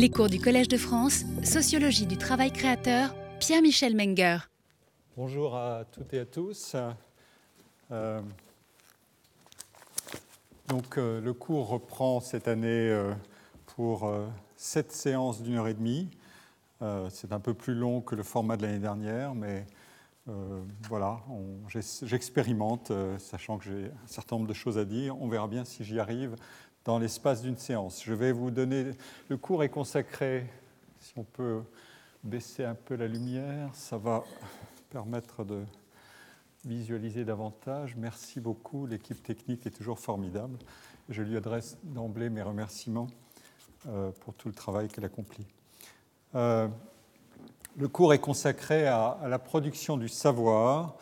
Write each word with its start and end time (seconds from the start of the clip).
Les 0.00 0.10
cours 0.10 0.28
du 0.28 0.38
Collège 0.38 0.68
de 0.68 0.76
France, 0.76 1.24
Sociologie 1.42 2.06
du 2.06 2.16
travail 2.16 2.52
créateur, 2.52 3.16
Pierre-Michel 3.40 3.96
Menger. 3.96 4.38
Bonjour 5.16 5.56
à 5.56 5.84
toutes 5.90 6.14
et 6.14 6.20
à 6.20 6.24
tous. 6.24 6.76
Euh, 7.90 8.20
donc, 10.68 10.98
euh, 10.98 11.20
le 11.20 11.32
cours 11.32 11.66
reprend 11.66 12.20
cette 12.20 12.46
année 12.46 12.68
euh, 12.68 13.12
pour 13.74 14.08
sept 14.54 14.92
séances 14.92 15.42
d'une 15.42 15.56
heure 15.56 15.66
et 15.66 15.74
demie. 15.74 16.08
C'est 17.10 17.32
un 17.32 17.40
peu 17.40 17.52
plus 17.52 17.74
long 17.74 18.00
que 18.00 18.14
le 18.14 18.22
format 18.22 18.56
de 18.56 18.62
l'année 18.62 18.78
dernière, 18.78 19.34
mais 19.34 19.66
voilà, 20.88 21.18
j'expérimente, 22.02 22.92
sachant 23.18 23.58
que 23.58 23.64
j'ai 23.64 23.86
un 23.86 24.06
certain 24.06 24.36
nombre 24.36 24.46
de 24.46 24.54
choses 24.54 24.78
à 24.78 24.84
dire. 24.84 25.20
On 25.20 25.26
verra 25.26 25.48
bien 25.48 25.64
si 25.64 25.82
j'y 25.82 25.98
arrive 25.98 26.36
dans 26.84 26.98
l'espace 26.98 27.42
d'une 27.42 27.56
séance. 27.56 28.02
Je 28.02 28.14
vais 28.14 28.32
vous 28.32 28.50
donner. 28.50 28.92
Le 29.28 29.36
cours 29.36 29.62
est 29.62 29.68
consacré, 29.68 30.46
si 31.00 31.12
on 31.16 31.24
peut 31.24 31.62
baisser 32.24 32.64
un 32.64 32.74
peu 32.74 32.94
la 32.96 33.06
lumière, 33.06 33.70
ça 33.74 33.98
va 33.98 34.24
permettre 34.90 35.44
de 35.44 35.64
visualiser 36.64 37.24
davantage. 37.24 37.96
Merci 37.96 38.40
beaucoup, 38.40 38.86
l'équipe 38.86 39.22
technique 39.22 39.66
est 39.66 39.70
toujours 39.70 39.98
formidable. 39.98 40.58
Je 41.08 41.22
lui 41.22 41.36
adresse 41.36 41.78
d'emblée 41.82 42.30
mes 42.30 42.42
remerciements 42.42 43.06
euh, 43.86 44.10
pour 44.20 44.34
tout 44.34 44.48
le 44.48 44.54
travail 44.54 44.88
qu'elle 44.88 45.04
accomplit. 45.04 45.46
Euh, 46.34 46.68
le 47.76 47.88
cours 47.88 48.12
est 48.12 48.18
consacré 48.18 48.86
à 48.86 49.18
la 49.28 49.38
production 49.38 49.96
du 49.96 50.08
savoir 50.08 50.96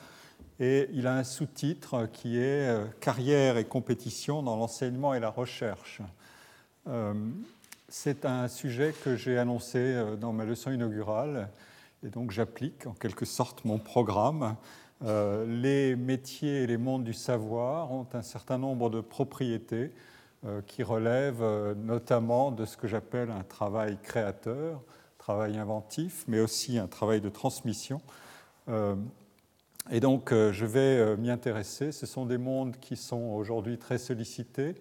et 0.58 0.88
il 0.92 1.06
a 1.06 1.14
un 1.14 1.24
sous-titre 1.24 2.08
qui 2.12 2.38
est 2.38 2.68
euh, 2.68 2.86
Carrière 3.00 3.58
et 3.58 3.64
compétition 3.64 4.42
dans 4.42 4.56
l'enseignement 4.56 5.14
et 5.14 5.20
la 5.20 5.30
recherche. 5.30 6.00
Euh, 6.88 7.14
c'est 7.88 8.24
un 8.24 8.48
sujet 8.48 8.94
que 9.04 9.16
j'ai 9.16 9.38
annoncé 9.38 9.78
euh, 9.78 10.16
dans 10.16 10.32
ma 10.32 10.44
leçon 10.44 10.72
inaugurale 10.72 11.50
et 12.04 12.08
donc 12.08 12.30
j'applique 12.30 12.86
en 12.86 12.92
quelque 12.92 13.24
sorte 13.24 13.64
mon 13.64 13.78
programme. 13.78 14.56
Les 15.02 15.94
métiers 15.94 16.62
et 16.62 16.66
les 16.66 16.78
mondes 16.78 17.04
du 17.04 17.12
savoir 17.12 17.92
ont 17.92 18.06
un 18.14 18.22
certain 18.22 18.56
nombre 18.56 18.88
de 18.88 19.02
propriétés 19.02 19.92
qui 20.66 20.82
relèvent 20.82 21.74
notamment 21.76 22.50
de 22.50 22.64
ce 22.64 22.78
que 22.78 22.86
j'appelle 22.86 23.30
un 23.30 23.42
travail 23.42 23.98
créateur, 24.02 24.80
travail 25.18 25.58
inventif, 25.58 26.24
mais 26.28 26.40
aussi 26.40 26.78
un 26.78 26.86
travail 26.86 27.20
de 27.20 27.28
transmission 27.28 28.00
et 29.90 30.00
donc, 30.00 30.32
euh, 30.32 30.52
je 30.52 30.66
vais 30.66 30.80
euh, 30.80 31.16
m'y 31.16 31.30
intéresser. 31.30 31.92
Ce 31.92 32.06
sont 32.06 32.26
des 32.26 32.38
mondes 32.38 32.76
qui 32.80 32.96
sont 32.96 33.34
aujourd'hui 33.34 33.78
très 33.78 33.98
sollicités. 33.98 34.74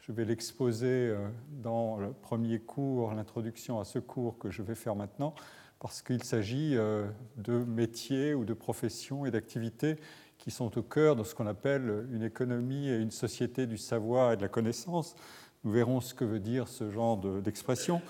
Je 0.00 0.10
vais 0.10 0.24
l'exposer 0.24 0.86
euh, 0.86 1.28
dans 1.62 1.98
le 1.98 2.12
premier 2.12 2.58
cours, 2.58 3.12
l'introduction 3.12 3.78
à 3.78 3.84
ce 3.84 4.00
cours 4.00 4.38
que 4.38 4.50
je 4.50 4.62
vais 4.62 4.74
faire 4.74 4.96
maintenant, 4.96 5.34
parce 5.78 6.02
qu'il 6.02 6.24
s'agit 6.24 6.74
de 6.74 7.64
métiers 7.64 8.34
ou 8.34 8.44
de 8.44 8.52
professions 8.52 9.26
et 9.26 9.30
d'activités 9.30 9.94
qui 10.36 10.50
sont 10.50 10.76
au 10.76 10.82
cœur 10.82 11.14
de 11.14 11.22
ce 11.22 11.36
qu'on 11.36 11.46
appelle 11.46 12.08
une 12.10 12.24
économie 12.24 12.88
et 12.88 12.96
une 12.96 13.12
société 13.12 13.68
du 13.68 13.78
savoir 13.78 14.32
et 14.32 14.36
de 14.36 14.42
la 14.42 14.48
connaissance. 14.48 15.14
Nous 15.62 15.70
verrons 15.70 16.00
ce 16.00 16.14
que 16.14 16.24
veut 16.24 16.40
dire 16.40 16.66
ce 16.66 16.90
genre 16.90 17.16
d'expression. 17.16 18.02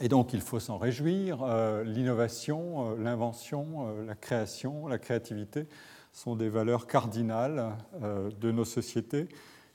Et 0.00 0.08
donc 0.08 0.32
il 0.32 0.40
faut 0.40 0.58
s'en 0.58 0.78
réjouir. 0.78 1.42
Euh, 1.42 1.84
l'innovation, 1.84 2.92
euh, 2.92 2.96
l'invention, 2.98 3.86
euh, 3.86 4.06
la 4.06 4.14
création, 4.14 4.88
la 4.88 4.98
créativité 4.98 5.66
sont 6.12 6.36
des 6.36 6.48
valeurs 6.48 6.86
cardinales 6.86 7.72
de 8.00 8.52
nos 8.52 8.64
sociétés 8.64 9.28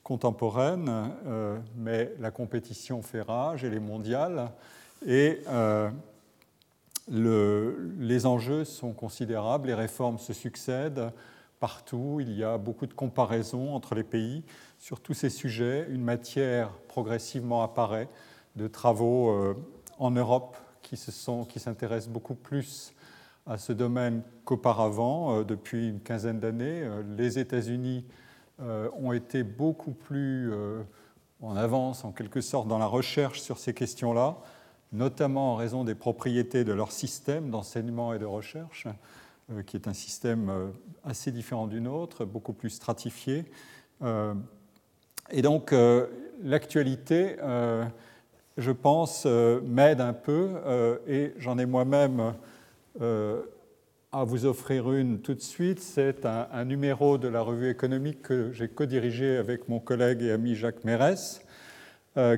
contemporaines, 0.04 1.12
mais 1.76 2.14
la 2.18 2.32
compétition 2.32 3.02
fait 3.02 3.20
rage, 3.20 3.66
elle 3.66 3.74
est 3.74 3.82
mondiale, 3.82 4.50
et 5.06 5.42
les 7.10 8.26
enjeux 8.26 8.64
sont 8.64 8.94
considérables, 8.94 9.68
les 9.68 9.74
réformes 9.74 10.18
se 10.18 10.32
succèdent 10.32 11.12
partout, 11.60 12.20
il 12.22 12.32
y 12.32 12.46
a 12.46 12.58
beaucoup 12.58 12.88
de 12.88 12.94
comparaisons 12.94 13.76
entre 13.76 13.94
les 13.94 14.06
pays 14.06 14.46
sur 14.78 15.02
tous 15.02 15.14
ces 15.14 15.30
sujets, 15.30 15.88
une 15.90 16.06
matière 16.06 16.72
progressivement 16.88 17.64
apparaît 17.64 18.08
de 18.56 18.70
travaux 18.70 19.56
en 20.00 20.12
Europe 20.12 20.58
qui 20.82 20.98
s'intéressent 20.98 22.08
qui 22.08 22.14
beaucoup 22.14 22.36
plus 22.36 22.94
à 23.50 23.58
ce 23.58 23.74
domaine 23.74 24.22
qu'auparavant, 24.46 25.40
euh, 25.40 25.44
depuis 25.44 25.90
une 25.90 26.00
quinzaine 26.00 26.40
d'années. 26.40 26.84
Euh, 26.84 27.04
les 27.18 27.40
États-Unis 27.40 28.06
euh, 28.62 28.90
ont 28.98 29.12
été 29.12 29.44
beaucoup 29.44 29.92
plus 29.92 30.54
en 31.42 31.56
avance, 31.56 32.04
en 32.04 32.12
quelque 32.12 32.42
sorte, 32.42 32.68
dans 32.68 32.78
la 32.78 32.86
recherche 32.86 33.42
sur 33.42 33.58
ces 33.58 33.74
questions-là, 33.74 34.38
notamment 34.92 35.54
en 35.54 35.56
raison 35.56 35.84
des 35.84 35.96
propriétés 35.96 36.64
de 36.64 36.74
leur 36.74 36.92
système 36.92 37.50
d'enseignement 37.50 38.14
et 38.14 38.20
de 38.20 38.26
recherche, 38.26 38.88
qui 39.66 39.78
est 39.78 39.88
un 39.88 39.94
système 39.94 40.74
assez 41.06 41.32
différent 41.32 41.68
du 41.68 41.80
nôtre, 41.80 42.26
beaucoup 42.26 42.52
plus 42.52 42.72
stratifié. 42.72 43.46
Et 45.32 45.42
donc, 45.42 45.74
l'actualité 46.44 47.38
je 48.60 48.72
pense, 48.72 49.24
euh, 49.26 49.62
m'aide 49.64 50.02
un 50.02 50.14
peu 50.14 50.50
euh, 50.66 50.98
et 51.08 51.34
j'en 51.38 51.58
ai 51.58 51.66
moi-même 51.66 52.34
euh, 53.02 53.42
à 54.12 54.24
vous 54.26 54.46
offrir 54.46 54.92
une 54.92 55.20
tout 55.20 55.34
de 55.34 55.42
suite. 55.42 55.80
C'est 55.80 56.26
un, 56.26 56.66
numéro 56.66 57.18
de 57.18 57.28
la 57.28 57.42
revue 57.42 57.70
économique 57.70 58.22
que 58.22 58.52
j'ai 58.52 58.68
co-dirigé 58.68 59.38
avec 59.38 59.70
mon 59.70 59.80
collègue 59.80 60.22
et 60.22 60.32
ami 60.32 60.56
Jacques 60.56 60.84
Mérès, 60.84 61.42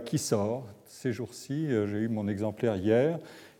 qui 0.05 0.19
sort 0.19 0.67
ces 0.85 1.11
jours-ci. 1.13 1.69
J'ai 1.69 1.97
eu 1.97 2.09
mon 2.09 2.27
exemplaire 2.27 2.75
hier 2.75 3.17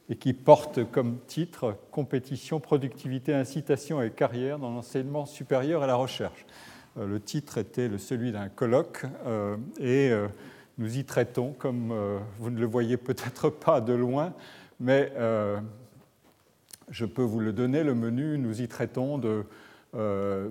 et 0.09 0.17
qui 0.17 0.33
porte 0.33 0.83
comme 0.91 1.19
titre 1.25 1.77
Compétition, 1.89 2.59
productivité, 2.59 3.33
incitation 3.33 4.01
et 4.01 4.11
carrière 4.11 4.59
dans 4.59 4.71
l'enseignement 4.71 5.25
supérieur 5.25 5.83
et 5.83 5.87
la 5.87 5.95
recherche. 5.95 6.45
Le 6.97 7.19
titre 7.21 7.57
était 7.57 7.89
celui 7.97 8.33
d'un 8.33 8.49
colloque 8.49 9.05
et 9.79 10.11
nous 10.81 10.97
y 10.97 11.05
traitons, 11.05 11.53
comme 11.53 11.91
euh, 11.91 12.17
vous 12.39 12.49
ne 12.49 12.59
le 12.59 12.65
voyez 12.65 12.97
peut-être 12.97 13.49
pas 13.65 13.79
de 13.79 13.93
loin, 13.93 14.33
mais 14.79 15.13
euh, 15.15 15.59
je 16.89 17.05
peux 17.05 17.21
vous 17.21 17.39
le 17.39 17.53
donner, 17.53 17.83
le 17.83 17.93
menu, 17.93 18.37
nous 18.39 18.61
y 18.61 18.67
traitons 18.67 19.19
de, 19.19 19.45
euh, 19.95 20.49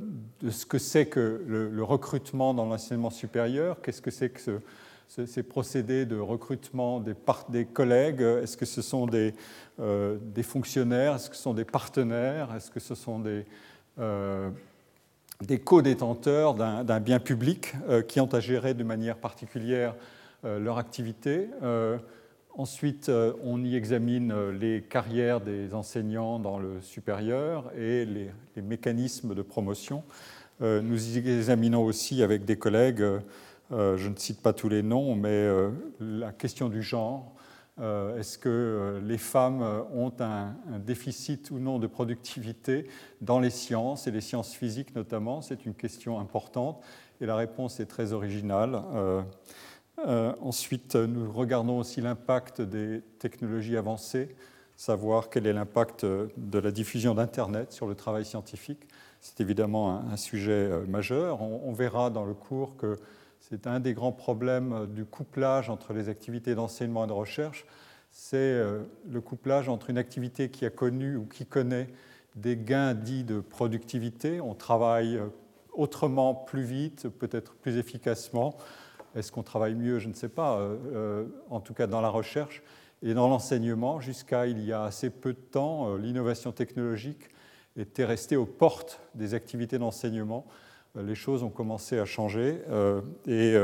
ce 0.49 0.65
que 0.65 0.79
c'est 0.79 1.07
que 1.07 1.43
le, 1.47 1.83
recrutement 1.83 2.55
dans 2.55 2.65
l'enseignement 2.65 3.11
supérieur, 3.11 3.83
qu'est-ce 3.83 4.01
que 4.01 4.13
c'est 4.13 4.31
que 4.31 4.61
ces 5.09 5.43
procédés 5.43 6.07
de 6.07 6.17
recrutement 6.17 7.01
des, 7.01 7.65
collègues, 7.65 8.21
est-ce 8.21 8.57
que 8.57 8.67
ce 8.67 8.81
sont 8.81 9.07
des, 9.07 9.35
fonctionnaires, 10.45 11.17
est-ce 11.17 11.29
que 11.29 11.37
ce 11.37 11.43
sont 11.43 11.55
des 11.55 11.65
partenaires, 11.65 12.55
est-ce 12.55 12.71
que 12.71 12.79
ce 12.81 12.95
sont 12.95 13.19
des 13.19 13.45
des 15.43 15.59
co-détenteurs 15.59 16.55
d'un 16.55 17.01
bien 17.01 17.19
public 17.19 17.73
qui 18.07 18.21
ont 18.21 18.33
à 18.33 18.41
gérer 18.41 18.75
de 18.75 18.85
manière 18.85 19.17
particulière 19.17 19.95
leur 20.45 20.78
activité. 20.78 21.49
Euh, 21.62 21.99
ensuite, 22.56 23.11
on 23.45 23.65
y 23.65 23.77
examine 23.77 24.51
les 24.51 24.83
carrières 24.83 25.41
des 25.41 25.75
enseignants 25.75 26.39
dans 26.39 26.59
le 26.59 26.81
supérieur 26.81 27.71
et 27.77 28.05
les, 28.05 28.31
mécanismes 28.62 29.34
de 29.34 29.43
promotion. 29.43 30.03
Nous 30.61 31.17
y 31.17 31.19
examinons 31.19 31.83
aussi 31.83 32.23
avec 32.23 32.45
des 32.45 32.56
collègues, 32.56 33.03
je 33.71 34.09
ne 34.09 34.17
cite 34.17 34.43
pas 34.43 34.53
tous 34.53 34.69
les 34.69 34.83
noms, 34.83 35.15
mais 35.15 35.49
la 35.99 36.33
question 36.33 36.69
du 36.69 36.83
genre, 36.83 37.34
euh, 37.81 38.19
est-ce 38.19 38.37
que 38.37 38.49
euh, 38.49 39.01
les 39.01 39.17
femmes 39.17 39.62
euh, 39.62 39.81
ont 39.95 40.12
un, 40.21 40.55
déficit 40.84 41.51
ou 41.51 41.59
non 41.59 41.78
de 41.78 41.87
productivité 41.87 42.87
dans 43.22 43.41
les 43.41 43.49
sciences, 43.49 44.07
et 44.07 44.11
les 44.11 44.21
sciences 44.21 44.55
physiques 44.55 44.95
notamment? 44.95 45.41
C'est 45.41 45.65
une 45.65 45.75
question 45.75 46.21
importante, 46.21 46.83
et 47.21 47.27
la 47.27 47.37
réponse 47.37 47.81
est 47.81 47.87
très 47.87 48.12
originale. 48.12 48.83
Ensuite, 49.99 50.97
nous 50.97 51.31
regardons 51.33 51.78
aussi 51.78 52.01
l'impact 52.01 52.62
des 52.62 53.03
technologies 53.19 53.77
avancées, 53.77 54.34
savoir 54.77 55.28
quel 55.28 55.47
est 55.47 55.53
l'impact 55.53 56.04
de 56.04 56.59
la 56.59 56.71
diffusion 56.71 57.15
d'Internet 57.15 57.72
sur 57.72 57.87
le 57.87 57.95
travail 57.95 58.25
scientifique. 58.25 58.89
C'est 59.21 59.41
évidemment 59.41 60.01
un, 60.10 60.16
sujet 60.16 60.71
majeur. 60.89 61.42
on, 61.42 61.72
verra 61.72 62.09
dans 62.09 62.25
le 62.25 62.33
cours 62.33 62.77
que 62.77 62.98
c'est 63.41 63.66
un 63.66 63.81
des 63.81 63.95
grands 63.95 64.13
problèmes 64.13 64.87
du 64.95 65.04
couplage 65.04 65.71
entre 65.71 65.92
les 65.92 66.09
activités 66.09 66.54
d'enseignement 66.54 67.04
et 67.04 67.09
de 67.09 67.13
recherche. 67.13 67.66
C'est 68.13 68.37
euh, 68.37 68.83
le 69.09 69.21
couplage 69.21 69.69
entre 69.69 69.91
une 69.91 69.98
activité 69.98 70.51
qui 70.51 70.66
a 70.66 70.71
connu 70.71 71.16
ou 71.16 71.27
qui 71.27 71.47
connaît 71.47 71.89
des 72.37 72.57
gains 72.57 72.95
dits 72.95 73.25
de 73.25 73.41
productivité. 73.41 74.41
On 74.41 74.54
travaille 74.54 75.16
euh, 75.16 75.27
autrement, 75.72 76.34
plus 76.34 76.63
vite, 76.63 77.09
peut-être 77.09 77.54
plus 77.54 77.77
efficacement. 77.77 78.57
Est-ce 79.15 79.33
qu'on 79.33 79.42
travaille 79.42 79.74
mieux 79.74 79.98
Je 79.98 80.09
ne 80.09 80.15
sais 80.15 80.28
pas. 80.28 80.59
Euh, 80.59 81.27
en 81.51 81.60
tout 81.60 81.74
cas, 81.74 81.86
dans 81.86 82.01
la 82.01 82.09
recherche 82.09 82.62
et 83.03 83.15
dans 83.15 83.28
l'enseignement, 83.28 84.01
jusqu'à 84.01 84.47
il 84.47 84.65
y 84.65 84.72
a 84.72 84.84
assez 84.84 85.10
peu 85.10 85.33
de 85.33 85.39
temps, 85.39 85.97
l'innovation 85.97 86.53
technologique 86.53 87.28
était 87.77 88.04
restée 88.04 88.36
aux 88.36 88.47
portes 88.47 89.01
des 89.15 89.34
activités 89.34 89.78
d'enseignement. 89.78 90.47
Euh, 90.97 91.03
les 91.03 91.15
choses 91.15 91.42
ont 91.42 91.51
commencé 91.51 91.98
à 91.98 92.04
changer 92.04 92.62
euh, 92.68 93.01
et 93.27 93.57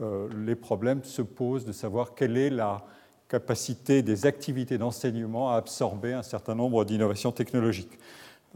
euh, 0.00 0.28
les 0.44 0.54
problèmes 0.54 1.02
se 1.04 1.22
posent 1.22 1.64
de 1.64 1.72
savoir 1.72 2.14
quelle 2.14 2.36
est 2.36 2.50
la 2.50 2.84
capacité 3.28 4.02
des 4.02 4.26
activités 4.26 4.78
d'enseignement 4.78 5.52
à 5.52 5.56
absorber 5.56 6.12
un 6.12 6.22
certain 6.22 6.54
nombre 6.54 6.84
d'innovations 6.84 7.32
technologiques. 7.32 7.98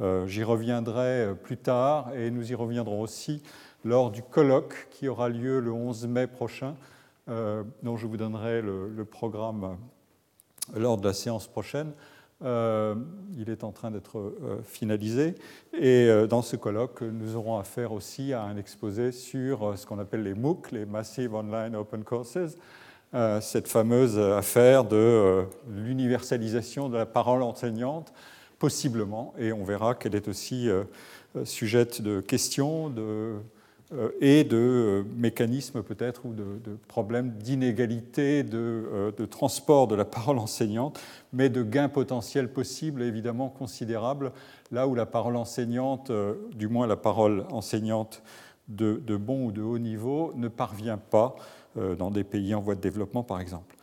Euh, 0.01 0.27
j'y 0.27 0.43
reviendrai 0.43 1.27
euh, 1.27 1.35
plus 1.35 1.59
tard 1.59 2.15
et 2.15 2.31
nous 2.31 2.51
y 2.51 2.55
reviendrons 2.55 3.03
aussi 3.03 3.43
lors 3.85 4.11
du 4.11 4.23
colloque 4.23 4.89
qui 4.91 5.09
aura 5.09 5.29
lieu 5.29 5.61
le 5.61 5.73
11 5.73 6.07
mai 6.07 6.27
prochain, 6.27 6.75
euh, 7.29 7.63
dont 7.83 7.97
je 7.97 8.07
vous 8.07 8.17
donnerai 8.17 8.63
le, 8.63 9.05
programme 9.05 9.77
lors 10.75 10.97
de 10.99 11.07
la 11.07 11.13
séance 11.13 11.47
prochaine. 11.47 11.93
il 12.41 13.49
est 13.49 13.65
en 13.65 13.73
train 13.73 13.91
d'être 13.91 14.35
finalisé. 14.65 15.35
Et 15.73 16.09
dans 16.29 16.43
ce 16.43 16.57
colloque, 16.57 17.03
nous 17.03 17.37
aurons 17.37 17.59
affaire 17.59 17.93
aussi 17.93 18.33
à 18.33 18.43
un 18.43 18.57
exposé 18.57 19.13
sur 19.13 19.77
ce 19.77 19.87
qu'on 19.87 19.99
appelle 19.99 20.23
les 20.23 20.35
MOOC, 20.35 20.73
les 20.73 20.87
Massive 20.87 21.35
Online 21.35 21.77
Open 21.77 22.05
Courses, 22.05 22.57
cette 23.41 23.69
fameuse 23.69 24.19
affaire 24.19 24.85
de 24.85 25.45
l'universalisation 25.69 26.89
de 26.89 26.97
la 26.97 27.07
parole 27.07 27.43
enseignante 27.43 28.13
possiblement, 28.63 29.35
et 29.41 29.53
on 29.53 29.65
verra 29.65 29.97
qu'elle 29.97 30.15
est 30.15 30.29
aussi 30.29 30.69
euh, 30.69 30.85
euh, 31.35 31.45
sujette 31.45 32.01
de 32.01 32.21
questions 32.21 32.91
de, 32.91 33.03
euh, 33.03 33.39
et 34.21 34.45
de 34.45 35.05
mécanismes 35.17 35.83
peut-être 35.83 36.25
ou 36.25 36.33
de, 36.33 36.77
problèmes 36.89 37.33
d'inégalité 37.33 38.43
de, 38.43 39.13
de, 39.17 39.27
transport 39.27 39.87
de 39.87 39.95
la 39.95 40.05
parole 40.05 40.39
enseignante, 40.39 41.01
mais 41.33 41.49
de 41.51 41.63
gains 41.63 41.89
potentiels 41.89 42.53
possibles 42.53 43.03
évidemment 43.03 43.49
considérables, 43.49 44.33
là 44.71 44.89
où 44.89 44.95
la 44.95 45.07
parole 45.07 45.37
enseignante, 45.37 46.11
du 46.55 46.69
moins 46.69 46.87
la 46.87 46.97
parole 46.97 47.45
enseignante 47.51 48.23
de, 48.69 49.17
bon 49.17 49.47
ou 49.47 49.53
de 49.53 49.61
haut 49.61 49.79
niveau, 49.79 50.33
ne 50.37 50.49
parvient 50.49 50.99
pas 50.99 51.37
dans 51.99 52.11
des 52.11 52.25
pays 52.25 52.55
en 52.55 52.61
voie 52.61 52.75
de 52.75 52.81
développement 52.81 53.23
par 53.23 53.41
exemple 53.41 53.77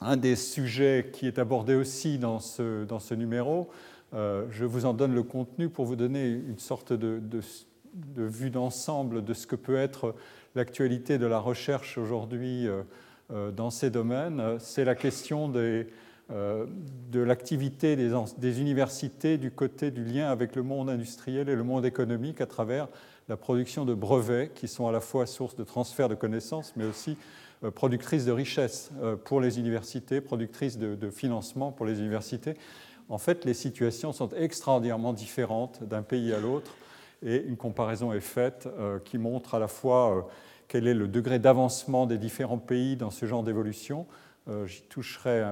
un 0.00 0.16
des 0.16 0.36
sujets 0.36 1.10
qui 1.12 1.26
est 1.26 1.38
abordé 1.38 1.74
aussi 1.74 2.18
dans 2.18 2.40
ce, 2.40 2.84
dans 2.84 2.98
ce 2.98 3.14
numéro. 3.14 3.68
Euh, 4.14 4.46
je 4.50 4.64
vous 4.64 4.86
en 4.86 4.94
donne 4.94 5.14
le 5.14 5.22
contenu 5.22 5.68
pour 5.68 5.84
vous 5.84 5.96
donner 5.96 6.28
une 6.28 6.58
sorte 6.58 6.92
de, 6.92 7.20
de, 7.22 7.40
vue 8.16 8.50
d'ensemble 8.50 9.24
de 9.24 9.34
ce 9.34 9.46
que 9.46 9.56
peut 9.56 9.76
être 9.76 10.14
l'actualité 10.54 11.18
de 11.18 11.26
la 11.26 11.38
recherche 11.38 11.98
aujourd'hui 11.98 12.66
euh, 12.66 12.82
euh, 13.32 13.50
dans 13.50 13.70
ces 13.70 13.90
domaines. 13.90 14.58
C'est 14.58 14.84
la 14.84 14.94
question 14.94 15.48
des, 15.48 15.86
de 16.30 17.20
l'activité 17.20 17.96
des, 17.96 18.60
universités 18.60 19.36
du 19.36 19.50
côté 19.50 19.90
du 19.90 20.04
lien 20.04 20.28
avec 20.28 20.54
le 20.54 20.62
monde 20.62 20.88
industriel 20.88 21.48
et 21.48 21.56
le 21.56 21.64
monde 21.64 21.84
économique 21.84 22.40
à 22.40 22.46
travers 22.46 22.86
la 23.28 23.36
production 23.36 23.84
de 23.84 23.94
brevets 23.94 24.52
qui 24.54 24.68
sont 24.68 24.86
à 24.86 24.92
la 24.92 25.00
fois 25.00 25.26
source 25.26 25.56
de 25.56 25.64
transfert 25.64 26.08
de 26.08 26.14
connaissances, 26.14 26.72
mais 26.76 26.84
aussi 26.84 27.16
euh, 27.62 27.70
productrice 27.70 28.24
de 28.24 28.32
richesse 28.32 28.90
euh, 29.02 29.16
pour 29.16 29.40
les 29.40 29.58
universités, 29.58 30.20
productrice 30.20 30.78
de, 30.78 31.10
financement 31.10 31.72
pour 31.72 31.84
les 31.84 31.98
universités. 32.00 32.54
En 33.08 33.18
fait, 33.18 33.44
les 33.44 33.54
situations 33.54 34.12
sont 34.12 34.30
extraordinairement 34.30 35.12
différentes 35.12 35.82
d'un 35.84 36.02
pays 36.02 36.32
à 36.32 36.40
l'autre 36.40 36.74
et 37.22 37.42
une 37.42 37.56
comparaison 37.56 38.12
est 38.12 38.20
faite 38.20 38.68
euh, 38.78 38.98
qui 38.98 39.18
montre 39.18 39.54
à 39.54 39.58
la 39.58 39.68
fois 39.68 40.28
quel 40.68 40.86
est 40.86 40.94
le 40.94 41.08
degré 41.08 41.38
d'avancement 41.38 42.06
des 42.06 42.18
différents 42.18 42.58
pays 42.58 42.96
dans 42.96 43.10
ce 43.10 43.26
genre 43.26 43.42
d'évolution. 43.42 44.06
J'y 44.66 44.82
toucherai 44.82 45.44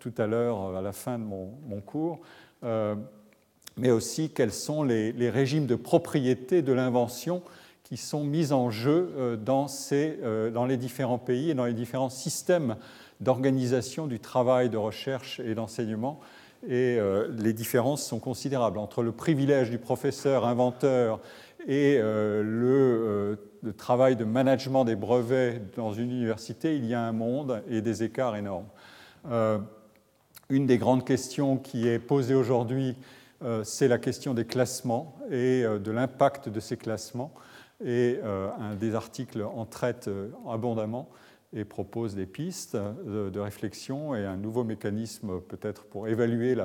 tout 0.00 0.14
à 0.18 0.26
l'heure 0.26 0.76
à 0.76 0.82
la 0.82 0.92
fin 0.92 1.18
de 1.18 1.24
mon, 1.24 1.80
cours. 1.84 2.20
mais 2.62 3.90
aussi 3.90 4.30
quels 4.30 4.52
sont 4.52 4.82
les, 4.82 5.30
régimes 5.30 5.66
de 5.66 5.76
propriété 5.76 6.62
de 6.62 6.72
l'invention 6.72 7.42
qui 7.90 7.96
sont 7.96 8.22
mises 8.22 8.52
en 8.52 8.70
jeu 8.70 9.12
euh, 9.18 9.36
euh, 9.92 10.50
dans 10.50 10.64
les 10.64 10.76
différents 10.76 11.18
pays 11.18 11.50
et 11.50 11.54
dans 11.54 11.64
les 11.64 11.74
différents 11.74 12.08
systèmes 12.08 12.76
d'organisation 13.20 14.06
du 14.06 14.20
travail 14.20 14.70
de 14.70 14.76
recherche 14.76 15.40
et 15.40 15.56
d'enseignement. 15.56 16.20
Et 16.66 16.98
euh, 16.98 17.28
les 17.38 17.52
différences 17.52 18.04
sont 18.06 18.18
considérables 18.18 18.78
entre 18.78 19.02
le 19.02 19.12
privilège 19.12 19.70
du 19.70 19.78
professeur 19.78 20.46
inventeur 20.46 21.20
et 21.66 21.98
le, 21.98 23.38
le, 23.62 23.72
travail 23.74 24.16
de 24.16 24.24
management 24.24 24.86
des 24.86 24.96
brevets 24.96 25.60
dans 25.76 25.92
une 25.92 26.10
université. 26.10 26.74
Il 26.74 26.86
y 26.86 26.94
a 26.94 27.02
un 27.02 27.12
monde 27.12 27.62
et 27.68 27.82
des 27.82 28.02
écarts 28.02 28.34
énormes. 28.34 28.68
une 30.48 30.66
des 30.66 30.78
grandes 30.78 31.04
questions 31.04 31.58
qui 31.58 31.86
est 31.86 31.98
posée 31.98 32.34
aujourd'hui, 32.34 32.96
c'est 33.62 33.88
la 33.88 33.98
question 33.98 34.32
des 34.32 34.46
classements 34.46 35.18
et 35.30 35.64
de 35.64 35.90
l'impact 35.90 36.48
de 36.48 36.60
ces 36.60 36.78
classements 36.78 37.34
et 37.84 38.18
euh, 38.22 38.48
un 38.58 38.74
des 38.74 38.94
articles 38.94 39.42
en 39.42 39.64
traite 39.64 40.08
euh, 40.08 40.28
abondamment 40.48 41.08
et 41.52 41.64
propose 41.64 42.14
des 42.14 42.26
pistes 42.26 42.76
de, 42.76 43.40
réflexion 43.40 44.14
et 44.14 44.24
un 44.24 44.36
nouveau 44.36 44.62
mécanisme 44.62 45.40
peut-être 45.40 45.84
pour 45.84 46.06
évaluer 46.06 46.56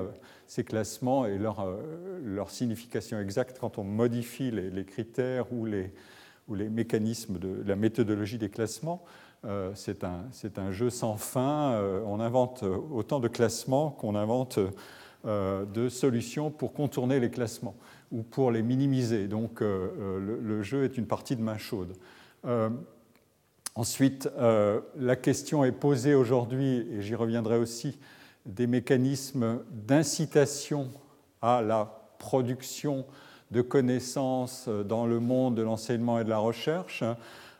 ces 0.48 0.64
classements 0.64 1.26
et 1.26 1.38
leur, 1.38 1.62
euh, 1.62 2.20
leur, 2.24 2.52
signification 2.52 3.20
exacte 3.20 3.58
quand 3.60 3.78
on 3.78 3.84
modifie 3.84 4.52
les, 4.52 4.86
critères 4.86 5.52
ou 5.52 5.66
les, 5.66 5.92
mécanismes 6.48 7.40
de 7.40 7.64
la 7.66 7.76
méthodologie 7.76 8.38
des 8.38 8.50
classements. 8.50 9.04
c'est 9.74 10.04
un, 10.04 10.72
jeu 10.72 10.90
sans 10.92 11.18
fin. 11.18 11.81
on 12.06 12.20
invente 12.20 12.64
autant 12.64 13.20
de 13.20 13.28
classements 13.28 13.90
qu'on 13.90 14.16
invente 14.16 14.60
de 15.24 15.90
solutions 15.90 16.52
pour 16.52 16.74
contourner 16.74 17.20
les 17.20 17.31
classements 17.31 17.76
ou 18.12 18.24
pour 18.24 18.52
les 18.52 18.62
minimiser. 18.62 19.28
Donc 19.28 19.62
euh, 19.62 19.90
euh, 20.00 20.40
le, 20.42 20.64
jeu 20.64 20.84
est 20.84 20.98
une 20.98 21.08
partie 21.08 21.36
de 21.36 21.42
main 21.42 21.58
chaude. 21.58 21.94
Euh, 23.77 23.81
ensuite, 23.81 24.30
la 24.98 25.16
question 25.16 25.66
est 25.66 25.72
posée 25.72 26.16
aujourd'hui, 26.16 26.88
et 26.92 27.01
j'y 27.01 27.16
reviendrai 27.16 27.57
aussi, 27.57 27.98
des 28.45 28.68
mécanismes 28.68 29.60
d'incitation 29.72 30.89
à 31.42 31.62
la 31.62 31.92
production 32.19 33.06
de 33.51 33.62
connaissances 33.62 34.68
dans 34.68 35.06
le 35.06 35.19
monde 35.19 35.56
de 35.56 35.62
l'enseignement 35.62 36.19
et 36.19 36.24
de 36.24 36.30
la 36.30 36.38
recherche. 36.38 37.04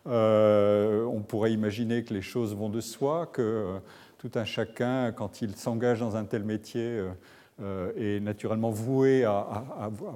on 0.06 1.23
pourrait 1.27 1.53
imaginer 1.53 2.03
que 2.03 2.13
les 2.13 2.21
choses 2.21 2.56
vont 2.56 2.69
de 2.69 2.81
soi, 2.81 3.27
que 3.27 3.79
tout 4.18 4.31
un 4.35 4.45
chacun, 4.45 5.11
quand 5.11 5.41
il 5.41 5.56
s'engage 5.56 6.00
dans 6.00 6.15
un 6.15 6.25
tel 6.25 6.44
métier, 6.44 7.01
euh, 7.61 7.94
est 7.95 8.19
naturellement 8.19 8.69
voué 8.69 9.23
à, 9.23 9.63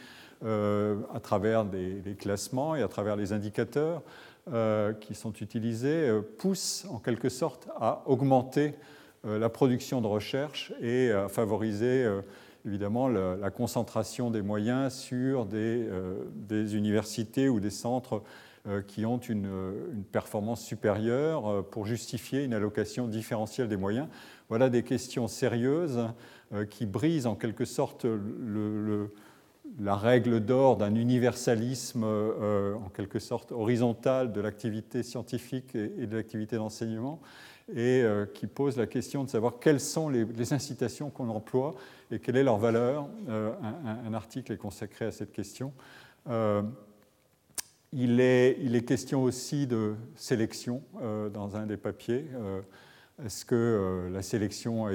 à 0.45 1.21
travers 1.23 1.65
des, 1.65 2.15
classements 2.19 2.77
et 2.77 2.83
à 2.83 2.89
travers 2.89 3.17
les 3.17 3.33
indicateurs, 3.33 4.03
euh, 4.51 4.93
qui 4.93 5.15
sont 5.15 5.33
utilisés 5.35 6.09
euh, 6.09 6.21
poussent 6.21 6.85
en 6.91 6.99
quelque 6.99 7.29
sorte 7.29 7.69
à 7.79 8.03
augmenter 8.07 8.75
euh, 9.25 9.39
la 9.39 9.49
production 9.49 10.01
de 10.01 10.09
recherche 10.09 10.73
et 10.81 11.13
à 11.13 11.29
favoriser 11.29 12.05
évidemment 12.67 13.09
la, 13.09 13.51
concentration 13.51 14.31
des 14.31 14.43
moyens 14.43 14.93
sur 14.95 15.47
des, 15.47 15.89
des, 16.35 16.77
universités 16.77 17.49
ou 17.49 17.61
des 17.61 17.71
centres 17.71 18.23
qui 18.87 19.05
ont 19.05 19.19
une, 19.19 19.51
une, 19.93 20.05
performance 20.05 20.65
supérieure 20.65 21.65
pour 21.71 21.87
justifier 21.87 22.45
une 22.45 22.55
allocation 22.55 23.09
différentielle 23.09 23.69
des 23.69 23.77
moyens. 23.77 24.07
Voilà 24.49 24.71
des 24.71 24.85
questions 24.85 25.27
sérieuses 25.27 26.07
qui 26.71 26.87
brisent 26.87 27.27
en 27.27 27.35
quelque 27.35 27.65
sorte 27.65 28.07
la 29.81 29.97
règle 29.97 30.41
d'or 30.41 30.77
d'un 30.77 30.95
universalisme 30.95 32.05
euh, 32.05 32.75
en 32.75 32.89
quelque 32.89 33.19
sorte 33.19 33.53
horizontal 33.53 34.33
de 34.33 34.41
l'activité 34.41 35.03
scientifique 35.03 35.75
et, 35.75 36.07
de 36.07 36.17
l'activité 36.17 36.57
d'enseignement, 36.57 37.21
et 37.75 38.03
euh, 38.03 38.27
qui 38.27 38.47
pose 38.47 38.77
la 38.77 38.87
question 38.87 39.25
de 39.25 39.31
savoir 39.31 39.59
quelles 39.61 39.81
sont 39.81 40.09
les, 40.09 40.53
incitations 40.53 41.11
qu'on 41.11 41.29
emploie 41.29 41.75
et 42.13 42.19
quelle 42.21 42.37
est 42.37 42.45
leur 42.45 42.59
valeur. 42.59 43.09
Euh, 43.29 43.53
un, 44.07 44.15
article 44.15 44.53
est 44.53 44.57
consacré 44.57 45.07
à 45.07 45.13
cette 45.13 45.33
question. 45.33 45.73
Il 47.95 48.21
est, 48.21 48.57
il, 48.61 48.77
est, 48.77 48.85
question 48.85 49.23
aussi 49.23 49.67
de 49.67 49.97
sélection 50.17 50.83
dans 51.35 51.57
un 51.57 51.67
des 51.67 51.77
papiers. 51.77 52.27
Est-ce 53.23 53.45
que 53.45 54.09
la 54.11 54.23
sélection 54.23 54.87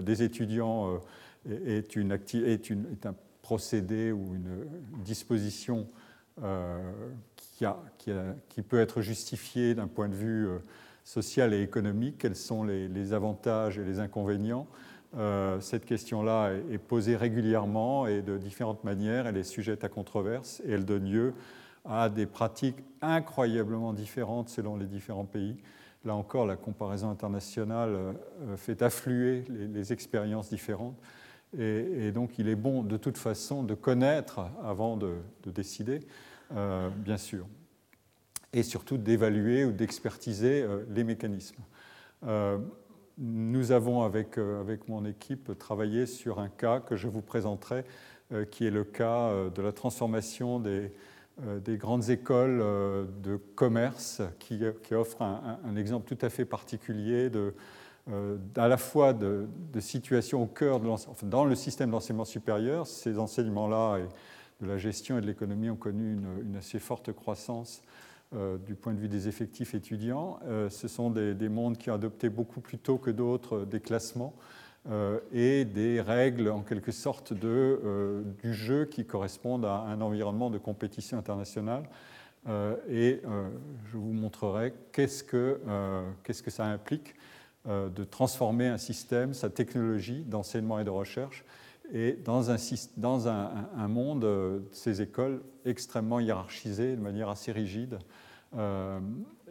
des 0.00 0.22
étudiants 0.22 1.00
est, 1.50 1.96
un 3.04 3.14
procédé 3.42 4.12
ou 4.12 4.34
une 4.34 4.66
disposition 5.04 5.88
euh, 6.42 6.92
qui, 8.48 8.62
peut 8.62 8.78
être 8.78 9.00
justifiée 9.00 9.74
d'un 9.74 9.88
point 9.88 10.08
de 10.08 10.14
vue 10.14 10.46
euh, 10.46 10.58
social 11.02 11.52
et 11.52 11.60
économique, 11.60 12.18
quels 12.18 12.36
sont 12.36 12.62
les, 12.62 13.12
avantages 13.12 13.78
et 13.78 13.84
les 13.84 13.98
inconvénients? 13.98 14.68
Euh, 15.16 15.58
cette 15.60 15.86
question-là 15.86 16.52
est, 16.70 16.78
posée 16.78 17.16
régulièrement 17.16 18.06
et 18.06 18.20
de 18.20 18.36
différentes 18.36 18.84
manières, 18.84 19.26
elle 19.26 19.36
est 19.36 19.42
sujette 19.42 19.84
à 19.84 19.88
controverse 19.88 20.60
et 20.66 20.72
elle 20.72 20.84
donne 20.84 21.10
lieu 21.10 21.34
à 21.84 22.08
des 22.08 22.26
pratiques 22.26 22.76
incroyablement 23.00 23.92
différentes 23.92 24.50
selon 24.50 24.76
les 24.76 24.86
différents 24.86 25.24
pays. 25.24 25.56
Là 26.04 26.14
encore, 26.14 26.46
la 26.46 26.56
comparaison 26.56 27.10
internationale 27.10 28.14
fait 28.56 28.82
affluer 28.82 29.44
les, 29.48 29.92
expériences 29.92 30.50
différentes. 30.50 30.96
Et, 31.58 32.12
donc, 32.12 32.38
il 32.38 32.48
est 32.48 32.56
bon 32.56 32.82
de 32.82 32.96
toute 32.96 33.18
façon 33.18 33.62
de 33.62 33.74
connaître 33.74 34.40
avant 34.62 34.96
de, 34.96 35.14
décider, 35.46 36.00
bien 36.50 37.16
sûr 37.16 37.46
et 38.52 38.62
surtout 38.62 38.98
d'évaluer 38.98 39.64
ou 39.64 39.72
d'expertiser 39.72 40.62
euh, 40.62 40.84
les 40.90 41.04
mécanismes. 41.04 41.62
Euh, 43.18 43.22
nous 43.22 43.72
avons 43.72 44.02
avec, 44.02 44.38
euh, 44.38 44.60
avec 44.60 44.88
mon 44.88 45.04
équipe 45.04 45.56
travaillé 45.58 46.06
sur 46.06 46.38
un 46.38 46.48
cas 46.48 46.80
que 46.80 46.96
je 46.96 47.08
vous 47.08 47.22
présenterai, 47.22 47.84
qui 48.50 48.66
est 48.66 48.70
le 48.70 48.84
cas 48.84 49.32
de 49.54 49.62
la 49.62 49.72
transformation 49.72 50.60
des, 50.60 50.92
des 51.64 51.78
grandes 51.78 52.10
écoles 52.10 52.58
de 53.22 53.38
commerce 53.54 54.20
qui, 54.38 54.60
qui 54.82 54.94
offrent 54.94 55.22
un, 55.22 55.76
exemple 55.76 56.14
tout 56.14 56.26
à 56.26 56.28
fait 56.28 56.44
particulier 56.44 57.30
de, 57.30 57.54
à 58.54 58.68
la 58.68 58.76
fois 58.76 59.14
de, 59.14 59.46
de 59.72 59.80
situation 59.80 60.42
au 60.42 60.46
cœur 60.46 60.78
de 60.78 60.88
enfin, 60.88 61.26
dans 61.26 61.46
le 61.46 61.54
système 61.54 61.90
d'enseignement 61.90 62.26
supérieur. 62.26 62.86
Ces 62.86 63.18
enseignements-là 63.18 64.00
de 64.60 64.66
la 64.66 64.76
gestion 64.76 65.18
et 65.18 65.20
de 65.20 65.26
l'économie 65.26 65.70
ont 65.70 65.76
connu 65.76 66.12
une, 66.12 66.56
assez 66.56 66.78
forte 66.78 67.12
croissance 67.12 67.82
euh, 68.34 68.58
du 68.58 68.74
point 68.74 68.92
de 68.92 68.98
vue 68.98 69.08
des 69.08 69.26
effectifs 69.26 69.74
étudiants. 69.74 70.38
Euh, 70.46 70.68
ce 70.68 70.86
sont 70.86 71.08
des, 71.08 71.48
mondes 71.48 71.78
qui 71.78 71.90
ont 71.90 71.94
adopté 71.94 72.28
beaucoup 72.28 72.60
plus 72.60 72.76
tôt 72.76 72.98
que 72.98 73.10
d'autres 73.10 73.60
euh, 73.60 73.64
des 73.64 73.80
classements 73.80 74.34
et 75.34 75.66
des 75.66 76.00
règles 76.00 76.48
en 76.50 76.62
quelque 76.62 76.92
sorte 76.92 77.34
de, 77.34 78.24
du 78.42 78.54
jeu 78.54 78.86
qui 78.86 79.04
correspondent 79.04 79.66
à 79.66 79.80
un 79.80 80.00
environnement 80.00 80.48
de 80.48 80.56
compétition 80.56 81.18
internationale. 81.18 81.82
et 82.88 83.20
je 83.90 83.96
vous 83.98 84.12
montrerai 84.12 84.72
qu'est-ce 84.92 85.22
que, 85.22 85.60
qu'est-ce 86.22 86.42
que 86.42 86.50
ça 86.50 86.64
implique 86.64 87.16
de 87.66 88.04
transformer 88.04 88.68
un 88.68 88.78
système, 88.78 89.34
sa 89.34 89.50
technologie 89.50 90.22
d'enseignement 90.22 90.78
et 90.78 90.84
de 90.84 90.90
recherche, 90.90 91.44
et 91.92 92.12
dans 92.12 92.50
un, 92.50 93.88
monde, 93.88 94.62
ces 94.72 95.00
écoles 95.00 95.42
extrêmement 95.64 96.20
hiérarchisées, 96.20 96.96
de 96.96 97.00
manière 97.00 97.28
assez 97.28 97.52
rigide, 97.52 97.98
euh, 98.56 99.00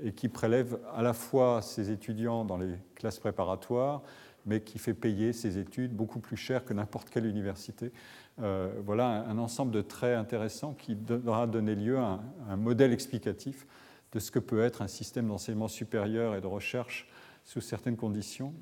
et 0.04 0.12
qui 0.12 0.28
prélève 0.30 0.80
à 0.96 1.02
la 1.02 1.14
fois 1.14 1.62
ses 1.62 1.92
étudiants 1.92 2.46
dans 2.46 2.58
les 2.58 2.76
classes 2.96 3.20
préparatoires, 3.20 4.02
mais 4.46 4.62
qui 4.62 4.80
fait 4.80 4.94
payer 4.94 5.34
ses 5.34 5.58
études 5.58 5.94
beaucoup 5.94 6.20
plus 6.20 6.38
cher 6.38 6.64
que 6.64 6.74
n'importe 6.74 7.10
quelle 7.10 7.26
université. 7.26 7.92
Euh, 8.40 8.72
voilà 8.86 9.26
un, 9.28 9.38
ensemble 9.38 9.72
de 9.72 9.82
traits 9.82 10.18
intéressants 10.18 10.74
qui 10.74 10.96
devra 10.96 11.48
donner 11.48 11.76
lieu 11.76 11.98
à 11.98 12.20
un, 12.50 12.56
modèle 12.56 12.94
explicatif 12.94 13.68
de 14.14 14.20
ce 14.20 14.32
que 14.32 14.40
peut 14.40 14.62
être 14.62 14.82
un 14.82 14.88
système 14.88 15.28
d'enseignement 15.28 15.68
supérieur 15.68 16.36
et 16.36 16.42
de 16.42 16.48
recherche 16.48 17.10
sous 17.44 17.62
certaines 17.62 17.98
conditions, 17.98 18.54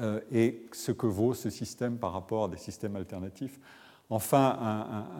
euh, 0.00 0.20
et 0.32 0.66
ce 0.72 0.90
que 0.90 1.06
vaut 1.06 1.34
ce 1.34 1.50
système 1.50 1.98
par 1.98 2.12
rapport 2.12 2.44
à 2.44 2.48
des 2.48 2.56
systèmes 2.56 2.96
alternatifs 2.96 3.60
Enfin, 4.10 4.58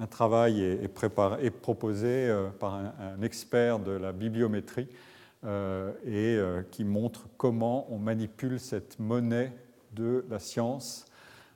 un, 0.03 0.07
travail 0.07 0.63
est, 0.63 1.51
proposé 1.51 2.29
euh, 2.29 2.51
par 2.51 2.75
un, 2.75 3.23
expert 3.23 3.79
de 3.79 3.93
la 3.93 4.13
bibliométrie 4.13 4.87
euh, 5.45 5.93
et 6.05 6.39
qui 6.71 6.85
montre 6.85 7.27
comment 7.39 7.87
on 7.91 7.97
manipule 7.99 8.61
cette 8.61 8.99
monnaie 8.99 9.53
de 9.95 10.27
la 10.29 10.39
science. 10.39 11.07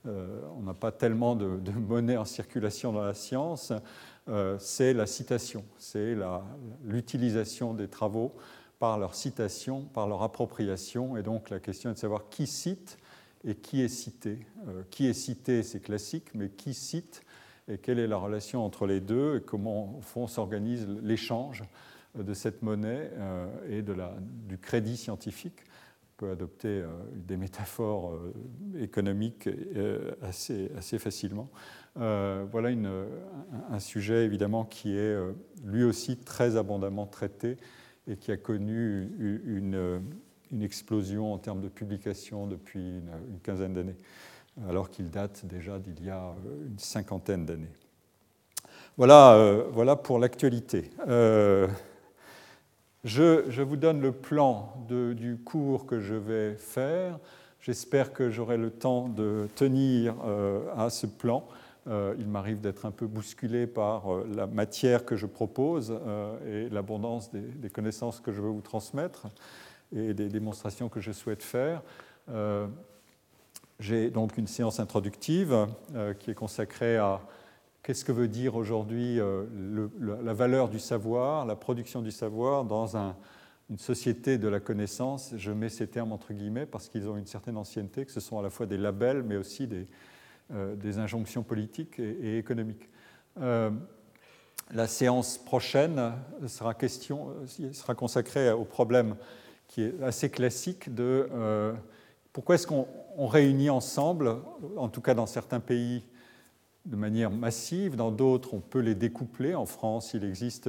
on 0.06 0.62
n'a 0.62 0.72
pas 0.72 0.92
tellement 0.92 1.36
de, 1.36 1.58
monnaie 1.72 2.16
en 2.16 2.24
circulation 2.24 2.92
dans 2.92 3.04
la 3.04 3.14
science, 3.14 3.72
c'est 4.58 4.94
la 4.94 5.06
citation, 5.06 5.62
c'est 5.78 6.16
l'utilisation 6.84 7.74
des 7.74 7.88
travaux 7.88 8.32
par 8.78 8.98
leur 8.98 9.14
citation, 9.14 9.82
par 9.82 10.08
leur 10.08 10.22
appropriation, 10.22 11.18
et 11.18 11.22
donc 11.22 11.50
la 11.50 11.60
question 11.60 11.90
est 11.90 11.94
de 11.94 11.98
savoir 11.98 12.28
qui 12.30 12.46
cite 12.46 12.98
et 13.46 13.54
qui 13.54 13.80
est 13.80 13.88
cité. 13.88 14.38
qui 14.90 15.06
est 15.06 15.14
cité, 15.14 15.62
c'est 15.62 15.80
classique, 15.80 16.34
mais 16.34 16.50
qui 16.50 16.74
cite 16.74 17.22
et 17.68 17.78
quelle 17.78 17.98
est 17.98 18.06
la 18.06 18.16
relation 18.16 18.64
entre 18.64 18.86
les 18.86 19.00
deux 19.00 19.38
et 19.38 19.40
comment 19.40 19.96
au 19.98 20.00
fond 20.00 20.26
s'organise 20.26 20.86
l'échange 21.02 21.64
de 22.16 22.34
cette 22.34 22.62
monnaie 22.62 23.10
euh, 23.14 23.46
et 23.68 23.82
de 23.82 23.92
la, 23.92 24.14
du 24.20 24.58
crédit 24.58 24.96
scientifique. 24.96 25.60
On 25.60 26.24
peut 26.24 26.30
adopter 26.30 26.68
euh, 26.68 26.86
des 27.14 27.36
métaphores 27.36 28.14
euh, 28.14 28.32
économiques 28.80 29.48
assez, 30.22 30.70
assez 30.76 30.98
facilement. 30.98 31.50
voilà 31.94 32.70
un 33.70 33.78
sujet 33.78 34.24
évidemment 34.24 34.64
qui 34.64 34.96
est 34.96 35.16
lui 35.64 35.82
aussi 35.82 36.18
très 36.18 36.56
abondamment 36.56 37.06
traité 37.06 37.56
et 38.06 38.16
qui 38.16 38.30
a 38.30 38.36
connu 38.36 39.10
une 39.18 40.02
explosion 40.62 41.32
en 41.32 41.38
termes 41.38 41.60
de 41.60 41.68
publication 41.68 42.46
depuis 42.46 42.98
une 42.98 43.40
quinzaine 43.42 43.74
d'années 43.74 43.96
alors 44.68 44.90
qu'il 44.90 45.10
date 45.10 45.44
déjà 45.44 45.78
d'il 45.78 46.04
y 46.04 46.10
a 46.10 46.28
euh, 46.28 46.68
une 46.68 46.78
cinquantaine 46.78 47.44
d'années. 47.44 47.72
Voilà, 48.96 49.34
euh, 49.34 49.64
voilà 49.72 49.96
pour 49.96 50.18
l'actualité. 50.18 50.90
Euh, 51.06 51.68
je, 53.04 53.62
vous 53.62 53.76
donne 53.76 54.00
le 54.00 54.12
plan 54.12 54.72
du 54.88 55.38
cours 55.44 55.86
que 55.86 56.00
je 56.00 56.14
vais 56.14 56.54
faire. 56.54 57.18
J'espère 57.60 58.12
que 58.12 58.30
j'aurai 58.30 58.56
le 58.56 58.70
temps 58.70 59.08
de 59.08 59.48
tenir 59.54 60.14
à 60.76 60.88
ce 60.90 61.06
plan. 61.06 61.46
il 61.86 62.26
m'arrive 62.26 62.60
d'être 62.60 62.84
un 62.84 62.90
peu 62.90 63.06
bousculé 63.06 63.66
par 63.66 64.06
la 64.34 64.46
matière 64.46 65.04
que 65.04 65.14
je 65.14 65.26
propose 65.26 65.96
et 66.48 66.68
l'abondance 66.68 67.30
des, 67.32 67.70
connaissances 67.70 68.20
que 68.20 68.32
je 68.32 68.40
veux 68.40 68.50
vous 68.50 68.60
transmettre 68.60 69.26
et 69.94 70.14
des 70.14 70.28
démonstrations 70.28 70.88
que 70.88 71.00
je 71.00 71.12
souhaite 71.12 71.42
faire. 71.42 71.82
J'ai 73.78 74.10
donc 74.10 74.38
une 74.38 74.46
séance 74.46 74.80
introductive 74.80 75.66
euh, 75.94 76.14
qui 76.14 76.30
est 76.30 76.34
consacrée 76.34 76.96
à 76.96 77.20
qu'est-ce 77.82 78.06
que 78.06 78.12
veut 78.12 78.28
dire 78.28 78.56
aujourd'hui 78.56 79.20
euh, 79.20 79.44
la 80.00 80.32
valeur 80.32 80.70
du 80.70 80.78
savoir, 80.78 81.44
la 81.44 81.56
production 81.56 82.00
du 82.00 82.10
savoir 82.10 82.64
dans 82.64 82.96
une 83.68 83.78
société 83.78 84.38
de 84.38 84.48
la 84.48 84.60
connaissance. 84.60 85.34
Je 85.36 85.52
mets 85.52 85.68
ces 85.68 85.86
termes 85.88 86.12
entre 86.12 86.32
guillemets 86.32 86.64
parce 86.64 86.88
qu'ils 86.88 87.06
ont 87.06 87.18
une 87.18 87.26
certaine 87.26 87.58
ancienneté, 87.58 88.06
que 88.06 88.12
ce 88.12 88.20
sont 88.20 88.38
à 88.38 88.42
la 88.42 88.48
fois 88.48 88.64
des 88.64 88.78
labels 88.78 89.22
mais 89.22 89.36
aussi 89.36 89.66
des, 89.66 89.86
euh, 90.52 90.74
injonctions 90.96 91.42
politiques 91.42 91.98
et, 91.98 92.38
économiques. 92.38 92.88
la 93.36 94.86
séance 94.86 95.36
prochaine 95.36 96.14
sera, 96.46 96.74
sera 97.72 97.94
consacrée 97.94 98.50
au 98.52 98.64
problème 98.64 99.16
qui 99.68 99.82
est 99.82 100.02
assez 100.02 100.30
classique 100.30 100.94
de 100.94 101.28
pourquoi 102.32 102.56
est-ce 102.56 102.66
qu'on 102.66 102.86
réunit 103.26 103.70
ensemble, 103.70 104.36
en 104.76 104.88
tout 104.88 105.00
cas 105.00 105.14
dans 105.14 105.26
certains 105.26 105.60
pays, 105.60 106.04
de 106.86 106.96
manière 106.96 107.30
massive, 107.30 107.96
dans 107.96 108.10
d'autres, 108.10 108.54
on 108.54 108.60
peut 108.60 108.80
les 108.80 108.94
découpler. 108.94 109.54
En 109.54 109.66
France, 109.66 110.12
il 110.14 110.24
existe 110.24 110.68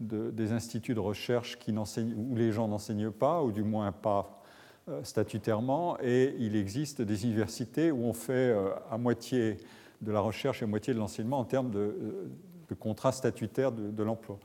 des 0.00 0.52
instituts 0.52 0.94
de 0.94 1.00
recherche 1.00 1.58
où 1.68 2.34
les 2.34 2.52
gens 2.52 2.68
n'enseignent 2.68 3.10
pas, 3.10 3.42
ou 3.42 3.52
du 3.52 3.62
moins 3.62 3.92
pas 3.92 4.42
euh, 4.88 5.02
statutairement, 5.02 5.96
et 6.02 6.34
il 6.38 6.56
existe 6.56 7.00
des 7.00 7.24
universités 7.24 7.90
où 7.90 8.04
on 8.04 8.12
fait 8.12 8.32
euh, 8.32 8.70
à 8.90 8.98
moitié 8.98 9.56
de 10.02 10.12
la 10.12 10.20
recherche 10.20 10.60
et 10.60 10.64
à 10.64 10.68
moitié 10.68 10.92
de 10.92 10.98
l'enseignement 10.98 11.38
en 11.38 11.44
termes 11.44 11.70
de, 11.70 11.78
euh, 11.78 12.74
contrats 12.78 13.12
statutaires 13.12 13.70
de, 13.70 14.02
l'emploi. 14.02 14.40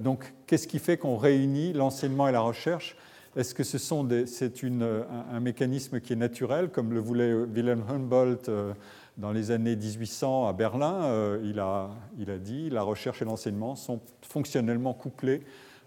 donc, 0.00 0.34
qu'est-ce 0.48 0.66
qui 0.66 0.80
fait 0.80 0.98
qu'on 0.98 1.16
réunit 1.16 1.72
l'enseignement 1.72 2.26
et 2.26 2.32
la 2.32 2.40
recherche 2.40 2.96
est-ce 3.36 3.54
que 3.54 3.64
c'est 3.64 3.80
un, 3.92 5.40
mécanisme 5.40 6.00
qui 6.00 6.12
est 6.12 6.16
naturel, 6.16 6.68
comme 6.68 6.92
le 6.92 7.00
voulait 7.00 7.34
Wilhelm 7.34 7.82
Humboldt 7.88 8.48
euh, 8.48 8.72
dans 9.18 9.32
les 9.32 9.50
années 9.50 9.74
1800 9.74 10.46
à 10.46 10.52
Berlin 10.52 11.04
euh, 11.04 11.40
il 11.44 11.58
a, 11.58 11.90
il, 12.18 12.30
a, 12.30 12.38
dit 12.38 12.70
la 12.70 12.82
recherche 12.82 13.22
et 13.22 13.24
l'enseignement 13.24 13.74
sont 13.74 14.00
fonctionnellement 14.22 14.94
couplés. 14.94 15.42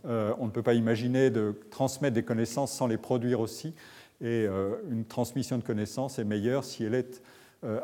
Euh, 0.05 0.33
on 0.39 0.45
ne 0.45 0.51
peut 0.51 0.61
pas 0.61 0.73
imaginer 0.73 1.29
de 1.29 1.55
transmettre 1.71 2.15
des 2.15 2.23
connaissances 2.23 2.73
sans 2.73 2.87
les 2.87 2.97
produire 2.97 3.39
aussi. 3.39 3.73
Et 4.19 4.47
une 4.89 5.05
transmission 5.05 5.59
de 5.59 5.63
connaissances 5.63 6.17
est 6.17 6.23
meilleure 6.23 6.63
si 6.63 6.83
elle 6.83 6.95
est 6.95 7.21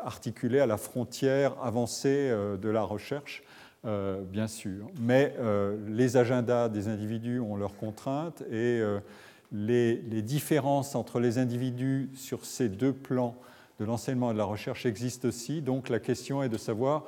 articulée 0.04 0.58
à 0.58 0.66
la 0.66 0.78
frontière 0.78 1.54
avancée 1.62 2.28
de 2.60 2.68
la 2.68 2.82
recherche. 2.82 3.44
bien 3.84 4.48
sûr. 4.48 4.88
Mais 5.00 5.32
les 5.86 6.16
agendas 6.16 6.68
des 6.68 6.88
individus 6.88 7.38
ont 7.38 7.54
leurs 7.54 7.76
contraintes 7.76 8.42
et 8.50 8.82
les, 9.54 10.22
différences 10.22 10.94
entre 10.96 11.20
les 11.20 11.38
individus 11.38 12.10
sur 12.14 12.44
ces 12.44 12.68
deux 12.68 12.92
plans 12.92 13.36
de 13.78 13.84
l'enseignement 13.84 14.30
et 14.30 14.34
de 14.34 14.38
la 14.38 14.44
recherche 14.44 14.84
existent 14.84 15.28
aussi. 15.28 15.62
Donc 15.62 15.88
la 15.88 16.00
question 16.00 16.42
est 16.42 16.48
de 16.48 16.58
savoir 16.58 17.04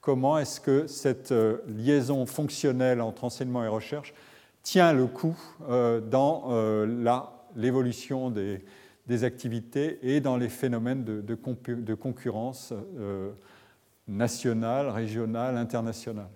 comment 0.00 0.38
est-ce 0.38 0.60
que 0.60 0.86
cette 0.86 1.32
euh, 1.32 1.58
liaison 1.66 2.24
fonctionnelle 2.24 3.00
entre 3.00 3.24
enseignement 3.24 3.64
et 3.64 3.68
recherche 3.68 4.14
tient 4.62 4.92
le 4.92 5.06
coup 5.06 5.36
euh, 5.68 6.00
dans 6.00 6.44
euh, 6.50 7.10
l'évolution 7.56 8.30
des, 8.30 8.62
activités 9.24 9.98
et 10.02 10.20
dans 10.20 10.36
les 10.36 10.50
phénomènes 10.50 11.02
de, 11.02 11.94
concurrence 11.94 12.74
nationale, 14.06 14.90
régionale, 14.90 15.56
internationale. 15.56 16.28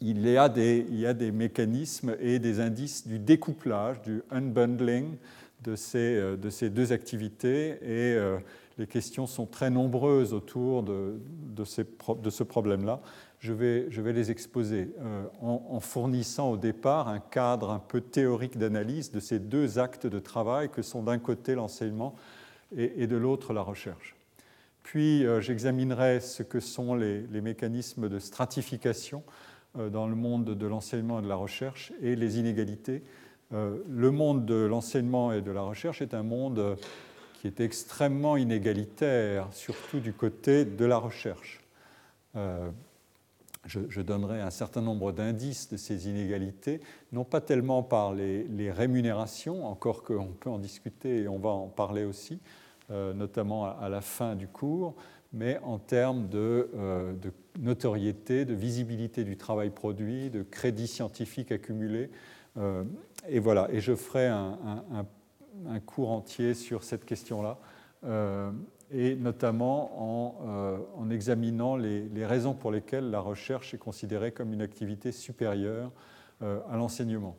Il 0.00 0.28
y, 0.28 0.36
a 0.38 0.48
des, 0.48 1.32
mécanismes 1.32 2.16
et 2.20 2.38
des 2.38 2.60
indices 2.60 3.06
du 3.06 3.18
découplage, 3.18 4.00
du 4.02 4.22
unbundling 4.30 5.16
de 5.64 5.74
ces, 5.74 6.36
ces 6.50 6.70
deux 6.70 6.92
activités 6.92 7.78
et 7.82 8.16
les 8.78 8.86
questions 8.86 9.26
sont 9.26 9.46
très 9.46 9.70
nombreuses 9.70 10.32
autour 10.32 10.84
de, 10.84 11.18
ce 11.64 12.42
problème-là. 12.44 13.00
Je 13.40 13.52
vais, 13.52 14.12
les 14.12 14.30
exposer 14.30 14.90
euh, 15.00 15.24
en, 15.40 15.80
fournissant 15.80 16.52
au 16.52 16.56
départ 16.56 17.08
un 17.08 17.20
cadre 17.20 17.70
un 17.70 17.80
peu 17.80 18.00
théorique 18.00 18.56
d'analyse 18.56 19.10
de 19.10 19.20
ces 19.20 19.38
deux 19.38 19.78
actes 19.78 20.06
de 20.06 20.18
travail 20.18 20.70
que 20.70 20.82
sont 20.82 21.02
d'un 21.02 21.18
côté 21.18 21.54
l'enseignement 21.54 22.14
et, 22.76 23.06
de 23.06 23.16
l'autre 23.16 23.52
la 23.52 23.62
recherche. 23.62 24.16
Puis 24.82 25.26
euh, 25.26 25.40
j'examinerai 25.40 26.20
ce 26.20 26.42
que 26.42 26.60
sont 26.60 26.94
les, 26.94 27.26
mécanismes 27.40 28.08
de 28.08 28.18
stratification 28.18 29.22
euh, 29.26 29.32
dans 29.74 30.06
le 30.06 30.14
monde 30.14 30.56
de 30.56 30.66
l'enseignement 30.66 31.18
et 31.20 31.22
de 31.22 31.28
la 31.28 31.36
recherche 31.36 31.92
et 32.00 32.16
les 32.16 32.38
inégalités. 32.38 33.02
Euh, 33.52 33.78
le 33.88 34.10
monde 34.10 34.44
de 34.44 34.54
l'enseignement 34.54 35.32
et 35.32 35.40
de 35.40 35.50
la 35.50 35.62
recherche 35.62 36.02
est 36.02 36.14
un 36.14 36.22
monde 36.22 36.76
qui 37.40 37.46
est 37.46 37.60
extrêmement 37.60 38.36
inégalitaire, 38.36 39.48
surtout 39.52 40.00
du 40.00 40.12
côté 40.12 40.64
de 40.64 40.84
la 40.84 40.98
recherche. 40.98 41.64
Euh, 42.36 42.70
je, 43.64 44.00
donnerai 44.00 44.40
un 44.40 44.50
certain 44.50 44.80
nombre 44.80 45.12
d'indices 45.12 45.68
de 45.68 45.76
ces 45.76 46.08
inégalités, 46.08 46.80
non 47.12 47.24
pas 47.24 47.40
tellement 47.40 47.82
par 47.82 48.14
les, 48.14 48.70
rémunérations, 48.70 49.66
encore 49.66 50.02
qu'on 50.02 50.28
peut 50.28 50.50
en 50.50 50.58
discuter 50.58 51.22
et 51.22 51.28
on 51.28 51.38
va 51.38 51.50
en 51.50 51.68
parler 51.68 52.04
aussi, 52.04 52.40
euh, 52.90 53.12
notamment 53.12 53.66
à, 53.66 53.88
la 53.88 54.00
fin 54.00 54.36
du 54.36 54.48
cours, 54.48 54.94
mais 55.32 55.58
en 55.62 55.78
termes 55.78 56.28
de, 56.28 56.70
euh, 56.74 57.12
de, 57.14 57.32
notoriété, 57.58 58.44
de 58.44 58.54
visibilité 58.54 59.24
du 59.24 59.36
travail 59.36 59.70
produit, 59.70 60.30
de 60.30 60.42
crédit 60.42 60.86
scientifique 60.86 61.52
accumulé. 61.52 62.10
Euh, 62.56 62.84
et 63.28 63.38
voilà, 63.38 63.68
et 63.70 63.80
je 63.80 63.94
ferai 63.94 64.26
un, 64.26 64.54
cours 65.86 66.10
entier 66.10 66.54
sur 66.54 66.84
cette 66.84 67.04
question-là, 67.04 67.58
euh, 68.04 68.50
et 68.92 69.16
notamment 69.16 70.36
en, 70.96 71.10
examinant 71.10 71.76
les, 71.76 72.26
raisons 72.26 72.54
pour 72.54 72.70
lesquelles 72.70 73.10
la 73.10 73.20
recherche 73.20 73.74
est 73.74 73.78
considérée 73.78 74.30
comme 74.30 74.52
une 74.52 74.62
activité 74.62 75.10
supérieure 75.10 75.90
à 76.40 76.76
l'enseignement. 76.76 77.36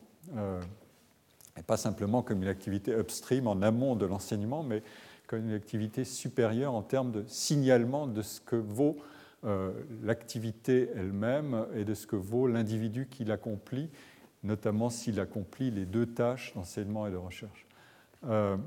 Et 1.57 1.63
pas 1.63 1.77
simplement 1.77 2.21
comme 2.21 2.43
une 2.43 2.49
activité 2.49 2.91
upstream 2.91 3.47
en 3.47 3.61
amont 3.61 3.95
de 3.95 4.05
l'enseignement, 4.05 4.63
mais 4.63 4.83
une 5.33 5.53
activité 5.53 6.03
supérieure 6.03 6.73
en 6.73 6.81
termes 6.81 7.11
de 7.11 7.23
signalement 7.27 8.07
de 8.07 8.21
ce 8.21 8.41
que 8.41 8.55
vaut 8.55 8.97
euh, 9.45 9.71
l'activité 10.03 10.89
elle-même 10.95 11.65
et 11.73 11.85
de 11.85 11.93
ce 11.93 12.05
que 12.05 12.17
vaut 12.17 12.45
l'individu 12.45 13.07
qui 13.09 13.23
l'accomplit, 13.23 13.89
notamment 14.43 14.89
s'il 14.89 15.17
accomplit 15.19 15.71
les 15.71 15.85
deux 15.85 16.07
tâches 16.07 16.53
d'enseignement 16.55 17.07
et 17.07 17.11
de 17.11 17.17
recherche. 17.17 17.65
Euh, 18.27 18.57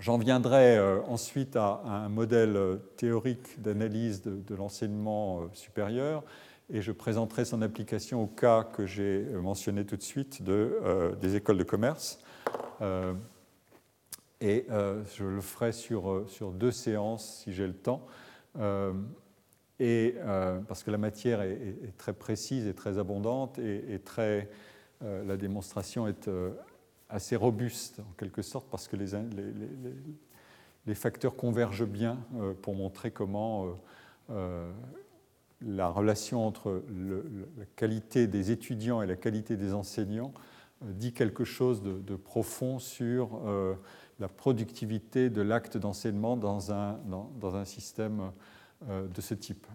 J'en 0.00 0.18
viendrai 0.18 0.76
euh, 0.76 1.00
ensuite 1.06 1.54
à, 1.54 1.80
un 1.84 2.08
modèle 2.08 2.58
théorique 2.96 3.62
d'analyse 3.62 4.22
de, 4.22 4.54
l'enseignement 4.56 5.42
supérieur 5.52 6.24
et 6.68 6.82
je 6.82 6.90
présenterai 6.90 7.44
son 7.44 7.62
application 7.62 8.20
au 8.20 8.26
cas 8.26 8.64
que 8.64 8.86
j'ai 8.86 9.22
mentionné 9.40 9.84
tout 9.84 9.96
de 9.96 10.02
suite 10.02 10.42
de, 10.42 11.14
des 11.20 11.36
écoles 11.36 11.58
de 11.58 11.64
commerce. 11.64 12.18
Euh, 14.44 15.02
et 15.02 15.06
je 15.16 15.24
le 15.24 15.40
ferai 15.40 15.72
sur, 15.72 16.24
sur 16.28 16.52
deux 16.52 16.72
séances 16.72 17.42
si 17.42 17.52
j'ai 17.52 17.66
le 17.66 17.74
temps. 17.74 18.06
et 19.80 20.14
parce 20.68 20.82
que 20.82 20.90
la 20.90 20.98
matière 20.98 21.42
est, 21.42 21.96
très 21.98 22.12
précise 22.12 22.66
et 22.66 22.74
très 22.74 22.98
abondante 22.98 23.58
et, 23.58 24.00
très, 24.04 24.48
la 25.00 25.36
démonstration 25.36 26.06
est 26.06 26.28
assez 27.08 27.36
robuste 27.36 28.00
en 28.00 28.12
quelque 28.18 28.42
sorte 28.42 28.66
parce 28.70 28.88
que 28.88 28.96
les, 28.96 29.06
les, 30.86 30.94
facteurs 30.94 31.36
convergent 31.36 31.86
bien 31.86 32.18
euh, 32.36 32.54
pour 32.54 32.74
montrer 32.74 33.10
comment 33.10 33.66
euh, 33.66 33.72
euh, 34.30 34.72
la 35.60 35.88
relation 35.88 36.46
entre 36.46 36.82
la 36.90 37.64
qualité 37.76 38.26
des 38.26 38.50
étudiants 38.50 39.00
et 39.00 39.06
la 39.06 39.16
qualité 39.16 39.56
des 39.56 39.74
enseignants 39.74 40.32
euh, 40.82 40.92
dit 40.92 41.12
quelque 41.12 41.44
chose 41.44 41.82
de, 41.82 42.16
profond 42.16 42.78
sur 42.78 43.40
euh, 43.46 43.74
la 44.20 44.28
productivité 44.28 45.30
de 45.30 45.42
l'acte 45.42 45.76
d'enseignement 45.76 46.36
dans 46.36 46.72
un, 46.72 46.98
dans, 47.06 47.56
un, 47.56 47.64
système 47.64 48.32
euh, 48.88 49.06
de 49.08 49.20
ce 49.20 49.34
type. 49.34 49.66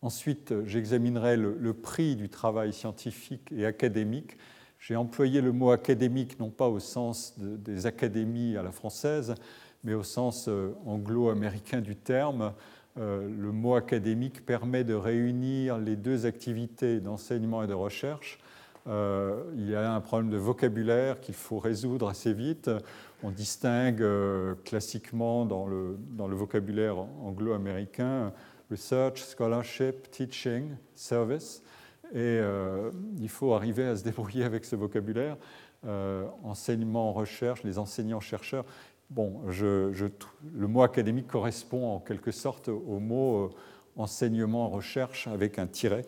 ensuite, 0.00 0.54
j'examinerai 0.66 1.36
le, 1.36 1.74
prix 1.74 2.16
du 2.16 2.28
travail 2.28 2.72
scientifique 2.72 3.52
et 3.52 3.66
académique 3.66 4.36
j'ai 4.82 4.96
employé 4.96 5.40
le 5.40 5.52
mot 5.52 5.70
académique 5.70 6.40
non 6.40 6.50
pas 6.50 6.68
au 6.68 6.80
sens 6.80 7.38
de, 7.38 7.56
des 7.56 7.86
académies 7.86 8.56
à 8.56 8.64
la 8.64 8.72
française, 8.72 9.36
mais 9.84 9.94
au 9.94 10.02
sens 10.02 10.48
euh, 10.48 10.74
anglo-américain 10.84 11.80
du 11.80 11.94
terme. 11.94 12.52
Euh, 12.98 13.28
le 13.28 13.52
mot 13.52 13.76
académique 13.76 14.44
permet 14.44 14.82
de 14.82 14.94
réunir 14.94 15.78
les 15.78 15.94
deux 15.94 16.26
activités 16.26 16.98
d'enseignement 16.98 17.62
et 17.62 17.68
de 17.68 17.74
recherche. 17.74 18.40
Euh, 18.88 19.44
il 19.54 19.70
y 19.70 19.74
a 19.74 19.92
un 19.92 20.00
problème 20.00 20.30
de 20.30 20.36
vocabulaire 20.36 21.20
qu'il 21.20 21.34
faut 21.34 21.58
résoudre 21.58 22.08
assez 22.08 22.32
vite. 22.32 22.70
On 23.22 23.30
distingue 23.30 24.02
euh, 24.02 24.54
classiquement 24.64 25.44
dans 25.44 25.66
le, 25.66 25.96
dans 26.10 26.26
le 26.26 26.34
vocabulaire 26.34 26.98
anglo-américain 26.98 28.32
research, 28.70 29.22
scholarship, 29.22 30.10
teaching, 30.10 30.70
service 30.94 31.62
et 32.12 32.16
euh, 32.18 32.90
il 33.20 33.28
faut 33.28 33.52
arriver 33.52 33.86
à 33.86 33.96
se 33.96 34.04
débrouiller 34.04 34.44
avec 34.44 34.64
ce 34.64 34.76
vocabulaire. 34.76 35.36
Enseignement, 36.44 37.12
recherche, 37.12 37.64
les 37.64 37.76
enseignants-chercheurs. 37.76 38.64
Bon, 39.10 39.40
le 39.48 40.68
mot 40.68 40.82
académique 40.82 41.26
correspond 41.26 41.96
en 41.96 41.98
quelque 41.98 42.30
sorte 42.30 42.68
au 42.68 43.00
mot 43.00 43.50
enseignement, 43.96 44.68
recherche 44.68 45.26
avec 45.26 45.58
un 45.58 45.66
tiret. 45.66 46.06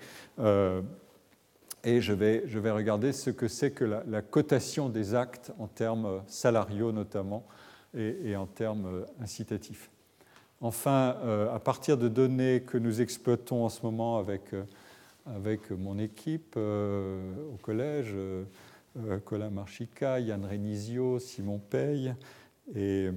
Euh, 1.85 1.89
et 1.89 2.01
je 2.01 2.13
vais, 2.13 2.71
regarder 2.71 3.13
ce 3.13 3.31
que 3.31 3.49
c'est 3.49 3.71
que 3.71 3.85
la, 3.85 4.23
cotation 4.23 4.89
des 4.89 5.15
actes 5.15 5.53
en 5.59 5.67
termes 5.67 6.23
salariaux 6.27 6.93
notamment 6.93 7.47
et, 7.97 8.35
en 8.37 8.47
termes 8.47 9.07
incitatifs. 9.21 9.91
Enfin, 10.61 11.17
euh, 11.23 11.55
à 11.55 11.61
partir 11.61 11.99
de 11.99 12.09
données 12.09 12.63
que 12.67 12.79
nous 12.79 13.01
exploitons 13.01 13.65
en 13.65 13.69
ce 13.69 13.83
moment 13.83 14.19
avec 14.19 14.55
euh, 14.55 14.65
avec 15.27 15.71
mon 15.71 15.99
équipe 15.99 16.55
euh, 16.57 17.33
au 17.53 17.57
collège, 17.57 18.13
euh, 18.15 18.45
Colin 19.25 19.51
Marchica, 19.51 20.21
Yann 20.21 20.45
Renizio, 20.45 21.19
Simon 21.19 21.59
Paye, 21.59 22.15
et, 22.75 23.11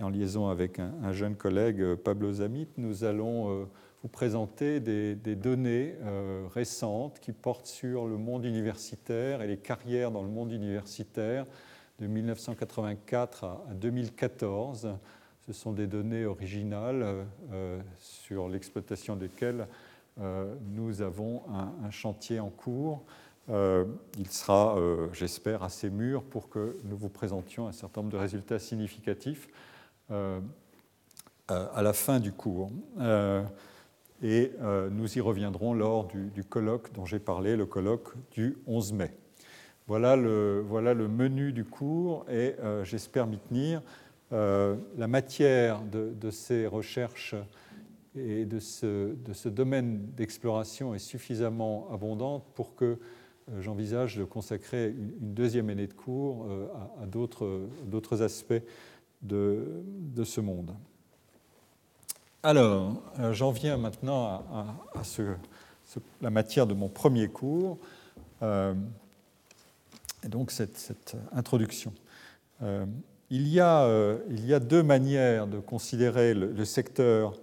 en 0.00 0.08
liaison 0.08 0.48
avec 0.48 0.78
un, 0.78 0.92
un, 1.02 1.12
jeune 1.12 1.34
collègue, 1.34 1.94
Pablo 1.96 2.32
Zamit, 2.34 2.68
nous 2.76 3.04
allons 3.04 3.50
euh, 3.50 3.64
vous 4.02 4.08
présenter 4.08 4.80
des, 4.80 5.14
données 5.36 5.94
euh, 6.02 6.46
récentes 6.52 7.20
qui 7.20 7.32
portent 7.32 7.68
sur 7.68 8.06
le 8.06 8.16
monde 8.16 8.44
universitaire 8.44 9.42
et 9.42 9.46
les 9.46 9.58
carrières 9.58 10.10
dans 10.10 10.22
le 10.22 10.28
monde 10.28 10.50
universitaire 10.50 11.46
de 12.00 12.08
1984 12.08 13.44
à, 13.44 13.64
à 13.70 13.74
2014. 13.74 14.96
Ce 15.46 15.52
sont 15.52 15.72
des 15.72 15.86
données 15.86 16.24
originales 16.24 17.26
euh, 17.52 17.80
sur 17.98 18.48
l'exploitation 18.48 19.14
desquelles 19.14 19.68
euh, 20.20 20.52
nous 20.72 21.00
avons 21.00 21.42
un, 21.84 21.90
chantier 21.90 22.40
en 22.40 22.50
cours. 22.50 23.04
Il 23.48 24.28
sera, 24.30 24.78
j'espère, 25.12 25.64
assez 25.64 25.90
mûr 25.90 26.22
pour 26.22 26.48
que 26.48 26.78
nous 26.84 26.96
vous 26.96 27.08
présentions 27.08 27.66
un 27.66 27.72
certain 27.72 28.00
nombre 28.00 28.12
de 28.12 28.18
résultats 28.18 28.60
significatifs 28.60 29.48
à 30.08 31.82
la 31.82 31.92
fin 31.92 32.20
du 32.20 32.32
cours. 32.32 32.70
Et 34.22 34.52
nous 34.90 35.18
y 35.18 35.20
reviendrons 35.20 35.74
lors 35.74 36.06
du, 36.06 36.44
colloque 36.44 36.92
dont 36.92 37.04
j'ai 37.04 37.18
parlé, 37.18 37.56
le 37.56 37.66
colloque 37.66 38.14
du 38.30 38.56
11 38.66 38.92
mai. 38.92 39.10
Voilà 39.88 40.14
le, 40.16 40.64
voilà 40.66 40.94
le 40.94 41.08
menu 41.08 41.52
du 41.52 41.64
cours 41.64 42.24
et 42.30 42.54
euh, 42.60 42.84
j'espère 42.84 43.26
m'y 43.26 43.38
tenir. 43.38 43.82
Euh, 44.32 44.76
la 44.96 45.08
matière 45.08 45.82
de, 45.82 46.30
ces 46.30 46.66
recherches 46.66 47.34
et 48.16 48.46
de 48.46 48.60
ce, 48.60 49.14
de 49.14 49.32
ce 49.32 49.48
domaine 49.48 50.06
d'exploration 50.16 50.94
est 50.94 51.00
suffisamment 51.00 51.88
abondante 51.92 52.44
pour 52.54 52.76
que 52.76 52.84
euh, 53.50 53.60
j'envisage 53.60 54.16
de 54.16 54.24
consacrer 54.24 54.90
une 54.90 55.34
deuxième 55.34 55.68
année 55.68 55.88
de 55.88 55.92
cours 55.92 56.46
euh, 56.48 56.68
à, 57.00 57.02
à 57.02 57.06
d'autres 57.06 58.22
aspects 58.22 58.62
de, 59.20 59.82
de, 59.84 60.24
ce 60.24 60.40
monde. 60.40 60.74
Alors, 62.44 63.00
euh, 63.20 63.32
j'en 63.32 63.52
viens 63.52 63.76
maintenant 63.76 64.44
à, 64.52 65.02
la 66.20 66.30
matière 66.30 66.66
de 66.66 66.74
mon 66.74 66.88
premier 66.88 67.28
cours, 67.28 67.78
euh, 68.42 68.74
et 70.24 70.28
donc 70.28 70.50
cette, 70.50 71.16
introduction. 71.32 71.92
Il, 73.30 73.48
y 73.48 73.60
a, 73.60 73.84
euh, 73.84 74.18
il 74.28 74.44
y 74.46 74.54
a 74.54 74.60
deux 74.60 74.82
manières 74.82 75.46
de 75.46 75.58
considérer 75.58 76.34
le, 76.34 76.52
le 76.52 76.64
secteur 76.64 77.34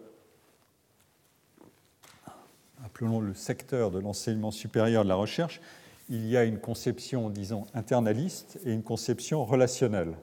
appelons 2.83 3.21
le 3.21 3.33
secteur 3.33 3.91
de 3.91 3.99
l'enseignement 3.99 4.51
supérieur 4.51 5.03
de 5.03 5.09
la 5.09 5.15
recherche, 5.15 5.61
il 6.09 6.27
y 6.27 6.35
a 6.35 6.43
une 6.43 6.59
conception, 6.59 7.29
disons, 7.29 7.65
internaliste 7.73 8.59
et 8.65 8.71
une 8.71 8.83
conception 8.83 9.45
relationnelle. 9.45 10.15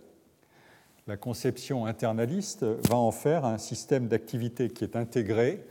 La 1.08 1.16
conception 1.16 1.86
internaliste 1.86 2.64
va 2.64 2.96
en 2.96 3.12
faire 3.12 3.44
un 3.44 3.58
système 3.58 4.08
d'activité 4.08 4.70
qui 4.70 4.82
est 4.82 4.96
intégré 4.96 5.64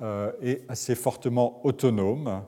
euh, 0.00 0.32
et 0.40 0.62
assez 0.70 0.94
fortement 0.94 1.60
autonome, 1.66 2.42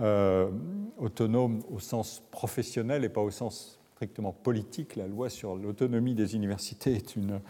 euh, 0.00 0.48
autonome 0.96 1.62
au 1.70 1.78
sens 1.78 2.20
professionnel 2.32 3.04
et 3.04 3.08
pas 3.08 3.20
au 3.20 3.30
sens 3.30 3.78
strictement 3.94 4.32
politique. 4.32 4.96
La 4.96 5.06
loi 5.06 5.30
sur 5.30 5.54
l'autonomie 5.54 6.14
des 6.14 6.34
universités 6.34 6.94
est 6.94 7.14
une, 7.14 7.40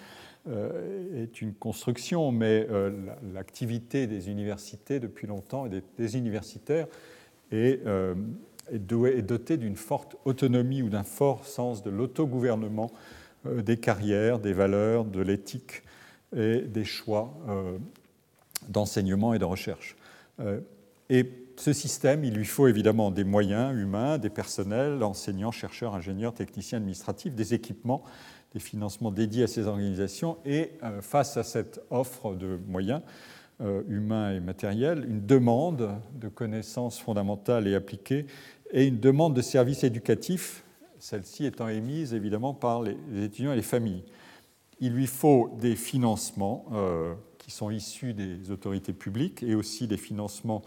euh, 0.46 1.26
construction, 1.58 2.30
mais 2.30 2.68
l'activité 3.32 4.06
des 4.06 4.28
universités 4.28 5.00
depuis 5.00 5.26
longtemps 5.26 5.64
et 5.64 5.82
des, 5.96 6.16
universitaires 6.18 6.86
est 7.50 7.80
dotée 8.72 9.56
d'une 9.56 9.76
forte 9.76 10.16
autonomie 10.26 10.82
ou 10.82 10.90
d'un 10.90 11.02
fort 11.02 11.46
sens 11.46 11.82
de 11.82 11.88
l'autogouvernement 11.88 12.90
des 13.62 13.76
carrières, 13.76 14.38
des 14.38 14.52
valeurs, 14.52 15.04
de 15.04 15.20
l'éthique 15.20 15.82
et 16.36 16.60
des 16.60 16.84
choix 16.84 17.34
d'enseignement 18.68 19.34
et 19.34 19.38
de 19.38 19.44
recherche. 19.44 19.96
Euh, 20.40 20.60
et 21.10 21.30
ce 21.56 21.72
système, 21.72 22.24
il 22.24 22.34
lui 22.34 22.44
faut 22.44 22.68
évidemment 22.68 23.10
des 23.10 23.24
moyens 23.24 23.76
humains, 23.76 24.18
des 24.18 24.30
personnels, 24.30 25.02
enseignants, 25.02 25.50
chercheurs, 25.50 25.94
ingénieurs, 25.94 26.34
techniciens 26.34 26.78
administratifs, 26.78 27.34
des 27.34 27.54
équipements, 27.54 28.04
des 28.52 28.60
financements 28.60 29.10
dédiés 29.10 29.44
à 29.44 29.46
ces 29.46 29.66
organisations. 29.66 30.36
Et 30.44 30.72
euh, 30.82 31.00
face 31.00 31.36
à 31.36 31.42
cette 31.42 31.80
offre 31.90 32.34
de 32.34 32.58
moyens 32.68 33.00
euh, 33.60 33.82
humains 33.88 34.34
et 34.34 34.40
matériels, 34.40 35.04
une 35.08 35.24
demande 35.24 35.90
de 36.14 36.28
connaissances 36.28 37.00
fondamentales 37.00 37.66
et 37.66 37.74
appliquées 37.74 38.26
et 38.70 38.86
une 38.86 39.00
demande 39.00 39.34
de 39.34 39.42
services 39.42 39.82
éducatifs, 39.82 40.62
celle-ci 40.98 41.44
étant 41.46 41.68
émise 41.68 42.14
évidemment 42.14 42.54
par 42.54 42.82
les 42.82 42.96
étudiants 43.22 43.52
et 43.52 43.56
les 43.56 43.62
familles. 43.62 44.04
Il 44.80 44.92
lui 44.92 45.06
faut 45.06 45.56
des 45.60 45.76
financements 45.76 46.66
qui 47.38 47.50
sont 47.50 47.70
issus 47.70 48.14
des 48.14 48.50
autorités 48.50 48.92
publiques 48.92 49.42
et 49.42 49.54
aussi 49.54 49.88
des 49.88 49.96
financements 49.96 50.62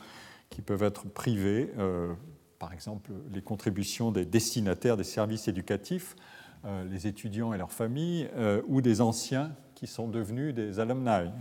qui 0.52 0.62
peuvent 0.62 0.84
être 0.84 1.08
privés, 1.08 1.72
euh, 1.80 2.14
par 2.60 2.74
exemple 2.74 3.12
les 3.34 3.42
contributions 3.42 4.12
des 4.12 4.26
destinataires 4.26 4.98
des 4.98 5.04
services 5.04 5.48
éducatifs, 5.48 6.16
euh, 6.66 6.84
les 6.86 7.08
étudiants 7.08 7.54
et 7.54 7.58
leurs 7.58 7.72
familles, 7.72 8.30
euh, 8.36 8.62
ou 8.68 8.82
des 8.82 9.02
anciens 9.02 9.56
qui 9.74 9.88
sont 9.88 10.08
devenus 10.08 10.54
des 10.54 10.80
alumni, 10.80 11.32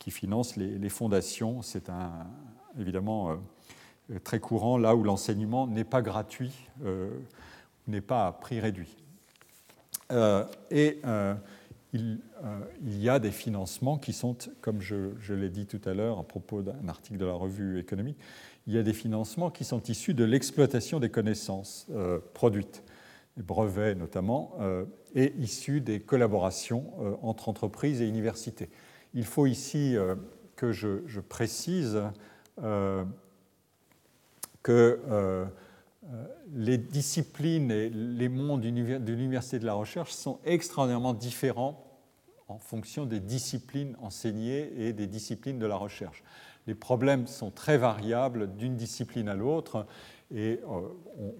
qui 0.00 0.10
financent 0.10 0.56
les, 0.56 0.88
fondations. 0.88 1.62
C'est 1.62 1.88
un, 1.88 2.10
évidemment 2.78 3.36
très 4.24 4.40
courant 4.40 4.76
là 4.76 4.96
où 4.96 5.04
l'enseignement 5.04 5.68
n'est 5.68 5.84
pas 5.84 6.02
gratuit, 6.02 6.52
n'est 7.86 8.00
pas 8.00 8.26
à 8.26 8.32
prix 8.32 8.60
réduit. 8.60 8.96
et 10.70 11.00
il, 11.94 12.18
euh, 12.44 12.58
il, 12.84 13.00
y 13.00 13.08
a 13.08 13.18
des 13.18 13.30
financements 13.30 13.98
qui 13.98 14.12
sont, 14.12 14.36
comme 14.60 14.80
je, 14.80 15.32
l'ai 15.32 15.48
dit 15.48 15.66
tout 15.66 15.80
à 15.88 15.94
l'heure 15.94 16.18
à 16.18 16.24
propos 16.24 16.62
d'un 16.62 16.88
article 16.88 17.18
de 17.18 17.24
la 17.24 17.32
revue 17.32 17.78
économique, 17.78 18.18
il 18.66 18.74
y 18.74 18.78
a 18.78 18.82
des 18.82 18.92
financements 18.92 19.50
qui 19.50 19.64
sont 19.64 19.82
issus 19.84 20.12
de 20.12 20.24
l'exploitation 20.24 20.98
des 20.98 21.08
connaissances 21.08 21.86
euh, 21.92 22.18
produites, 22.34 22.82
des 23.36 23.44
brevets 23.44 23.94
notamment, 23.94 24.56
euh, 24.60 24.84
et 25.14 25.32
issus 25.38 25.80
des 25.80 26.00
collaborations 26.00 26.92
entre 27.22 27.48
entreprises 27.48 28.02
et 28.02 28.08
universités. 28.08 28.68
Il 29.14 29.24
faut 29.24 29.46
ici 29.46 29.96
que 30.56 30.72
je, 30.72 31.20
précise 31.20 32.02
que 34.64 35.46
les 36.52 36.78
disciplines 36.78 37.70
et 37.70 37.88
les 37.90 38.28
mondes 38.28 38.60
de 38.60 39.12
l'université 39.12 39.58
de 39.58 39.66
la 39.66 39.74
recherche 39.74 40.12
sont 40.12 40.38
extraordinairement 40.44 41.14
différents 41.14 41.84
en 42.48 42.58
fonction 42.58 43.06
des 43.06 43.20
disciplines 43.20 43.96
enseignées 44.00 44.70
et 44.76 44.92
des 44.92 45.06
disciplines 45.06 45.58
de 45.58 45.66
la 45.66 45.76
recherche. 45.76 46.22
Les 46.66 46.74
problèmes 46.74 47.26
sont 47.26 47.50
très 47.50 47.76
variables 47.76 48.54
d'une 48.56 48.76
discipline 48.76 49.28
à 49.28 49.34
l'autre 49.34 49.86
et 50.34 50.60
euh, 50.70 50.80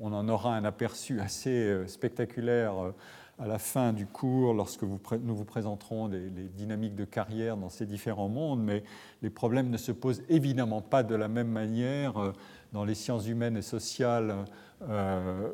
on 0.01 0.13
en 0.13 0.29
aura 0.29 0.55
un 0.55 0.65
aperçu 0.65 1.21
assez 1.21 1.51
euh, 1.51 1.87
spectaculaire 1.87 2.79
euh, 2.79 2.93
à 3.39 3.47
la 3.47 3.59
fin 3.59 3.93
du 3.93 4.07
cours 4.07 4.55
lorsque 4.55 4.83
nous 4.83 5.35
vous 5.35 5.45
présenterons 5.45 6.07
les, 6.09 6.29
dynamiques 6.29 6.95
de 6.95 7.05
carrière 7.05 7.57
dans 7.57 7.69
ces 7.69 7.85
différents 7.85 8.29
mondes, 8.29 8.63
mais 8.63 8.85
les 9.23 9.31
problèmes 9.31 9.71
ne 9.71 9.77
se 9.77 9.91
posent 9.91 10.23
évidemment 10.29 10.83
pas 10.83 11.03
de 11.03 11.17
la 11.17 11.27
même 11.27 11.49
manière 11.49 12.33
dans 12.75 12.85
les 12.85 12.95
sciences 12.95 13.27
humaines 13.27 13.57
et 13.57 13.63
sociales 13.63 14.35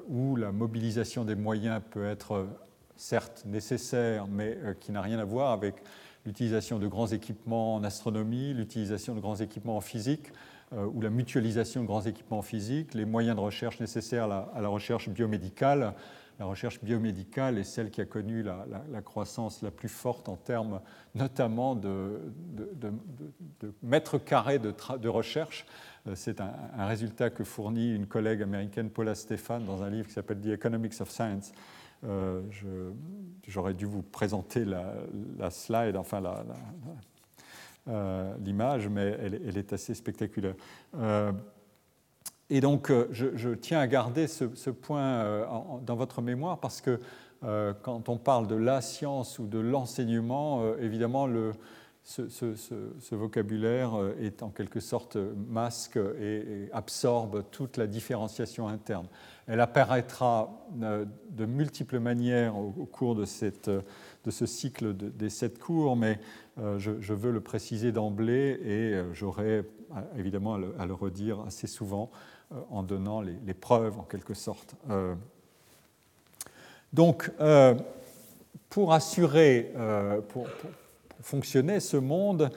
où 0.08 0.34
la 0.34 0.50
mobilisation 0.50 1.24
des 1.24 1.36
moyens 1.36 1.80
peut 1.92 2.04
être 2.04 2.48
certes 3.00 3.44
nécessaire, 3.46 4.26
mais 4.28 4.58
euh, 4.62 4.74
qui 4.78 4.92
n'a 4.92 5.00
rien 5.00 5.18
à 5.18 5.24
voir 5.24 5.52
avec 5.52 5.76
l'utilisation 6.26 6.78
de 6.78 6.86
grands 6.86 7.06
équipements 7.06 7.74
en 7.74 7.82
astronomie, 7.82 8.52
l'utilisation 8.52 9.14
de 9.14 9.20
grands 9.20 9.36
équipements 9.36 9.78
en 9.78 9.80
physique, 9.80 10.32
euh, 10.74 10.84
ou 10.84 11.00
la 11.00 11.08
mutualisation 11.08 11.80
de 11.80 11.86
grands 11.86 12.02
équipements 12.02 12.38
en 12.38 12.42
physique, 12.42 12.92
les 12.94 13.06
moyens 13.06 13.36
de 13.36 13.40
recherche 13.40 13.80
nécessaires 13.80 14.24
à 14.24 14.60
la, 14.60 14.68
recherche 14.68 15.08
biomédicale. 15.08 15.94
La 16.40 16.46
recherche 16.46 16.82
biomédicale 16.82 17.58
est 17.58 17.64
celle 17.64 17.90
qui 17.90 18.00
a 18.00 18.06
connu 18.06 18.42
la, 18.42 19.02
croissance 19.02 19.60
la 19.60 19.70
plus 19.70 19.90
forte 19.90 20.26
en 20.26 20.36
termes 20.36 20.80
notamment 21.14 21.74
de, 21.74 22.18
mètres 23.82 24.16
carrés 24.16 24.58
de, 24.58 25.08
recherche. 25.08 25.66
Euh, 26.06 26.14
c'est 26.14 26.40
un, 26.40 26.86
résultat 26.86 27.28
que 27.28 27.44
fournit 27.44 27.94
une 27.94 28.06
collègue 28.06 28.40
américaine, 28.40 28.88
Paula 28.88 29.14
Stefan, 29.14 29.66
dans 29.66 29.82
un 29.82 29.90
livre 29.90 30.08
qui 30.08 30.14
s'appelle 30.14 30.40
The 30.40 30.46
Economics 30.46 30.98
of 31.02 31.10
Science, 31.10 31.52
euh, 32.04 32.40
j'aurais 33.46 33.74
dû 33.74 33.84
vous 33.84 34.00
présenter 34.00 34.64
la, 34.64 35.50
slide, 35.50 35.94
enfin 35.94 36.22
euh, 37.86 38.34
l'image, 38.38 38.88
mais 38.88 39.14
elle, 39.20 39.58
est 39.58 39.74
assez 39.74 39.92
spectaculaire. 39.92 40.54
Et 42.50 42.60
donc, 42.60 42.92
je, 43.10 43.54
tiens 43.54 43.80
à 43.80 43.86
garder 43.86 44.26
ce, 44.26 44.70
point 44.70 45.80
dans 45.86 45.96
votre 45.96 46.22
mémoire 46.22 46.58
parce 46.58 46.80
que 46.80 46.98
quand 47.40 48.08
on 48.08 48.18
parle 48.18 48.46
de 48.46 48.56
la 48.56 48.80
science 48.80 49.38
ou 49.38 49.46
de 49.46 49.58
l'enseignement, 49.58 50.76
évidemment, 50.76 51.28
ce, 52.02 53.14
vocabulaire 53.14 53.92
est 54.20 54.42
en 54.42 54.50
quelque 54.50 54.80
sorte 54.80 55.16
masque 55.48 55.98
et 56.20 56.68
absorbe 56.72 57.44
toute 57.50 57.76
la 57.76 57.86
différenciation 57.86 58.68
interne. 58.68 59.06
Elle 59.50 59.60
apparaîtra 59.60 60.64
euh, 60.80 61.04
de 61.30 61.44
multiples 61.44 61.98
manières 61.98 62.56
au, 62.56 62.86
cours 62.86 63.16
de, 63.16 63.24
ce 63.24 64.46
cycle 64.46 64.94
des 64.94 65.28
sept 65.28 65.58
cours, 65.58 65.96
mais 65.96 66.20
euh, 66.58 66.78
je, 66.78 67.12
veux 67.12 67.32
le 67.32 67.40
préciser 67.40 67.90
d'emblée 67.90 68.60
et 68.62 68.94
euh, 68.94 69.12
j'aurai 69.12 69.64
évidemment 70.16 70.54
à 70.54 70.86
le, 70.86 70.94
redire 70.94 71.40
assez 71.40 71.66
souvent 71.66 72.12
en 72.70 72.82
donnant 72.82 73.20
les, 73.20 73.54
preuves 73.54 73.98
en 73.98 74.02
quelque 74.02 74.34
sorte. 74.34 74.74
Donc, 76.92 77.30
pour 78.68 78.92
assurer, 78.92 79.72
pour, 80.28 80.46
fonctionner, 81.22 81.80
ce 81.80 81.96
monde 81.96 82.50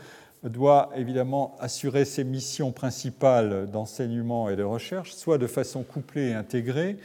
doit 0.43 0.89
évidemment 0.95 1.55
assurer 1.59 2.05
ses 2.05 2.23
missions 2.23 2.71
principales 2.71 3.69
d'enseignement 3.69 4.49
et 4.49 4.55
de 4.55 4.63
recherche, 4.63 5.13
soit 5.13 5.37
de 5.37 5.47
façon 5.47 5.83
couplée 5.83 6.29
et 6.29 6.33
intégrée. 6.33 6.97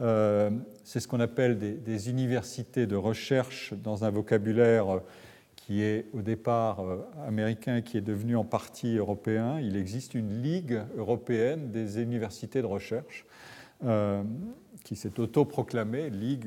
Euh, 0.00 0.50
c'est 0.84 1.00
ce 1.00 1.08
qu'on 1.08 1.20
appelle 1.20 1.58
des, 1.58 2.10
universités 2.10 2.86
de 2.86 2.96
recherche 2.96 3.72
dans 3.72 4.04
un 4.04 4.10
vocabulaire 4.10 5.00
qui 5.66 5.82
est 5.82 6.06
au 6.12 6.22
départ 6.22 6.80
euh, 6.80 7.04
américain, 7.26 7.80
qui 7.80 7.96
est 7.96 8.02
devenu 8.02 8.36
en 8.36 8.44
partie 8.44 8.96
européen. 8.96 9.58
Il 9.58 9.76
existe 9.76 10.14
une 10.14 10.40
ligue 10.40 10.80
européenne 10.96 11.72
des 11.72 12.00
universités 12.00 12.62
de 12.62 12.66
recherche 12.66 13.26
euh, 13.84 14.22
qui 14.84 14.94
s'est 14.94 15.18
autoproclamée 15.18 16.08
ligue, 16.08 16.44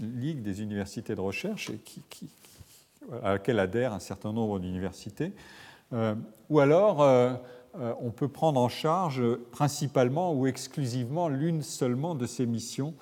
ligue, 0.00 0.42
des 0.42 0.60
universités 0.60 1.14
de 1.14 1.20
recherche 1.20 1.70
et 1.70 1.78
à 3.22 3.34
laquelle 3.34 3.60
adhèrent 3.60 3.92
un 3.92 4.00
certain 4.00 4.32
nombre 4.32 4.58
d'universités. 4.58 5.32
Euh, 5.92 6.16
ou 6.50 6.58
alors, 6.58 6.98
on 8.00 8.10
peut 8.10 8.26
prendre 8.26 8.60
en 8.60 8.68
charge 8.68 9.22
principalement 9.52 10.34
ou 10.34 10.48
exclusivement 10.48 11.28
l'une 11.28 11.62
seulement 11.62 12.16
de 12.16 12.26
ces 12.26 12.44
missions. 12.44 12.94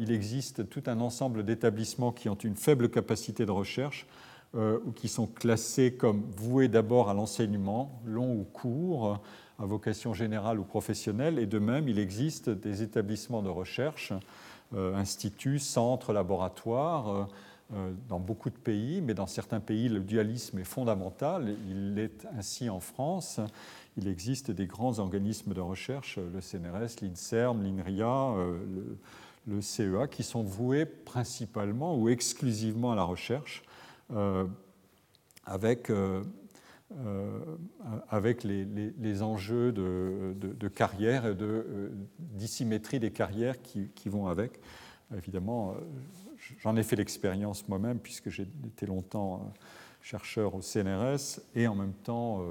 il 0.00 0.10
existe 0.10 0.68
tout 0.70 0.82
un 0.86 1.00
ensemble 1.00 1.44
d'établissements 1.44 2.12
qui 2.12 2.28
ont 2.30 2.34
une 2.36 2.56
faible 2.56 2.88
capacité 2.88 3.44
de 3.44 3.50
recherche 3.50 4.06
ou 4.54 4.92
qui 4.92 5.08
sont 5.08 5.26
classés 5.26 5.92
comme 5.92 6.22
voués 6.36 6.68
d'abord 6.68 7.10
à 7.10 7.14
l'enseignement, 7.14 8.00
long 8.06 8.32
ou 8.32 8.44
court, 8.44 9.20
à 9.58 9.66
vocation 9.66 10.14
générale 10.14 10.58
ou 10.58 10.64
professionnelle. 10.64 11.38
Et 11.38 11.46
de 11.46 11.58
même, 11.58 11.88
il 11.88 11.98
existe 11.98 12.48
des 12.48 12.82
établissements 12.82 13.42
de 13.42 13.50
recherche, 13.50 14.12
instituts, 14.74 15.58
centres, 15.58 16.12
laboratoires, 16.12 17.28
dans 18.08 18.18
beaucoup 18.18 18.48
de 18.48 18.56
pays, 18.56 19.02
mais 19.02 19.12
dans 19.12 19.26
certains 19.26 19.60
pays, 19.60 19.88
le 19.88 20.00
dualisme 20.00 20.58
est 20.58 20.64
fondamental. 20.64 21.54
Il 21.68 21.94
l'est 21.94 22.26
ainsi 22.38 22.70
en 22.70 22.80
France. 22.80 23.40
Il 23.98 24.08
existe 24.08 24.50
des 24.50 24.66
grands 24.66 24.98
organismes 25.00 25.52
de 25.52 25.60
recherche, 25.60 26.18
le 26.18 26.40
CNRS, 26.40 27.02
l'INSERM, 27.02 27.62
l'INRIA, 27.62 28.34
le, 29.46 29.60
CEA, 29.60 30.06
qui 30.06 30.22
sont 30.22 30.42
voués 30.42 30.86
principalement 30.86 31.96
ou 31.96 32.08
exclusivement 32.08 32.92
à 32.92 32.96
la 32.96 33.02
recherche, 33.02 33.62
avec 35.44 35.90
euh, 36.96 37.56
avec 38.08 38.44
les, 38.44 39.22
enjeux 39.22 39.72
de, 39.72 40.68
carrière 40.68 41.26
et 41.26 41.34
de 41.34 41.44
euh, 41.44 41.90
dissymétrie 42.18 42.98
des 42.98 43.10
carrières 43.10 43.60
qui, 43.60 44.08
vont 44.08 44.26
avec. 44.26 44.58
Évidemment, 45.14 45.72
euh, 45.72 45.74
j'en 46.60 46.76
ai 46.76 46.82
fait 46.82 46.96
l'expérience 46.96 47.68
moi-même 47.68 47.98
puisque 47.98 48.30
j'ai 48.30 48.48
été 48.66 48.86
longtemps 48.86 49.52
chercheur 50.00 50.54
au 50.54 50.62
CNRS 50.62 51.40
et 51.54 51.68
en 51.68 51.74
même 51.74 51.92
temps 51.92 52.42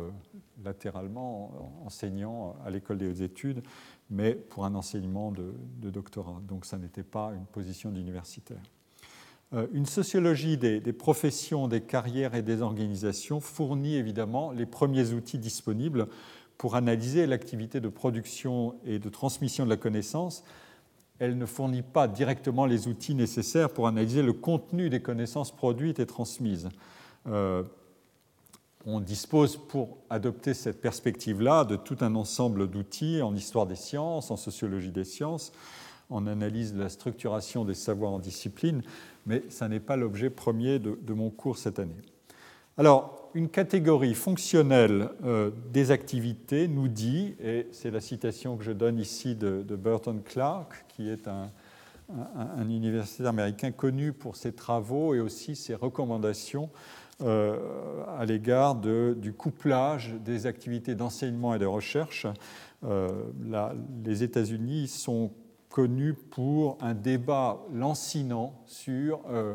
latéralement 0.64 1.82
enseignant 1.84 2.56
à 2.64 2.70
l'école 2.70 3.00
des 3.00 3.10
hautes 3.10 3.22
études, 3.22 3.64
mais 4.12 4.36
pour 4.36 4.66
un 4.66 4.76
enseignement 4.76 5.32
de, 5.32 5.52
de 5.82 5.90
doctorat. 5.90 6.40
Donc 6.48 6.66
ça 6.66 6.78
n'était 6.78 7.04
pas 7.04 7.32
une 7.34 7.46
position 7.46 7.90
d'universitaire. 7.90 8.62
Euh, 9.54 9.68
une 9.72 9.86
sociologie 9.86 10.58
des, 10.58 10.82
professions, 10.94 11.68
des 11.68 11.82
carrières 11.82 12.36
et 12.36 12.42
des 12.42 12.62
organisations 12.62 13.40
fournit 13.40 13.96
évidemment 13.96 14.52
les 14.52 14.66
premiers 14.66 15.14
outils 15.14 15.40
disponibles 15.40 16.08
pour 16.58 16.76
analyser 16.76 17.28
l'activité 17.28 17.80
de 17.80 17.88
production 17.88 18.76
et 18.86 19.00
de 19.00 19.10
transmission 19.10 19.64
de 19.64 19.70
la 19.70 19.78
connaissance. 19.78 20.44
Elle 21.20 21.38
ne 21.38 21.46
fournit 21.46 21.82
pas 21.82 22.08
directement 22.08 22.66
les 22.66 22.88
outils 22.88 23.16
nécessaires 23.16 23.70
pour 23.70 23.88
analyser 23.88 24.22
le 24.22 24.34
contenu 24.34 24.90
des 24.90 25.02
connaissances 25.02 25.56
produites 25.56 26.00
et 26.00 26.06
transmises. 26.06 26.70
Euh, 27.28 27.64
on 28.86 29.00
dispose 29.00 29.58
pour 29.58 29.98
adopter 30.10 30.54
cette 30.54 30.82
perspective-là 30.82 31.66
de 31.66 31.76
tout 31.76 31.98
un 32.02 32.16
ensemble 32.16 32.70
d'outils 32.70 33.22
en 33.22 33.36
histoire 33.36 33.66
des 33.66 33.76
sciences, 33.76 34.32
en 34.32 34.38
sociologie 34.38 34.92
des 34.92 35.04
sciences, 35.04 35.52
en 36.10 36.26
analyse 36.28 36.74
de 36.74 36.80
la 36.80 36.90
structuration 36.90 37.66
des 37.66 37.74
savoirs 37.74 38.12
en 38.12 38.20
discipline, 38.20 38.82
mais 39.28 39.44
ça 39.50 39.68
n'est 39.68 39.82
pas 39.82 39.98
l'objet 39.98 40.30
premier 40.32 40.80
de, 40.80 41.14
mon 41.14 41.30
cours 41.30 41.58
cette 41.58 41.78
année. 41.78 42.02
Alors, 42.78 43.30
une 43.34 43.50
catégorie 43.50 44.16
fonctionnelle 44.16 45.10
euh, 45.24 45.52
des 45.72 45.92
activités 45.92 46.68
nous 46.68 46.88
dit, 46.88 47.36
et 47.44 47.68
c'est 47.72 47.92
la 47.92 48.00
citation 48.00 48.56
que 48.56 48.64
je 48.64 48.72
donne 48.72 48.98
ici 48.98 49.36
de, 49.36 49.62
Burton 49.76 50.22
Clark, 50.24 50.86
qui 50.88 51.10
est 51.10 51.28
un, 51.28 51.52
universitaire 52.70 53.28
américain 53.28 53.72
connu 53.72 54.14
pour 54.14 54.38
ses 54.38 54.54
travaux 54.54 55.14
et 55.14 55.20
aussi 55.20 55.58
ses 55.58 55.76
recommandations 55.76 56.70
euh, 57.22 57.58
à 58.18 58.24
l'égard 58.24 58.76
du 58.76 59.34
couplage 59.34 60.16
des 60.24 60.46
activités 60.46 60.96
d'enseignement 60.96 61.54
et 61.54 61.60
de 61.60 61.66
recherche. 61.66 62.26
Euh, 62.86 63.10
les 64.06 64.24
États-Unis 64.24 64.88
sont 64.88 65.32
connu 65.78 66.16
pour 66.16 66.80
un 66.82 66.96
débat 66.96 67.60
lancinant 67.72 68.60
sur 68.66 69.22
euh, 69.30 69.54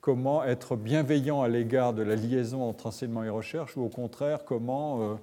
comment 0.00 0.42
être 0.42 0.74
bienveillant 0.74 1.42
à 1.42 1.48
l'égard 1.48 1.92
de 1.92 2.00
la 2.00 2.16
liaison 2.16 2.62
entre 2.62 2.86
enseignement 2.86 3.24
et 3.24 3.28
recherche, 3.28 3.76
ou 3.76 3.82
au 3.82 3.90
contraire, 3.90 4.46
comment 4.46 5.02
euh, 5.02 5.14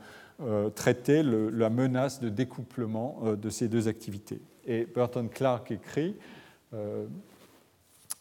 euh, 0.44 0.70
traiter 0.70 1.24
la 1.24 1.72
menace 1.72 2.20
de 2.20 2.30
découplement 2.30 3.20
de 3.36 3.50
ces 3.50 3.68
deux 3.68 3.88
activités. 3.88 4.40
Et 4.68 4.86
Burton 4.86 5.28
Clark 5.28 5.72
écrit 5.72 6.16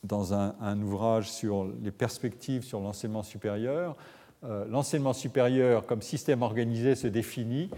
dans 0.03 0.33
un, 0.33 0.55
un, 0.63 0.81
ouvrage 0.81 1.31
sur 1.31 1.71
les 1.83 1.91
perspectives 1.91 2.63
sur 2.63 2.81
l'enseignement 2.81 3.25
supérieur, 3.25 3.95
l'enseignement 4.43 5.13
supérieur 5.13 5.85
comme 5.85 6.01
système 6.01 6.41
organisé 6.41 6.95
se 6.95 7.09
définit 7.09 7.69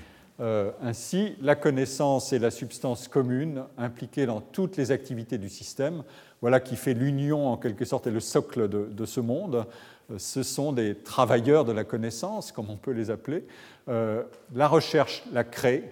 euh, 0.41 0.71
ainsi, 0.81 1.35
la 1.41 1.57
connaissance 1.57 2.33
est 2.33 2.39
la 2.39 2.53
substance 2.53 3.09
commune 3.09 3.65
impliquée 3.77 4.25
dans 4.25 4.41
toutes 4.41 4.77
les 4.77 4.93
activités 4.93 5.37
du 5.37 5.49
système. 5.49 6.05
Voilà 6.41 6.61
qui 6.61 6.77
fait 6.77 6.95
l'union 6.95 7.49
en 7.49 7.57
quelque 7.57 7.85
sorte 7.85 8.07
et 8.07 8.13
le 8.13 8.21
socle 8.21 8.69
de, 8.69 9.05
ce 9.05 9.21
monde. 9.21 9.67
Euh, 10.11 10.19
ce 10.19 10.45
sont 10.45 10.73
des 10.73 10.95
travailleurs 10.95 11.65
de 11.65 11.73
la 11.73 11.83
connaissance, 11.83 12.53
comme 12.53 12.71
on 12.71 12.77
peut 12.77 12.93
les 12.93 13.11
appeler. 13.11 13.47
Euh, 13.89 14.23
la 14.55 14.69
recherche 14.69 15.25
la 15.33 15.43
crée, 15.43 15.91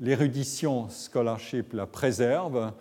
l'érudition, 0.00 0.88
scholarship, 0.88 1.74
la 1.74 1.86
préserve, 1.86 2.72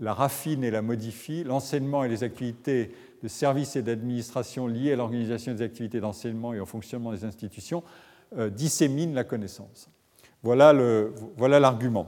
la 0.00 0.14
raffine 0.14 0.64
et 0.64 0.72
la 0.72 0.82
modifie, 0.82 1.44
l'enseignement 1.44 2.02
et 2.02 2.08
les 2.08 2.24
activités 2.24 2.90
de 3.22 3.28
service 3.28 3.76
et 3.76 3.82
d'administration 3.82 4.66
liées 4.66 4.94
à 4.94 4.96
l'organisation 4.96 5.52
des 5.52 5.62
activités 5.62 6.00
d'enseignement 6.00 6.54
et 6.54 6.60
au 6.60 6.66
fonctionnement 6.66 7.12
des 7.12 7.24
institutions 7.24 7.84
disséminent 8.52 9.12
la 9.12 9.24
connaissance. 9.24 9.90
Voilà 10.42 10.72
l'argument. 10.72 12.06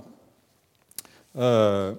Euh, 1.37 1.95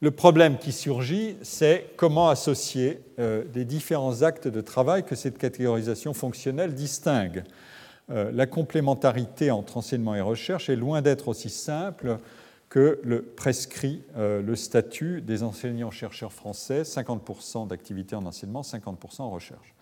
le 0.00 0.10
problème 0.10 0.58
qui 0.58 0.72
surgit, 0.72 1.36
c'est 1.42 1.90
comment 1.96 2.28
associer 2.28 3.00
euh, 3.18 3.44
les 3.54 3.64
différents 3.64 4.22
actes 4.22 4.48
de 4.48 4.60
travail 4.60 5.04
que 5.04 5.14
cette 5.14 5.36
catégorisation 5.36 6.14
fonctionnelle 6.14 6.74
distingue. 6.74 7.44
Euh, 8.10 8.30
la 8.32 8.46
complémentarité 8.46 9.50
entre 9.50 9.76
enseignement 9.76 10.14
et 10.14 10.20
recherche 10.20 10.70
est 10.70 10.76
loin 10.76 11.02
d'être 11.02 11.28
aussi 11.28 11.50
simple 11.50 12.18
que 12.68 13.00
le 13.02 13.22
prescrit 13.22 14.00
le 14.16 14.54
statut 14.54 15.22
des 15.22 15.42
enseignants-chercheurs 15.42 16.32
français, 16.32 16.82
50% 16.82 17.66
d'activité 17.66 18.14
en 18.14 18.24
enseignement, 18.24 18.60
50% 18.60 19.22
en 19.22 19.30
recherche 19.30 19.74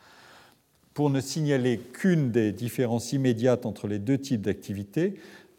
pour 0.98 1.10
ne 1.10 1.20
signaler 1.20 1.78
qu'une 1.78 2.32
des 2.32 2.50
différences 2.50 3.12
immédiates 3.12 3.66
entre 3.66 3.86
les 3.86 4.00
deux 4.00 4.18
types 4.18 4.40
d'activités 4.40 5.14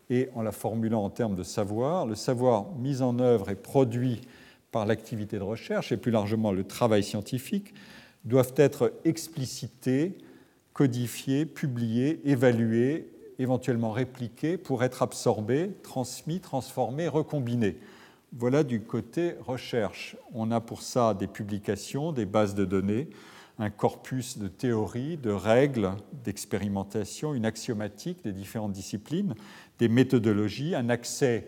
et 0.10 0.28
en 0.36 0.42
la 0.42 0.52
formulant 0.52 1.02
en 1.02 1.10
termes 1.10 1.38
de 1.38 1.44
savoir, 1.44 2.06
le 2.06 2.16
savoir 2.16 2.76
mis 2.78 3.02
en 3.02 3.20
œuvre 3.20 3.50
et 3.50 3.56
produit 3.56 4.20
par 4.74 4.86
l'activité 4.86 5.38
de 5.38 5.44
recherche 5.44 5.94
et 5.94 5.98
plus 5.98 6.12
largement 6.12 6.52
le 6.52 6.66
travail 6.66 7.04
scientifique 7.04 7.74
doivent 8.26 8.52
être 8.58 8.92
explicités, 9.06 10.18
codifiés, 10.74 11.46
publiés, 11.46 12.20
évalués, 12.26 13.08
éventuellement 13.40 13.94
répliqués 13.94 14.58
pour 14.58 14.84
être 14.84 15.04
absorbés, 15.04 15.72
transmis, 15.84 16.42
transformés, 16.42 17.08
recombinés. 17.08 17.78
Voilà 18.34 18.66
du 18.66 18.82
côté 18.82 19.36
recherche. 19.48 20.18
On 20.34 20.52
a 20.52 20.60
pour 20.60 20.82
ça 20.82 21.14
des 21.14 21.28
publications, 21.28 22.12
des 22.12 22.26
bases 22.26 22.56
de 22.56 22.66
données, 22.66 23.08
un 23.60 23.70
corpus 23.70 24.38
de 24.38 24.48
théories, 24.48 25.18
de 25.18 25.32
règles, 25.32 25.92
d'expérimentation, 26.24 27.34
une 27.34 27.46
axiomatique 27.46 28.24
des 28.24 28.32
différentes 28.32 28.72
disciplines, 28.72 29.36
des 29.80 29.90
méthodologies, 29.90 30.76
un 30.76 30.90
accès 30.90 31.46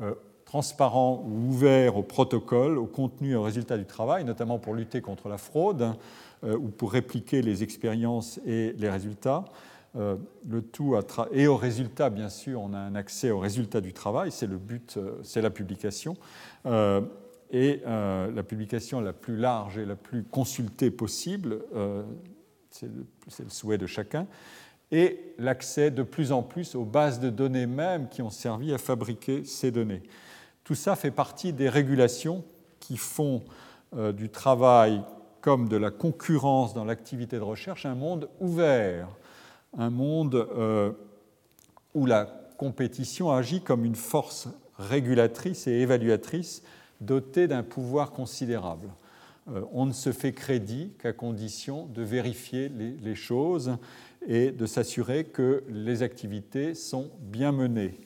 euh, 0.00 0.14
transparent 0.46 1.22
ou 1.26 1.50
ouvert 1.50 1.98
au 1.98 2.02
protocole, 2.02 2.78
au 2.78 2.86
contenu 2.86 3.32
et 3.32 3.36
aux 3.36 3.42
résultats 3.42 3.76
du 3.76 3.84
travail, 3.84 4.24
notamment 4.24 4.58
pour 4.58 4.74
lutter 4.74 5.02
contre 5.02 5.28
la 5.28 5.36
fraude 5.36 5.92
euh, 6.44 6.56
ou 6.56 6.68
pour 6.68 6.92
répliquer 6.92 7.42
les 7.42 7.62
expériences 7.62 8.40
et 8.46 8.72
les 8.78 8.88
résultats. 8.88 9.44
Euh, 9.96 10.16
le 10.48 10.62
tout 10.62 10.96
et 11.32 11.46
aux 11.46 11.56
résultats, 11.56 12.08
bien 12.08 12.30
sûr, 12.30 12.62
on 12.62 12.72
a 12.72 12.78
un 12.78 12.94
accès 12.94 13.30
aux 13.30 13.38
résultats 13.38 13.82
du 13.82 13.92
travail, 13.92 14.32
c'est 14.32 14.46
le 14.46 14.56
but, 14.56 14.98
c'est 15.22 15.42
la 15.42 15.50
publication 15.50 16.16
et 17.50 17.82
euh, 17.86 18.30
la 18.30 18.42
publication 18.42 19.00
la 19.00 19.12
plus 19.12 19.36
large 19.36 19.78
et 19.78 19.84
la 19.84 19.96
plus 19.96 20.22
consultée 20.22 20.90
possible, 20.90 21.62
euh, 21.74 22.02
c'est 22.70 22.88
le, 22.88 23.48
souhait 23.48 23.78
de 23.78 23.86
chacun, 23.86 24.26
et 24.92 25.34
l'accès 25.38 25.90
de 25.90 26.02
plus 26.02 26.32
en 26.32 26.42
plus 26.42 26.74
aux 26.74 26.84
bases 26.84 27.20
de 27.20 27.30
données 27.30 27.66
mêmes 27.66 28.08
qui 28.08 28.22
ont 28.22 28.30
servi 28.30 28.72
à 28.72 28.78
fabriquer 28.78 29.44
ces 29.44 29.70
données. 29.70 30.02
Tout 30.64 30.74
ça 30.74 30.96
fait 30.96 31.10
partie 31.10 31.52
des 31.52 31.68
régulations 31.68 32.44
qui 32.78 32.96
font 32.96 33.42
euh, 33.96 34.12
du 34.12 34.28
travail 34.28 35.02
comme 35.40 35.68
de 35.68 35.76
la 35.76 35.90
concurrence 35.90 36.74
dans 36.74 36.84
l'activité 36.84 37.36
de 37.36 37.42
recherche 37.42 37.86
un 37.86 37.94
monde 37.94 38.28
ouvert, 38.40 39.08
un 39.76 39.88
monde 39.88 40.46
où 41.94 42.04
la 42.04 42.26
compétition 42.58 43.30
agit 43.30 43.62
comme 43.62 43.86
une 43.86 43.94
force 43.94 44.48
régulatrice 44.76 45.66
et 45.66 45.72
évaluatrice 45.72 46.62
doté 47.00 47.48
d'un 47.48 47.62
pouvoir 47.62 48.12
considérable. 48.12 48.88
Euh, 49.48 49.62
on 49.72 49.86
ne 49.86 49.92
se 49.92 50.12
fait 50.12 50.32
crédit 50.32 50.92
qu'à 50.98 51.12
condition 51.12 51.86
de 51.86 52.02
vérifier 52.02 52.68
les, 52.68 53.14
choses 53.14 53.76
et 54.26 54.52
de 54.52 54.66
s'assurer 54.66 55.24
que 55.24 55.64
les 55.68 56.02
activités 56.02 56.74
sont 56.74 57.10
bien 57.20 57.52
menées. 57.52 57.98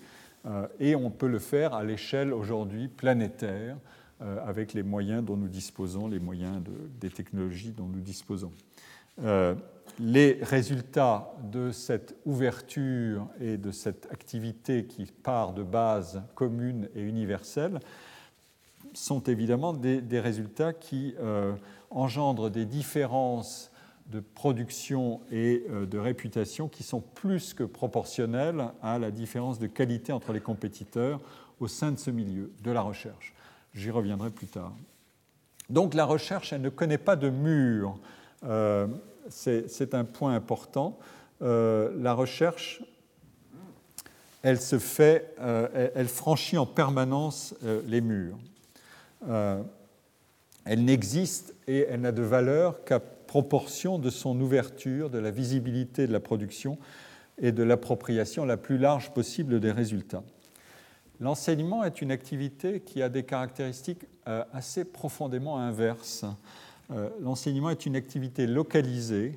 Euh, 0.47 0.67
et 0.79 0.95
on 0.95 1.11
peut 1.11 1.29
le 1.29 1.39
faire 1.39 1.75
à 1.75 1.85
l'échelle 1.85 2.33
aujourd'hui 2.33 2.89
planétaire 2.89 3.77
euh, 4.23 4.39
avec 4.47 4.75
les 4.75 4.83
moyens 4.83 5.25
dont 5.25 5.37
nous 5.37 5.49
disposons, 5.49 6.07
les 6.07 6.21
moyens 6.21 6.63
des 7.01 7.11
technologies 7.11 7.73
dont 7.73 7.89
nous 7.89 8.01
disposons. 8.01 8.53
les 10.01 10.39
résultats 10.43 11.33
de 11.53 11.71
cette 11.71 12.17
ouverture 12.25 13.29
et 13.41 13.57
de 13.57 13.71
cette 13.71 14.09
activité 14.11 14.87
qui 14.87 15.07
part 15.07 15.53
de 15.53 15.63
base 15.63 16.23
commune 16.35 16.89
et 16.97 17.03
universelle 17.03 17.79
sont 18.95 19.23
évidemment 19.25 19.73
des, 19.73 20.21
résultats 20.21 20.73
qui 20.73 21.15
engendrent 21.91 22.51
des 22.51 22.65
différences 22.65 23.71
de 24.07 24.21
production 24.21 25.21
et 25.31 25.65
de 25.71 25.99
réputation 25.99 26.69
qui 26.69 26.83
sont 26.83 27.01
plus 27.01 27.55
que 27.55 27.65
proportionnelles 27.65 28.67
à 28.83 28.99
la 28.99 29.11
différence 29.11 29.59
de 29.59 29.67
qualité 29.67 30.13
entre 30.13 30.33
les 30.33 30.41
compétiteurs 30.41 31.21
au 31.61 31.69
sein 31.69 31.93
de 31.93 31.99
ce 31.99 32.11
milieu, 32.11 32.53
de 32.63 32.71
la 32.71 32.83
recherche. 32.83 33.35
J'y 33.75 33.91
reviendrai 33.91 34.31
plus 34.31 34.47
tard. 34.47 34.73
Donc 35.71 35.95
la 35.95 36.05
recherche, 36.05 36.53
elle 36.53 36.61
ne 36.61 36.69
connaît 36.69 36.99
pas 36.99 37.17
de 37.17 37.31
mur. 37.31 37.99
Euh, 38.45 38.87
c'est 39.29 39.95
un 39.95 40.05
point 40.05 40.35
important. 40.35 40.99
Euh, 41.43 41.91
la 41.99 42.13
recherche, 42.13 42.83
elle 44.43 44.61
se 44.61 44.79
fait, 44.79 45.35
euh, 45.41 45.91
elle 45.95 46.09
franchit 46.09 46.59
en 46.59 46.67
permanence 46.67 47.55
les 47.87 48.01
murs. 48.01 48.37
Elle 49.27 50.85
n'existe 50.85 51.55
et 51.67 51.87
elle 51.89 52.03
n'a 52.03 52.13
de 52.13 52.23
valeur 52.23 52.85
qu'à 52.85 53.01
proportion 53.01 53.99
de 53.99 54.11
son 54.11 54.41
ouverture, 54.41 55.11
de 55.11 55.19
la 55.19 55.31
visibilité 55.31 56.07
de 56.07 56.13
la 56.13 56.21
production 56.21 56.79
et 57.39 57.53
de 57.53 57.63
l'appropriation 57.63 58.45
la 58.45 58.57
plus 58.57 58.79
large 58.79 59.13
possible 59.13 59.61
des 59.61 59.73
résultats. 59.73 60.23
L'enseignement 61.21 61.85
est 61.85 62.03
une 62.03 62.11
activité 62.11 62.81
qui 62.81 63.03
a 63.03 63.09
des 63.09 63.23
caractéristiques 63.23 64.05
euh, 64.27 64.45
assez 64.53 64.85
profondément 64.85 65.59
inverses. 65.59 66.25
Euh, 66.91 67.09
l'enseignement 67.21 67.71
est 67.71 67.87
une 67.87 67.97
activité 67.97 68.47
localisée, 68.47 69.37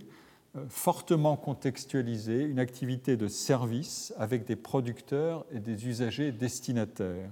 euh, 0.55 0.65
fortement 0.69 1.37
contextualisée, 1.37 2.43
une 2.43 2.59
activité 2.59 3.15
de 3.15 3.27
service 3.27 4.13
avec 4.17 4.45
des 4.45 4.55
producteurs 4.55 5.45
et 5.51 5.59
des 5.59 5.87
usagers 5.87 6.31
destinataires. 6.31 7.29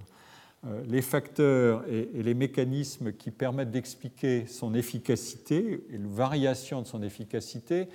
Les 0.87 1.01
facteurs 1.01 1.83
et 1.87 2.09
les 2.23 2.33
mécanismes 2.33 3.13
qui 3.13 3.29
permettent 3.29 3.71
d'expliquer 3.71 4.47
son 4.47 4.73
efficacité 4.73 5.85
et 5.91 5.97
la 5.97 6.07
variation 6.07 6.81
de 6.81 6.87
son 6.87 7.03
efficacité 7.03 7.87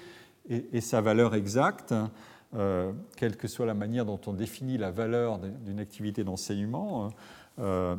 et 0.49 0.81
sa 0.81 1.01
valeur 1.01 1.35
exacte 1.35 1.95
euh, 2.57 2.93
quelle 3.17 3.37
que 3.37 3.47
soit 3.47 3.67
la 3.67 3.75
manière 3.75 4.05
dont 4.05 4.21
on 4.27 4.33
définit 4.33 4.77
la 4.77 4.91
valeur 4.91 5.39
d'une 5.39 5.79
activité 5.79 6.25
d'enseignement, 6.25 7.11
euh, 7.61 7.95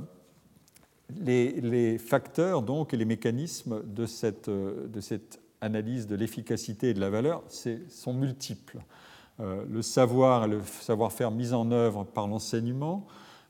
les, 1.21 1.97
facteurs 1.97 2.61
donc, 2.61 2.93
et 2.93 2.97
les 2.97 3.05
mécanismes 3.05 3.81
de 3.85 4.05
cette, 4.05 4.49
analyse 5.61 6.05
de 6.07 6.15
l'efficacité 6.15 6.89
et 6.89 6.93
de 6.93 6.99
la 6.99 7.09
valeur 7.09 7.43
sont 7.87 8.13
multiples. 8.13 8.79
Euh, 9.39 9.63
le 9.69 9.81
savoir 9.81 10.45
et 10.45 10.47
le 10.49 10.61
savoir-faire 10.81 11.31
mis 11.31 11.53
en 11.53 11.71
œuvre 11.71 12.03
par 12.03 12.27
l'enseignement 12.27 13.07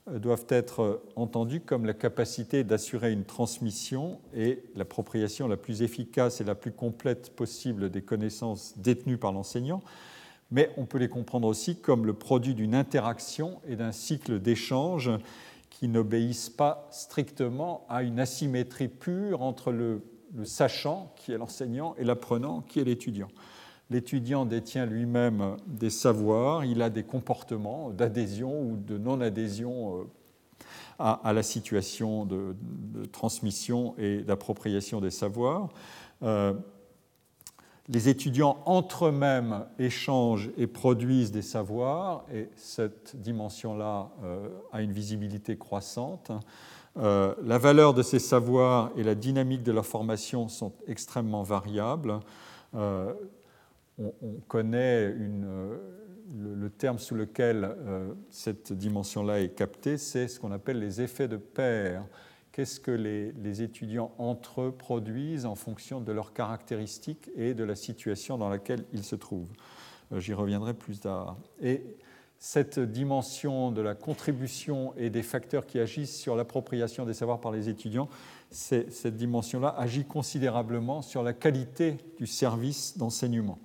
doivent 0.10 0.48
être 0.50 1.04
entendus 1.16 1.62
comme 1.62 1.86
la 1.86 1.94
capacité 1.94 2.64
d'assurer 2.64 3.12
une 3.12 3.24
transmission 3.24 4.20
et 4.34 4.64
l'appropriation 4.76 5.48
la 5.48 5.58
plus 5.58 5.84
efficace 5.84 6.42
et 6.42 6.44
la 6.44 6.56
plus 6.56 6.72
complète 6.72 7.36
possible 7.36 7.90
des 7.90 8.02
connaissances 8.02 8.78
détenues 8.78 9.18
par 9.18 9.32
l'enseignant, 9.32 9.82
mais 10.50 10.72
on 10.78 10.86
peut 10.86 10.98
les 10.98 11.10
comprendre 11.10 11.48
aussi 11.48 11.78
comme 11.78 12.06
le 12.06 12.14
produit 12.14 12.56
d'une 12.56 12.76
interaction 12.76 13.62
et 13.68 13.76
d'un 13.76 13.92
cycle 13.92 14.40
d'échange 14.40 15.12
qui 15.70 15.88
n'obéissent 15.88 16.50
pas 16.50 16.88
strictement 16.92 17.86
à 17.90 18.04
une 18.04 18.20
asymétrie 18.20 18.88
pure 18.88 19.42
entre 19.42 19.72
le, 19.72 20.04
sachant, 20.44 21.14
qui 21.16 21.32
est 21.32 21.38
l'enseignant, 21.38 21.96
et 21.98 22.04
l'apprenant, 22.04 22.62
qui 22.62 22.80
est 22.80 22.84
l'étudiant. 22.84 23.30
L'étudiant 23.92 24.46
détient 24.46 24.86
lui-même 24.86 25.58
des 25.68 25.90
savoirs, 25.90 26.64
il 26.64 26.82
a 26.82 26.90
des 26.90 27.04
comportements 27.04 27.90
d'adhésion 27.90 28.62
ou 28.62 28.78
de 28.78 28.98
non-adhésion 28.98 29.98
euh, 29.98 30.04
à, 30.98 31.34
la 31.34 31.44
situation 31.44 32.24
de, 32.24 32.56
transmission 33.12 33.94
et 33.98 34.20
d'appropriation 34.20 35.02
des 35.02 35.10
savoirs. 35.10 35.68
Euh, 36.24 36.54
les 37.90 38.08
étudiants 38.08 38.60
entre 38.66 39.08
eux-mêmes 39.08 39.66
échangent 39.78 40.52
et 40.56 40.68
produisent 40.68 41.34
des 41.34 41.42
savoirs, 41.42 42.24
et 42.34 42.48
cette 42.56 43.18
dimension-là 43.18 44.10
euh, 44.24 44.48
a 44.72 44.84
une 44.84 44.94
visibilité 44.94 45.58
croissante. 45.58 46.32
La 46.96 47.58
valeur 47.58 47.94
de 47.94 48.04
ces 48.04 48.20
savoirs 48.20 48.92
et 48.98 49.04
la 49.04 49.16
dynamique 49.16 49.64
de 49.64 49.72
leur 49.72 49.86
formation 49.86 50.50
sont 50.50 50.74
extrêmement 50.88 51.42
variables. 51.42 52.20
On, 54.22 54.34
connaît 54.48 55.10
le, 55.10 55.82
le, 56.56 56.70
terme 56.70 56.98
sous 56.98 57.16
lequel 57.16 57.76
cette 58.30 58.74
dimension-là 58.74 59.42
est 59.42 59.50
captée, 59.50 59.98
c'est 59.98 60.28
ce 60.28 60.40
qu'on 60.40 60.52
appelle 60.52 60.80
les 60.80 61.02
effets 61.02 61.28
de 61.28 61.38
pair 61.38 62.04
qu'est-ce 62.52 62.80
que 62.80 62.92
les, 62.92 63.62
étudiants 63.62 64.12
entre 64.18 64.62
eux 64.62 64.72
produisent 64.72 65.46
en 65.46 65.56
fonction 65.56 66.02
de 66.02 66.12
leurs 66.12 66.34
caractéristiques 66.34 67.30
et 67.36 67.54
de 67.54 67.64
la 67.64 67.76
situation 67.76 68.38
dans 68.38 68.50
laquelle 68.50 68.86
ils 68.94 69.04
se 69.04 69.16
trouvent? 69.16 69.52
Euh, 70.12 70.20
j'y 70.20 70.34
reviendrai 70.34 70.74
plus 70.74 71.00
tard. 71.00 71.38
Et 71.62 71.84
cette 72.40 72.80
dimension 72.80 73.72
de 73.72 73.82
la 73.82 73.94
contribution 73.94 74.94
et 74.98 75.10
des 75.10 75.22
facteurs 75.22 75.66
qui 75.66 75.80
agissent 75.80 76.18
sur 76.18 76.36
l'appropriation 76.36 77.06
des 77.06 77.14
savoirs 77.14 77.40
par 77.40 77.52
les 77.52 77.70
étudiants, 77.70 78.10
cette 78.50 79.16
dimension-là 79.16 79.76
agit 79.78 80.06
considérablement 80.06 81.02
sur 81.02 81.24
la 81.24 81.34
qualité 81.34 81.98
du 82.18 82.26
service 82.26 82.98
d'enseignement. 82.98 83.60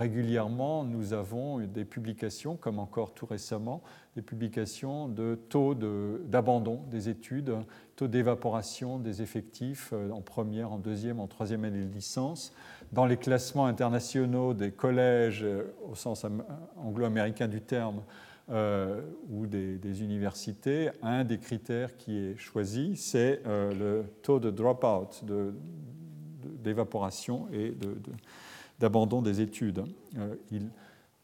Régulièrement, 0.00 0.82
nous 0.82 1.12
avons 1.12 1.58
des 1.58 1.84
publications, 1.84 2.56
comme 2.56 2.78
encore 2.78 3.12
tout 3.12 3.26
récemment, 3.26 3.82
des 4.16 4.22
publications 4.22 5.08
de 5.08 5.34
taux 5.34 5.74
d'abandon 5.74 6.80
des 6.90 7.10
études, 7.10 7.54
taux 7.96 8.08
d'évaporation 8.08 8.98
des 8.98 9.20
effectifs 9.20 9.90
euh, 9.92 10.10
en 10.10 10.22
première, 10.22 10.72
en 10.72 10.78
deuxième, 10.78 11.20
en 11.20 11.26
troisième 11.26 11.64
année 11.64 11.84
de 11.84 11.92
licence. 11.92 12.54
Dans 12.92 13.04
les 13.04 13.18
classements 13.18 13.66
internationaux 13.66 14.54
des 14.54 14.70
collèges, 14.70 15.42
euh, 15.42 15.64
au 15.90 15.94
sens 15.94 16.24
anglo-américain 16.78 17.46
du 17.46 17.60
terme, 17.60 18.00
euh, 18.48 19.02
ou 19.28 19.46
des, 19.46 20.02
universités, 20.02 20.88
un 21.02 21.24
des 21.24 21.36
critères 21.36 21.98
qui 21.98 22.16
est 22.16 22.38
choisi, 22.38 22.96
c'est 22.96 23.42
le 23.44 24.04
taux 24.22 24.40
de 24.40 24.50
drop-out, 24.50 25.22
d'évaporation 26.42 27.48
et 27.52 27.74
d'abandon 28.80 29.22
des 29.22 29.40
études. 29.40 29.84
il, 30.50 30.70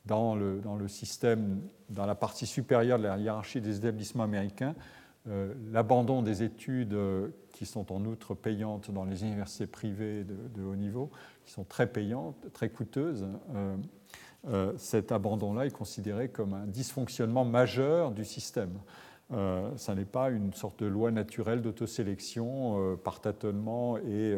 dans 0.06 0.36
le, 0.36 0.60
dans 0.60 0.76
le, 0.76 0.88
système, 0.88 1.60
dans 1.90 2.06
la 2.06 2.14
partie 2.14 2.46
supérieure 2.46 2.98
de 2.98 3.04
la 3.04 3.18
hiérarchie 3.18 3.60
des 3.60 3.78
établissements 3.78 4.22
américains, 4.22 4.74
euh, 5.28 5.52
l'abandon 5.72 6.22
des 6.22 6.44
études 6.44 6.94
euh, 6.94 7.28
qui 7.52 7.66
sont 7.66 7.92
en 7.92 8.04
outre 8.04 8.34
payantes 8.34 8.92
dans 8.92 9.04
les 9.04 9.24
universités 9.24 9.66
privées 9.66 10.24
de, 10.24 10.62
haut 10.62 10.76
niveau, 10.76 11.10
qui 11.44 11.52
sont 11.52 11.64
très 11.64 11.88
payantes, 11.88 12.36
très 12.52 12.68
coûteuses, 12.68 13.26
euh, 14.48 14.72
cet 14.76 15.10
abandon-là 15.10 15.66
est 15.66 15.72
considéré 15.72 16.28
comme 16.28 16.54
un 16.54 16.66
dysfonctionnement 16.66 17.44
majeur 17.44 18.12
du 18.12 18.24
système. 18.24 18.78
Ça 19.30 19.94
n'est 19.94 20.04
pas 20.04 20.30
une 20.30 20.52
sorte 20.52 20.80
de 20.80 20.86
loi 20.86 21.10
naturelle 21.10 21.60
d'autosélection 21.60 22.96
par 23.02 23.20
tâtonnement 23.20 23.98
et, 23.98 24.36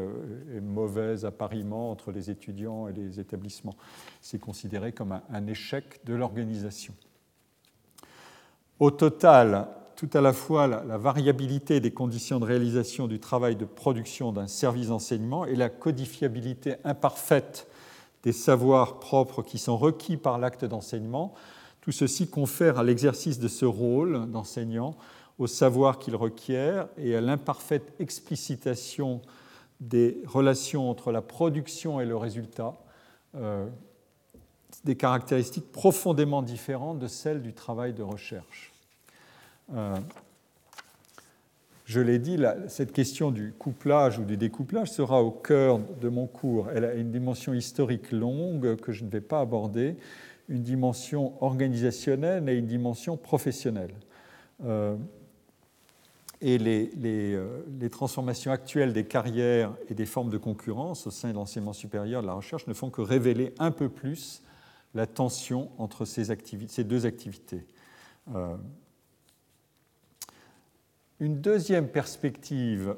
et, 0.55 0.61
mauvais 0.61 1.24
appariement 1.24 1.90
entre 1.90 2.11
les 2.11 2.31
étudiants 2.31 2.88
et 2.88 2.92
les 2.92 3.20
établissements. 3.20 3.77
C'est 4.22 4.38
considéré 4.38 4.92
comme 4.92 5.20
un 5.31 5.46
échec 5.46 6.01
de 6.07 6.14
l'organisation. 6.14 6.94
Au 8.81 8.90
total, 8.90 9.68
tout 9.98 10.09
à 10.14 10.20
la 10.20 10.33
fois 10.33 10.68
la, 10.68 10.96
variabilité 10.96 11.81
des 11.81 11.90
conditions 11.90 12.38
de 12.38 12.44
réalisation 12.44 13.09
du 13.09 13.18
travail 13.18 13.57
de 13.57 13.64
production 13.64 14.31
d'un 14.31 14.46
service 14.46 14.88
d'enseignement 14.88 15.44
et 15.44 15.57
la 15.57 15.68
codifiabilité 15.68 16.77
imparfaite 16.85 17.66
des 18.22 18.31
savoirs 18.31 19.01
propres 19.01 19.42
qui 19.42 19.59
sont 19.59 19.77
requis 19.77 20.16
par 20.16 20.38
l'acte 20.38 20.64
d'enseignement, 20.64 21.35
tout 21.88 21.92
ceci 21.92 22.29
confère 22.29 22.79
à 22.79 22.85
l'exercice 22.85 23.38
de 23.38 23.48
ce 23.48 23.64
rôle 23.64 24.31
d'enseignant 24.31 24.94
au 25.38 25.46
savoir 25.46 25.98
qu'il 25.98 26.16
requiert 26.16 26.87
et 26.98 27.16
à 27.16 27.22
l'imparfaite 27.22 27.94
explicitation 27.98 29.22
des 29.81 30.20
relations 30.27 30.90
entre 30.90 31.12
la 31.12 31.22
production 31.22 31.98
et 31.98 32.05
le 32.05 32.14
résultat, 32.14 32.77
euh, 33.37 33.66
des 34.85 34.96
caractéristiques 34.96 35.73
profondément 35.73 36.42
différentes 36.42 36.98
de 36.98 37.06
celles 37.06 37.40
du 37.40 37.54
travail 37.54 37.94
de 37.94 38.02
recherche. 38.02 38.75
Euh, 39.75 39.96
je 41.87 42.02
l'ai 42.02 42.19
dit, 42.19 42.38
cette 42.67 42.92
question 42.92 43.31
du 43.31 43.54
couplage 43.58 44.19
ou 44.19 44.25
du 44.25 44.37
découplage 44.37 44.90
sera 44.90 45.23
au 45.23 45.31
cœur 45.31 45.81
de 46.02 46.10
mon 46.10 46.27
cours. 46.27 46.69
Elle 46.69 46.85
a 46.85 46.92
une 46.92 47.10
dimension 47.10 47.54
historique 47.54 48.12
longue 48.12 48.77
que 48.77 48.92
je 48.92 49.04
ne 49.04 49.08
vais 49.08 49.23
pas 49.23 49.40
aborder, 49.40 49.96
une 50.49 50.63
dimension 50.63 51.42
organisationnelle 51.42 52.49
et 52.49 52.55
une 52.55 52.67
dimension 52.67 53.17
professionnelle. 53.17 53.94
Euh, 54.65 54.96
et 56.40 56.59
les, 56.59 56.90
euh, 57.05 57.63
les, 57.81 57.90
transformations 57.90 58.53
actuelles 58.53 58.92
des 58.92 59.05
carrières 59.05 59.75
et 59.88 59.94
des 59.94 60.07
formes 60.07 60.31
de 60.31 60.38
concurrence 60.38 61.07
au 61.07 61.11
sein 61.11 61.31
de 61.31 61.35
l'enseignement 61.35 61.73
supérieur 61.73 62.23
de 62.23 62.27
la 62.29 62.35
recherche 62.35 62.67
ne 62.67 62.75
font 62.75 62.90
que 62.90 63.01
révéler 63.01 63.55
un 63.59 63.73
peu 63.73 63.88
plus 63.88 64.42
la 64.94 65.07
tension 65.07 65.71
entre 65.79 66.05
ces, 66.05 66.27
ces 66.69 66.85
deux 66.85 67.07
activités. 67.07 67.67
Une 71.21 71.40
deuxième 71.40 71.88
perspective 71.88 72.94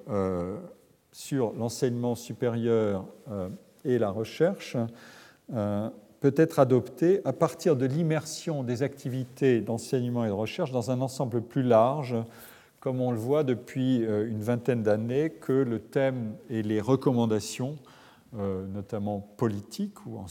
sur 1.13 1.53
l'enseignement 1.53 2.15
supérieur 2.15 3.07
et 3.85 3.99
la 3.99 4.11
recherche 4.11 4.77
peut 6.21 6.35
être 6.37 6.59
adoptée 6.59 7.21
à 7.25 7.33
partir 7.33 7.77
de 7.77 7.87
l'immersion 7.87 8.63
des 8.63 8.83
activités 8.83 9.61
d'enseignement 9.61 10.25
et 10.25 10.29
de 10.29 10.33
recherche 10.33 10.71
dans 10.71 10.91
un 10.91 11.01
ensemble 11.01 11.43
plus 11.43 11.63
large, 11.63 12.15
comme 12.79 13.01
on 13.01 13.11
le 13.11 13.19
voit 13.19 13.45
depuis 13.45 13.97
une 13.99 14.43
vingtaine 14.43 14.83
d'années, 14.83 15.31
que 15.31 15.53
le 15.53 15.79
thème 15.81 16.35
et 16.49 16.63
les 16.63 16.81
recommandations 16.81 17.77
euh, 18.39 18.65
notamment 18.69 19.19
politique 19.19 20.07
ou 20.07 20.17
en, 20.17 20.27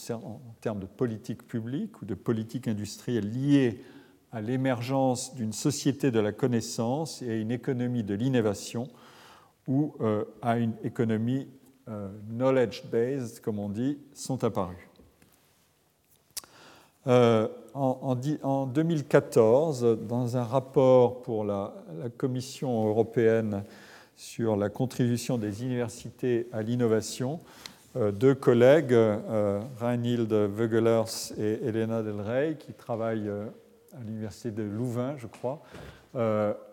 termes 0.61 0.79
de 0.79 0.85
politique 0.85 1.45
publique 1.45 2.01
ou 2.01 2.05
de 2.05 2.15
politique 2.15 2.69
industrielle 2.69 3.29
liée 3.29 3.83
à 4.31 4.39
l'émergence 4.39 5.35
d'une 5.35 5.51
société 5.51 6.09
de 6.09 6.21
la 6.21 6.31
connaissance 6.31 7.21
et 7.21 7.31
à 7.31 7.35
une 7.35 7.51
économie 7.51 8.05
de 8.05 8.13
l'innovation 8.13 8.87
ou 9.67 9.95
euh, 9.99 10.23
à 10.41 10.59
une 10.59 10.75
économie 10.85 11.49
euh, 11.89 12.07
knowledge-based, 12.29 13.41
comme 13.41 13.59
on 13.59 13.67
dit, 13.67 13.99
sont 14.13 14.45
apparus. 17.05 17.49
En, 17.73 18.17
en, 18.43 18.65
2014, 18.65 19.97
dans 20.07 20.37
un 20.37 20.43
rapport 20.43 21.21
pour 21.21 21.43
la, 21.43 21.73
Commission 22.17 22.87
européenne 22.87 23.63
sur 24.15 24.57
la 24.57 24.69
contribution 24.69 25.37
des 25.37 25.63
universités 25.63 26.47
à 26.51 26.61
l'innovation, 26.61 27.39
euh, 27.95 28.11
deux 28.11 28.35
collègues, 28.35 28.93
euh, 28.93 29.61
Reinhild 29.79 30.31
Wögelers 30.31 31.33
et 31.37 31.67
Elena 31.67 32.01
Del 32.03 32.19
Rey, 32.21 32.57
qui 32.59 32.73
travaillent 32.73 33.29
euh, 33.29 33.45
à 33.95 34.03
l'université 34.03 34.51
de 34.51 34.63
Louvain, 34.63 35.15
je 35.17 35.27
crois, 35.27 35.61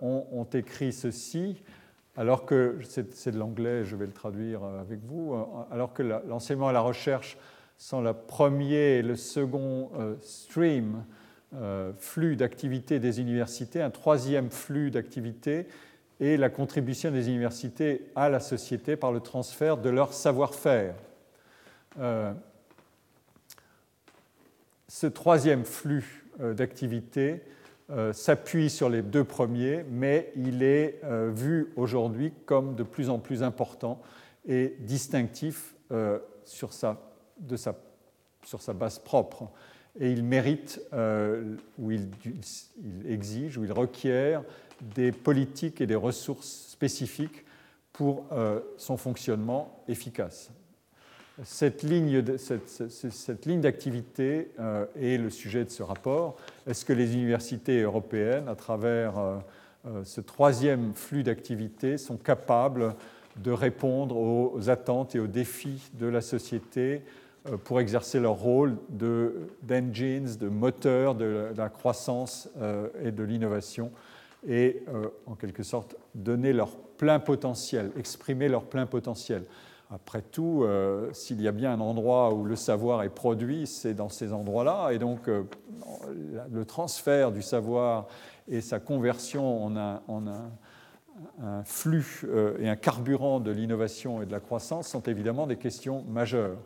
ont, 0.00 0.46
écrit 0.54 0.92
ceci, 0.92 1.62
alors 2.16 2.46
que, 2.46 2.78
c'est 2.82 3.30
de 3.30 3.38
l'anglais, 3.38 3.84
je 3.84 3.96
vais 3.96 4.06
le 4.06 4.12
traduire 4.12 4.64
avec 4.64 5.00
vous, 5.04 5.36
alors 5.70 5.92
que 5.92 6.02
l'enseignement 6.02 6.70
et 6.70 6.72
la 6.72 6.80
recherche 6.80 7.36
sont 7.78 8.00
le 8.00 8.12
premier 8.12 8.98
et 8.98 9.02
le 9.02 9.16
second 9.16 9.90
stream, 10.20 11.04
flux 11.98 12.36
d'activité 12.36 12.98
des 12.98 13.20
universités, 13.20 13.82
un 13.82 13.90
troisième 13.90 14.50
flux 14.50 14.90
d'activité 14.90 15.66
et 16.20 16.36
la 16.36 16.48
contribution 16.48 17.10
des 17.10 17.28
universités 17.28 18.10
à 18.14 18.28
la 18.28 18.40
société 18.40 18.96
par 18.96 19.12
le 19.12 19.20
transfert 19.20 19.76
de 19.76 19.90
leur 19.90 20.12
savoir-faire. 20.14 20.94
Euh, 21.98 22.32
ce 24.88 25.06
troisième 25.06 25.64
flux 25.64 26.24
euh, 26.40 26.54
d'activité 26.54 27.42
euh, 27.90 28.12
s'appuie 28.12 28.70
sur 28.70 28.88
les 28.88 29.02
deux 29.02 29.24
premiers, 29.24 29.84
mais 29.90 30.32
il 30.36 30.62
est 30.62 31.00
vu 31.32 31.72
aujourd'hui 31.76 32.32
comme 32.46 32.74
de 32.74 32.82
plus 32.82 33.10
en 33.10 33.18
plus 33.18 33.42
important 33.42 34.00
et 34.48 34.76
distinctif 34.80 35.74
sur 36.44 36.72
sa, 36.72 37.05
sur 38.44 38.62
sa 38.62 38.72
base 38.72 38.98
propre. 38.98 39.48
Et 39.98 40.12
il 40.12 40.22
mérite, 40.22 40.80
ou 41.78 41.90
il, 41.90 42.10
exige, 43.06 43.56
ou 43.56 43.64
il 43.64 43.72
requiert 43.72 44.42
des 44.94 45.10
politiques 45.10 45.80
et 45.80 45.86
des 45.86 45.94
ressources 45.94 46.68
spécifiques 46.68 47.44
pour 47.94 48.26
son 48.76 48.98
fonctionnement 48.98 49.82
efficace 49.88 50.50
cette 51.44 51.82
ligne, 51.82 52.22
d'activité 53.60 54.50
euh, 54.58 54.86
est 55.00 55.18
le 55.18 55.30
sujet 55.30 55.64
de 55.64 55.70
ce 55.70 55.82
rapport. 55.82 56.36
Est-ce 56.66 56.84
que 56.84 56.92
les 56.92 57.14
universités 57.14 57.82
européennes, 57.82 58.48
à 58.48 58.54
travers 58.54 59.18
euh, 59.18 59.36
euh, 59.86 60.04
ce 60.04 60.20
troisième 60.20 60.94
flux 60.94 61.22
d'activité, 61.22 61.98
sont 61.98 62.16
capables 62.16 62.94
de 63.36 63.50
répondre 63.50 64.16
aux 64.16 64.70
attentes 64.70 65.14
et 65.14 65.18
aux 65.18 65.26
défis 65.26 65.90
de 65.94 66.06
la 66.06 66.22
société 66.22 67.02
pour 67.64 67.80
exercer 67.80 68.20
leur 68.20 68.34
rôle 68.34 68.76
d'engines, 69.62 70.36
de, 70.36 70.48
moteurs 70.48 71.14
de 71.14 71.48
la 71.56 71.68
croissance 71.68 72.48
et 73.02 73.12
de 73.12 73.22
l'innovation 73.22 73.90
et 74.48 74.82
en 75.26 75.34
quelque 75.34 75.62
sorte 75.62 75.96
donner 76.14 76.52
leur 76.52 76.70
plein 76.70 77.18
potentiel, 77.18 77.90
exprimer 77.96 78.48
leur 78.48 78.64
plein 78.64 78.86
potentiel 78.86 79.44
après 79.90 80.20
tout, 80.20 80.62
euh, 80.64 81.12
s'il 81.12 81.40
y 81.40 81.46
a 81.46 81.52
bien 81.52 81.72
un 81.72 81.80
endroit 81.80 82.34
où 82.34 82.44
le 82.44 82.56
savoir 82.56 83.04
est 83.04 83.08
produit, 83.08 83.66
c'est 83.66 83.94
dans 83.94 84.08
ces 84.08 84.32
endroits-là. 84.32 84.90
Et 84.90 84.98
donc, 84.98 85.28
euh, 85.28 85.44
le 86.50 86.64
transfert 86.64 87.30
du 87.30 87.42
savoir 87.42 88.06
et 88.48 88.60
sa 88.60 88.80
conversion 88.80 89.64
en 89.64 89.76
un, 89.76 90.42
flux 91.64 92.22
euh, 92.24 92.58
et 92.58 92.68
un 92.68 92.76
carburant 92.76 93.40
de 93.40 93.50
l'innovation 93.50 94.22
et 94.22 94.26
de 94.26 94.32
la 94.32 94.40
croissance 94.40 94.88
sont 94.88 95.02
évidemment 95.02 95.46
des 95.46 95.56
questions 95.56 96.04
majeures. 96.08 96.58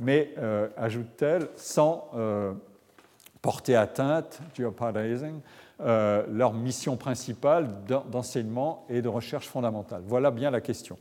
Mais, 0.00 0.34
ajoute-t-elle, 0.76 1.48
sans 1.56 2.10
porter 3.40 3.76
atteinte, 3.76 4.40
geopartizing, 4.54 5.40
leur 5.78 6.52
mission 6.54 6.96
principale 6.96 7.68
d'enseignement 8.10 8.86
et 8.88 9.02
de 9.02 9.08
recherche 9.08 9.48
fondamentale. 9.48 10.02
Voilà 10.06 10.30
bien 10.30 10.50
la 10.50 10.60
question 10.60 10.96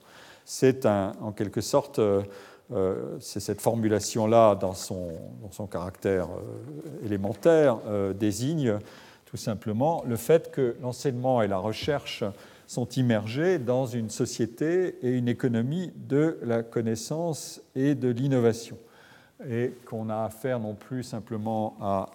c'est 0.46 0.86
en 0.86 1.32
quelque 1.32 1.62
sorte 1.62 2.00
euh, 2.00 2.24
euh, 2.74 3.18
c'est 3.20 3.40
cette 3.40 3.62
formulation-là, 3.62 4.56
dans 4.56 4.74
son, 4.74 5.12
caractère 5.70 6.26
euh, 6.26 7.06
élémentaire, 7.06 7.78
désigne 8.16 8.78
tout 9.26 9.38
simplement 9.38 10.04
le 10.08 10.16
fait 10.16 10.52
que 10.52 10.76
l'enseignement 10.82 11.42
et 11.42 11.48
la 11.48 11.58
recherche 11.58 12.24
sont 12.72 12.88
immergés 12.88 13.60
dans 13.60 13.86
une 13.86 14.10
société 14.10 14.96
et 15.06 15.10
une 15.18 15.28
économie 15.28 15.92
de 16.08 16.40
la 16.42 16.64
connaissance 16.64 17.62
et 17.76 17.96
de 17.96 18.08
l'innovation. 18.08 18.78
Et 19.46 19.74
qu'on 19.86 20.10
a 20.10 20.24
affaire 20.24 20.58
non 20.58 20.74
plus 20.74 21.04
simplement 21.04 21.76
à 21.82 22.12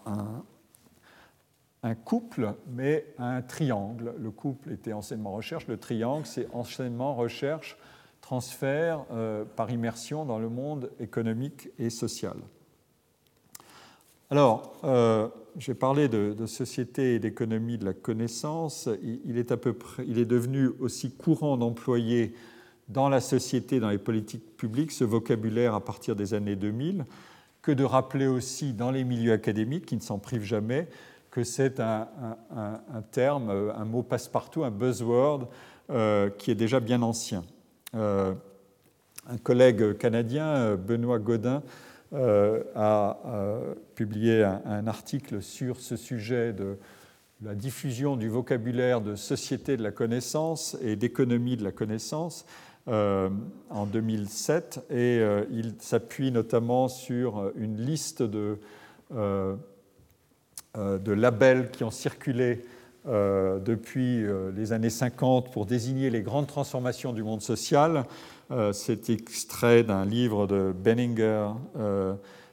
un, 1.83 1.95
couple, 1.95 2.55
mais 2.69 3.05
à 3.19 3.37
un 3.37 3.43
triangle. 3.43 4.15
Le 4.19 4.31
couple 4.31 4.73
était 4.73 4.95
enseignement-recherche, 4.95 5.67
le 5.67 5.77
triangle, 5.77 6.25
c'est 6.25 6.49
enseignement-recherche 6.55 7.77
transfert 8.23 9.05
euh, 9.13 9.45
par 9.45 9.71
immersion 9.71 10.25
dans 10.25 10.39
le 10.39 10.49
monde 10.49 10.91
économique 11.01 11.69
et 11.79 11.91
social. 11.91 12.37
Alors, 14.31 14.73
euh, 14.85 15.29
j'ai 15.59 15.75
parlé 15.75 16.09
de, 16.09 16.47
société 16.47 17.15
et 17.15 17.19
d'économie 17.19 17.79
de 17.79 17.85
la 17.85 17.93
connaissance. 17.93 18.89
Il, 19.25 19.39
est 19.39 19.53
à 19.53 19.57
peu 19.57 19.73
près, 19.73 20.05
il 20.07 20.19
est 20.19 20.25
devenu 20.27 20.71
aussi 20.81 21.11
courant 21.11 21.57
d'employer 21.57 22.35
dans 22.89 23.09
la 23.09 23.21
société, 23.21 23.81
dans 23.81 23.89
les 23.89 23.99
politiques 23.99 24.57
publiques, 24.57 24.93
ce 24.93 25.05
vocabulaire 25.05 25.75
à 25.75 25.85
partir 25.85 26.15
des 26.15 26.35
années 26.35 26.57
2000, 26.57 27.05
que 27.63 27.73
de 27.73 27.85
rappeler 27.85 28.27
aussi 28.27 28.73
dans 28.73 28.91
les 28.91 29.05
milieux 29.05 29.33
académiques, 29.33 29.87
qui 29.87 29.97
ne 29.97 30.01
s'en 30.01 30.19
privent 30.19 30.45
jamais, 30.45 30.89
que 31.31 31.43
c'est 31.43 31.81
un, 31.81 32.07
terme, 33.11 33.51
un 33.51 33.85
mot 33.85 34.03
passe-partout, 34.03 34.65
un 34.65 34.71
buzzword, 34.71 35.49
euh, 35.91 36.31
qui 36.31 36.51
est 36.51 36.55
déjà 36.55 36.81
bien 36.81 37.03
ancien. 37.03 37.45
Euh, 37.95 38.35
un 39.29 39.39
collègue 39.39 39.97
canadien, 39.99 40.47
euh, 40.47 40.77
Benoît 40.77 41.19
Godin, 41.19 41.57
euh, 41.57 41.61
a 42.15 43.19
publié 43.95 44.45
un, 44.45 44.87
article 44.87 45.43
sur 45.43 45.81
ce 45.81 45.97
sujet 45.97 46.53
de 46.53 46.77
la 47.43 47.55
diffusion 47.55 48.17
du 48.17 48.29
vocabulaire 48.29 49.01
de 49.01 49.15
société 49.15 49.77
de 49.77 49.83
la 49.83 49.91
connaissance 49.91 50.77
et 50.83 50.97
d'économie 50.97 51.57
de 51.57 51.65
la 51.65 51.73
connaissance 51.73 52.47
en 52.87 53.87
2007 53.87 54.87
et 54.91 55.21
il 55.51 55.75
s'appuie 55.81 56.31
notamment 56.31 56.89
sur 56.89 57.53
une 57.57 57.81
liste 57.81 58.23
de, 58.23 58.59
de 59.13 61.13
labels 61.13 61.71
qui 61.71 61.85
ont 61.85 61.91
circulé 61.91 62.65
euh, 63.09 63.61
depuis 63.61 64.25
euh, 64.25 64.51
les 64.57 64.73
années 64.73 64.91
50 64.91 65.53
pour 65.53 65.65
désigner 65.65 66.11
les 66.11 66.23
grandes 66.23 66.49
transformations 66.49 67.13
du 67.13 67.23
monde 67.23 67.41
social. 67.41 68.05
Euh, 68.51 68.73
c'est 68.73 69.11
extrait 69.11 69.83
d'un 69.83 70.05
livre 70.05 70.47
de 70.47 70.73
Benninger 70.73 71.51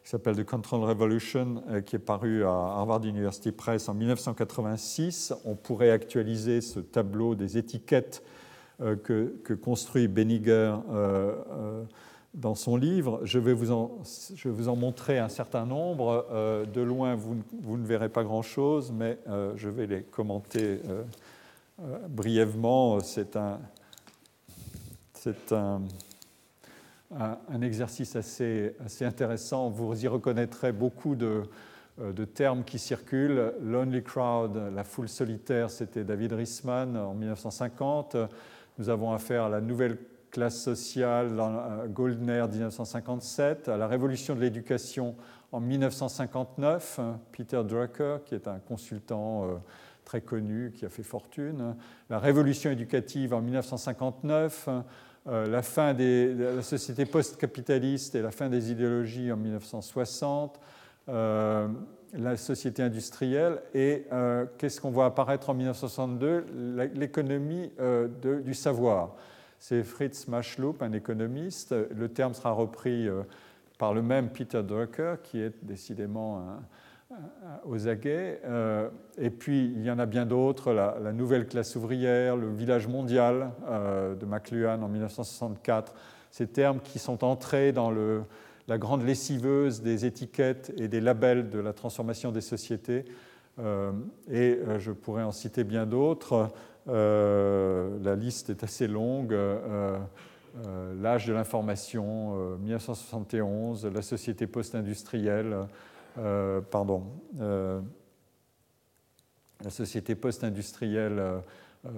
qui 0.04 0.10
s'appelle 0.10 0.36
The 0.36 0.44
Control 0.44 0.84
Revolution, 0.84 1.64
qui 1.86 1.96
est 1.96 2.00
paru 2.00 2.44
à 2.44 2.50
Harvard 2.50 3.06
University 3.06 3.54
Press 3.54 3.88
en 3.88 3.94
1986. 3.94 5.34
On 5.46 5.56
pourrait 5.56 5.92
actualiser 5.92 6.60
ce 6.60 6.82
tableau 6.82 7.36
des 7.36 7.58
étiquettes 7.58 8.22
que, 8.80 9.54
construit 9.62 10.10
Benninger 10.10 10.76
dans 12.34 12.56
son 12.56 12.78
livre. 12.78 13.22
Je 13.24 13.40
vais 13.40 13.54
vous 13.54 13.72
en, 13.72 14.00
je 14.36 14.50
vous 14.50 14.68
en 14.68 14.76
montrer 14.76 15.20
un 15.20 15.30
certain 15.30 15.66
nombre. 15.66 16.26
Euh, 16.32 16.66
de 16.66 16.82
loin, 16.82 17.16
vous, 17.16 17.78
ne 17.78 17.86
verrez 17.86 18.10
pas 18.10 18.24
grand-chose, 18.24 18.92
mais 18.92 19.18
euh, 19.28 19.54
je 19.56 19.70
vais 19.70 19.86
les 19.86 20.02
commenter 20.02 20.80
euh, 20.90 21.04
brièvement. 22.10 23.00
C'est 23.02 23.36
un, 23.36 23.60
c'est 25.24 25.54
un, 25.54 25.82
exercice 27.62 28.18
assez, 28.18 28.76
intéressant. 29.00 29.70
Vous 29.70 30.04
y 30.04 30.08
reconnaîtrez 30.10 30.74
beaucoup 30.74 31.16
de, 31.16 31.44
de 31.98 32.26
termes 32.26 32.66
qui 32.66 32.78
circulent. 32.78 33.54
Lonely 33.62 34.04
Crowd, 34.04 34.74
la 34.76 34.84
foule 34.84 35.08
solitaire, 35.08 35.70
c'était 35.70 36.04
David 36.04 36.34
Risman 36.34 36.98
en 36.98 37.14
1950. 37.14 38.18
Nous 38.80 38.90
avons 38.90 39.14
affaire 39.14 39.44
à 39.44 39.50
la 39.50 39.62
nouvelle 39.62 39.98
classe 40.30 40.62
sociale, 40.62 41.32
Goldner 41.88 42.46
1957, 42.52 43.70
à 43.70 43.78
la 43.78 43.88
révolution 43.88 44.36
de 44.36 44.42
l'éducation 44.42 45.16
en 45.54 45.62
1959, 45.62 47.00
Peter 47.32 47.62
Drucker, 47.64 48.18
qui 48.26 48.36
est 48.36 48.50
un 48.50 48.60
consultant 48.60 49.62
très 50.04 50.22
connu, 50.22 50.72
qui 50.72 50.86
a 50.86 50.90
fait 50.90 51.04
fortune, 51.04 51.76
la 52.10 52.20
révolution 52.20 52.72
éducative 52.72 53.34
en 53.34 53.42
1959, 53.42 54.66
euh, 54.68 54.82
la 55.26 55.62
fin 55.62 55.94
de 55.94 56.36
la 56.56 56.62
société 56.62 57.06
post-capitaliste 57.06 58.16
et 58.16 58.22
la 58.22 58.32
fin 58.32 58.50
des 58.50 58.72
idéologies 58.72 59.32
en 59.32 59.38
1960, 59.38 60.60
euh, 61.10 61.68
la 62.14 62.38
société 62.38 62.84
industrielle 62.84 63.62
et 63.74 64.06
euh, 64.12 64.46
qu'est-ce 64.58 64.82
qu'on 64.82 64.92
voit 64.92 65.06
apparaître 65.06 65.50
en 65.50 65.54
1962 65.54 66.46
L'économie 66.94 67.72
du 68.22 68.54
savoir. 68.54 69.16
C'est 69.60 69.84
Fritz 69.84 70.28
Maschlup, 70.28 70.82
un 70.82 70.92
économiste. 70.92 71.74
Le 71.96 72.10
terme 72.10 72.34
sera 72.34 72.52
repris 72.52 73.08
par 73.78 73.94
le 73.94 74.02
même 74.02 74.30
Peter 74.30 74.64
Drucker, 74.64 75.16
qui 75.24 75.42
est 75.42 75.54
décidément 75.62 76.40
un, 76.40 76.42
euh, 76.42 76.60
aux 77.66 77.88
aguets. 77.88 78.40
Euh, 78.46 78.90
et 79.18 79.30
puis, 79.30 79.72
il 79.76 79.84
y 79.84 79.92
en 79.92 80.00
a 80.00 80.06
bien 80.06 80.26
d'autres, 80.26 80.74
la, 80.74 81.12
nouvelle 81.12 81.48
classe 81.48 81.76
ouvrière, 81.76 82.36
le 82.36 82.54
village 82.54 82.88
mondial 82.88 83.52
euh, 83.68 84.16
de 84.16 84.26
McLuhan 84.26 84.82
en 84.82 84.88
1964, 84.88 85.94
ces 86.32 86.48
termes 86.48 86.80
qui 86.80 87.00
sont 87.00 87.24
entrés 87.24 87.72
dans 87.72 87.92
la 88.68 88.78
grande 88.78 89.04
lessiveuse 89.04 89.82
des 89.82 90.06
étiquettes 90.06 90.74
et 90.78 90.88
des 90.88 91.02
labels 91.02 91.50
de 91.50 91.60
la 91.60 91.74
transformation 91.74 92.32
des 92.32 92.42
sociétés. 92.42 93.06
et 94.32 94.60
je 94.80 94.92
pourrais 94.92 95.22
en 95.22 95.32
citer 95.32 95.64
bien 95.64 95.86
d'autres. 95.86 96.50
la 96.88 98.16
liste 98.16 98.50
est 98.50 98.64
assez 98.64 98.88
longue. 98.88 99.38
L'âge 101.00 101.28
de 101.28 101.34
l'information, 101.34 102.58
1971, 102.58 103.86
la 103.86 104.02
société 104.02 104.48
post-industrielle, 104.48 105.68
euh, 106.18 106.62
pardon, 106.62 107.04
euh, 107.40 107.82
la 109.64 109.70
société 109.70 110.16
post-industrielle, 110.16 111.20
euh, 111.20 111.40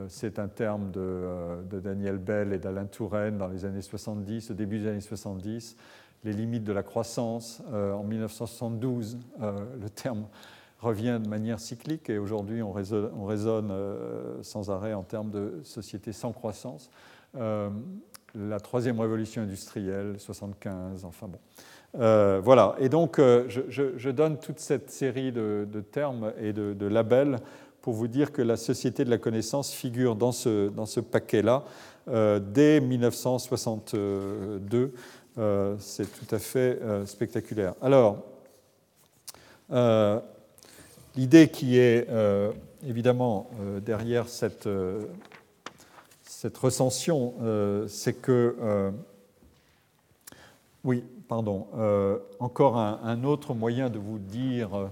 c'est 0.07 0.39
un 0.39 0.47
terme 0.47 0.91
de, 0.91 1.79
Daniel 1.79 2.17
Bell 2.17 2.53
et 2.53 2.59
d'Alain 2.59 2.85
Touraine 2.85 3.37
dans 3.37 3.47
les 3.47 3.65
années 3.65 3.81
70, 3.81 4.51
au 4.51 4.53
début 4.53 4.79
des 4.79 4.87
années 4.87 5.01
70. 5.01 5.75
Les 6.23 6.33
limites 6.33 6.63
de 6.63 6.73
la 6.73 6.81
croissance, 6.81 7.61
en 7.71 8.01
1972, 8.01 9.19
le 9.39 9.89
terme 9.89 10.25
revient 10.79 11.19
de 11.21 11.29
manière 11.29 11.59
cyclique 11.59 12.09
et 12.09 12.17
aujourd'hui 12.17 12.63
on 12.63 12.71
raisonne, 12.71 13.11
on 13.15 13.25
raisonne 13.25 13.71
sans 14.41 14.71
arrêt 14.71 14.95
en 14.95 15.03
termes 15.03 15.29
de 15.29 15.59
société 15.61 16.13
sans 16.13 16.31
croissance. 16.31 16.89
la 17.35 18.59
troisième 18.59 18.99
révolution 18.99 19.43
industrielle, 19.43 20.19
75, 20.19 21.05
enfin 21.05 21.27
bon. 21.27 21.37
Euh, 21.99 22.41
voilà, 22.43 22.75
et 22.79 22.89
donc 22.89 23.19
euh, 23.19 23.45
je, 23.47 24.09
donne 24.09 24.37
toute 24.37 24.59
cette 24.59 24.91
série 24.91 25.31
de, 25.31 25.65
termes 25.91 26.33
et 26.41 26.51
de, 26.51 26.87
labels 26.87 27.39
pour 27.81 27.93
vous 27.93 28.07
dire 28.07 28.31
que 28.31 28.41
la 28.41 28.57
société 28.57 29.05
de 29.05 29.09
la 29.09 29.17
connaissance 29.17 29.71
figure 29.71 30.15
dans 30.15 30.31
ce, 30.31 30.99
paquet-là 30.99 31.63
euh, 32.09 32.39
dès 32.39 32.81
1962. 32.81 34.93
C'est 35.79 36.05
tout 36.05 36.35
à 36.35 36.39
fait 36.39 36.79
spectaculaire. 37.05 37.73
Alors, 37.81 38.23
l'idée 41.15 41.49
qui 41.49 41.77
est 41.77 42.07
évidemment 42.85 43.49
derrière 43.85 44.27
cette 44.27 44.67
recension, 46.57 47.33
c'est 47.87 48.13
que... 48.13 48.91
oui, 50.83 51.03
pardon, 51.27 51.67
euh, 51.75 52.19
encore 52.39 52.77
un, 52.77 53.23
autre 53.23 53.53
moyen 53.53 53.89
de 53.89 53.99
vous 53.99 54.19
dire 54.19 54.75
euh, 54.75 54.87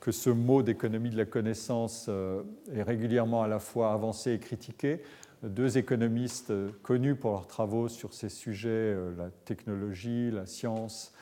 que 0.00 0.12
ce 0.12 0.30
mot 0.30 0.62
d'économie 0.62 1.10
de 1.10 1.16
la 1.16 1.24
connaissance 1.24 2.06
euh, 2.08 2.42
est 2.72 2.82
régulièrement 2.82 3.42
à 3.42 3.48
la 3.48 3.58
fois 3.58 3.92
avancé 3.92 4.32
et 4.32 4.38
critiqué. 4.38 5.02
Deux 5.42 5.78
économistes 5.78 6.52
connus 6.82 7.14
pour 7.14 7.30
leurs 7.32 7.46
travaux 7.46 7.88
sur 7.88 8.12
ces 8.12 8.28
sujets, 8.28 8.96
la 9.16 9.30
technologie, 9.44 10.32
la 10.32 10.46
science 10.46 11.12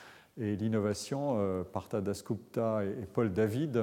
et 0.41 0.57
l'innovation, 0.57 1.65
Partha 1.71 2.01
Dasgupta 2.01 2.83
et 2.83 3.05
Paul 3.13 3.31
David, 3.31 3.83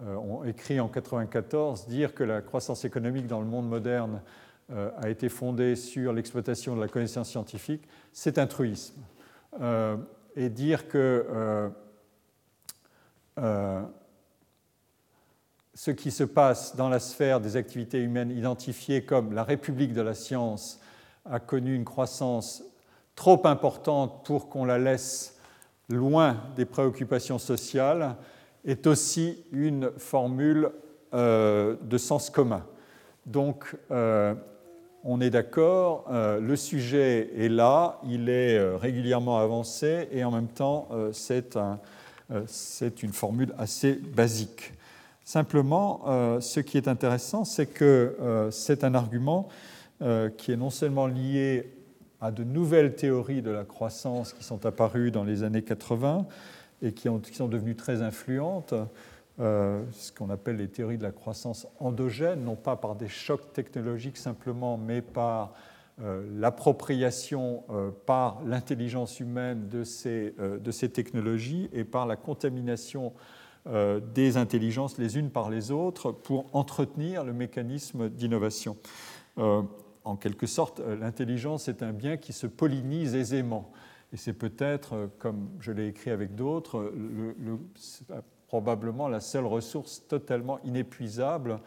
ont 0.00 0.44
écrit 0.44 0.78
en 0.78 0.86
1994 0.86 1.88
dire 1.88 2.14
que 2.14 2.22
la 2.22 2.40
croissance 2.40 2.84
économique 2.84 3.26
dans 3.26 3.40
le 3.40 3.46
monde 3.46 3.68
moderne 3.68 4.22
a 4.72 5.08
été 5.08 5.28
fondée 5.28 5.74
sur 5.74 6.12
l'exploitation 6.12 6.76
de 6.76 6.80
la 6.80 6.86
connaissance 6.86 7.30
scientifique, 7.30 7.82
c'est 8.12 8.38
un 8.38 8.46
truisme 8.46 9.02
et 10.36 10.48
dire 10.48 10.88
que 10.88 11.26
euh, 11.28 11.68
euh, 13.38 13.82
ce 15.74 15.90
qui 15.90 16.10
se 16.10 16.24
passe 16.24 16.76
dans 16.76 16.88
la 16.88 17.00
sphère 17.00 17.40
des 17.40 17.56
activités 17.56 17.98
humaines 17.98 18.30
identifiées 18.30 19.04
comme 19.04 19.32
la 19.32 19.44
République 19.44 19.92
de 19.92 20.02
la 20.02 20.14
science 20.14 20.80
a 21.24 21.40
connu 21.40 21.74
une 21.74 21.84
croissance 21.84 22.62
trop 23.16 23.46
importante 23.46 24.24
pour 24.24 24.48
qu'on 24.48 24.64
la 24.64 24.78
laisse 24.78 25.38
loin 25.88 26.36
des 26.56 26.64
préoccupations 26.64 27.38
sociales 27.38 28.16
est 28.64 28.86
aussi 28.86 29.44
une 29.52 29.90
formule 29.98 30.70
euh, 31.12 31.76
de 31.82 31.98
sens 31.98 32.30
commun. 32.30 32.64
Donc, 33.26 33.76
on 35.04 35.20
est 35.20 35.30
d'accord, 35.30 36.06
euh, 36.10 36.40
le 36.40 36.56
sujet 36.56 37.30
est 37.36 37.50
là, 37.50 38.00
il 38.08 38.30
est 38.30 38.56
euh, 38.56 38.76
régulièrement 38.76 39.38
avancé 39.38 40.08
et 40.10 40.24
en 40.24 40.30
même 40.30 40.48
temps 40.48 40.88
euh, 40.92 41.12
c'est 42.46 43.02
une 43.02 43.12
formule 43.12 43.54
assez 43.58 43.92
basique. 43.92 44.72
Simplement, 45.24 46.02
ce 46.40 46.60
qui 46.60 46.76
est 46.76 46.86
intéressant, 46.86 47.44
c'est 47.44 47.66
que 47.66 48.48
c'est 48.50 48.84
un 48.84 48.94
argument 48.94 49.48
qui 50.36 50.52
est 50.52 50.56
non 50.56 50.68
seulement 50.68 51.06
lié 51.06 51.70
à 52.20 52.30
de 52.30 52.44
nouvelles 52.44 52.94
théories 52.94 53.40
de 53.40 53.50
la 53.50 53.64
croissance 53.64 54.34
qui 54.34 54.44
sont 54.44 54.66
apparues 54.66 55.10
dans 55.10 55.24
les 55.24 55.42
années 55.42 55.62
80 55.62 56.26
et 56.82 56.92
qui, 56.92 57.08
qui 57.22 57.36
sont 57.36 57.48
devenues 57.48 57.76
très 57.76 58.02
influentes, 58.02 58.74
euh, 59.40 59.82
ce 59.90 60.12
qu'on 60.12 60.30
appelle 60.30 60.58
les 60.58 60.68
théories 60.68 60.98
de 60.98 61.02
la 61.02 61.10
croissance 61.10 61.66
endogène, 61.80 62.44
non 62.44 62.54
pas 62.54 62.76
par 62.76 62.94
des 62.94 63.08
chocs 63.08 63.52
technologiques 63.52 64.16
simplement, 64.16 64.78
mais 64.78 65.02
par 65.02 65.54
euh, 66.00 66.24
l'appropriation 66.36 67.64
euh, 67.70 67.90
par 68.06 68.40
l'intelligence 68.44 69.18
humaine 69.18 69.68
de 69.68 69.82
ces, 69.82 70.34
de 70.38 70.70
ces, 70.70 70.88
technologies 70.88 71.68
et 71.72 71.82
par 71.84 72.06
la 72.06 72.16
contamination 72.16 73.12
des 74.14 74.36
intelligences 74.36 74.98
les 74.98 75.16
unes 75.16 75.30
par 75.30 75.48
les 75.48 75.70
autres 75.70 76.12
pour 76.12 76.54
entretenir 76.54 77.24
le 77.24 77.32
mécanisme 77.32 78.10
d'innovation. 78.10 78.76
en 79.38 80.16
quelque 80.20 80.46
sorte, 80.46 80.80
l'intelligence 80.80 81.66
est 81.68 81.82
un 81.82 81.94
bien 81.94 82.18
qui 82.18 82.34
se 82.34 82.46
pollinise 82.46 83.14
aisément. 83.14 83.72
Et 84.12 84.18
c'est 84.18 84.34
peut-être, 84.34 85.08
comme 85.18 85.48
je 85.60 85.72
l'ai 85.72 85.88
écrit 85.88 86.10
avec 86.10 86.34
d'autres, 86.34 86.92
le, 86.94 87.58
probablement 88.54 89.08
la 89.08 89.18
seule 89.18 89.46
ressource 89.46 90.06
totalement 90.06 90.60
inépuisable 90.62 91.58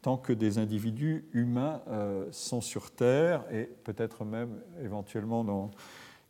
tant 0.00 0.16
que 0.16 0.32
des 0.32 0.58
individus 0.58 1.28
humains 1.32 1.82
euh, 1.88 2.24
sont 2.30 2.60
sur 2.60 2.92
Terre 2.92 3.42
et 3.50 3.64
peut-être 3.64 4.24
même 4.24 4.60
éventuellement 4.80 5.42
dans 5.42 5.72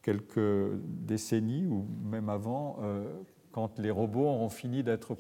quelques 0.01 0.73
décennies 0.83 1.67
ou 1.67 1.87
même 2.03 2.31
avant, 2.31 2.79
euh, 2.81 3.05
quand 3.53 3.79
les 3.79 3.91
robots 3.91 4.25
auront 4.25 4.49
fini 4.49 4.83
d'être 4.83 5.15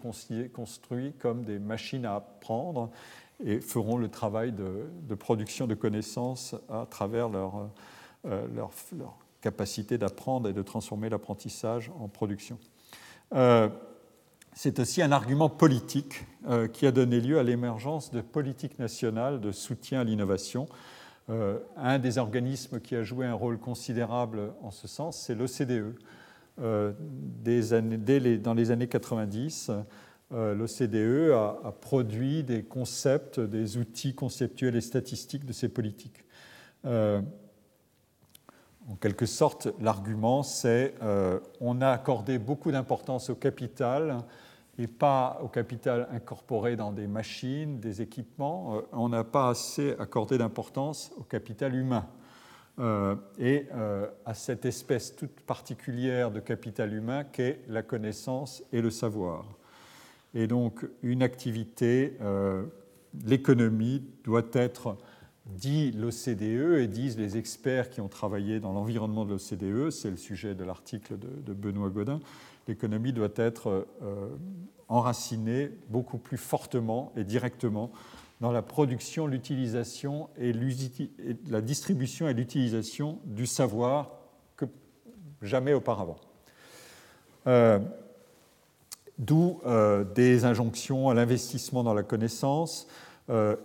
construits 0.54 1.12
comme 1.18 1.44
des 1.44 1.58
machines 1.58 2.06
à 2.06 2.14
apprendre 2.14 2.90
et 3.44 3.60
feront 3.60 3.98
le 3.98 4.08
travail 4.08 4.50
de, 4.50 5.14
production 5.14 5.66
de 5.66 5.74
connaissances 5.74 6.54
à 6.70 6.86
travers 6.88 7.28
euh, 8.24 8.46
leur 8.54 8.70
capacité 9.42 9.98
d'apprendre 9.98 10.48
et 10.48 10.54
de 10.54 10.62
transformer 10.62 11.10
l'apprentissage 11.10 11.92
en 12.00 12.08
production 12.08 12.58
c'est 14.56 14.80
aussi 14.80 15.02
un 15.02 15.12
argument 15.12 15.50
politique 15.50 16.24
euh, 16.48 16.66
qui 16.66 16.86
a 16.86 16.90
donné 16.90 17.20
lieu 17.20 17.38
à 17.38 17.42
l'émergence 17.42 18.10
de 18.10 18.22
politiques 18.22 18.78
nationales 18.78 19.38
de 19.38 19.52
soutien 19.52 20.00
à 20.00 20.04
l'innovation. 20.04 20.66
Euh, 21.28 21.58
un 21.76 21.98
des 21.98 22.16
organismes 22.16 22.80
qui 22.80 22.96
a 22.96 23.02
joué 23.02 23.26
un 23.26 23.34
rôle 23.34 23.58
considérable 23.58 24.54
en 24.62 24.70
ce 24.70 24.88
sens, 24.88 25.20
c'est 25.20 25.34
l'OCDE. 25.34 25.94
Euh, 26.58 26.92
dans 27.44 28.54
les 28.54 28.70
années 28.70 28.88
90, 28.88 29.72
l'OCDE 30.30 31.32
a, 31.34 31.60
a, 31.62 31.72
produit 31.72 32.42
des 32.42 32.62
concepts, 32.62 33.38
des 33.38 33.76
outils 33.76 34.14
conceptuels 34.14 34.74
et 34.74 34.80
statistiques 34.80 35.44
de 35.44 35.52
ces 35.52 35.68
politiques. 35.68 36.24
en 36.84 37.20
quelque 39.02 39.26
sorte, 39.26 39.68
l'argument, 39.80 40.42
c'est 40.42 40.94
on 41.60 41.82
a 41.82 41.90
accordé 41.90 42.38
beaucoup 42.38 42.72
d'importance 42.72 43.28
au 43.28 43.34
capital 43.34 44.24
et 44.78 44.86
pas 44.86 45.38
au 45.42 45.48
capital 45.48 46.08
incorporé 46.12 46.76
dans 46.76 46.92
des 46.92 47.06
machines, 47.06 47.80
des 47.80 48.02
équipements. 48.02 48.82
on 48.92 49.08
n'a 49.08 49.24
pas 49.24 49.50
assez 49.50 49.94
accordé 49.98 50.38
d'importance 50.38 51.12
au 51.16 51.22
capital 51.22 51.74
humain. 51.74 52.06
et 53.38 53.66
à 54.26 54.34
cette 54.34 54.66
espèce 54.66 55.16
toute 55.16 55.40
particulière 55.40 56.30
de 56.30 56.40
capital 56.40 56.92
humain 56.92 57.24
qu'est 57.24 57.60
la 57.68 57.82
connaissance 57.82 58.62
et 58.72 58.82
le 58.82 58.90
savoir. 58.90 59.46
Et 60.34 60.46
donc 60.46 60.86
une 61.02 61.22
activité, 61.22 62.18
l'économie 63.24 64.02
doit 64.24 64.50
être 64.52 64.98
dit 65.46 65.92
l'OCDE 65.92 66.78
et 66.78 66.86
disent 66.88 67.18
les 67.18 67.36
experts 67.36 67.90
qui 67.90 68.00
ont 68.00 68.08
travaillé 68.08 68.60
dans 68.60 68.72
l'environnement 68.72 69.24
de 69.24 69.30
l'OCDE, 69.30 69.90
c'est 69.90 70.10
le 70.10 70.16
sujet 70.16 70.54
de 70.54 70.64
l'article 70.64 71.16
de, 71.18 71.52
Benoît 71.52 71.90
Godin, 71.90 72.20
l'économie 72.66 73.12
doit 73.12 73.28
être 73.36 73.86
euh, 74.02 74.28
enracinée 74.88 75.70
beaucoup 75.88 76.18
plus 76.18 76.36
fortement 76.36 77.12
et 77.16 77.24
directement 77.24 77.90
dans 78.40 78.52
la 78.52 78.62
production, 78.62 79.26
l'utilisation 79.26 80.28
et, 80.38 80.52
la 81.48 81.60
distribution 81.60 82.28
et 82.28 82.34
l'utilisation 82.34 83.18
du 83.24 83.46
savoir 83.46 84.10
que 84.56 84.66
jamais 85.40 85.72
auparavant. 85.72 86.16
Euh, 87.46 87.78
d'où 89.18 89.60
euh, 89.64 90.04
des 90.04 90.44
injonctions 90.44 91.08
à 91.08 91.14
l'investissement 91.14 91.82
dans 91.82 91.94
la 91.94 92.02
connaissance, 92.02 92.88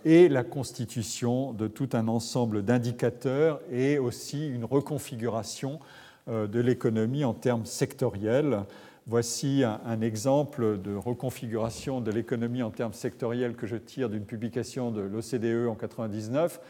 et 0.04 0.28
la 0.28 0.42
constitution 0.42 1.52
de 1.52 1.68
tout 1.68 1.90
un 1.92 2.08
ensemble 2.08 2.64
d'indicateurs 2.64 3.60
et 3.70 3.96
aussi 3.96 4.48
une 4.48 4.64
reconfiguration 4.64 5.78
de 6.26 6.58
l'économie 6.58 7.22
en 7.22 7.32
termes 7.32 7.64
sectoriels. 7.64 8.64
Voici 9.06 9.64
un, 9.64 10.00
exemple 10.00 10.80
de 10.80 10.94
reconfiguration 10.94 12.00
de 12.00 12.10
l'économie 12.10 12.62
en 12.62 12.70
termes 12.70 12.92
sectoriels 12.92 13.56
que 13.56 13.66
je 13.66 13.76
tire 13.76 14.08
d'une 14.08 14.24
publication 14.24 14.90
de 14.90 15.00
l'OCDE 15.00 15.66
en 15.66 15.74
1999, 15.74 16.60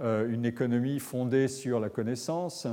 euh, 0.00 0.32
une 0.32 0.44
économie 0.44 1.00
fondée 1.00 1.48
sur 1.48 1.80
la 1.80 1.88
connaissance. 1.88 2.68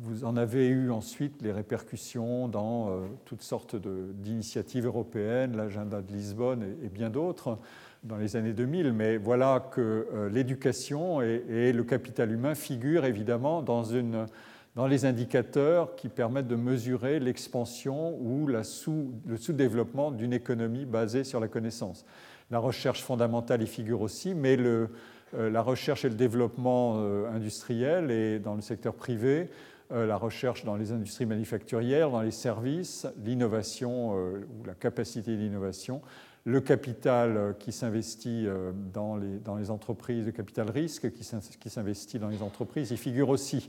Vous 0.00 0.24
en 0.24 0.36
avez 0.36 0.66
eu 0.68 0.90
ensuite 0.90 1.40
les 1.42 1.52
répercussions 1.52 2.48
dans 2.48 2.88
euh, 2.88 3.06
toutes 3.24 3.42
sortes 3.42 3.76
d'initiatives 3.76 4.86
européennes, 4.86 5.56
l'agenda 5.56 6.02
de 6.02 6.12
Lisbonne 6.12 6.64
et, 6.82 6.88
bien 6.88 7.10
d'autres 7.10 7.58
dans 8.02 8.16
les 8.16 8.34
années 8.34 8.52
2000. 8.52 8.92
Mais 8.92 9.18
voilà 9.18 9.60
que 9.70 10.08
euh, 10.12 10.28
l'éducation 10.28 11.20
et, 11.22 11.72
le 11.72 11.84
capital 11.84 12.32
humain 12.32 12.56
figurent 12.56 13.04
évidemment 13.04 13.62
dans, 13.62 13.84
une, 13.84 14.26
dans 14.74 14.86
les 14.86 15.04
indicateurs 15.04 15.94
qui 15.94 16.08
permettent 16.08 16.48
de 16.48 16.56
mesurer 16.56 17.20
l'expansion 17.20 18.16
ou 18.20 18.46
le 18.46 18.62
sous-développement 18.64 20.10
d'une 20.10 20.32
économie 20.32 20.84
basée 20.84 21.24
sur 21.24 21.40
la 21.40 21.48
connaissance. 21.48 22.04
La 22.50 22.58
recherche 22.58 23.02
fondamentale 23.02 23.62
y 23.62 23.66
figure 23.66 24.00
aussi, 24.00 24.34
mais 24.34 24.58
euh, 24.58 24.88
la 25.32 25.62
recherche 25.62 26.04
et 26.04 26.08
le 26.08 26.16
développement 26.16 26.98
industriel 27.32 28.10
et 28.10 28.38
dans 28.38 28.54
le 28.54 28.60
secteur 28.60 28.94
privé 28.94 29.48
euh, 29.92 30.06
la 30.06 30.16
recherche 30.16 30.64
dans 30.64 30.76
les 30.76 30.92
industries 30.92 31.26
manufacturières, 31.26 32.10
dans 32.10 32.22
les 32.22 32.30
services, 32.30 33.06
l'innovation 33.22 34.16
euh, 34.16 34.40
ou 34.58 34.64
la 34.64 34.72
capacité 34.72 35.36
d'innovation, 35.36 36.00
le 36.44 36.60
capital 36.62 37.36
euh, 37.36 37.52
qui 37.52 37.70
s'investit 37.70 38.46
dans 38.94 39.16
les, 39.16 39.38
dans 39.38 39.56
les, 39.56 39.70
entreprises, 39.70 40.24
le 40.24 40.32
capital 40.32 40.70
risque 40.70 41.12
qui 41.12 41.70
s'investit 41.70 42.18
dans 42.18 42.28
les 42.28 42.42
entreprises, 42.42 42.90
il 42.90 42.96
figure 42.96 43.28
aussi. 43.28 43.68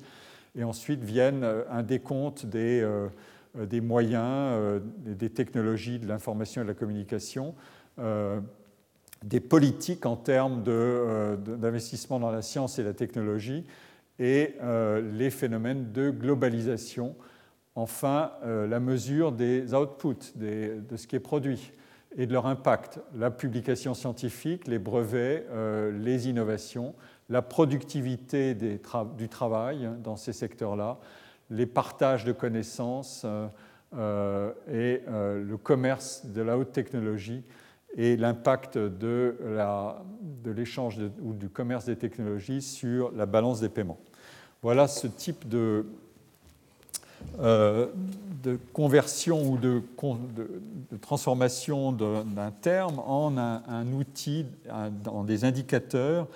Et 0.57 0.63
ensuite 0.63 1.03
viennent 1.03 1.45
un 1.69 1.83
décompte 1.83 2.45
des, 2.45 2.87
des 3.55 3.81
moyens, 3.81 4.81
des 5.05 5.29
technologies 5.29 5.99
de 5.99 6.07
l'information 6.07 6.61
et 6.61 6.63
de 6.63 6.69
la 6.69 6.75
communication, 6.75 7.55
des 7.97 9.39
politiques 9.39 10.05
en 10.05 10.15
termes 10.15 10.63
d'investissement 10.63 12.19
dans 12.19 12.31
la 12.31 12.41
science 12.41 12.79
et 12.79 12.83
la 12.83 12.93
technologie, 12.93 13.65
et 14.19 14.55
euh, 14.61 15.01
les 15.13 15.29
phénomènes 15.29 15.91
de 15.91 16.09
globalisation. 16.09 17.15
Enfin, 17.75 18.31
euh, 18.43 18.67
la 18.67 18.79
mesure 18.79 19.31
des 19.31 19.73
outputs, 19.73 20.33
de 20.35 20.95
ce 20.95 21.07
qui 21.07 21.15
est 21.15 21.19
produit 21.19 21.73
et 22.17 22.25
de 22.25 22.31
leur 22.31 22.45
impact, 22.45 22.99
la 23.13 23.29
publication 23.29 23.93
scientifique, 23.93 24.67
les 24.67 24.79
brevets, 24.79 25.45
euh, 25.51 25.91
les 25.91 26.29
innovations, 26.29 26.95
la 27.29 27.41
productivité 27.41 28.53
du 28.55 29.29
travail 29.29 29.89
dans 30.03 30.15
ces 30.15 30.33
secteurs-là, 30.33 30.99
les 31.49 31.65
partages 31.65 32.23
de 32.23 32.31
connaissances 32.31 33.25
et 33.93 35.01
le 35.07 35.55
commerce 35.55 36.25
de 36.25 36.41
la 36.41 36.57
haute 36.57 36.71
technologie 36.71 37.43
et 37.97 38.17
l'impact 38.17 38.77
de 38.77 39.35
l'échange 40.45 40.99
ou 41.21 41.33
du 41.33 41.49
commerce 41.49 41.85
des 41.85 41.95
technologies 41.95 42.61
sur 42.61 43.11
la 43.11 43.25
balance 43.25 43.61
des 43.61 43.69
paiements. 43.69 43.99
Voilà 44.61 44.87
ce 44.87 45.05
type 45.05 45.47
de, 45.47 45.85
euh, 47.39 47.87
conversion 48.73 49.51
ou 49.51 49.57
de, 49.57 49.81
transformation 51.01 51.91
d'un 51.91 52.51
terme 52.61 52.99
en 52.99 53.37
un, 53.37 53.87
outil, 53.93 54.45
en 55.05 55.23
des 55.23 55.45
indicateurs 55.45 56.27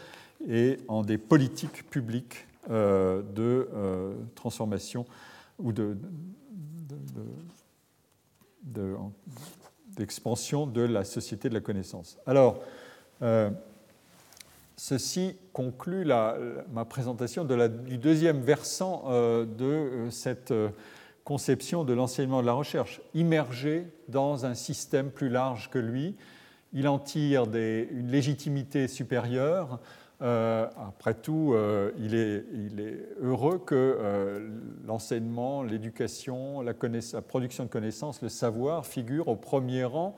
et 0.47 0.77
en 0.87 1.03
des 1.03 1.17
politiques 1.17 1.89
publiques 1.89 2.47
euh, 2.69 3.21
de 3.33 3.67
euh, 3.73 4.13
transformation 4.35 5.05
ou 5.57 5.71
de, 5.71 5.97
d'expansion 9.97 10.67
de 10.67 10.81
la 10.81 11.03
société 11.03 11.49
de 11.49 11.55
la 11.55 11.61
connaissance. 11.61 12.17
Alors, 12.27 12.61
euh, 13.23 13.49
ceci 14.77 15.35
conclut 15.51 16.05
ma 16.05 16.85
présentation 16.85 17.43
du 17.43 17.97
deuxième 17.97 18.41
versant 18.41 19.05
de 19.45 20.07
cette 20.11 20.53
conception 21.23 21.83
de 21.83 21.93
l'enseignement 21.93 22.41
de 22.41 22.45
la 22.45 22.53
recherche, 22.53 23.01
immergé 23.13 23.87
dans 24.09 24.45
un 24.45 24.53
système 24.53 25.09
plus 25.09 25.29
large 25.29 25.69
que 25.69 25.79
lui. 25.79 26.15
Il 26.71 26.87
en 26.87 26.99
tire 26.99 27.45
une 27.45 28.11
légitimité 28.11 28.87
supérieure 28.87 29.79
euh, 30.21 30.67
après 30.75 31.13
tout, 31.13 31.53
euh, 31.53 31.91
il, 31.97 32.13
est, 32.13 32.43
heureux 33.21 33.57
que 33.57 33.75
euh, 33.75 34.49
l'enseignement, 34.85 35.63
l'éducation, 35.63 36.61
la, 36.61 36.73
production 36.73 37.63
de 37.63 37.69
connaissances, 37.69 38.21
le 38.21 38.29
savoir 38.29 38.85
figurent 38.85 39.29
au 39.29 39.35
premier 39.35 39.83
rang 39.83 40.15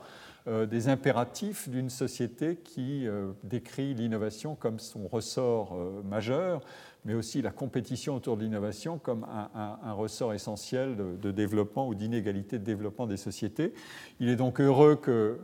des 0.68 0.88
impératifs 0.88 1.68
d'une 1.68 1.88
société 1.88 2.56
qui 2.56 3.06
décrit 3.44 3.94
l'innovation 3.94 4.56
comme 4.56 4.80
son 4.80 5.06
ressort 5.06 5.78
majeur, 6.04 6.62
mais 7.04 7.14
aussi 7.14 7.42
la 7.42 7.52
compétition 7.52 8.16
autour 8.16 8.36
de 8.36 8.42
l'innovation 8.42 8.98
comme 8.98 9.24
un, 9.54 9.92
ressort 9.92 10.34
essentiel 10.34 10.96
de, 10.96 11.30
développement 11.30 11.86
ou 11.86 11.94
d'inégalité 11.94 12.58
de 12.58 12.64
développement 12.64 13.06
des 13.06 13.18
sociétés. 13.18 13.72
Il 14.18 14.28
est 14.28 14.34
donc 14.34 14.60
heureux 14.60 14.96
que 14.96 15.38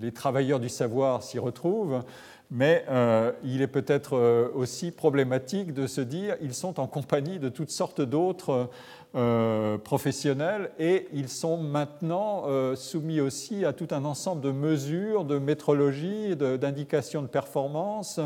les 0.00 0.12
travailleurs 0.12 0.60
du 0.60 0.68
savoir 0.68 1.24
s'y 1.24 1.40
retrouvent 1.40 2.04
mais 2.50 2.84
euh, 2.88 3.32
il 3.42 3.60
est 3.60 3.66
peut-être 3.66 4.16
euh, 4.16 4.48
aussi 4.54 4.90
problématique 4.90 5.74
de 5.74 5.86
se 5.86 6.00
dire 6.00 6.38
qu'ils 6.38 6.54
sont 6.54 6.78
en 6.78 6.86
compagnie 6.86 7.38
de 7.38 7.48
toutes 7.48 7.70
sortes 7.70 8.00
d'autres 8.00 8.70
euh, 9.16 9.78
professionnels 9.78 10.70
et 10.78 11.08
ils 11.12 11.28
sont 11.28 11.56
maintenant 11.56 12.44
soumis 12.76 13.20
aussi 13.20 13.64
à 13.64 13.72
tout 13.72 13.88
un 13.90 14.04
ensemble 14.04 14.42
de 14.42 14.50
mesures, 14.50 15.24
de 15.24 15.38
métrologie, 15.38 16.36
d'indications 16.36 17.22
de, 17.22 17.26
performance 17.26 18.20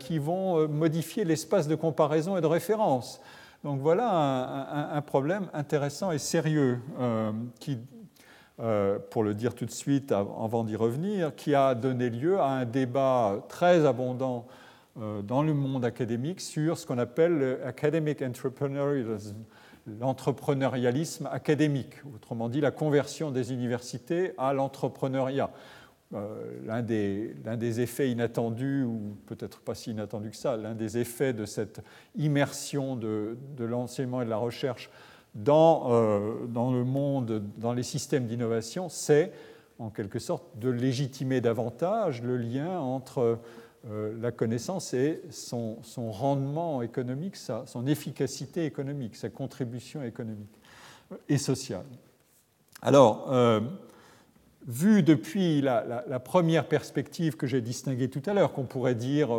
qui 0.00 0.18
vont 0.18 0.68
modifier 0.68 1.24
l'espace 1.24 1.68
de 1.68 1.74
comparaison 1.74 2.36
et 2.36 2.40
de 2.40 2.46
référence. 2.46 3.20
Donc 3.64 3.80
voilà 3.80 4.10
un, 4.10 4.96
un 4.96 5.02
problème 5.02 5.48
intéressant 5.52 6.10
et 6.10 6.18
sérieux 6.18 6.80
qui 7.60 7.78
euh, 8.60 8.98
pour 9.10 9.22
le 9.22 9.34
dire 9.34 9.54
tout 9.54 9.66
de 9.66 9.70
suite 9.70 10.10
avant 10.10 10.64
d'y 10.64 10.74
revenir, 10.74 11.34
qui 11.36 11.54
a 11.54 11.76
donné 11.76 12.10
lieu 12.10 12.40
à 12.40 12.48
un 12.48 12.64
débat 12.64 13.44
très 13.48 13.86
abondant 13.86 14.48
euh, 15.00 15.22
dans 15.22 15.44
le 15.44 15.54
monde 15.54 15.84
académique 15.84 16.40
sur 16.40 16.76
ce 16.76 16.84
qu'on 16.84 16.98
appelle 16.98 17.60
l'academic 17.62 18.20
entrepreneurialism, 18.20 19.36
l'entrepreneurialisme 20.00 21.28
académique, 21.30 21.94
autrement 22.12 22.48
dit 22.48 22.60
la 22.60 22.72
conversion 22.72 23.30
des 23.30 23.52
universités 23.52 24.32
à 24.38 24.52
l'entrepreneuriat. 24.52 25.50
Euh, 26.14 26.58
l'un, 26.66 26.82
des, 26.82 27.34
des, 27.58 27.80
effets 27.80 28.10
inattendus, 28.10 28.82
ou 28.82 29.18
peut-être 29.26 29.60
pas 29.60 29.74
si 29.74 29.90
inattendu 29.90 30.30
que 30.30 30.36
ça, 30.36 30.56
l'un 30.56 30.74
des 30.74 30.96
effets 30.96 31.34
de 31.34 31.44
cette 31.44 31.82
immersion 32.16 32.96
de, 32.96 33.36
de 33.56 33.64
l'enseignement 33.64 34.22
et 34.22 34.24
de 34.24 34.30
la 34.30 34.38
recherche 34.38 34.90
dans, 35.34 35.90
euh, 35.90 36.46
dans 36.46 36.72
le 36.72 36.84
monde, 36.84 37.42
dans 37.58 37.72
les 37.72 37.82
systèmes 37.82 38.26
d'innovation, 38.26 38.88
c'est 38.88 39.32
en 39.78 39.90
quelque 39.90 40.18
sorte 40.18 40.58
de 40.58 40.68
légitimer 40.68 41.40
davantage 41.40 42.22
le 42.22 42.36
lien 42.36 42.80
entre 42.80 43.38
euh, 43.88 44.14
la 44.20 44.32
connaissance 44.32 44.94
et 44.94 45.22
son, 45.30 45.78
son 45.82 46.10
rendement 46.10 46.82
économique, 46.82 47.36
son 47.36 47.86
efficacité 47.86 48.64
économique, 48.64 49.16
sa 49.16 49.28
contribution 49.28 50.02
économique 50.02 50.58
et 51.28 51.38
sociale. 51.38 51.86
Alors, 52.82 53.32
vu 54.66 55.02
depuis 55.02 55.60
la, 55.62 56.20
première 56.20 56.68
perspective 56.68 57.36
que 57.36 57.46
j'ai 57.46 57.60
distinguée 57.60 58.08
tout 58.08 58.22
à 58.26 58.34
l'heure, 58.34 58.52
qu'on 58.52 58.66
pourrait 58.66 58.94
dire 58.94 59.30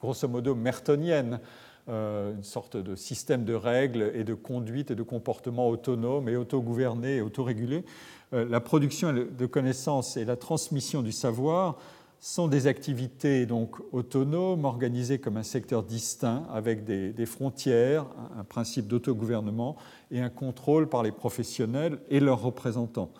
grosso 0.00 0.28
modo 0.28 0.54
mertonienne, 0.54 1.40
une 1.86 2.42
sorte 2.42 2.76
de 2.76 2.96
système 2.96 3.44
de 3.44 3.54
règles 3.54 4.10
et 4.14 4.24
de 4.24 4.34
conduite 4.34 4.90
et 4.90 4.94
de 4.94 5.02
comportement 5.02 5.68
autonome 5.68 6.28
et 6.28 6.36
autogouverné 6.36 7.16
et 7.16 7.20
autorégulé, 7.20 7.84
la 8.32 8.60
production 8.60 9.12
de 9.12 9.46
connaissances 9.46 10.16
et 10.16 10.24
la 10.24 10.36
transmission 10.36 11.02
du 11.02 11.12
savoir 11.12 11.76
sont 12.24 12.48
des 12.48 12.66
activités 12.66 13.44
donc 13.44 13.76
autonomes, 13.92 14.64
organisées 14.64 15.18
comme 15.18 15.36
un 15.36 15.42
secteur 15.42 15.82
distinct, 15.82 16.46
avec 16.50 16.82
des, 16.84 17.26
frontières, 17.26 18.06
un 18.38 18.44
principe 18.44 18.86
d'autogouvernement 18.86 19.76
et 20.10 20.22
un 20.22 20.30
contrôle 20.30 20.88
par 20.88 21.02
les 21.02 21.12
professionnels 21.12 21.98
et 22.08 22.20
leurs 22.20 22.40
représentants. 22.40 23.10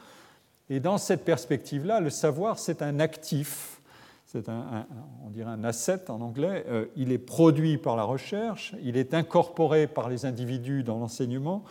Et 0.71 0.81
dans 0.81 0.97
cette 0.97 1.23
perspective-là, 1.23 2.01
le 2.01 2.09
savoir, 2.09 2.59
c'est 2.59 2.81
un 2.81 2.99
actif, 2.99 3.74
c'est 4.35 4.49
un, 4.49 4.85
on 5.24 5.30
dirait 5.30 5.53
un 5.53 5.62
asset 5.62 6.11
en 6.11 6.20
anglais, 6.20 6.64
euh, 6.68 6.87
il 6.97 7.12
est 7.12 7.18
produit 7.18 7.78
par 7.78 7.95
la 7.95 8.03
recherche, 8.03 8.74
il 8.82 8.97
est 8.97 9.14
incorporé 9.14 9.87
par 9.87 10.09
les 10.09 10.26
individus 10.26 10.82
dans 10.82 10.99
l'enseignement, 10.99 11.62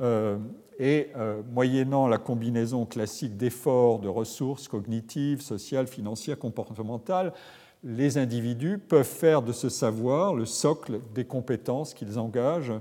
euh, 0.00 0.38
et 0.78 1.10
euh, 1.16 1.42
moyennant 1.52 2.08
la 2.08 2.16
combinaison 2.16 2.86
classique 2.86 3.36
d'efforts 3.36 3.98
de 3.98 4.08
ressources 4.08 4.68
cognitives, 4.68 5.42
sociales, 5.42 5.86
financières, 5.86 6.38
comportementales, 6.38 7.34
les 7.84 8.16
individus 8.16 8.78
peuvent 8.78 9.04
faire 9.04 9.42
de 9.42 9.52
ce 9.52 9.68
savoir 9.68 10.34
le 10.34 10.46
socle 10.46 11.00
des 11.14 11.26
compétences 11.26 11.92
qu'ils 11.92 12.18
engagent 12.18 12.72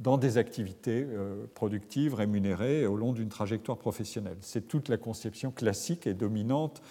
dans 0.00 0.18
des 0.18 0.36
activités 0.36 1.06
productives 1.54 2.14
rémunérées 2.14 2.84
au 2.84 2.96
long 2.96 3.12
d'une 3.12 3.28
trajectoire 3.28 3.78
professionnelle. 3.78 4.36
C'est 4.40 4.66
toute 4.66 4.88
la 4.88 4.96
conception 4.96 5.50
classique 5.50 6.06
et 6.06 6.12
dominante 6.14 6.82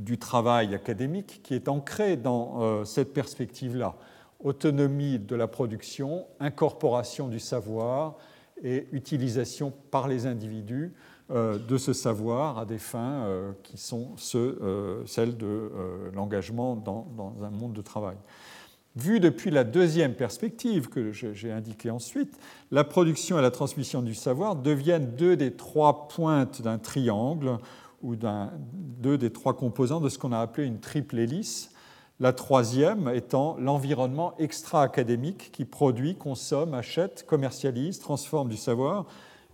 du 0.00 0.18
travail 0.18 0.74
académique 0.74 1.40
qui 1.44 1.54
est 1.54 1.68
ancrée 1.68 2.16
dans 2.16 2.84
cette 2.84 3.12
perspective-là. 3.12 3.96
Autonomie 4.42 5.18
de 5.18 5.36
la 5.36 5.46
production, 5.46 6.26
incorporation 6.40 7.28
du 7.28 7.38
savoir, 7.38 8.16
et 8.62 8.86
utilisation 8.92 9.72
par 9.90 10.08
les 10.08 10.26
individus 10.26 10.92
euh, 11.30 11.58
de 11.58 11.78
ce 11.78 11.92
savoir 11.92 12.58
à 12.58 12.66
des 12.66 12.78
fins 12.78 13.24
euh, 13.24 13.52
qui 13.62 13.78
sont 13.78 14.14
euh, 14.34 15.02
celles 15.06 15.36
de 15.36 15.70
l'engagement 16.14 16.76
dans, 16.76 17.34
un 17.42 17.50
monde 17.50 17.72
de 17.72 17.82
travail. 17.82 18.16
Vu 18.96 19.20
depuis 19.20 19.52
la 19.52 19.62
deuxième 19.62 20.14
perspective 20.14 20.88
que 20.88 21.12
j'ai 21.12 21.52
indiquée 21.52 21.90
ensuite, 21.90 22.36
la 22.72 22.82
production 22.82 23.38
et 23.38 23.42
la 23.42 23.52
transmission 23.52 24.02
du 24.02 24.14
savoir 24.14 24.56
deviennent 24.56 25.14
deux 25.14 25.36
des 25.36 25.52
trois 25.52 26.08
pointes 26.08 26.60
d'un 26.60 26.78
triangle 26.78 27.58
ou 28.02 28.16
deux 28.16 29.18
des 29.18 29.30
trois 29.30 29.54
composants 29.54 30.00
de 30.00 30.08
ce 30.08 30.18
qu'on 30.18 30.32
a 30.32 30.38
appelé 30.38 30.66
une 30.66 30.80
triple 30.80 31.18
hélice 31.18 31.70
la 32.20 32.34
troisième 32.34 33.08
étant 33.08 33.56
l'environnement 33.58 34.34
extra-académique 34.38 35.50
qui 35.52 35.64
produit, 35.64 36.16
consomme, 36.16 36.74
achète, 36.74 37.24
commercialise, 37.26 37.98
transforme 37.98 38.50
du 38.50 38.58
savoir 38.58 39.06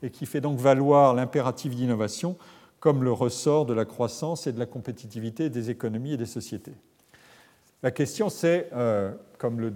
et 0.03 0.11
qui 0.11 0.27
fait 0.27 0.41
donc 0.41 0.59
valoir 0.59 1.15
l'impératif 1.15 1.77
d'innovation 1.77 2.37
comme 2.81 3.05
le 3.05 3.13
ressort 3.13 3.67
de 3.67 3.73
la 3.73 3.85
croissance 3.85 4.49
et 4.49 4.53
de 4.53 4.59
la 4.59 4.67
compétitivité 4.67 5.49
des 5.49 5.71
économies 5.71 6.15
et 6.15 6.17
des 6.17 6.27
sociétés. 6.27 6.75
La 7.85 7.93
question, 7.93 8.29
c'est, 8.29 8.69
euh, 8.73 9.13
comme 9.39 9.61
le, 9.61 9.73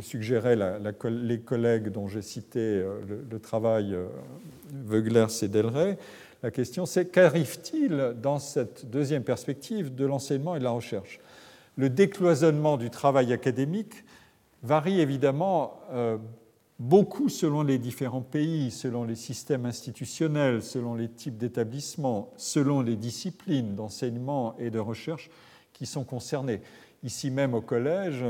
suggéraient 0.00 0.56
les 0.56 1.40
collègues 1.40 1.88
dont 1.88 2.06
j'ai 2.06 2.22
cité 2.22 2.60
euh, 2.60 3.00
le, 3.28 3.38
travail 3.40 3.94
euh, 3.94 5.42
et 5.42 5.48
Delray, 5.48 5.98
la 6.42 6.50
question, 6.50 6.86
c'est 6.86 7.06
qu'arrive-t-il 7.06 8.14
dans 8.20 8.38
cette 8.38 8.90
deuxième 8.90 9.22
perspective 9.22 9.94
de 9.94 10.04
l'enseignement 10.04 10.56
et 10.56 10.58
de 10.58 10.64
la 10.64 10.70
recherche? 10.70 11.20
Le 11.76 11.88
décloisonnement 11.88 12.76
du 12.76 12.90
travail 12.90 13.32
académique 13.32 14.04
varie 14.62 15.00
évidemment 15.00 15.80
euh, 15.92 16.18
beaucoup 16.78 17.28
selon 17.28 17.62
les 17.62 17.78
différents 17.78 18.22
pays, 18.22 18.72
selon 18.72 19.04
les 19.04 19.14
systèmes 19.14 19.66
institutionnels, 19.66 20.62
selon 20.62 20.94
les 20.96 21.08
types 21.08 21.36
d'établissements, 21.36 22.32
selon 22.36 22.80
les 22.80 22.96
disciplines 22.96 23.76
d'enseignement 23.76 24.56
et 24.58 24.70
de 24.70 24.80
recherche 24.80 25.30
qui 25.72 25.86
sont 25.86 26.04
concernées. 26.04 26.60
Ici 27.04 27.30
même 27.30 27.54
au 27.54 27.60
collège, 27.60 28.24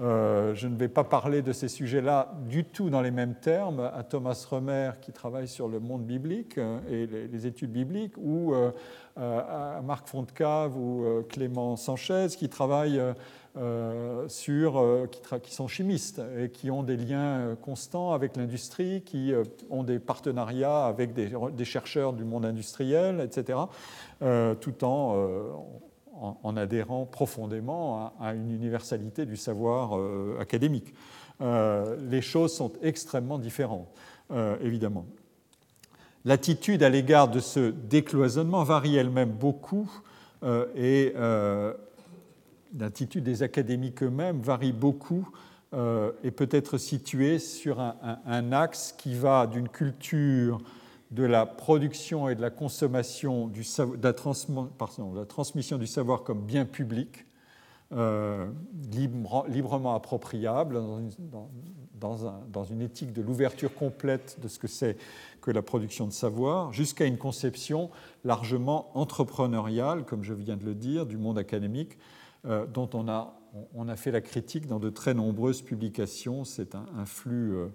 euh, 0.00 0.54
je 0.54 0.68
ne 0.68 0.76
vais 0.76 0.88
pas 0.88 1.04
parler 1.04 1.42
de 1.42 1.52
ces 1.52 1.68
sujets-là 1.68 2.32
du 2.48 2.64
tout 2.64 2.88
dans 2.88 3.02
les 3.02 3.10
mêmes 3.10 3.34
termes 3.34 3.90
à 3.94 4.02
Thomas 4.02 4.46
Remer 4.48 4.92
qui 5.02 5.12
travaille 5.12 5.46
sur 5.46 5.68
le 5.68 5.80
monde 5.80 6.04
biblique 6.04 6.56
euh, 6.56 6.78
et 6.88 7.06
les, 7.06 7.46
études 7.46 7.72
bibliques 7.72 8.16
ou 8.16 8.54
euh, 8.54 8.70
à 9.16 9.82
Marc 9.82 10.08
Fontcave 10.08 10.78
ou 10.78 11.04
Clément 11.28 11.76
Sanchez 11.76 12.28
qui 12.38 12.48
travaillent 12.48 13.02
sur, 14.28 15.06
qui, 15.42 15.54
sont 15.54 15.68
chimistes 15.68 16.22
et 16.38 16.48
qui 16.48 16.70
ont 16.70 16.82
des 16.82 16.96
liens 16.96 17.54
constants 17.60 18.12
avec 18.12 18.36
l'industrie, 18.38 19.02
qui 19.02 19.34
ont 19.68 19.82
des 19.82 19.98
partenariats 19.98 20.86
avec 20.86 21.12
des, 21.12 21.30
des, 21.52 21.64
chercheurs 21.66 22.14
du 22.14 22.24
monde 22.24 22.46
industriel, 22.46 23.20
etc., 23.20 23.58
tout 24.60 24.84
en 24.84 25.52
en, 26.22 26.56
adhérant 26.56 27.04
profondément 27.04 28.12
à, 28.20 28.34
une 28.34 28.50
universalité 28.50 29.26
du 29.26 29.36
savoir 29.36 29.98
euh, 29.98 30.36
académique. 30.40 30.94
Euh, 31.40 31.96
les 32.08 32.22
choses 32.22 32.54
sont 32.54 32.72
extrêmement 32.82 33.38
différentes, 33.38 33.88
euh, 34.30 34.56
évidemment. 34.62 35.04
L'attitude 36.24 36.84
à 36.84 36.88
l'égard 36.88 37.28
de 37.28 37.40
ce 37.40 37.70
décloisonnement 37.70 38.62
varie 38.62 38.96
elle-même 38.96 39.30
beaucoup 39.30 39.90
et 40.76 41.14
l'attitude 42.78 43.24
des 43.24 43.42
académiques 43.42 44.04
eux-mêmes 44.04 44.40
varie 44.40 44.72
beaucoup 44.72 45.28
et 45.72 46.30
peut 46.30 46.48
être 46.52 46.78
située 46.78 47.40
sur 47.40 47.80
un 47.80 48.52
axe 48.52 48.94
qui 48.96 49.14
va 49.14 49.48
d'une 49.48 49.68
culture 49.68 50.60
de 51.12 51.24
la 51.24 51.46
production 51.46 52.28
et 52.28 52.34
de 52.34 52.40
la 52.40 52.50
consommation, 52.50 53.46
de, 53.48 53.60
la 54.02 54.14
la 55.14 55.26
transmission 55.26 55.78
du 55.78 55.86
savoir 55.86 56.22
comme 56.24 56.40
bien 56.40 56.64
public, 56.64 57.26
euh, 57.92 58.46
librement 59.48 59.94
appropriable, 59.94 60.80
dans 62.00 62.64
une, 62.64 62.80
éthique 62.80 63.12
de 63.12 63.20
l'ouverture 63.20 63.74
complète 63.74 64.38
de 64.40 64.48
ce 64.48 64.58
que 64.58 64.66
c'est 64.66 64.96
que 65.42 65.50
la 65.50 65.60
production 65.60 66.06
de 66.06 66.12
savoir, 66.12 66.72
jusqu'à 66.72 67.04
une 67.04 67.18
conception 67.18 67.90
largement 68.24 68.90
entrepreneuriale, 68.98 70.06
comme 70.06 70.22
je 70.22 70.32
viens 70.32 70.56
de 70.56 70.64
le 70.64 70.74
dire, 70.74 71.04
du 71.04 71.18
monde 71.18 71.36
académique, 71.36 71.98
euh, 72.46 72.66
dont 72.66 72.88
on 72.94 73.06
a, 73.08 73.38
on 73.74 73.86
a, 73.88 73.96
fait 73.96 74.12
la 74.12 74.22
critique 74.22 74.66
dans 74.66 74.78
de 74.78 74.88
très 74.88 75.12
nombreuses 75.12 75.60
publications. 75.60 76.44
C'est 76.44 76.74
un, 76.74 77.04
flux. 77.04 77.54
Euh, 77.54 77.66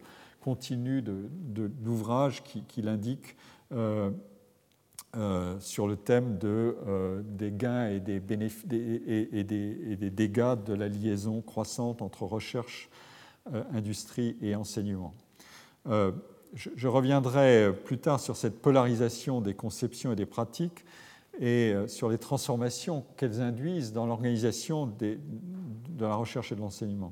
continue 0.47 1.01
de, 1.01 1.69
l'ouvrage 1.83 2.41
qui, 2.41 2.81
l'indique 2.81 3.35
euh, 3.73 4.11
euh, 5.17 5.59
sur 5.59 5.89
le 5.89 5.97
thème 5.97 6.39
euh, 6.45 7.21
des 7.21 7.51
gains 7.51 7.89
et 7.89 7.99
des, 7.99 8.21
et, 8.71 9.43
des, 9.43 10.09
dégâts 10.09 10.55
de 10.65 10.73
la 10.73 10.87
liaison 10.87 11.41
croissante 11.41 12.01
entre 12.01 12.23
recherche, 12.23 12.89
industrie 13.73 14.37
et 14.41 14.55
enseignement. 14.55 15.13
Je, 15.85 16.87
reviendrai 16.87 17.73
plus 17.83 17.97
tard 17.97 18.21
sur 18.21 18.37
cette 18.37 18.61
polarisation 18.61 19.41
des 19.41 19.53
conceptions 19.53 20.13
et 20.13 20.15
des 20.15 20.25
pratiques 20.25 20.85
et 21.41 21.73
sur 21.87 22.07
les 22.07 22.19
transformations 22.19 23.03
qu'elles 23.17 23.41
induisent 23.41 23.91
dans 23.91 24.05
l'organisation 24.05 24.85
de 24.87 25.19
la 25.99 26.15
recherche 26.15 26.53
et 26.53 26.55
de 26.55 26.61
l'enseignement. 26.61 27.11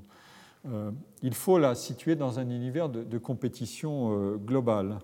Euh, 0.68 0.92
il 1.22 1.34
faut 1.34 1.58
la 1.58 1.76
situer 1.76 2.16
dans 2.16 2.40
un 2.40 2.50
univers 2.50 2.90
de, 2.90 3.18
compétition 3.18 4.12
euh, 4.12 4.38
globale. 4.38 5.00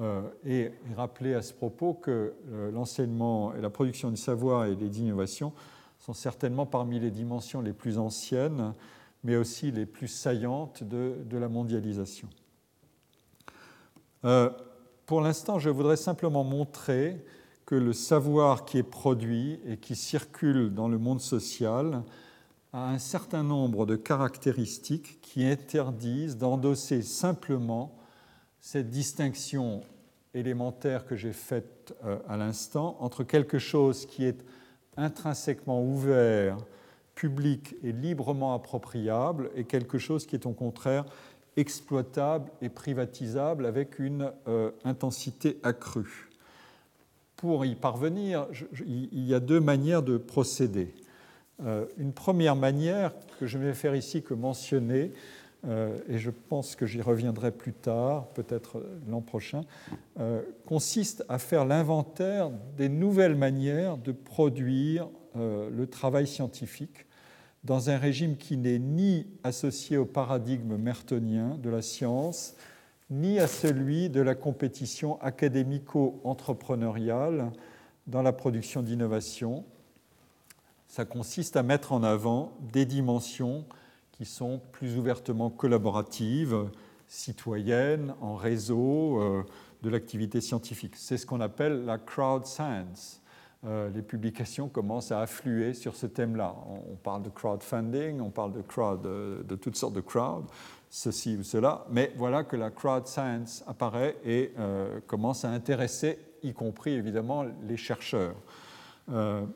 Euh, 0.00 0.22
et 0.44 0.70
rappeler 0.96 1.34
à 1.34 1.42
ce 1.42 1.52
propos 1.52 1.94
que 1.94 2.32
l'enseignement 2.72 3.52
et 3.56 3.60
la 3.60 3.70
production 3.70 4.10
du 4.10 4.16
savoir 4.16 4.66
et 4.66 4.76
les 4.76 5.00
innovations 5.00 5.52
sont 5.98 6.12
certainement 6.12 6.64
parmi 6.64 7.00
les 7.00 7.10
dimensions 7.10 7.60
les 7.60 7.72
plus 7.72 7.98
anciennes, 7.98 8.72
mais 9.24 9.34
aussi 9.34 9.72
les 9.72 9.86
plus 9.86 10.06
saillantes 10.06 10.84
de, 10.84 11.16
de 11.28 11.38
la 11.38 11.48
mondialisation. 11.48 12.28
pour 15.06 15.20
l'instant, 15.20 15.58
je 15.58 15.70
voudrais 15.70 15.96
simplement 15.96 16.44
montrer 16.44 17.24
que 17.66 17.74
le 17.74 17.92
savoir 17.92 18.66
qui 18.66 18.78
est 18.78 18.84
produit 18.84 19.58
et 19.66 19.76
qui 19.76 19.96
circule 19.96 20.72
dans 20.72 20.86
le 20.86 20.98
monde 20.98 21.20
social 21.20 22.04
a 22.72 22.90
un 22.90 22.98
certain 22.98 23.42
nombre 23.42 23.84
de 23.84 23.96
caractéristiques 23.96 25.20
qui 25.20 25.44
interdisent 25.44 26.36
d'endosser 26.36 27.02
simplement 27.02 27.96
cette 28.60 28.90
distinction 28.90 29.82
élémentaire 30.34 31.06
que 31.06 31.16
j'ai 31.16 31.32
faite 31.32 31.94
euh, 32.04 32.18
à 32.28 32.36
l'instant 32.36 32.96
entre 33.00 33.24
quelque 33.24 33.58
chose 33.58 34.06
qui 34.06 34.24
est 34.24 34.44
intrinsèquement 34.96 35.82
ouvert, 35.82 36.58
public 37.14 37.74
et 37.82 37.92
librement 37.92 38.54
appropriable 38.54 39.50
et 39.56 39.64
quelque 39.64 39.98
chose 39.98 40.26
qui 40.26 40.36
est 40.36 40.46
au 40.46 40.52
contraire 40.52 41.04
exploitable 41.56 42.50
et 42.62 42.68
privatisable 42.68 43.66
avec 43.66 43.98
une 43.98 44.30
intensité 44.84 45.58
accrue. 45.62 46.30
Pour 47.36 47.64
y 47.64 47.74
parvenir, 47.74 48.46
il 48.86 49.24
y 49.26 49.34
a 49.34 49.40
deux 49.40 49.60
manières 49.60 50.02
de 50.02 50.16
procéder. 50.16 50.94
Une 51.98 52.12
première 52.12 52.56
manière 52.56 53.12
que 53.38 53.46
je 53.46 53.58
vais 53.58 53.74
faire 53.74 53.94
ici 53.94 54.22
que 54.22 54.34
mentionner, 54.34 55.12
euh, 55.68 55.98
et 56.08 56.18
je 56.18 56.30
pense 56.30 56.74
que 56.74 56.86
j'y 56.86 57.02
reviendrai 57.02 57.50
plus 57.50 57.74
tard, 57.74 58.28
peut-être 58.28 58.82
l'an 59.08 59.20
prochain, 59.20 59.60
euh, 60.18 60.40
consiste 60.66 61.22
à 61.28 61.38
faire 61.38 61.66
l'inventaire 61.66 62.50
des 62.76 62.88
nouvelles 62.88 63.36
manières 63.36 63.98
de 63.98 64.12
produire 64.12 65.08
euh, 65.36 65.68
le 65.70 65.86
travail 65.86 66.26
scientifique 66.26 67.06
dans 67.62 67.90
un 67.90 67.98
régime 67.98 68.38
qui 68.38 68.56
n'est 68.56 68.78
ni 68.78 69.26
associé 69.44 69.98
au 69.98 70.06
paradigme 70.06 70.78
mertonien 70.78 71.58
de 71.58 71.68
la 71.68 71.82
science, 71.82 72.54
ni 73.10 73.38
à 73.38 73.46
celui 73.46 74.08
de 74.08 74.22
la 74.22 74.34
compétition 74.34 75.20
académico-entrepreneuriale 75.20 77.52
dans 78.06 78.22
la 78.22 78.32
production 78.32 78.82
d'innovation. 78.82 79.66
Ça 80.90 81.04
consiste 81.04 81.56
à 81.56 81.62
mettre 81.62 81.92
en 81.92 82.02
avant 82.02 82.52
des 82.72 82.84
dimensions 82.84 83.64
qui 84.10 84.24
sont 84.24 84.60
plus 84.72 84.98
ouvertement 84.98 85.48
collaboratives, 85.48 86.68
citoyennes, 87.06 88.12
en 88.20 88.34
réseau, 88.34 89.22
euh, 89.22 89.44
de 89.82 89.88
l'activité 89.88 90.40
scientifique. 90.40 90.96
C'est 90.96 91.16
ce 91.16 91.26
qu'on 91.26 91.40
appelle 91.40 91.84
la 91.84 91.96
crowd 91.96 92.44
science. 92.44 93.22
Euh, 93.64 93.88
les 93.90 94.02
publications 94.02 94.68
commencent 94.68 95.12
à 95.12 95.20
affluer 95.20 95.74
sur 95.74 95.94
ce 95.94 96.06
thème-là. 96.06 96.56
On, 96.68 96.96
parle 96.96 97.22
de 97.22 97.28
crowdfunding, 97.28 98.20
on 98.20 98.30
parle 98.30 98.52
de 98.52 98.60
crowd, 98.60 99.00
de, 99.00 99.44
de, 99.46 99.54
toutes 99.54 99.76
sortes 99.76 99.94
de 99.94 100.00
crowd, 100.00 100.46
ceci 100.88 101.36
ou 101.36 101.44
cela, 101.44 101.86
mais 101.88 102.12
voilà 102.16 102.42
que 102.42 102.56
la 102.56 102.70
crowd 102.70 103.06
science 103.06 103.62
apparaît 103.68 104.16
et 104.24 104.52
euh, 104.58 104.98
commence 105.06 105.44
à 105.44 105.50
intéresser, 105.50 106.18
y 106.42 106.52
compris 106.52 106.94
évidemment 106.94 107.44
les 107.68 107.76
chercheurs. 107.76 108.34
Euh, 109.12 109.46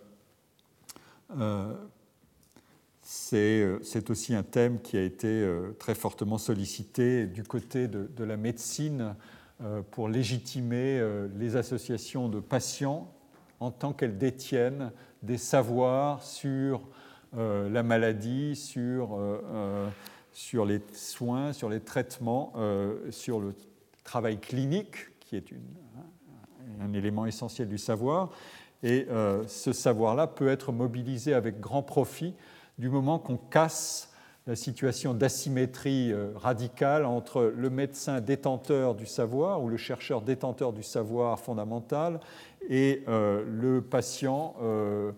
c'est 3.02 4.10
aussi 4.10 4.34
un 4.34 4.42
thème 4.42 4.80
qui 4.80 4.96
a 4.96 5.02
été 5.02 5.28
euh, 5.28 5.72
très 5.78 5.94
fortement 5.94 6.38
sollicité 6.38 7.26
du 7.26 7.42
côté 7.42 7.88
de, 7.88 8.24
la 8.24 8.36
médecine 8.36 9.14
euh, 9.62 9.82
pour 9.90 10.08
légitimer 10.08 11.02
les 11.36 11.56
associations 11.56 12.28
de 12.28 12.40
patients 12.40 13.12
en 13.60 13.70
tant 13.70 13.92
qu'elles 13.92 14.18
détiennent 14.18 14.90
des 15.22 15.38
savoirs 15.38 16.22
sur 16.22 16.82
la 17.36 17.82
maladie, 17.82 18.54
sur, 18.54 19.18
sur, 20.32 20.64
les 20.64 20.80
soins, 20.92 21.52
sur 21.52 21.68
les 21.68 21.80
traitements, 21.80 22.52
sur 23.10 23.40
le 23.40 23.54
travail 24.04 24.38
clinique, 24.38 25.18
qui 25.18 25.34
est 25.36 25.44
un 26.80 26.92
élément 26.92 27.26
essentiel 27.26 27.68
du 27.68 27.78
savoir. 27.78 28.30
Et 28.84 29.08
ce 29.46 29.72
savoir-là 29.72 30.26
peut 30.26 30.48
être 30.48 30.70
mobilisé 30.70 31.32
avec 31.32 31.58
grand 31.58 31.82
profit 31.82 32.34
du 32.78 32.90
moment 32.90 33.18
qu'on 33.18 33.38
casse 33.38 34.14
la 34.46 34.56
situation 34.56 35.14
d'asymétrie 35.14 36.12
euh, 36.12 36.32
radicale 36.36 37.06
entre 37.06 37.52
le 37.56 37.70
médecin 37.70 38.20
détenteur 38.20 38.94
du 38.94 39.06
savoir 39.06 39.62
ou 39.62 39.68
le 39.68 39.78
chercheur 39.78 40.20
détenteur 40.20 40.72
du 40.72 40.82
savoir 40.82 41.40
fondamental 41.40 42.20
et 42.68 43.02
euh, 43.08 43.42
le 43.46 43.80
patient 43.80 44.54
euh, 44.60 45.12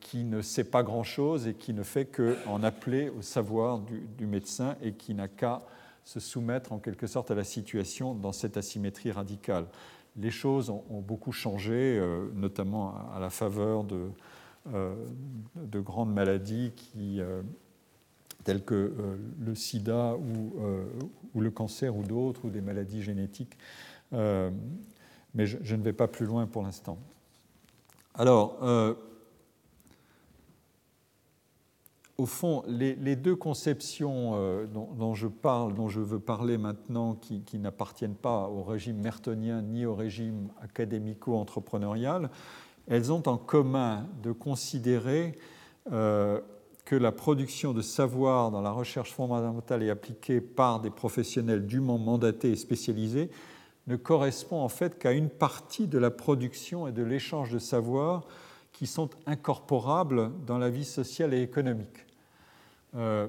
qui 0.00 0.24
ne 0.24 0.40
sait 0.40 0.64
pas 0.64 0.82
grand-chose 0.82 1.46
et 1.46 1.54
qui 1.54 1.72
ne 1.74 1.82
fait 1.82 2.06
qu'en 2.06 2.62
appeler 2.62 3.10
au 3.10 3.22
savoir 3.22 3.78
du, 3.78 4.26
médecin 4.26 4.76
et 4.82 4.92
qui 4.92 5.14
n'a 5.14 5.28
qu'à 5.28 5.62
se 6.04 6.18
soumettre 6.18 6.72
en 6.72 6.78
quelque 6.78 7.06
sorte 7.06 7.30
à 7.30 7.36
la 7.36 7.44
situation 7.44 8.14
dans 8.14 8.32
cette 8.32 8.56
asymétrie 8.56 9.12
radicale. 9.12 9.66
Les 10.16 10.30
choses 10.30 10.70
ont, 10.70 11.00
beaucoup 11.00 11.32
changé, 11.32 12.00
notamment 12.34 12.94
à 13.14 13.18
la 13.18 13.30
faveur 13.30 13.84
de, 13.84 14.10
euh, 14.72 14.94
de 15.56 15.80
grandes 15.80 16.14
maladies 16.14 16.70
euh, 16.96 17.42
telles 18.44 18.64
que 18.64 18.74
euh, 18.74 19.16
le 19.40 19.56
sida 19.56 20.14
ou, 20.14 20.52
ou, 21.34 21.40
le 21.40 21.50
cancer 21.50 21.96
ou 21.96 22.04
d'autres, 22.04 22.44
ou 22.44 22.50
des 22.50 22.60
maladies 22.60 23.02
génétiques. 23.02 23.58
mais 24.12 25.46
je, 25.46 25.74
ne 25.74 25.82
vais 25.82 25.92
pas 25.92 26.06
plus 26.06 26.26
loin 26.26 26.46
pour 26.46 26.62
l'instant. 26.62 26.96
Alors, 28.14 28.58
au 32.18 32.26
fond, 32.26 32.62
les, 32.66 33.16
deux 33.16 33.34
conceptions 33.34 34.66
dont, 34.72 35.14
je 35.14 35.26
parle, 35.26 35.74
dont 35.74 35.88
je 35.88 36.00
veux 36.00 36.20
parler 36.20 36.58
maintenant, 36.58 37.14
qui, 37.14 37.42
qui 37.42 37.58
n'appartiennent 37.58 38.14
pas 38.14 38.48
au 38.48 38.62
régime 38.62 38.98
mertonien 38.98 39.62
ni 39.62 39.86
au 39.86 39.94
régime 39.94 40.48
académico-entrepreneurial, 40.62 42.30
elles 42.88 43.12
ont 43.12 43.22
en 43.26 43.36
commun 43.36 44.06
de 44.22 44.32
considérer 44.32 45.36
euh, 45.90 46.40
que 46.84 46.96
la 46.96 47.12
production 47.12 47.72
de 47.72 47.80
savoir 47.80 48.50
dans 48.50 48.60
la 48.60 48.72
recherche 48.72 49.12
fondamentale 49.12 49.82
et 49.82 49.90
appliquée 49.90 50.40
par 50.40 50.80
des 50.80 50.90
professionnels 50.90 51.66
dûment 51.66 51.98
mandatés 51.98 52.50
et 52.50 52.56
spécialisés 52.56 53.30
ne 53.86 53.96
correspond 53.96 54.60
en 54.60 54.68
fait 54.68 54.98
qu'à 54.98 55.12
une 55.12 55.28
partie 55.28 55.86
de 55.86 55.98
la 55.98 56.10
production 56.10 56.88
et 56.88 56.92
de 56.92 57.02
l'échange 57.02 57.50
de 57.50 57.58
savoir 57.58 58.26
qui 58.82 58.88
sont 58.88 59.10
incorporables 59.26 60.32
dans 60.44 60.58
la 60.58 60.68
vie 60.68 60.84
sociale 60.84 61.32
et 61.34 61.40
économique. 61.40 62.04
Euh, 62.96 63.28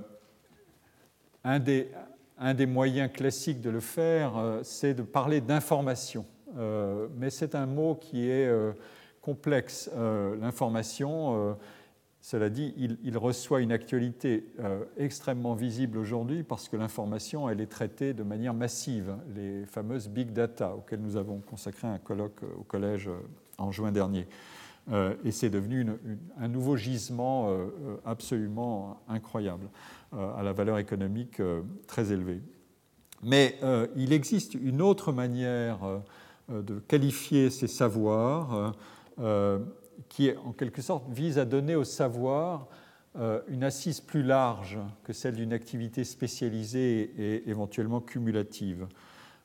un, 1.44 1.60
des, 1.60 2.66
moyens 2.66 3.12
classiques 3.14 3.62
de 3.62 3.70
le 3.70 3.80
faire, 3.80 4.36
euh, 4.36 4.62
c'est 4.64 4.96
de 4.96 5.04
parler 5.04 5.42
d'information. 5.42 6.26
mais 7.20 7.30
c'est 7.30 7.54
un 7.54 7.68
mot 7.68 7.94
qui 7.94 8.28
est 8.30 8.50
complexe 9.24 9.90
euh, 9.96 10.36
l'information. 10.40 11.36
Euh, 11.36 11.54
cela 12.20 12.50
dit, 12.50 12.74
il, 12.78 13.18
reçoit 13.18 13.60
une 13.60 13.74
actualité 13.74 14.46
euh, 14.60 14.86
extrêmement 14.98 15.56
visible 15.56 15.98
aujourd'hui 15.98 16.44
parce 16.44 16.70
que 16.70 16.78
l'information, 16.78 17.50
elle 17.50 17.60
est 17.60 17.72
traitée 17.72 18.14
de 18.14 18.24
manière 18.24 18.54
massive, 18.54 19.18
les 19.36 19.66
fameuses 19.66 20.08
big 20.08 20.32
data 20.32 20.74
auxquelles 20.74 21.02
nous 21.02 21.18
avons 21.18 21.40
consacré 21.40 21.88
un 21.88 21.98
colloque 21.98 22.42
au 22.58 22.64
collège 22.64 23.10
en 23.58 23.72
juin 23.72 23.92
dernier. 23.92 24.26
Et 24.92 25.32
c'est 25.32 25.50
devenu 25.50 25.86
un 26.38 26.48
nouveau 26.50 26.76
gisement 26.76 27.56
absolument 28.06 29.02
incroyable, 29.08 29.70
à 30.12 30.44
la 30.44 30.52
valeur 30.52 30.78
économique 30.78 31.42
très 31.88 32.12
élevée. 32.12 32.42
Mais 33.24 33.58
il 33.96 34.12
existe 34.12 34.56
une 34.56 34.82
autre 34.82 35.14
manière 35.14 35.80
de 36.50 36.80
qualifier 36.80 37.50
ces 37.50 37.68
savoirs 37.68 38.74
euh, 39.20 39.60
qui, 40.10 40.32
en 40.44 40.52
quelque 40.54 40.82
sorte, 40.82 41.08
vise 41.10 41.38
à 41.38 41.46
donner 41.46 41.76
au 41.76 41.84
savoir 41.84 42.68
euh, 43.16 43.42
une 43.48 43.64
assise 43.64 44.02
plus 44.02 44.24
large 44.24 44.80
que 45.04 45.14
celle 45.14 45.36
d'une 45.36 45.54
activité 45.54 46.04
spécialisée 46.04 47.14
et 47.18 47.50
éventuellement 47.50 48.02
cumulative. 48.02 48.88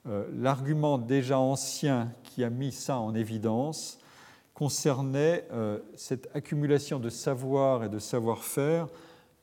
Euh, 0.07 0.27
l'argument 0.35 0.97
déjà 0.97 1.39
ancien 1.39 2.11
qui 2.23 2.45
a 2.45 2.51
mis 2.51 2.73
ça 2.73 2.99
en 2.99 3.15
évidence 3.15 3.98
concernait 4.59 5.47
cette 5.95 6.29
accumulation 6.35 6.99
de 6.99 7.11
savoir 7.11 7.85
et 7.85 7.89
de 7.89 8.01
savoir-faire 8.01 8.89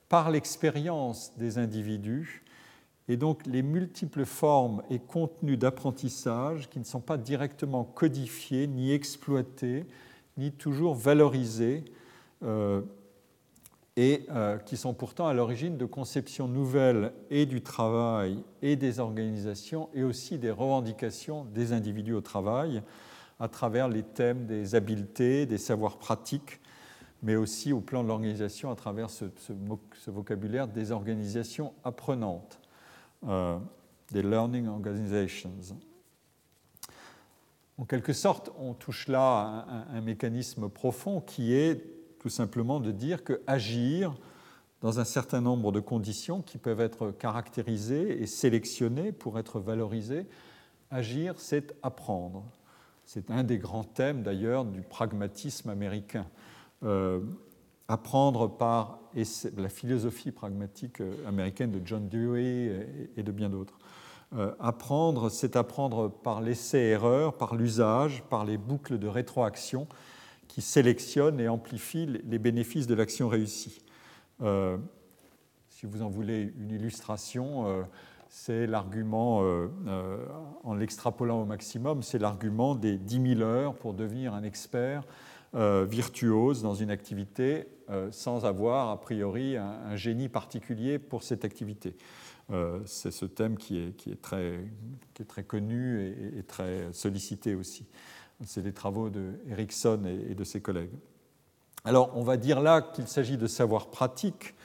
par 0.09 0.30
l'expérience 0.30 1.32
des 1.38 1.57
individus. 1.57 2.43
Et 3.07 3.16
donc 3.16 3.45
les 3.45 3.61
multiples 3.61 4.26
formes 4.26 4.82
et 4.89 4.99
contenus 4.99 5.57
d'apprentissage 5.57 6.70
qui 6.70 6.80
ne 6.80 6.84
sont 6.84 6.99
pas 6.99 7.18
directement 7.18 7.86
codifiés 7.86 8.68
ni 8.68 8.91
exploités 8.91 9.86
ni 10.38 10.51
toujours 10.51 10.95
valorisés 10.95 11.86
euh, 12.43 12.82
et 13.95 14.26
euh, 14.30 14.57
qui 14.57 14.76
sont 14.76 14.93
pourtant 14.93 15.28
à 15.28 15.34
l'origine 15.34 15.78
de 15.78 15.86
conceptions 15.86 16.47
nouvelles 16.47 17.13
et 17.30 17.45
du 17.45 17.61
travail 17.61 18.43
et 18.61 18.76
des 18.76 18.99
organisations 18.99 19.89
et 19.93 20.03
aussi 20.03 20.38
des 20.38 20.51
revendications 20.51 21.45
des 21.45 21.72
individus 21.72 22.13
au 22.13 22.22
travail 22.22 22.82
à 23.39 23.47
travers 23.47 23.88
les 23.88 24.03
thèmes 24.03 24.45
des 24.45 24.75
habiletés, 24.75 25.45
des 25.45 25.57
savoirs 25.57 25.97
pratiques, 25.97 26.59
mais 27.21 27.36
aussi 27.36 27.73
au 27.73 27.81
plan 27.81 28.03
de 28.03 28.07
l'organisation 28.07 28.69
à 28.71 28.75
travers 28.75 29.09
ce, 29.09 29.25
vocabulaire 30.07 30.67
des 30.67 30.91
organisations 30.91 31.73
apprenantes, 31.83 32.59
euh, 33.27 33.57
des 34.11 34.21
learning 34.21 34.67
organizations. 34.67 35.51
En 37.77 37.86
quelque 37.86 38.13
sorte, 38.13 38.51
on 38.57 38.73
touche 38.73 39.07
là 39.07 39.65
un, 39.67 39.97
un, 39.97 40.01
mécanisme 40.01 40.69
profond 40.69 41.19
qui 41.19 41.53
est 41.53 41.83
tout 42.19 42.29
simplement 42.29 42.79
de 42.79 42.91
dire 42.91 43.23
que 43.23 43.41
agir 43.47 44.15
dans 44.81 44.99
un 44.99 45.03
certain 45.03 45.41
nombre 45.41 45.71
de 45.71 45.79
conditions 45.79 46.41
qui 46.41 46.57
peuvent 46.57 46.79
être 46.79 47.11
caractérisées 47.11 48.21
et 48.21 48.27
sélectionnées 48.27 49.11
pour 49.11 49.39
être 49.39 49.59
valorisées, 49.59 50.27
agir, 50.91 51.33
c'est 51.38 51.75
apprendre. 51.81 52.45
C'est 53.06 53.30
un 53.30 53.43
des 53.43 53.60
grands 53.60 53.84
thèmes 53.84 54.24
d'ailleurs 54.24 54.66
du 54.66 54.82
pragmatisme 54.82 55.70
américain. 55.70 56.26
Euh, 56.84 57.22
apprendre 57.88 58.47
par 58.47 58.99
la 59.56 59.70
philosophie 59.70 60.32
pragmatique 60.32 61.01
américaine 61.28 61.72
de 61.72 61.80
John 61.86 62.10
Dewey 62.10 62.88
et 63.16 63.22
de 63.22 63.32
bien 63.32 63.47
d'autres. 63.49 63.78
apprendre, 64.60 65.30
c'est 65.30 65.56
apprendre 65.56 66.10
par 66.10 66.41
l'essai-erreur, 66.41 67.38
par 67.38 67.53
l'usage, 67.53 68.24
par 68.24 68.43
les 68.43 68.58
boucles 68.58 68.97
de 68.97 69.08
rétroaction 69.08 69.88
qui 70.47 70.64
sélectionnent 70.64 71.39
et 71.39 71.47
amplifient 71.47 72.08
les 72.26 72.39
bénéfices 72.39 72.88
de 72.88 72.95
l'action 72.95 73.30
réussie. 73.30 73.84
si 75.70 75.86
vous 75.86 76.01
en 76.01 76.10
voulez 76.10 76.51
une 76.58 76.72
illustration, 76.72 77.86
c'est 78.38 78.67
l'argument, 78.67 79.43
euh, 79.43 79.69
euh, 79.88 80.17
en 80.65 80.75
l'extrapolant 80.75 81.41
au 81.41 81.45
maximum, 81.45 82.03
c'est 82.03 82.19
l'argument 82.19 82.75
des 82.75 82.97
10 82.97 83.36
000 83.38 83.41
heures 83.41 83.75
pour 83.75 83.93
devenir 83.93 84.33
un 84.33 84.43
expert 84.43 85.03
euh, 85.55 85.86
virtuose 85.89 86.61
dans 86.61 86.75
une 86.75 86.91
activité 86.91 87.67
sans 88.09 88.45
avoir 88.45 88.89
a 88.89 88.99
priori 88.99 89.57
un, 89.57 89.95
génie 89.95 90.27
particulier 90.27 90.97
pour 90.97 91.21
cette 91.21 91.45
activité. 91.45 91.95
c'est 92.86 93.11
ce 93.11 93.25
thème 93.25 93.57
qui 93.57 93.77
est, 93.77 94.21
très, 94.21 95.43
connu 95.47 96.01
et, 96.36 96.41
très 96.41 96.91
sollicité 96.93 97.53
aussi. 97.53 97.86
C'est 98.43 98.63
les 98.63 98.73
travaux 98.73 99.11
de 99.11 99.36
et, 99.47 100.33
de 100.33 100.43
ses 100.43 100.61
collègues. 100.61 100.89
Alors, 101.83 102.11
on 102.17 102.23
va 102.23 102.38
dire 102.38 102.59
là 102.59 102.81
qu'il 102.81 103.07
s'agit 103.07 103.38
de 103.38 103.45
savoir 103.45 103.91
pratique 103.91 104.55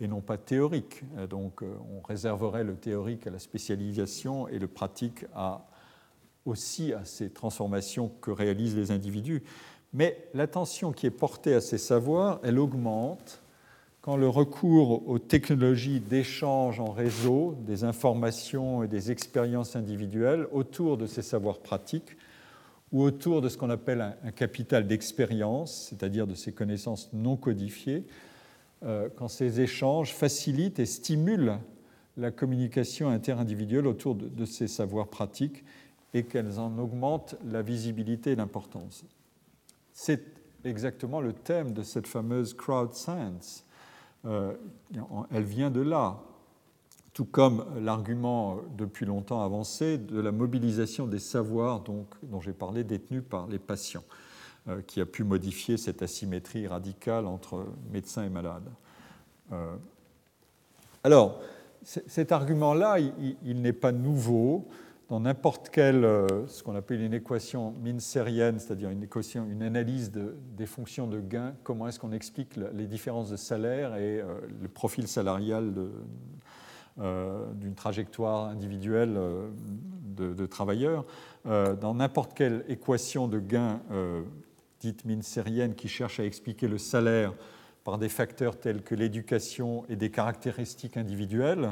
et 0.00 0.06
non 0.06 0.20
pas 0.20 0.38
théorique. 0.38 1.02
Euh, 1.18 1.26
donc 1.26 1.62
euh, 1.62 1.74
on 1.96 2.06
réserverait 2.06 2.64
le 2.64 2.76
théorique 2.76 3.26
à 3.26 3.30
la 3.30 3.38
spécialisation 3.38 4.48
et 4.48 4.58
le 4.58 4.68
pratique 4.68 5.24
aussi 6.44 6.92
à 6.92 7.04
ces 7.04 7.30
transformations 7.30 8.10
que 8.20 8.30
réalisent 8.30 8.76
les 8.76 8.90
individus. 8.90 9.42
Mais 9.92 10.28
l'attention 10.34 10.92
qui 10.92 11.06
est 11.06 11.10
portée 11.10 11.54
à 11.54 11.60
ces 11.60 11.78
savoirs, 11.78 12.40
elle 12.42 12.58
augmente 12.58 13.40
quand 14.02 14.16
le 14.16 14.28
recours 14.28 15.08
aux 15.08 15.18
technologies 15.18 16.00
d'échange 16.00 16.78
en 16.78 16.92
réseau 16.92 17.56
des 17.60 17.84
informations 17.84 18.82
et 18.82 18.88
des 18.88 19.10
expériences 19.10 19.76
individuelles 19.76 20.46
autour 20.52 20.98
de 20.98 21.06
ces 21.06 21.22
savoirs 21.22 21.60
pratiques 21.60 22.16
ou 22.92 23.02
autour 23.02 23.40
de 23.40 23.48
ce 23.48 23.56
qu'on 23.56 23.70
appelle 23.70 24.16
un 24.22 24.30
capital 24.30 24.86
d'expérience, 24.86 25.88
c'est-à-dire 25.88 26.26
de 26.26 26.34
ces 26.34 26.52
connaissances 26.52 27.08
non 27.14 27.36
codifiées, 27.36 28.04
euh, 28.06 28.33
quand 29.16 29.28
ces 29.28 29.60
échanges 29.60 30.12
facilitent 30.12 30.78
et 30.78 30.86
stimulent 30.86 31.58
la 32.16 32.30
communication 32.30 33.08
interindividuelle 33.08 33.86
autour 33.86 34.14
de, 34.14 34.44
ces 34.44 34.68
savoirs 34.68 35.08
pratiques 35.08 35.64
et 36.12 36.24
qu'elles 36.24 36.60
en 36.60 36.78
augmentent 36.78 37.34
la 37.44 37.62
visibilité 37.62 38.32
et 38.32 38.36
l'importance. 38.36 39.04
C'est 39.92 40.22
exactement 40.64 41.20
le 41.20 41.32
thème 41.32 41.72
de 41.72 41.82
cette 41.82 42.06
fameuse 42.06 42.54
crowd 42.54 42.94
science. 42.94 43.64
Euh, 44.24 44.54
elle 45.30 45.42
vient 45.42 45.70
de 45.70 45.80
là, 45.80 46.20
tout 47.12 47.24
comme 47.24 47.64
l'argument 47.80 48.58
depuis 48.76 49.06
longtemps 49.06 49.42
avancé 49.42 49.98
de 49.98 50.20
la 50.20 50.32
mobilisation 50.32 51.06
des 51.06 51.18
savoirs 51.18 51.80
donc, 51.80 52.06
dont 52.22 52.40
j'ai 52.40 52.52
parlé 52.52 52.84
détenus 52.84 53.22
par 53.28 53.46
les 53.48 53.58
patients. 53.58 54.04
Euh, 54.66 54.80
qui 54.80 55.02
a 55.02 55.04
pu 55.04 55.24
modifier 55.24 55.76
cette 55.76 56.00
asymétrie 56.00 56.66
radicale 56.66 57.26
entre 57.26 57.66
médecins 57.92 58.24
et 58.24 58.30
malades. 58.30 58.70
Euh, 59.52 59.76
alors, 61.02 61.38
cet 61.82 62.32
argument-là, 62.32 62.96
il, 62.98 63.60
n'est 63.60 63.74
pas 63.74 63.92
nouveau 63.92 64.66
dans 65.10 65.20
n'importe 65.20 65.68
quelle, 65.68 66.06
euh, 66.06 66.46
ce 66.46 66.62
qu'on 66.62 66.74
appelle 66.74 67.02
une 67.02 67.12
équation 67.12 67.74
minserienne, 67.82 68.58
c'est-à-dire 68.58 68.88
une 68.88 69.02
équation, 69.02 69.46
une 69.50 69.62
analyse 69.62 70.10
des 70.10 70.64
fonctions 70.64 71.08
de 71.08 71.20
gain, 71.20 71.54
comment 71.62 71.86
est-ce 71.86 72.00
qu'on 72.00 72.12
explique 72.12 72.56
les 72.56 72.86
différences 72.86 73.28
de 73.28 73.36
salaire 73.36 73.96
et 73.96 74.22
le 74.62 74.68
profil 74.68 75.08
salarial 75.08 75.74
d'une 76.96 77.74
trajectoire 77.74 78.46
individuelle 78.46 79.20
de, 80.16 80.32
de 80.32 80.46
travailleurs? 80.46 81.04
dans 81.44 81.92
n'importe 81.92 82.32
quelle 82.32 82.64
équation 82.68 83.28
de 83.28 83.38
gain 83.38 83.82
dite 84.84 85.06
minsérienne 85.06 85.74
qui 85.74 85.88
cherche 85.88 86.20
à 86.20 86.24
expliquer 86.24 86.68
le 86.68 86.76
salaire 86.76 87.32
par 87.84 87.96
des 87.96 88.10
facteurs 88.10 88.58
tels 88.58 88.82
que 88.82 88.94
l'éducation 88.94 89.84
et 89.88 89.96
des 89.96 90.10
caractéristiques 90.10 90.98
individuelles, 90.98 91.70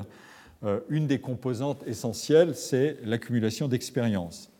euh, 0.64 0.80
une 0.88 1.06
des 1.06 1.20
composantes 1.20 1.86
essentielles, 1.86 2.54
c'est 2.54 2.96
l'accumulation 3.04 3.68
d'expérience. 3.68 4.50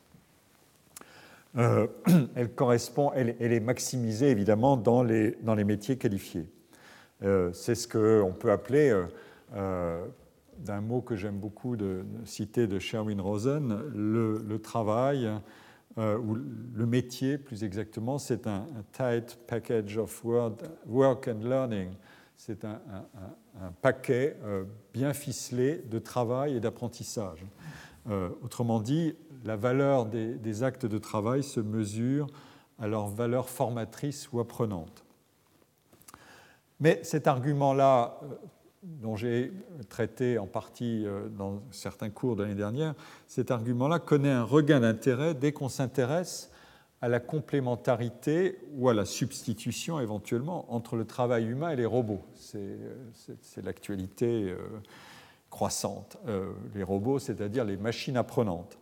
Euh, 1.57 1.87
elle 2.35 2.51
correspond, 2.51 3.11
elle, 3.15 3.37
est 3.41 3.61
maximisée 3.61 4.29
évidemment 4.31 4.77
dans 4.77 5.03
les, 5.03 5.33
dans 5.43 5.55
les 5.55 5.65
métiers 5.65 5.97
qualifiés. 5.97 6.49
Euh, 7.23 7.53
c'est 7.55 7.75
ce 7.75 7.89
qu'on 7.89 8.33
peut 8.33 8.51
appeler, 8.51 8.95
d'un 10.59 10.81
mot 10.81 11.01
que 11.01 11.17
j'aime 11.17 11.39
beaucoup 11.39 11.77
de, 11.77 12.05
citer 12.25 12.67
de 12.67 12.79
Sherwin 12.79 13.21
Rosen, 13.21 13.83
le 13.95 14.59
travail 14.59 15.29
euh, 15.99 16.19
ou 16.19 16.35
le 16.35 16.87
métier 16.87 17.37
plus 17.37 17.65
exactement, 17.65 18.19
c'est 18.19 18.47
un, 18.47 18.67
tight 18.93 19.39
package 19.47 19.99
of 19.99 20.25
work 20.25 21.29
and 21.29 21.41
learning. 21.43 21.91
C'est 22.37 22.65
un, 22.65 22.81
paquet 23.83 24.37
euh, 24.43 24.65
bien 24.93 25.13
ficelé 25.13 25.83
de 25.89 25.99
travail 25.99 26.57
et 26.57 26.61
d'apprentissage. 26.61 27.45
Euh, 28.09 28.31
autrement 28.43 28.81
dit, 28.81 29.15
la 29.45 29.57
valeur 29.57 30.07
des, 30.07 30.35
des, 30.35 30.63
actes 30.63 30.87
de 30.87 30.99
travail 30.99 31.43
se 31.43 31.61
mesure 31.61 32.27
à 32.81 32.89
leur 32.89 33.07
valeur 33.07 33.49
formatrice 33.49 34.33
ou 34.33 34.41
apprenante. 34.41 35.05
Mais 36.81 37.01
cet 37.05 37.29
argument-là 37.29 38.19
dont 38.83 39.17
j'ai 39.17 39.53
traité 39.89 40.39
en 40.39 40.47
partie 40.47 41.07
euh, 41.07 41.29
dans 41.29 41.63
certains 41.71 42.11
cours 42.11 42.37
de 42.37 42.43
l'année 42.43 42.55
dernière, 42.55 42.95
cet 43.27 43.51
argument-là 43.51 43.99
connaît 43.99 44.31
un 44.31 44.43
regain 44.43 44.81
d'intérêt 44.81 45.35
dès 45.35 45.53
qu'on 45.53 45.69
s'intéresse 45.69 46.51
à 47.01 47.09
la 47.09 47.21
complémentarité 47.21 48.59
ou 48.77 48.89
à 48.89 48.95
la 48.95 49.05
substitution 49.05 50.01
éventuellement 50.01 50.73
entre 50.73 50.97
le 50.97 51.05
travail 51.05 51.47
humain 51.47 51.71
et 51.71 51.77
les 51.77 51.87
robots. 51.87 52.23
C'est 52.35 52.59
euh, 52.59 53.63
l'actualité 53.63 54.51
euh, 54.51 54.57
croissante. 55.51 56.17
Les 56.75 56.83
robots, 56.83 57.19
c'est-à-dire 57.19 57.67
les 57.67 57.77
machines 57.77 58.17
apprenantes. 58.17 58.79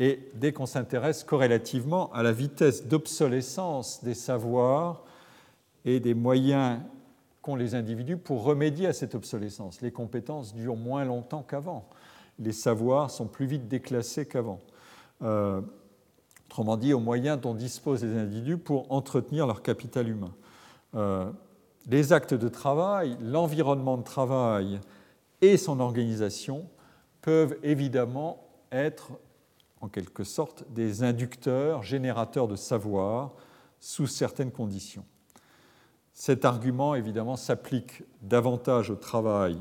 Et 0.00 0.18
dès 0.34 0.52
qu'on 0.52 0.66
s'intéresse 0.66 1.22
corrélativement 1.22 2.12
à 2.12 2.24
la 2.24 2.32
vitesse 2.32 2.88
d'obsolescence 2.88 4.02
des 4.02 4.14
savoirs 4.14 5.04
et 5.84 6.00
des 6.00 6.14
moyens 6.14 6.80
qu'ont 7.42 7.56
les 7.56 7.74
individus 7.74 8.16
pour 8.16 8.44
remédier 8.44 8.86
à 8.86 8.92
cette 8.92 9.14
obsolescence. 9.14 9.82
Les 9.82 9.90
compétences 9.90 10.54
durent 10.54 10.76
moins 10.76 11.04
longtemps 11.04 11.42
qu'avant. 11.42 11.88
Les 12.38 12.52
savoirs 12.52 13.10
sont 13.10 13.26
plus 13.26 13.46
vite 13.46 13.68
déclassés 13.68 14.26
qu'avant. 14.26 14.60
Euh, 15.22 15.60
autrement 16.46 16.76
dit, 16.76 16.92
aux 16.92 17.00
moyens 17.00 17.40
dont 17.40 17.54
disposent 17.54 18.04
les 18.04 18.16
individus 18.16 18.58
pour 18.58 18.90
entretenir 18.92 19.46
leur 19.46 19.62
capital 19.62 20.08
humain. 20.08 20.34
Euh, 20.94 21.30
les 21.88 22.12
actes 22.12 22.34
de 22.34 22.48
travail, 22.48 23.16
l'environnement 23.20 23.96
de 23.98 24.04
travail 24.04 24.80
et 25.40 25.56
son 25.56 25.80
organisation 25.80 26.68
peuvent 27.22 27.56
évidemment 27.62 28.46
être 28.70 29.12
en 29.80 29.88
quelque 29.88 30.24
sorte 30.24 30.64
des 30.72 31.02
inducteurs, 31.02 31.82
générateurs 31.82 32.46
de 32.46 32.56
savoir 32.56 33.32
sous 33.80 34.06
certaines 34.06 34.52
conditions. 34.52 35.04
Cet 36.14 36.44
argument, 36.44 36.94
évidemment, 36.94 37.36
s'applique 37.36 38.02
davantage 38.22 38.90
au 38.90 38.96
travail 38.96 39.58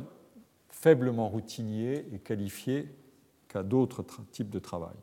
faiblement 0.69 1.29
routinier 1.29 2.05
et 2.13 2.19
qualifié 2.19 2.89
qu'à 3.47 3.63
d'autres 3.63 4.03
types 4.31 4.49
de 4.49 4.59
travail. 4.59 4.95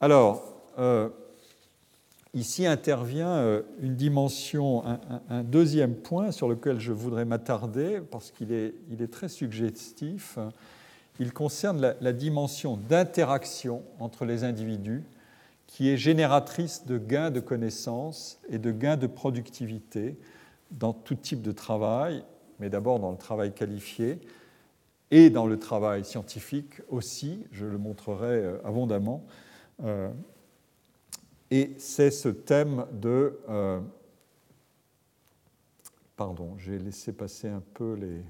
Alors, 0.00 0.42
euh, 0.78 1.08
ici 2.32 2.66
intervient 2.66 3.28
euh, 3.28 3.62
une 3.80 3.96
dimension, 3.96 4.82
un, 5.28 5.42
deuxième 5.44 5.94
point 5.94 6.30
sur 6.30 6.48
lequel 6.48 6.80
je 6.80 6.92
voudrais 6.92 7.24
m'attarder, 7.24 8.00
parce 8.10 8.30
qu'il 8.30 8.52
est, 8.52 9.12
très 9.12 9.28
suggestif. 9.28 10.38
Il 11.20 11.32
concerne 11.32 11.94
la 12.00 12.12
dimension 12.12 12.76
d'interaction 12.76 13.82
entre 14.00 14.24
les 14.24 14.42
individus 14.42 15.04
qui 15.74 15.88
est 15.88 15.96
génératrice 15.96 16.86
de 16.86 16.98
gains 16.98 17.32
de 17.32 17.40
connaissances 17.40 18.38
et 18.48 18.60
de 18.60 18.70
gains 18.70 18.96
de 18.96 19.08
productivité 19.08 20.16
dans 20.70 20.92
tout 20.92 21.16
type 21.16 21.42
de 21.42 21.50
travail, 21.50 22.24
mais 22.60 22.70
d'abord 22.70 23.00
dans 23.00 23.10
le 23.10 23.16
travail 23.16 23.52
qualifié 23.52 24.20
et 25.10 25.30
dans 25.30 25.48
le 25.48 25.58
travail 25.58 26.04
scientifique 26.04 26.80
aussi, 26.90 27.44
je 27.50 27.66
le 27.66 27.76
montrerai 27.76 28.36
euh, 28.36 28.58
abondamment. 28.64 29.24
Euh, 29.82 30.12
et 31.50 31.72
c'est 31.78 32.12
ce 32.12 32.28
thème 32.28 32.86
de... 32.92 33.40
Euh, 33.48 33.80
pardon, 36.14 36.54
j'ai 36.56 36.78
laissé 36.78 37.12
passer 37.12 37.48
un 37.48 37.62
peu 37.74 37.94
les... 37.94 38.22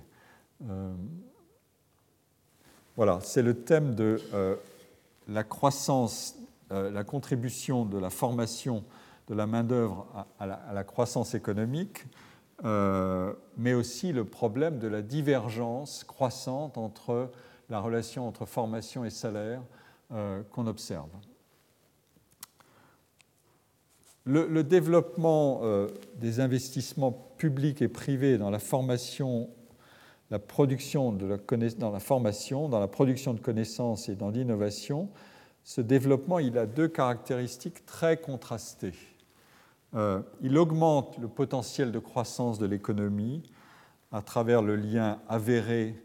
voilà, 2.96 3.18
c'est 3.22 3.42
le 3.42 3.52
thème 3.52 3.94
de 3.94 4.18
la 5.28 5.44
croissance 5.44 6.38
la 6.70 7.04
contribution 7.04 7.84
de 7.84 7.98
la 7.98 8.10
formation 8.10 8.84
de 9.28 9.34
la 9.34 9.46
main-d'œuvre 9.46 10.06
à, 10.38 10.72
la 10.72 10.84
croissance 10.84 11.34
économique, 11.34 12.04
mais 12.62 13.74
aussi 13.74 14.12
le 14.12 14.24
problème 14.24 14.78
de 14.78 14.88
la 14.88 15.02
divergence 15.02 16.04
croissante 16.04 16.78
entre 16.78 17.30
la 17.70 17.80
relation 17.80 18.26
entre 18.26 18.46
formation 18.46 19.04
et 19.04 19.10
salaire 19.10 19.62
qu'on 20.50 20.66
observe. 20.66 21.10
Le, 24.24 24.62
développement 24.62 25.60
des 26.16 26.40
investissements 26.40 27.12
publics 27.36 27.82
et 27.82 27.88
privés 27.88 28.38
dans 28.38 28.50
la 28.50 28.58
formation 28.58 29.50
la 30.30 30.38
production 30.38 31.12
de 31.12 31.26
la 31.26 31.36
dans 31.78 31.90
la 31.90 32.00
formation, 32.00 32.68
dans 32.68 32.80
la 32.80 32.88
production 32.88 33.34
de 33.34 33.40
connaissances 33.40 34.08
et 34.08 34.16
dans 34.16 34.30
l'innovation, 34.30 35.08
ce 35.64 35.80
développement 35.80 36.38
il 36.38 36.56
a 36.58 36.66
deux 36.66 36.88
caractéristiques 36.88 37.84
très 37.86 38.18
contrastées. 38.18 38.94
Euh, 39.94 40.20
il 40.42 40.58
augmente 40.58 41.18
le 41.18 41.28
potentiel 41.28 41.90
de 41.90 41.98
croissance 41.98 42.58
de 42.58 42.66
l'économie 42.66 43.42
à 44.12 44.22
travers 44.22 44.62
le 44.62 44.76
lien 44.76 45.20
avéré 45.28 46.00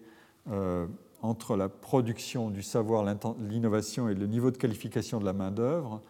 euh, 0.49 0.87
entre 1.21 1.55
la 1.55 1.69
production 1.69 2.49
du 2.49 2.63
savoir, 2.63 3.03
l'innovation 3.39 4.09
et 4.09 4.15
le 4.15 4.25
niveau 4.25 4.51
de 4.51 4.57
qualification 4.57 5.19
de 5.19 5.25
la 5.25 5.33
main-d'œuvre, 5.33 6.01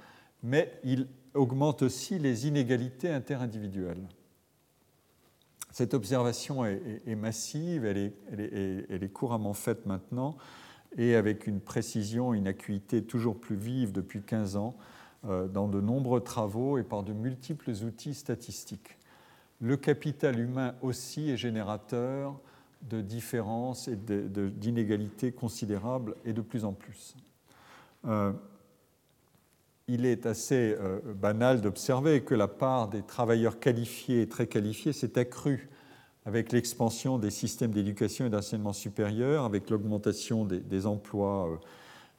mais 0.43 0.71
il 0.83 1.07
augmente 1.33 1.81
aussi 1.81 2.19
les 2.19 2.47
inégalités 2.47 3.09
interindividuelles. 3.09 4.07
Cette 5.71 5.93
observation 5.93 6.65
est, 6.65 7.15
massive, 7.15 7.85
elle 7.85 8.13
est, 8.37 9.13
couramment 9.13 9.53
faite 9.53 9.85
maintenant, 9.85 10.35
et 10.97 11.15
avec 11.15 11.47
une 11.47 11.59
précision, 11.59 12.33
une 12.33 12.47
acuité 12.47 13.03
toujours 13.03 13.39
plus 13.39 13.55
vive 13.55 13.91
depuis 13.91 14.21
15 14.21 14.55
ans, 14.55 14.75
euh, 15.27 15.47
dans 15.47 15.67
de 15.67 15.81
nombreux 15.81 16.21
travaux 16.21 16.77
et 16.77 16.83
par 16.83 17.03
de 17.03 17.13
multiples 17.13 17.71
outils 17.85 18.13
statistiques. 18.13 18.97
Le 19.61 19.75
capital 19.75 20.39
humain 20.39 20.75
aussi 20.81 21.29
est 21.29 21.37
générateur 21.37 22.39
de 22.83 23.01
différences 23.01 23.89
et 23.89 23.97
d'inégalités 23.97 25.33
considérables 25.33 26.15
et 26.23 26.31
de 26.31 26.41
plus 26.41 26.63
en 26.63 26.71
plus. 26.71 27.15
Euh, 28.07 28.31
il 29.89 30.05
est 30.05 30.25
assez 30.25 30.77
euh, 30.79 30.99
banal 31.15 31.61
d'observer 31.61 32.21
que 32.21 32.35
la 32.35 32.47
part 32.47 32.87
des 32.87 33.01
travailleurs 33.01 33.59
qualifiés 33.59 34.21
et 34.21 34.29
très 34.29 34.47
qualifiés 34.47 34.93
s'est 34.93 35.17
accrue 35.17 35.67
avec 36.25 36.51
l'expansion 36.51 37.17
des 37.17 37.29
systèmes 37.29 37.71
d'éducation 37.71 38.25
et 38.25 38.29
d'enseignement 38.29 38.73
supérieur, 38.73 39.45
avec 39.45 39.69
l'augmentation 39.69 40.45
des, 40.45 40.85
emplois 40.85 41.47
euh, 41.47 41.57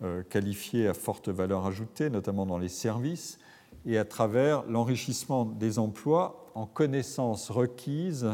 euh, 0.03 0.23
qualifiés 0.23 0.89
à 0.89 0.95
forte 0.95 1.29
valeur 1.29 1.67
ajoutée, 1.67 2.11
notamment 2.11 2.47
dans 2.47 2.59
les 2.59 2.69
services, 2.69 3.39
et 3.87 3.99
à 3.99 4.05
travers 4.05 4.65
l'enrichissement 4.65 5.45
des 5.45 5.79
emplois 5.79 6.51
en 6.55 6.67
connaissances 6.67 7.51
requises 7.51 8.29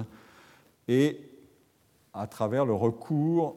et 0.88 1.20
à 2.14 2.26
travers 2.26 2.64
le 2.64 2.72
recours 2.72 3.56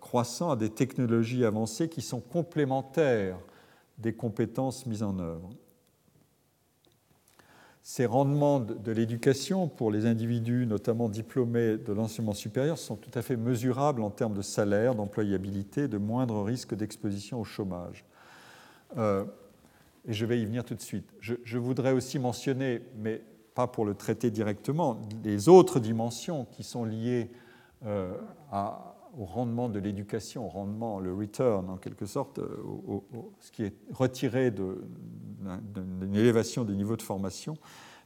croissant 0.00 0.50
à 0.50 0.56
des 0.56 0.70
technologies 0.70 1.44
avancées 1.44 1.88
qui 1.88 2.02
sont 2.02 2.20
complémentaires 2.20 3.38
des 3.98 4.14
compétences 4.14 4.86
mises 4.86 5.02
en 5.02 5.18
œuvre. 5.18 5.50
Ces 7.88 8.04
rendements 8.04 8.58
de 8.58 8.90
l'éducation 8.90 9.68
pour 9.68 9.92
les 9.92 10.06
individus, 10.06 10.66
notamment 10.66 11.08
diplômés 11.08 11.76
de 11.76 11.92
l'enseignement 11.92 12.32
supérieur, 12.32 12.78
sont 12.78 12.96
tout 12.96 13.16
à 13.16 13.22
fait 13.22 13.36
mesurables 13.36 14.02
en 14.02 14.10
termes 14.10 14.34
de 14.34 14.42
salaire, 14.42 14.96
d'employabilité, 14.96 15.86
de 15.86 15.96
moindre 15.96 16.42
risque 16.42 16.74
d'exposition 16.74 17.40
au 17.40 17.44
chômage. 17.44 18.04
Euh, 18.96 19.24
et 20.04 20.12
je 20.12 20.26
vais 20.26 20.40
y 20.40 20.44
venir 20.44 20.64
tout 20.64 20.74
de 20.74 20.80
suite. 20.80 21.08
Je, 21.20 21.58
voudrais 21.58 21.92
aussi 21.92 22.18
mentionner, 22.18 22.82
mais 22.98 23.22
pas 23.54 23.68
pour 23.68 23.84
le 23.84 23.94
traiter 23.94 24.32
directement, 24.32 25.00
les 25.22 25.48
autres 25.48 25.78
dimensions 25.78 26.44
qui 26.50 26.64
sont 26.64 26.84
liées 26.84 27.30
euh, 27.84 28.10
à, 28.50 28.95
au 29.16 29.24
rendement 29.24 29.68
de 29.68 29.78
l'éducation, 29.78 30.46
au 30.46 30.48
rendement, 30.48 31.00
le 31.00 31.12
return 31.12 31.70
en 31.70 31.76
quelque 31.76 32.06
sorte, 32.06 32.38
euh, 32.38 33.00
ce 33.40 33.50
qui 33.50 33.64
est 33.64 33.74
retiré 33.92 34.50
d'une 34.50 36.14
élévation 36.14 36.64
des 36.64 36.74
niveaux 36.74 36.96
de 36.96 37.02
formation 37.02 37.56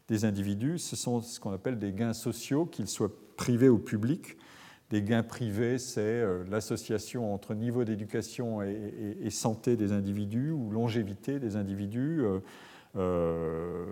des 0.09 0.25
individus, 0.25 0.79
ce 0.79 0.97
sont 0.97 1.21
ce 1.21 1.39
qu'on 1.39 1.53
appelle 1.53 1.79
des 1.79 1.93
gains 1.93 2.13
sociaux, 2.13 2.67
qu'ils 2.67 2.89
soient 2.89 3.13
privés 3.37 3.69
ou 3.69 3.79
publics. 3.79 4.37
Des 4.91 5.03
gains 5.03 5.23
privés, 5.23 5.79
c'est 5.79 6.01
euh, 6.01 6.45
l'association 6.51 7.33
entre 7.33 7.55
niveau 7.55 7.85
d'éducation 7.85 8.63
et, 8.63 9.31
santé 9.31 9.77
des 9.77 9.93
individus 9.93 10.51
ou 10.51 10.71
longévité 10.71 11.39
des 11.39 11.57
individus, 11.57 12.25
euh, 12.97 13.87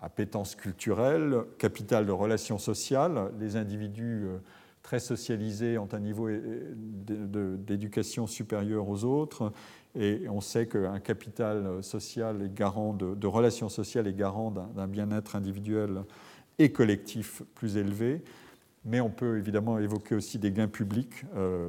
appétence 0.00 0.56
culturelle, 0.56 1.44
capital 1.58 2.06
de 2.06 2.12
relations 2.12 2.58
sociales. 2.58 3.30
Les 3.38 3.56
individus 3.56 4.26
très 4.88 5.00
socialisés 5.00 5.76
ont 5.76 5.88
un 5.92 6.00
niveau 6.00 6.30
d'éducation 6.30 8.26
supérieur 8.26 8.88
aux 8.88 9.04
autres. 9.04 9.52
Et 9.94 10.22
on 10.30 10.40
sait 10.40 10.66
qu'un 10.66 10.98
capital 10.98 11.84
social 11.84 12.40
est 12.40 12.54
garant 12.54 12.94
de, 12.94 13.26
relations 13.26 13.68
sociales 13.68 14.06
est 14.06 14.14
garant 14.14 14.50
d'un 14.50 14.86
bien-être 14.86 15.36
individuel 15.36 16.04
et 16.58 16.72
collectif 16.72 17.42
plus 17.54 17.76
élevé. 17.76 18.22
Mais 18.86 19.02
on 19.02 19.10
peut 19.10 19.36
évidemment 19.36 19.78
évoquer 19.78 20.14
aussi 20.14 20.38
des 20.38 20.52
gains 20.52 20.68
publics. 20.68 21.22
Euh, 21.36 21.68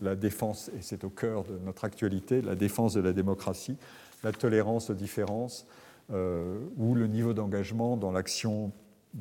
la 0.00 0.16
défense, 0.16 0.70
et 0.70 0.80
c'est 0.80 1.04
au 1.04 1.10
cœur 1.10 1.44
de 1.44 1.58
notre 1.58 1.84
actualité, 1.84 2.40
la 2.40 2.54
défense 2.54 2.94
de 2.94 3.02
la 3.02 3.12
démocratie, 3.12 3.76
la 4.24 4.32
tolérance 4.32 4.88
aux 4.88 4.94
différences 4.94 5.66
euh, 6.14 6.60
ou 6.78 6.94
le 6.94 7.08
niveau 7.08 7.34
d'engagement 7.34 7.98
dans 7.98 8.10
l'action 8.10 8.72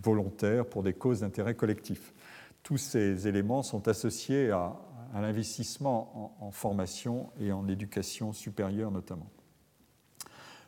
volontaire 0.02 0.66
pour 0.66 0.82
des 0.82 0.94
causes 0.94 1.20
d'intérêt 1.20 1.56
collectif 1.56 2.14
tous 2.68 2.76
ces 2.76 3.30
éléments 3.30 3.64
sont 3.64 3.88
associés 3.88 4.52
à, 4.52 4.76
l'investissement 5.14 6.36
en, 6.42 6.52
formation 6.52 7.30
et 7.40 7.54
en 7.54 7.66
éducation 7.70 8.34
supérieure 8.34 8.92
notamment. 8.92 9.30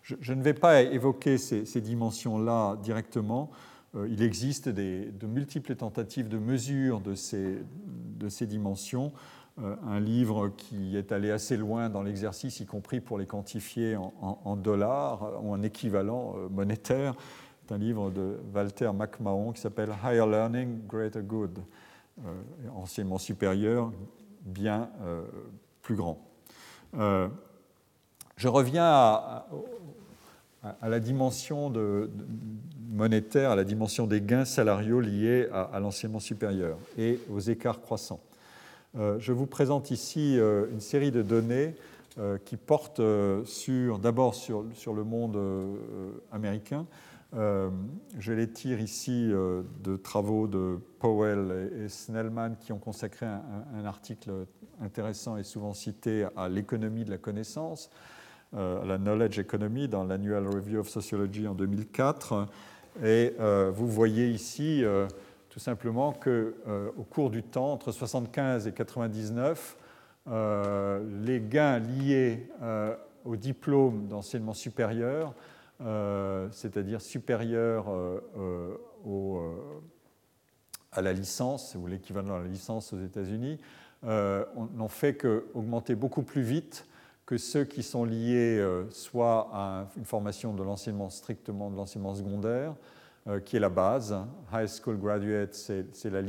Je, 0.01 0.31
ne 0.31 0.41
vais 0.41 0.53
pas 0.53 0.81
évoquer 0.81 1.37
ces, 1.37 1.81
dimensions-là 1.81 2.77
directement. 2.77 3.51
Euh, 3.95 4.07
il 4.09 4.21
existe 4.21 4.69
de 4.69 5.27
multiples 5.27 5.75
tentatives 5.75 6.29
de 6.29 6.37
mesure 6.37 7.01
de 7.01 7.15
ces, 7.15 8.47
dimensions. 8.47 9.11
Euh, 9.61 9.75
un 9.85 9.99
livre 9.99 10.47
qui 10.55 10.95
est 10.95 11.11
allé 11.11 11.31
assez 11.31 11.57
loin 11.57 11.89
dans 11.89 12.01
l'exercice, 12.01 12.61
y 12.61 12.65
compris 12.65 13.01
pour 13.01 13.17
les 13.17 13.25
quantifier 13.25 13.97
en, 13.97 14.55
dollars 14.55 15.43
ou 15.43 15.51
en 15.51 15.61
équivalent 15.63 16.35
euh, 16.37 16.47
monétaire, 16.47 17.13
un 17.71 17.77
livre 17.77 18.09
de 18.09 18.39
Walter 18.55 18.89
McMahon 18.93 19.51
qui 19.51 19.59
s'appelle 19.59 19.93
Higher 20.01 20.25
Learning, 20.25 20.79
Greater 20.87 21.21
Good 21.21 21.59
euh, 22.25 22.69
enseignement 22.75 23.17
supérieur 23.17 23.93
bien 24.43 24.89
euh, 25.03 25.21
plus 25.81 25.95
grand. 25.95 26.19
Euh, 26.97 27.29
je 28.35 28.47
reviens 28.47 28.83
à, 28.83 29.47
la 30.81 30.99
dimension 30.99 31.71
monétaire, 32.89 33.51
à 33.51 33.55
la 33.55 33.63
dimension 33.63 34.05
des 34.05 34.21
gains 34.21 34.43
salariaux 34.43 34.99
liés 34.99 35.47
à, 35.53 35.79
l'enseignement 35.79 36.19
supérieur 36.19 36.77
et 36.97 37.19
aux 37.29 37.39
écarts 37.39 37.81
croissants. 37.81 38.21
je 38.95 39.31
vous 39.31 39.45
présente 39.45 39.91
ici 39.91 40.37
une 40.37 40.79
série 40.79 41.11
de 41.11 41.21
données 41.21 41.75
qui 42.45 42.55
portent 42.55 43.01
sur, 43.45 43.99
d'abord 43.99 44.35
sur, 44.35 44.93
le 44.93 45.03
monde 45.03 45.37
américain, 46.31 46.85
euh, 47.35 47.69
je 48.17 48.33
les 48.33 48.49
tire 48.49 48.79
ici 48.79 49.29
euh, 49.31 49.61
de 49.83 49.95
travaux 49.95 50.47
de 50.47 50.79
Powell 50.99 51.69
et, 51.83 51.87
Snellman 51.87 52.55
qui 52.59 52.73
ont 52.73 52.79
consacré 52.79 53.27
un, 53.27 53.85
article 53.85 54.31
intéressant 54.81 55.37
et 55.37 55.43
souvent 55.43 55.73
cité 55.73 56.27
à 56.35 56.49
l'économie 56.49 57.05
de 57.05 57.11
la 57.11 57.19
connaissance, 57.19 57.91
euh, 58.55 58.81
à 58.81 58.85
la 58.85 58.97
Knowledge 58.97 59.37
Economy 59.37 59.87
dans 59.87 60.05
l'Annual 60.05 60.47
Review 60.47 60.79
of 60.79 60.89
Sociology 60.89 61.47
en 61.47 61.53
2004. 61.53 62.47
Et 63.03 63.35
vous 63.71 63.87
voyez 63.87 64.27
ici 64.27 64.83
tout 65.49 65.59
simplement 65.59 66.11
qu'au 66.11 67.03
cours 67.09 67.29
du 67.29 67.43
temps, 67.43 67.71
entre 67.71 67.91
75 67.91 68.67
et 68.67 68.73
99, 68.73 69.77
les 70.27 71.39
gains 71.39 71.79
liés 71.79 72.49
au 73.23 73.35
diplôme 73.37 74.07
d'enseignement 74.07 74.55
supérieur 74.55 75.33
c'est-à-dire 76.51 77.01
supérieur 77.01 77.89
euh, 77.89 78.19
euh, 79.07 79.55
à 80.91 81.01
la 81.01 81.13
licence, 81.13 81.75
ou 81.75 81.87
l'équivalent 81.87 82.39
de 82.39 82.43
la 82.43 82.49
licence 82.49 82.93
aux 82.93 82.99
États-Unis, 82.99 83.59
n'ont 84.03 84.87
fait 84.87 85.15
qu'augmenter 85.15 85.95
beaucoup 85.95 86.23
plus 86.23 86.41
vite 86.41 86.85
que 87.25 87.37
ceux 87.37 87.63
qui 87.63 87.83
sont 87.83 88.05
liés 88.05 88.65
soit 88.89 89.49
à 89.53 89.87
une 89.97 90.05
formation 90.05 90.53
de 90.53 90.63
l'enseignement 90.63 91.09
strictement 91.09 91.69
de 91.69 91.75
l'enseignement 91.75 92.15
secondaire, 92.15 92.73
qui 93.45 93.57
est 93.57 93.59
la 93.59 93.69
base. 93.69 94.17
High 94.51 94.67
School 94.67 94.97
Graduate, 94.97 95.53
c'est 95.53 96.09
la 96.09 96.23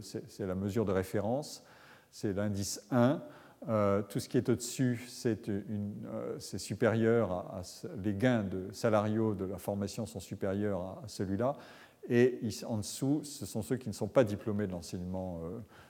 c'est 0.00 0.46
la 0.46 0.54
mesure 0.54 0.84
de 0.84 0.92
référence, 0.92 1.62
c'est 2.10 2.32
l'indice 2.32 2.82
1. 2.90 3.22
Tout 3.66 4.20
ce 4.20 4.28
qui 4.28 4.38
est 4.38 4.48
au-dessus, 4.48 5.04
c'est 5.08 6.58
supérieur 6.58 7.32
à, 7.32 7.62
les 8.02 8.14
gains 8.14 8.42
de 8.42 8.72
salariaux 8.72 9.34
de 9.34 9.44
la 9.44 9.58
formation 9.58 10.06
sont 10.06 10.20
supérieurs 10.20 10.80
à, 11.04 11.08
celui-là. 11.08 11.54
Et 12.08 12.40
en 12.66 12.78
dessous, 12.78 13.20
ce 13.22 13.46
sont 13.46 13.62
ceux 13.62 13.76
qui 13.76 13.88
ne 13.88 13.94
sont 13.94 14.08
pas 14.08 14.24
diplômés 14.24 14.66
de 14.66 14.72
l'enseignement 14.72 15.40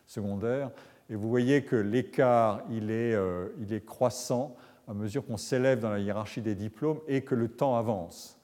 secondaire. 0.07 0.71
Et 1.09 1.15
vous 1.15 1.29
voyez 1.29 1.65
que 1.65 1.77
l'écart, 1.77 2.63
il, 2.71 2.91
est 2.91 3.85
croissant 3.87 4.55
à 4.89 4.95
mesure 4.95 5.25
qu'on 5.25 5.37
s'élève 5.37 5.81
dans 5.81 5.91
la 5.91 5.99
hiérarchie 5.99 6.43
des 6.43 6.55
diplômes 6.55 7.01
et 7.07 7.23
que 7.23 7.35
le 7.35 7.49
temps 7.49 7.77
avance. 7.77 8.39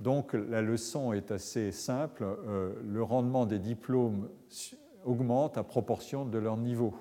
Donc 0.00 0.32
la 0.32 0.60
leçon 0.60 1.12
est 1.12 1.30
assez 1.30 1.72
simple. 1.72 2.24
Euh, 2.24 2.72
le 2.84 3.02
rendement 3.02 3.46
des 3.46 3.58
diplômes 3.58 4.28
augmente 5.04 5.56
à 5.56 5.62
proportion 5.62 6.24
de 6.24 6.38
leur 6.38 6.56
niveau 6.56 6.94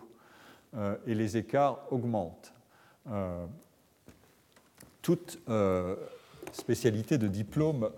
euh, 0.75 0.95
et 1.07 1.15
les 1.15 1.37
écarts 1.37 1.79
augmentent. 1.91 2.53
Euh, 3.09 3.45
toute 5.01 5.39
spécialité 6.53 7.17
de 7.17 7.27
diplôme 7.27 7.89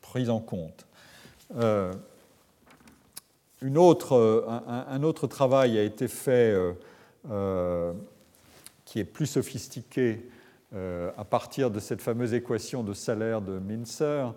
prise 0.00 0.30
en 0.30 0.40
compte. 0.40 0.86
Une 3.60 3.76
autre, 3.76 4.46
un, 4.48 4.86
un, 4.88 5.02
autre 5.02 5.26
travail 5.26 5.78
a 5.78 5.82
été 5.82 6.08
fait 6.08 6.56
qui 8.86 8.98
est 8.98 9.04
plus 9.04 9.26
sophistiqué 9.26 10.26
euh, 10.72 11.10
à 11.16 11.24
partir 11.24 11.68
de 11.68 11.80
cette 11.80 12.00
fameuse 12.00 12.32
équation 12.32 12.84
de 12.84 12.92
salaire 12.92 13.40
de 13.40 13.58
Mincer, 13.58 14.02
euh, 14.04 14.30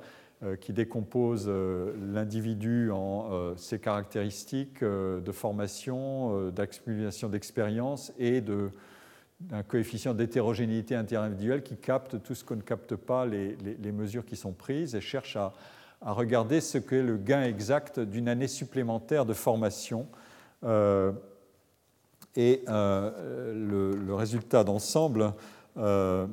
qui 0.60 0.74
décompose 0.74 1.46
euh, 1.48 1.94
l'individu 2.14 2.92
en 2.92 3.56
ses 3.56 3.80
caractéristiques 3.80 4.84
de 4.84 5.32
formation, 5.32 6.50
d'accumulation 6.50 7.30
d'expérience 7.30 8.14
et 8.18 8.42
d'un 8.42 9.64
coefficient 9.68 10.14
d'hétérogénéité 10.14 10.96
interindividuelle 10.96 11.64
qui 11.64 11.78
capte 11.78 12.22
tout 12.22 12.36
ce 12.36 12.44
qu'on 12.44 12.56
ne 12.56 12.62
capte 12.62 12.96
pas, 12.96 13.26
les, 13.26 13.56
mesures 13.92 14.26
qui 14.26 14.36
sont 14.36 14.54
prises, 14.54 14.96
et 14.96 15.02
cherche 15.02 15.36
à, 15.36 15.54
regarder 16.02 16.60
ce 16.60 16.78
qu'est 16.78 17.02
le 17.02 17.18
gain 17.18 17.44
exact 17.44 18.00
d'une 18.00 18.28
année 18.28 18.50
supplémentaire 18.50 19.26
de 19.26 19.34
formation. 19.34 20.08
Et 22.36 22.64
euh, 22.68 23.94
le, 23.94 24.14
résultat 24.16 24.64
d'ensemble, 24.64 25.34
euh, 25.78 26.26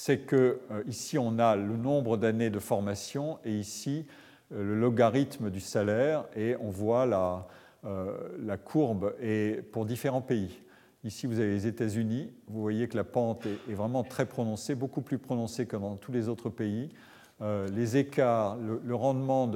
c'est 0.00 0.18
que 0.18 0.60
euh, 0.70 0.84
ici 0.86 1.18
on 1.18 1.40
a 1.40 1.56
le 1.56 1.76
nombre 1.76 2.16
d'années 2.16 2.50
de 2.50 2.60
formation 2.60 3.40
et 3.44 3.52
ici 3.52 4.06
le 4.52 4.78
logarithme 4.78 5.50
du 5.50 5.58
salaire 5.58 6.24
et 6.36 6.54
on 6.60 6.70
voit 6.70 7.04
la, 7.04 7.48
la 8.38 8.56
courbe 8.56 9.12
et 9.20 9.60
pour 9.72 9.84
différents 9.84 10.22
pays. 10.22 10.62
Ici, 11.04 11.26
vous 11.26 11.38
avez 11.38 11.50
les 11.50 11.66
États-Unis. 11.66 12.32
Vous 12.46 12.62
voyez 12.62 12.88
que 12.88 12.96
la 12.96 13.04
pente 13.04 13.44
est, 13.44 13.74
vraiment 13.74 14.04
très 14.04 14.24
prononcée, 14.24 14.74
beaucoup 14.74 15.02
plus 15.02 15.18
prononcée 15.18 15.66
que 15.66 15.76
dans 15.76 15.96
tous 15.96 16.10
les 16.10 16.30
autres 16.30 16.48
pays. 16.48 16.88
les 17.42 17.98
écarts, 17.98 18.56
le, 18.56 18.94
rendement 18.94 19.50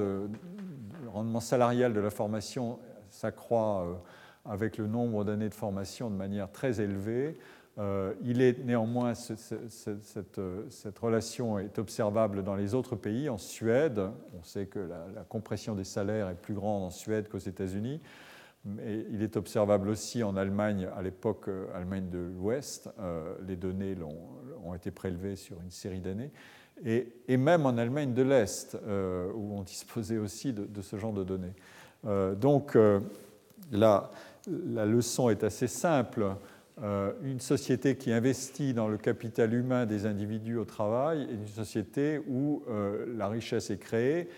salarial 1.40 1.94
de 1.94 2.00
la 2.00 2.10
formation 2.10 2.78
s'accroît 3.08 4.02
avec 4.44 4.76
le 4.76 4.88
nombre 4.88 5.24
d'années 5.24 5.48
de 5.48 5.54
formation 5.54 6.10
de 6.10 6.16
manière 6.16 6.52
très 6.52 6.82
élevée. 6.82 7.38
Euh, 7.78 8.12
il 8.22 8.42
est 8.42 8.62
néanmoins, 8.64 9.14
cette, 9.14 10.98
relation 11.00 11.58
est 11.58 11.78
observable 11.78 12.44
dans 12.44 12.54
les 12.54 12.74
autres 12.74 12.96
pays. 12.96 13.28
En 13.28 13.38
Suède, 13.38 14.00
on 14.38 14.42
sait 14.42 14.66
que 14.66 14.78
la, 14.78 15.22
compression 15.28 15.74
des 15.74 15.84
salaires 15.84 16.28
est 16.28 16.34
plus 16.34 16.54
grande 16.54 16.82
en 16.82 16.90
Suède 16.90 17.28
qu'aux 17.28 17.38
États-Unis. 17.38 18.00
Mais 18.64 19.06
il 19.10 19.22
est 19.22 19.36
observable 19.36 19.88
aussi 19.88 20.22
en 20.22 20.36
Allemagne, 20.36 20.88
à 20.96 21.02
l'époque 21.02 21.48
euh, 21.48 21.66
Allemagne 21.74 22.10
de 22.10 22.18
l'Ouest. 22.18 22.90
Euh, 23.00 23.34
les 23.46 23.56
données 23.56 23.96
ont, 24.64 24.74
été 24.74 24.90
prélevées 24.90 25.36
sur 25.36 25.60
une 25.62 25.70
série 25.70 26.00
d'années. 26.00 26.30
Et, 26.84 27.36
même 27.36 27.66
en 27.66 27.76
Allemagne 27.76 28.12
de 28.14 28.22
l'Est, 28.22 28.76
où 29.34 29.58
on 29.58 29.62
disposait 29.62 30.18
aussi 30.18 30.52
de, 30.52 30.64
de, 30.64 30.82
ce 30.82 30.96
genre 30.96 31.12
de 31.12 31.22
données. 31.22 31.52
donc 32.36 32.76
là, 33.70 34.10
la 34.46 34.86
leçon 34.86 35.28
est 35.28 35.44
assez 35.44 35.68
simple. 35.68 36.34
Euh, 36.82 37.12
une 37.22 37.38
société 37.38 37.96
qui 37.96 38.12
investit 38.12 38.74
dans 38.74 38.88
le 38.88 38.98
capital 38.98 39.54
humain 39.54 39.86
des 39.86 40.04
individus 40.04 40.56
au 40.56 40.64
travail 40.64 41.22
est 41.22 41.34
une 41.34 41.46
société 41.46 42.20
où 42.26 42.64
euh, 42.68 43.06
la 43.16 43.28
richesse 43.28 43.70
est 43.70 43.78
créée, 43.78 44.28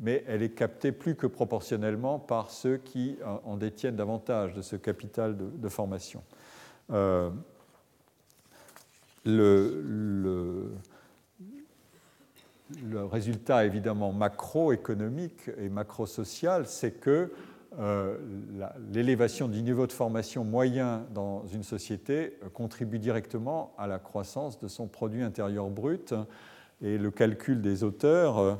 mais 0.00 0.22
elle 0.28 0.42
est 0.42 0.50
captée 0.50 0.92
plus 0.92 1.14
que 1.14 1.26
proportionnellement 1.26 2.18
par 2.18 2.50
ceux 2.50 2.76
qui 2.76 3.16
en 3.44 3.56
détiennent 3.56 3.96
davantage 3.96 4.52
de 4.52 4.60
ce 4.60 4.76
capital 4.76 5.34
de, 5.38 5.68
formation. 5.70 6.22
Euh, 6.90 7.30
le, 9.24 9.80
le, 9.82 10.72
résultat 13.06 13.64
évidemment 13.64 14.12
macroéconomique 14.12 15.48
et 15.58 15.70
macrosocial, 15.70 16.66
c'est 16.66 17.00
que 17.00 17.32
euh, 17.80 18.16
l'élévation 18.92 19.48
du 19.48 19.62
niveau 19.62 19.86
de 19.86 19.92
formation 19.92 20.44
moyen 20.44 21.04
dans 21.12 21.44
une 21.52 21.62
société 21.62 22.38
euh, 22.42 22.48
contribue 22.52 22.98
directement 22.98 23.74
à 23.78 23.86
la 23.86 23.98
croissance 23.98 24.60
de 24.60 24.68
son 24.68 24.86
produit 24.86 25.22
intérieur 25.22 25.68
brut. 25.70 26.14
Et 26.82 26.98
le 26.98 27.10
calcul 27.10 27.62
des 27.62 27.82
auteurs, 27.82 28.58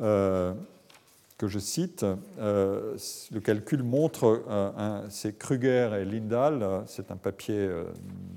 euh, 0.00 0.54
que 1.38 1.48
je 1.48 1.58
cite, 1.58 2.06
le 2.38 3.40
calcul 3.44 3.82
montre, 3.82 4.42
c'est 5.10 5.38
Kruger 5.38 5.90
et 6.00 6.04
Lindahl, 6.06 6.84
c'est 6.86 7.10
un 7.10 7.16
papier 7.16 7.68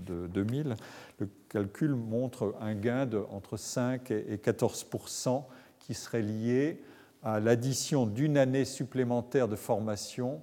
de 0.05 0.27
2000, 0.27 0.75
le 1.19 1.29
calcul 1.47 1.95
montre 1.95 2.55
un 2.59 2.73
gain 2.73 3.05
de 3.05 3.21
entre 3.31 3.55
5 3.55 4.11
et 4.11 4.35
14% 4.35 5.43
qui 5.79 5.93
serait 5.93 6.21
lié 6.21 6.81
à 7.23 7.39
l'addition 7.39 8.05
d'une 8.05 8.37
année 8.37 8.65
supplémentaire 8.65 9.47
de 9.47 9.55
formation 9.55 10.41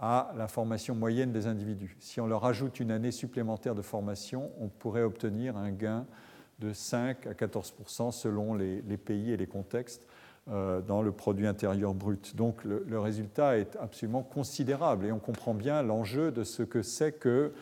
à 0.00 0.32
la 0.36 0.48
formation 0.48 0.94
moyenne 0.94 1.30
des 1.30 1.46
individus. 1.46 1.96
Si 2.00 2.20
on 2.20 2.26
leur 2.26 2.46
ajoute 2.46 2.80
une 2.80 2.90
année 2.90 3.10
supplémentaire 3.10 3.74
de 3.74 3.82
formation, 3.82 4.50
on 4.58 4.68
pourrait 4.68 5.02
obtenir 5.02 5.58
un 5.58 5.70
gain 5.70 6.06
de 6.58 6.72
5 6.72 7.26
à 7.26 7.32
14% 7.32 8.10
selon 8.10 8.54
les, 8.54 8.80
pays 8.96 9.32
et 9.32 9.36
les 9.36 9.46
contextes 9.46 10.06
euh, 10.50 10.80
dans 10.80 11.02
le 11.02 11.12
produit 11.12 11.46
intérieur 11.46 11.92
brut. 11.92 12.34
Donc 12.34 12.64
le, 12.64 12.98
résultat 12.98 13.58
est 13.58 13.76
absolument 13.76 14.22
considérable 14.22 15.04
et 15.04 15.12
on 15.12 15.18
comprend 15.18 15.52
bien 15.52 15.82
l'enjeu 15.82 16.32
de 16.32 16.44
ce 16.44 16.62
que 16.62 16.82
c'est 16.82 17.12
que 17.12 17.52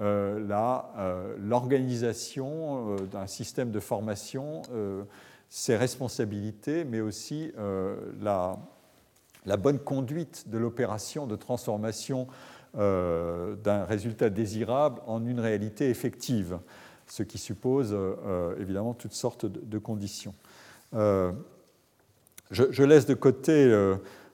euh, 0.00 0.48
euh, 0.50 1.36
l'organisation 1.38 2.96
d'un 3.12 3.28
système 3.28 3.70
de 3.70 3.80
formation 3.80 4.62
ses 5.48 5.76
responsabilités, 5.76 6.84
mais 6.84 7.00
aussi 7.00 7.52
euh, 7.58 7.96
la, 8.20 8.58
la, 9.44 9.56
bonne 9.56 9.78
conduite 9.78 10.48
de 10.48 10.58
l'opération 10.58 11.26
de 11.26 11.36
transformation 11.36 12.26
euh, 12.76 13.54
d'un 13.56 13.84
résultat 13.84 14.28
désirable 14.28 15.00
en 15.06 15.24
une 15.24 15.40
réalité 15.40 15.88
effective, 15.88 16.58
ce 17.06 17.22
qui 17.22 17.38
suppose 17.38 17.90
euh, 17.92 18.54
évidemment 18.60 18.94
toutes 18.94 19.14
sortes 19.14 19.46
de, 19.46 19.78
conditions. 19.78 20.34
Je, 20.92 22.82
laisse 22.82 23.06
de 23.06 23.14
côté 23.14 23.72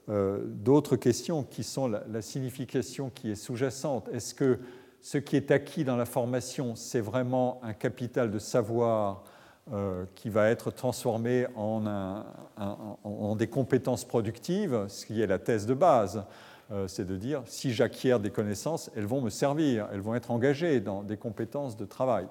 d'autres 0.09 0.97
questions 0.97 1.45
qui 1.45 1.63
sont 1.63 1.89
la, 1.89 2.05
la 2.11 2.23
signification 2.23 3.11
qui 3.11 3.31
est 3.31 3.37
sous-jacente. 3.37 4.09
Est-ce 4.13 4.35
que 4.35 4.59
ce 5.01 5.19
qui 5.19 5.37
est 5.37 5.51
acquis 5.51 5.85
dans 5.85 5.97
la 5.97 6.05
formation, 6.05 6.77
c'est 6.77 7.01
vraiment 7.01 7.61
un 7.63 7.73
capital 7.73 8.31
de 8.31 8.39
savoir 8.39 9.25
euh, 9.73 10.07
qui 10.17 10.29
va 10.29 10.51
être 10.51 10.73
transformé 10.73 11.47
en, 11.55 13.37
des 13.37 13.47
compétences 13.47 14.05
productives, 14.05 14.87
ce 14.89 15.07
qui 15.07 15.23
est 15.23 15.29
la 15.29 15.39
thèse 15.39 15.67
de 15.67 15.75
base. 15.75 16.25
Euh, 16.73 16.89
c'est 16.89 17.05
de 17.05 17.17
dire, 17.17 17.43
si 17.47 17.73
j'acquiers 17.73 18.19
des 18.19 18.31
connaissances, 18.31 18.91
elles 18.97 19.07
vont 19.07 19.21
me 19.21 19.31
servir, 19.31 19.87
elles 19.93 20.01
vont 20.01 20.17
être 20.17 20.33
engagées 20.33 20.81
dans 20.81 21.05
des 21.05 21.17
compétences 21.17 21.77
de 21.77 21.85
travail. 21.85 22.27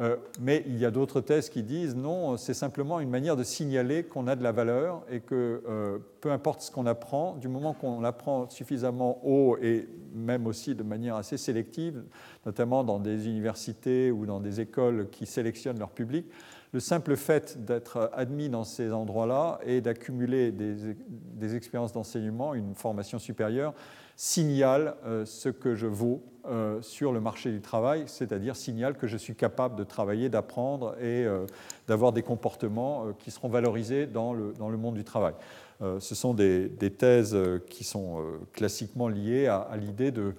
Euh, 0.00 0.16
mais 0.38 0.64
il 0.66 0.76
y 0.76 0.84
a 0.84 0.90
d'autres 0.90 1.22
thèses 1.22 1.48
qui 1.48 1.62
disent 1.62 1.96
non, 1.96 2.36
c'est 2.36 2.52
simplement 2.52 3.00
une 3.00 3.08
manière 3.08 3.36
de 3.36 3.42
signaler 3.42 4.04
qu'on 4.04 4.26
a 4.26 4.36
de 4.36 4.42
la 4.42 4.52
valeur 4.52 5.02
et 5.10 5.20
que 5.20 5.98
peu 6.20 6.30
importe 6.30 6.60
ce 6.60 6.70
qu'on 6.70 6.84
apprend, 6.84 7.36
du 7.36 7.48
moment 7.48 7.72
qu'on 7.72 8.04
apprend 8.04 8.50
suffisamment 8.50 9.18
haut 9.24 9.56
et 9.62 9.88
même 10.14 10.46
aussi 10.46 10.74
de 10.74 10.82
manière 10.82 11.16
assez 11.16 11.38
sélective, 11.38 12.02
notamment 12.44 12.84
dans 12.84 12.98
des 12.98 13.28
universités 13.28 14.10
ou 14.10 14.26
dans 14.26 14.40
des 14.40 14.60
écoles 14.60 15.08
qui 15.10 15.24
sélectionnent 15.24 15.78
leur 15.78 15.90
public, 15.90 16.26
le 16.72 16.80
simple 16.80 17.16
fait 17.16 17.64
d'être 17.64 18.10
admis 18.12 18.48
dans 18.48 18.64
ces 18.64 18.92
endroits-là 18.92 19.60
et 19.64 19.80
d'accumuler 19.80 20.52
des, 20.52 21.54
expériences 21.54 21.92
d'enseignement, 21.92 22.54
une 22.54 22.74
formation 22.74 23.18
supérieure, 23.18 23.72
signale 24.16 24.96
euh, 25.04 25.24
ce 25.24 25.48
que 25.48 25.74
je 25.74 25.86
vaux 25.86 26.22
euh, 26.46 26.80
sur 26.80 27.12
le 27.12 27.20
marché 27.20 27.52
du 27.52 27.60
travail, 27.60 28.04
c'est-à-dire 28.06 28.56
signale 28.56 28.96
que 28.96 29.06
je 29.06 29.16
suis 29.16 29.34
capable 29.34 29.76
de 29.76 29.84
travailler, 29.84 30.28
d'apprendre 30.28 30.96
et 30.98 31.24
euh, 31.24 31.46
d'avoir 31.86 32.12
des 32.12 32.22
comportements 32.22 33.06
qui 33.18 33.30
seront 33.30 33.48
valorisés 33.48 34.06
dans 34.06 34.32
le, 34.32 34.52
dans 34.58 34.68
le 34.68 34.76
monde 34.76 34.94
du 34.94 35.04
travail. 35.04 35.34
ce 35.80 36.14
sont 36.14 36.34
des, 36.34 36.70
thèses 36.98 37.36
qui 37.68 37.84
sont 37.84 38.22
classiquement 38.52 39.08
liées 39.08 39.46
à, 39.46 39.68
l'idée 39.78 40.10
de, 40.10 40.34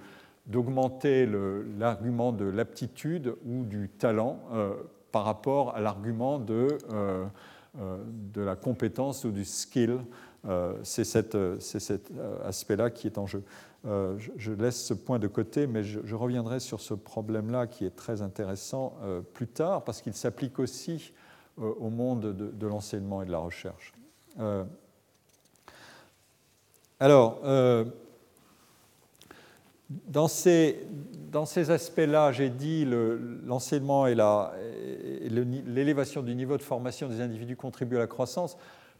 d'augmenter 0.46 1.28
l'argument 1.78 2.32
de 2.32 2.44
l'aptitude 2.44 3.34
ou 3.46 3.64
du 3.64 3.88
talent 3.88 4.40
par 5.12 5.24
rapport 5.24 5.74
à 5.74 5.80
l'argument 5.80 6.38
de, 6.38 6.78
de, 7.74 8.40
la 8.40 8.56
compétence 8.56 9.24
ou 9.24 9.30
du 9.30 9.44
skill. 9.44 9.98
C'est 10.82 11.04
cet, 11.04 11.36
cet 11.60 12.10
aspect-là 12.44 12.90
qui 12.90 13.06
est 13.06 13.18
en 13.18 13.26
jeu. 13.26 13.42
je, 13.84 14.52
laisse 14.52 14.82
ce 14.82 14.94
point 14.94 15.18
de 15.18 15.26
côté, 15.26 15.66
mais 15.66 15.82
je, 15.82 16.14
reviendrai 16.14 16.60
sur 16.60 16.80
ce 16.80 16.94
problème-là 16.94 17.66
qui 17.66 17.84
est 17.84 17.94
très 17.94 18.22
intéressant 18.22 18.96
plus 19.34 19.48
tard, 19.48 19.84
parce 19.84 20.00
qu'il 20.00 20.14
s'applique 20.14 20.58
aussi 20.58 21.12
au 21.56 21.90
monde 21.90 22.34
de, 22.34 22.50
de 22.50 22.66
l'enseignement 22.66 23.22
et 23.22 23.26
de 23.26 23.32
la 23.32 23.38
recherche. 23.38 23.92
alors, 27.00 27.40
dans 29.88 30.28
ces, 30.28 30.80
dans 31.32 31.46
ces 31.46 31.70
aspects-là, 31.70 32.32
j'ai 32.32 32.50
dit 32.50 32.86
l'enseignement 33.44 34.06
et 34.06 34.14
l'élévation 34.14 36.22
du 36.22 36.34
niveau 36.34 36.56
de 36.56 36.62
formation 36.62 37.08
des 37.08 37.20
individus 37.20 37.56
contribuent 37.56 37.96
à 37.96 38.00
la 38.00 38.06
croissance. 38.06 38.56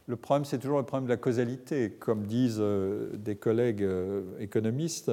Le 0.07 0.17
problème, 0.17 0.47
c'est 0.47 0.59
toujours 0.59 0.79
le 0.79 0.85
problème 0.85 1.05
de 1.05 1.11
la 1.11 1.19
causalité. 1.19 1.91
Comme 1.91 2.25
disent 2.25 2.61
euh, 2.61 3.11
des 3.15 3.37
collègues 3.37 3.83
euh, 3.83 4.23
économistes, 4.41 5.13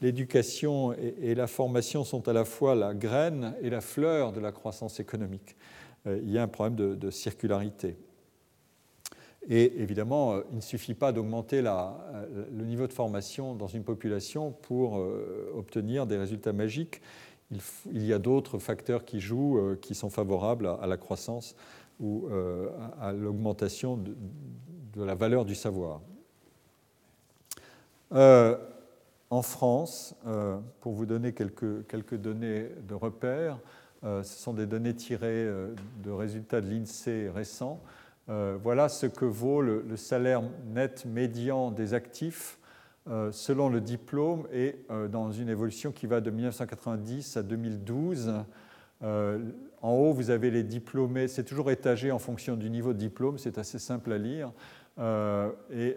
l'éducation 0.00 0.92
et, 0.92 1.34
la 1.34 1.48
formation 1.48 2.04
sont 2.04 2.28
à 2.28 2.32
la 2.32 2.44
fois 2.44 2.76
la 2.76 2.94
graine 2.94 3.54
et 3.60 3.68
la 3.68 3.80
fleur 3.80 4.32
de 4.32 4.38
la 4.38 4.52
croissance 4.52 5.00
économique. 5.00 5.56
Euh, 6.06 6.20
il 6.22 6.30
y 6.30 6.38
a 6.38 6.44
un 6.44 6.48
problème 6.48 6.96
de 6.96 7.10
circularité. 7.10 7.96
Et 9.50 9.80
évidemment, 9.80 10.34
euh, 10.34 10.40
il 10.50 10.56
ne 10.56 10.60
suffit 10.62 10.94
pas 10.94 11.10
d'augmenter 11.10 11.62
euh, 11.64 12.46
le 12.54 12.64
niveau 12.64 12.86
de 12.86 12.92
formation 12.92 13.54
dans 13.54 13.66
une 13.66 13.82
population 13.82 14.52
pour 14.52 14.98
euh, 14.98 15.50
obtenir 15.56 16.06
des 16.06 16.18
résultats 16.18 16.52
magiques. 16.52 17.00
Il, 17.90 18.04
y 18.04 18.12
a 18.12 18.18
d'autres 18.18 18.58
facteurs 18.58 19.06
qui 19.06 19.20
jouent, 19.20 19.76
qui 19.80 19.94
sont 19.94 20.10
favorables 20.10 20.66
à, 20.82 20.86
la 20.86 20.98
croissance 20.98 21.56
ou 21.98 22.28
à, 23.00 23.10
l'augmentation 23.12 23.96
de, 23.96 25.02
la 25.02 25.14
valeur 25.14 25.46
du 25.46 25.54
savoir. 25.54 26.02
en 28.10 29.42
France, 29.42 30.14
pour 30.80 30.92
vous 30.92 31.06
donner 31.06 31.32
quelques, 31.32 31.86
quelques 31.86 32.16
données 32.16 32.66
de 32.86 32.92
repère, 32.92 33.58
ce 34.02 34.22
sont 34.22 34.52
des 34.52 34.66
données 34.66 34.94
tirées 34.94 35.46
de 36.04 36.10
résultats 36.10 36.60
de 36.60 36.68
l'INSEE 36.68 37.30
récents. 37.30 37.80
Euh, 38.30 38.58
voilà 38.62 38.88
ce 38.88 39.06
que 39.06 39.24
vaut 39.24 39.62
le, 39.62 39.96
salaire 39.96 40.42
net 40.66 41.06
médian 41.06 41.70
des 41.70 41.94
actifs 41.94 42.58
euh, 43.08 43.32
selon 43.32 43.70
le 43.70 43.80
diplôme 43.80 44.46
et 44.52 44.76
euh, 44.90 45.08
dans 45.08 45.32
une 45.32 45.48
évolution 45.48 45.92
qui 45.92 46.06
va 46.06 46.20
de 46.20 46.30
1990 46.30 47.38
à 47.38 47.42
2012. 47.42 48.34
en 49.00 49.90
haut, 49.90 50.12
vous 50.12 50.28
avez 50.30 50.50
les 50.50 50.62
diplômés, 50.62 51.26
c'est 51.28 51.44
toujours 51.44 51.70
étagé 51.70 52.10
en 52.12 52.18
fonction 52.18 52.56
du 52.56 52.68
niveau 52.68 52.92
de 52.92 52.98
diplôme, 52.98 53.38
c'est 53.38 53.56
assez 53.56 53.78
simple 53.78 54.12
à 54.12 54.18
lire. 54.18 54.52
et 55.70 55.96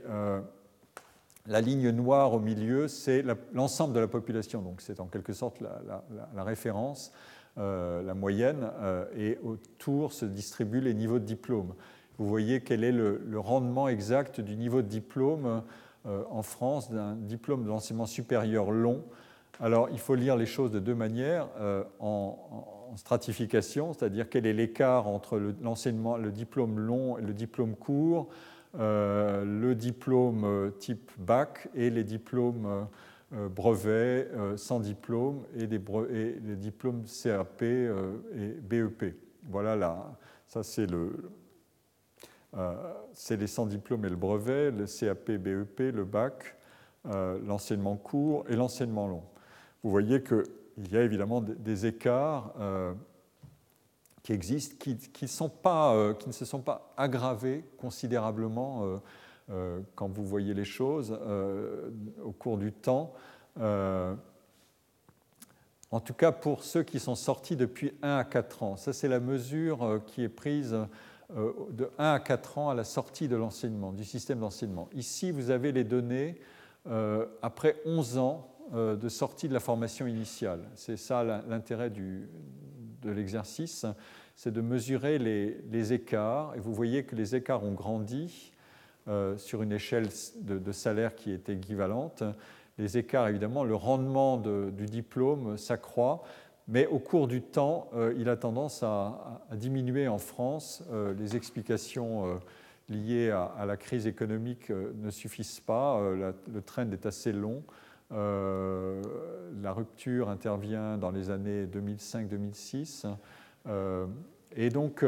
la 1.47 1.59
ligne 1.59 1.89
noire 1.89 2.33
au 2.33 2.39
milieu, 2.39 2.87
c'est 2.87 3.25
l'ensemble 3.53 3.95
de 3.95 3.99
la 3.99 4.07
population, 4.07 4.61
donc 4.61 4.81
c'est 4.81 4.99
en 4.99 5.07
quelque 5.07 5.33
sorte 5.33 5.59
la, 5.59 6.43
référence, 6.43 7.11
la 7.57 8.13
moyenne, 8.13 8.69
et 9.17 9.39
autour 9.41 10.13
se 10.13 10.25
distribuent 10.25 10.81
les 10.81 10.93
niveaux 10.93 11.17
de 11.17 11.25
diplôme 11.25 11.73
vous 12.21 12.27
voyez 12.27 12.61
quel 12.61 12.83
est 12.83 12.91
le, 12.91 13.19
rendement 13.39 13.87
exact 13.87 14.41
du 14.41 14.55
niveau 14.55 14.83
de 14.83 14.87
diplôme 14.87 15.63
euh, 16.05 16.23
en 16.29 16.43
France 16.43 16.91
d'un 16.91 17.15
diplôme 17.15 17.63
de 17.63 17.69
l'enseignement 17.69 18.05
supérieur 18.05 18.69
long. 18.69 19.03
Alors, 19.59 19.89
il 19.91 19.99
faut 19.99 20.13
lire 20.13 20.35
les 20.35 20.45
choses 20.45 20.71
de 20.71 20.79
deux 20.79 20.93
manières, 20.93 21.47
euh, 21.59 21.83
en, 21.99 22.37
stratification, 22.95 23.93
c'est-à-dire 23.93 24.29
quel 24.29 24.45
est 24.45 24.53
l'écart 24.53 25.07
entre 25.07 25.39
l'enseignement, 25.61 26.17
le, 26.17 26.31
diplôme 26.31 26.77
long 26.77 27.17
et 27.17 27.21
le 27.21 27.33
diplôme 27.33 27.75
court, 27.75 28.27
euh, 28.77 29.45
le 29.45 29.75
diplôme 29.75 30.73
type 30.77 31.09
bac 31.17 31.69
et 31.73 31.89
les 31.89 32.03
diplômes 32.03 32.87
brevets 33.31 34.27
sans 34.57 34.81
diplôme 34.81 35.43
et, 35.55 35.67
des 35.67 35.79
et 36.11 36.35
les 36.45 36.55
diplômes 36.57 37.03
CAP 37.23 37.61
et 37.61 37.89
BEP. 38.61 39.15
Voilà 39.49 39.77
là, 39.77 40.11
ça 40.47 40.63
c'est 40.63 40.85
le, 40.85 40.97
euh, 40.97 41.31
c'est 43.13 43.37
les 43.37 43.47
100 43.47 43.67
diplômes 43.67 44.05
et 44.05 44.09
le 44.09 44.15
brevet, 44.15 44.71
le 44.71 44.85
CAP, 44.85 45.31
BEP, 45.31 45.79
le 45.93 46.03
bac, 46.03 46.55
euh, 47.07 47.39
l'enseignement 47.45 47.95
court 47.95 48.45
et 48.49 48.55
l'enseignement 48.55 49.07
long. 49.07 49.23
Vous 49.83 49.89
voyez 49.89 50.21
qu'il 50.21 50.43
y 50.91 50.97
a 50.97 51.01
évidemment 51.01 51.41
des 51.41 51.85
écarts 51.85 52.53
euh, 52.59 52.93
qui 54.21 54.33
existent, 54.33 54.75
qui, 54.77 54.97
ne 55.23 55.27
se 55.27 56.45
sont 56.45 56.61
pas 56.61 56.93
aggravés 56.95 57.65
considérablement 57.77 59.01
quand 59.95 60.07
vous 60.09 60.25
voyez 60.25 60.53
les 60.53 60.63
choses 60.63 61.17
au 62.23 62.31
cours 62.31 62.59
du 62.59 62.71
temps. 62.71 63.13
en 63.59 64.15
tout 66.05 66.13
cas, 66.13 66.31
pour 66.31 66.63
ceux 66.63 66.83
qui 66.83 66.99
sont 66.99 67.15
sortis 67.15 67.55
depuis 67.55 67.93
1 68.03 68.17
à 68.17 68.23
4 68.23 68.63
ans. 68.63 68.77
Ça, 68.77 68.93
c'est 68.93 69.07
la 69.07 69.19
mesure 69.19 70.01
qui 70.05 70.23
est 70.23 70.29
prise 70.29 70.77
euh, 71.37 71.53
de 71.71 71.89
1 71.97 72.13
à 72.13 72.19
4 72.19 72.57
ans 72.57 72.69
à 72.69 72.75
la 72.75 72.83
sortie 72.83 73.27
de 73.27 73.35
l'enseignement, 73.35 73.93
du 73.93 74.03
système 74.03 74.39
d'enseignement. 74.39 74.89
Ici, 74.93 75.31
vous 75.31 75.49
avez 75.49 75.71
les 75.71 75.85
données 75.85 76.37
euh, 76.87 77.25
après 77.41 77.77
11 77.85 78.17
ans 78.17 78.47
euh, 78.73 78.95
de 78.97 79.07
sortie 79.07 79.47
de 79.47 79.53
la 79.53 79.61
formation 79.61 80.07
initiale. 80.07 80.61
C'est 80.75 80.97
ça 80.97 81.23
l'intérêt 81.23 81.89
de 81.89 83.09
l'exercice, 83.09 83.85
c'est 84.35 84.51
de 84.51 84.61
mesurer 84.61 85.19
les, 85.19 85.93
écarts. 85.93 86.53
Et 86.55 86.59
vous 86.59 86.73
voyez 86.73 87.05
que 87.05 87.15
les 87.15 87.35
écarts 87.35 87.63
ont 87.63 87.73
grandi 87.73 88.51
sur 89.37 89.63
une 89.63 89.71
échelle 89.71 90.07
de, 90.41 90.71
salaire 90.71 91.15
qui 91.15 91.31
est 91.31 91.49
équivalente. 91.49 92.23
Les 92.77 92.97
écarts, 92.97 93.27
évidemment, 93.27 93.63
le 93.63 93.75
rendement 93.75 94.37
du 94.37 94.85
diplôme 94.85 95.57
s'accroît 95.57 96.23
mais 96.67 96.87
au 96.87 96.99
cours 96.99 97.27
du 97.27 97.41
temps, 97.41 97.89
euh, 97.93 98.13
il 98.17 98.29
a 98.29 98.37
tendance 98.37 98.83
à, 98.83 99.41
diminuer 99.53 100.07
en 100.07 100.17
France. 100.17 100.83
Euh, 100.91 101.13
les 101.13 101.35
explications 101.35 102.25
euh, 102.25 102.35
liées 102.89 103.31
à, 103.31 103.65
la 103.65 103.77
crise 103.77 104.07
économique 104.07 104.69
ne 104.69 105.09
suffisent 105.09 105.59
pas. 105.59 106.01
le 106.01 106.61
trend 106.61 106.89
est 106.91 107.05
assez 107.05 107.31
long. 107.31 107.63
la 108.11 109.71
rupture 109.71 110.29
intervient 110.29 110.97
dans 110.97 111.11
les 111.11 111.29
années 111.29 111.67
2005-2006. 111.67 113.05
et 114.57 114.69
donc, 114.69 115.05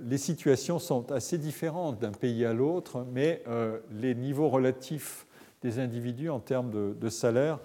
les 0.00 0.18
situations 0.18 0.80
sont 0.80 1.12
assez 1.12 1.38
différentes 1.38 2.00
d'un 2.00 2.10
pays 2.10 2.44
à 2.44 2.52
l'autre, 2.52 3.06
mais 3.12 3.44
les 3.92 4.16
niveaux 4.16 4.48
relatifs 4.48 5.28
des 5.62 5.78
individus 5.78 6.30
en 6.30 6.40
termes 6.40 6.96
de, 6.98 7.08
salaire 7.08 7.60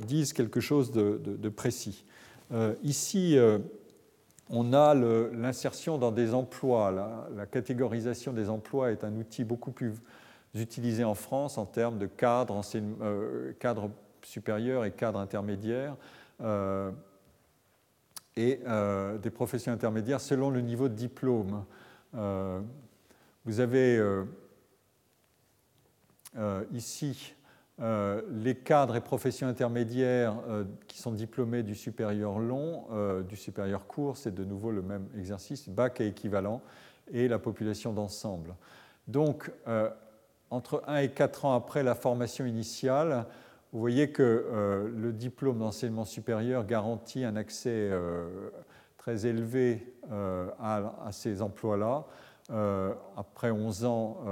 disent 0.00 0.32
quelque 0.32 0.58
chose 0.58 0.90
de 0.90 1.48
précis. 1.48 2.04
Euh, 2.54 2.74
ici, 2.84 3.36
euh, 3.36 3.58
on 4.48 4.72
a 4.72 4.94
l'insertion 4.94 5.98
dans 5.98 6.12
des 6.12 6.34
emplois. 6.34 7.26
La, 7.34 7.46
catégorisation 7.46 8.32
des 8.32 8.48
emplois 8.48 8.92
est 8.92 9.02
un 9.02 9.16
outil 9.16 9.44
beaucoup 9.44 9.72
plus 9.72 9.94
utilisé 10.54 11.02
en 11.02 11.14
France 11.14 11.58
en 11.58 11.66
termes 11.66 11.98
de 11.98 12.06
cadre, 12.06 12.60
euh, 13.02 13.52
supérieur 14.22 14.84
et 14.84 14.92
cadre 14.92 15.18
intermédiaire, 15.18 15.96
et 18.36 18.60
des 19.22 19.30
professions 19.30 19.72
intermédiaires 19.72 20.20
selon 20.20 20.50
le 20.50 20.60
niveau 20.60 20.88
de 20.88 20.94
diplôme. 20.94 21.64
vous 22.12 23.60
avez 23.60 24.00
ici 26.72 27.33
euh, 27.80 28.22
les 28.30 28.54
cadres 28.54 28.94
et 28.94 29.00
professions 29.00 29.48
intermédiaires 29.48 30.36
euh, 30.48 30.64
qui 30.86 30.98
sont 30.98 31.10
diplômés 31.10 31.64
du 31.64 31.74
supérieur 31.74 32.38
long, 32.38 32.84
euh, 32.92 33.24
du 33.24 33.34
supérieur 33.34 33.88
court, 33.88 34.16
c'est 34.16 34.32
de 34.32 34.44
nouveau 34.44 34.70
le 34.70 34.80
même 34.80 35.08
exercice, 35.18 35.68
bac 35.68 36.00
et 36.00 36.06
équivalent, 36.06 36.62
et 37.10 37.26
la 37.26 37.40
population 37.40 37.92
d'ensemble. 37.92 38.54
Donc, 39.08 39.50
entre 40.48 40.82
1 40.86 40.96
et 40.98 41.10
4 41.10 41.44
ans 41.44 41.54
après 41.54 41.82
la 41.82 41.94
formation 41.94 42.46
initiale, 42.46 43.26
vous 43.72 43.80
voyez 43.80 44.10
que 44.10 44.90
le 44.96 45.12
diplôme 45.12 45.58
d'enseignement 45.58 46.06
supérieur 46.06 46.64
garantit 46.64 47.22
un 47.22 47.36
accès 47.36 47.90
très 48.96 49.26
élevé 49.26 49.94
à, 50.10 50.94
à, 51.04 51.12
ces 51.12 51.42
emplois-là. 51.42 52.06
après 53.18 53.50
11 53.50 53.84
ans, 53.84 54.24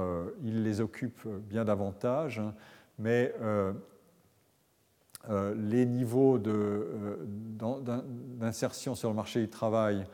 il 0.43 0.63
les 0.63 0.81
occupe 0.81 1.27
bien 1.27 1.63
davantage 1.63 2.41
mais 2.99 3.33
euh, 3.41 3.73
euh, 5.29 5.55
les 5.55 5.85
niveaux 5.85 6.37
euh, 6.37 7.17
d'insertion 8.39 8.95
sur 8.95 9.09
le 9.09 9.15
marché 9.15 9.41
du 9.41 9.49
travail 9.49 10.05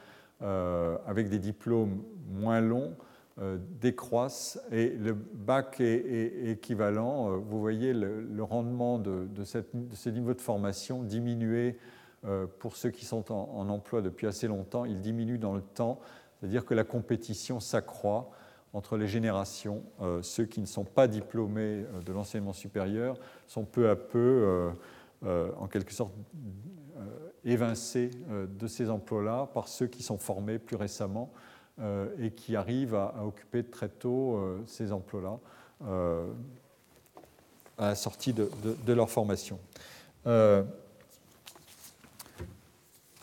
avec 1.05 1.27
des 1.27 1.39
diplômes 1.39 2.01
moins 2.31 2.61
longs 2.61 2.95
décroissent 3.81 4.57
et 4.71 4.87
le 4.91 5.11
bac 5.13 5.81
est, 5.81 6.51
équivalent. 6.51 7.37
Vous 7.39 7.59
voyez 7.59 7.93
le, 7.93 8.41
rendement 8.41 8.99
de, 8.99 9.27
ces 9.43 10.11
niveaux 10.13 10.33
de 10.33 10.39
formation 10.39 11.03
diminuer 11.03 11.77
pour 12.59 12.77
ceux 12.77 12.89
qui 12.89 13.03
sont 13.03 13.33
en, 13.33 13.67
emploi 13.67 14.01
depuis 14.01 14.27
assez 14.27 14.47
longtemps. 14.47 14.85
Il 14.85 15.01
diminue 15.01 15.37
dans 15.37 15.55
le 15.55 15.61
temps, 15.61 15.99
c'est-à-dire 16.39 16.63
que 16.63 16.73
la 16.73 16.85
compétition 16.85 17.59
s'accroît 17.59 18.31
entre 18.73 18.97
les 18.97 19.07
générations. 19.07 19.83
ceux 20.21 20.45
qui 20.45 20.61
ne 20.61 20.65
sont 20.65 20.83
pas 20.83 21.07
diplômés 21.07 21.85
de 22.05 22.13
l'enseignement 22.13 22.53
supérieur 22.53 23.17
sont 23.47 23.65
peu 23.65 23.89
à 23.89 23.95
peu, 23.95 24.69
en 25.23 25.67
quelque 25.67 25.93
sorte, 25.93 26.13
évincés 27.43 28.11
de 28.29 28.67
ces 28.67 28.89
emplois-là 28.89 29.49
par 29.53 29.67
ceux 29.67 29.87
qui 29.87 30.03
sont 30.03 30.17
formés 30.17 30.59
plus 30.59 30.75
récemment 30.75 31.31
euh, 31.81 32.07
et 32.19 32.31
qui 32.31 32.57
arrivent 32.57 32.95
à, 32.95 33.13
occuper 33.23 33.63
très 33.63 33.87
tôt 33.87 34.35
euh, 34.35 34.61
ces 34.67 34.91
emplois-là 34.91 35.39
euh, 35.85 36.29
à 37.77 37.87
la 37.87 37.95
sortie 37.95 38.33
de, 38.33 38.49
leur 38.93 39.09
formation. 39.09 39.57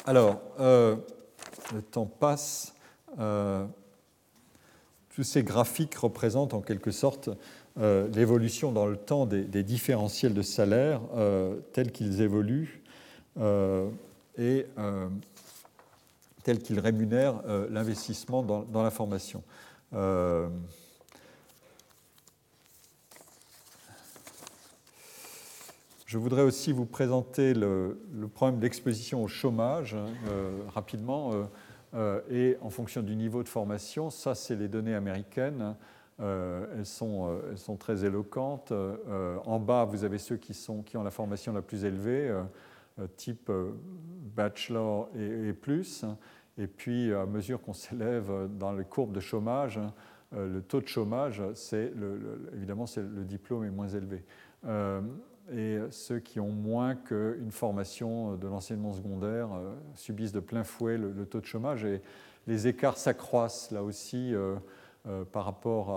alors, 0.06 0.40
le 0.58 1.82
temps 1.90 2.06
passe. 2.06 2.74
Tous 5.16 5.24
ces 5.24 5.42
graphiques 5.42 5.94
représentent 5.94 6.52
en 6.52 6.60
quelque 6.60 6.90
sorte 6.90 7.30
l'évolution 7.76 8.70
dans 8.70 8.86
le 8.86 8.96
temps 8.96 9.26
des, 9.26 9.62
différentiels 9.62 10.34
de 10.34 10.42
salaire 10.42 11.00
tels 11.72 11.90
qu'ils 11.90 12.20
évoluent 12.20 12.82
et 14.38 14.66
tel 16.46 16.60
qu'il 16.60 16.78
rémunère 16.78 17.42
euh, 17.48 17.66
l'investissement 17.72 18.44
dans, 18.44 18.82
la 18.84 18.90
formation. 18.92 19.42
Euh, 19.94 20.46
je 26.06 26.18
voudrais 26.18 26.42
aussi 26.42 26.70
vous 26.70 26.86
présenter 26.86 27.52
le, 27.52 27.98
problème 28.32 28.60
d'exposition 28.60 29.24
au 29.24 29.26
chômage 29.26 29.96
euh, 30.28 30.52
rapidement 30.72 31.32
et 32.30 32.56
en 32.60 32.70
fonction 32.70 33.02
du 33.02 33.16
niveau 33.16 33.42
de 33.42 33.48
formation. 33.48 34.10
Ça, 34.10 34.34
c'est 34.34 34.56
les 34.56 34.68
données 34.68 34.94
américaines. 34.94 35.76
elles, 36.18 36.84
sont, 36.84 37.40
elles, 37.50 37.58
sont, 37.58 37.76
très 37.76 38.04
éloquentes. 38.04 38.72
en 39.44 39.58
bas, 39.60 39.84
vous 39.84 40.04
avez 40.04 40.18
ceux 40.18 40.36
qui, 40.36 40.56
ont 40.68 41.02
la 41.02 41.10
formation 41.10 41.52
la 41.52 41.62
plus 41.62 41.84
élevée, 41.84 42.34
type 43.16 43.50
bachelor 44.34 45.08
et, 45.16 45.52
plus. 45.52 46.04
Et 46.58 46.66
puis, 46.66 47.12
à 47.14 47.26
mesure 47.26 47.62
qu'on 47.62 47.72
s'élève 47.72 48.30
dans 48.58 48.72
les 48.72 48.84
courbes 48.84 49.12
de 49.12 49.20
chômage, 49.20 49.80
euh, 50.34 50.52
le 50.52 50.62
taux 50.62 50.80
de 50.80 50.88
chômage, 50.88 51.42
évidemment, 52.52 52.86
c'est 52.86 53.02
le 53.02 53.24
diplôme 53.24 53.64
est 53.64 53.70
moins 53.70 53.88
élevé. 53.88 54.24
Euh, 55.52 55.86
et 55.86 55.90
ceux 55.92 56.18
qui 56.18 56.40
ont 56.40 56.50
moins 56.50 56.94
qu'une 56.94 57.50
formation 57.50 58.36
de 58.36 58.46
l'enseignement 58.46 58.92
secondaire 58.92 59.52
euh, 59.52 59.74
subissent 59.94 60.32
de 60.32 60.40
plein 60.40 60.64
fouet 60.64 60.98
le, 60.98 61.26
taux 61.26 61.40
de 61.40 61.46
chômage. 61.46 61.84
Et 61.84 62.02
les 62.46 62.66
écarts 62.68 62.98
s'accroissent 62.98 63.70
là 63.70 63.82
aussi 63.82 64.32
par 65.32 65.44
rapport 65.44 65.90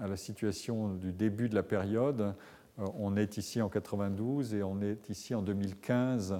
à, 0.00 0.06
la 0.06 0.16
situation 0.16 0.94
du 0.94 1.12
début 1.12 1.48
de 1.48 1.54
la 1.54 1.62
période. 1.62 2.34
on 2.76 3.16
est 3.16 3.38
ici 3.38 3.62
en 3.62 3.70
92 3.70 4.54
et 4.54 4.62
on 4.62 4.82
est 4.82 5.08
ici 5.08 5.34
en 5.34 5.40
2015 5.40 6.36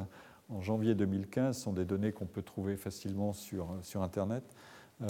en 0.53 0.61
janvier 0.61 0.95
2015 0.95 1.57
sont 1.57 1.73
des 1.73 1.85
données 1.85 2.13
qu'on 2.13 2.27
peut 2.27 2.43
trouver 2.43 2.77
facilement 2.77 3.33
sur, 3.33 3.75
sur 3.83 4.03
Internet, 4.03 4.45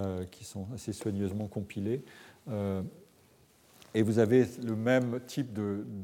euh, 0.01 0.25
qui 0.25 0.45
sont 0.45 0.69
assez 0.73 0.93
soigneusement 0.93 1.49
compilées. 1.49 2.05
Euh, 3.95 3.99
et 3.99 4.03
vous 4.03 4.19
avez 4.19 4.47
le 4.63 4.77
même 4.77 5.21
type 5.27 5.53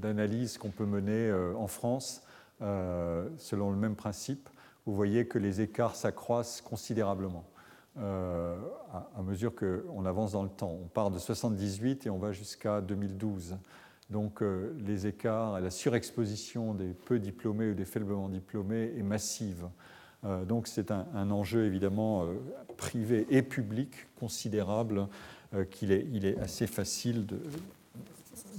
d'analyse 0.01 0.59
qu'on 0.59 0.71
peut 0.71 0.87
mener 0.87 1.29
euh, 1.29 1.55
en 1.57 1.67
France, 1.67 2.23
selon 2.61 3.71
le 3.71 3.77
même 3.77 3.95
principe. 3.95 4.49
Vous 4.85 4.95
voyez 4.95 5.27
que 5.27 5.39
les 5.39 5.61
écarts 5.61 5.95
s'accroissent 5.95 6.61
considérablement 6.61 7.45
à, 7.97 8.55
à, 9.17 9.23
mesure 9.23 9.55
qu'on 9.55 10.05
avance 10.07 10.33
dans 10.33 10.43
le 10.43 10.49
temps. 10.49 10.77
On 10.83 10.89
part 10.89 11.11
de 11.11 11.19
78 11.19 12.07
et 12.07 12.11
on 12.11 12.19
va 12.19 12.33
jusqu'à 12.33 12.81
2012. 12.81 13.57
Donc 14.11 14.43
euh, 14.43 14.75
les 14.87 15.07
écarts 15.07 15.59
et 15.59 15.61
la 15.61 15.71
surexposition 15.71 16.75
des 16.75 16.95
peu 16.95 17.19
diplômés 17.19 17.71
ou 17.71 17.75
des 17.75 17.85
faiblement 17.85 18.29
diplômés 18.29 18.93
est 18.97 19.03
massive. 19.03 19.69
Euh, 20.25 20.45
donc 20.45 20.67
c'est 20.67 20.91
un, 20.91 21.31
enjeu 21.31 21.65
évidemment 21.67 22.25
euh, 22.25 22.35
privé 22.77 23.27
et 23.31 23.43
public 23.43 24.09
considérable 24.19 25.09
qu'il 25.71 25.93
est, 25.93 26.07
il 26.13 26.27
est, 26.27 26.39
assez 26.41 26.67
facile 26.67 27.25
de, 27.25 27.41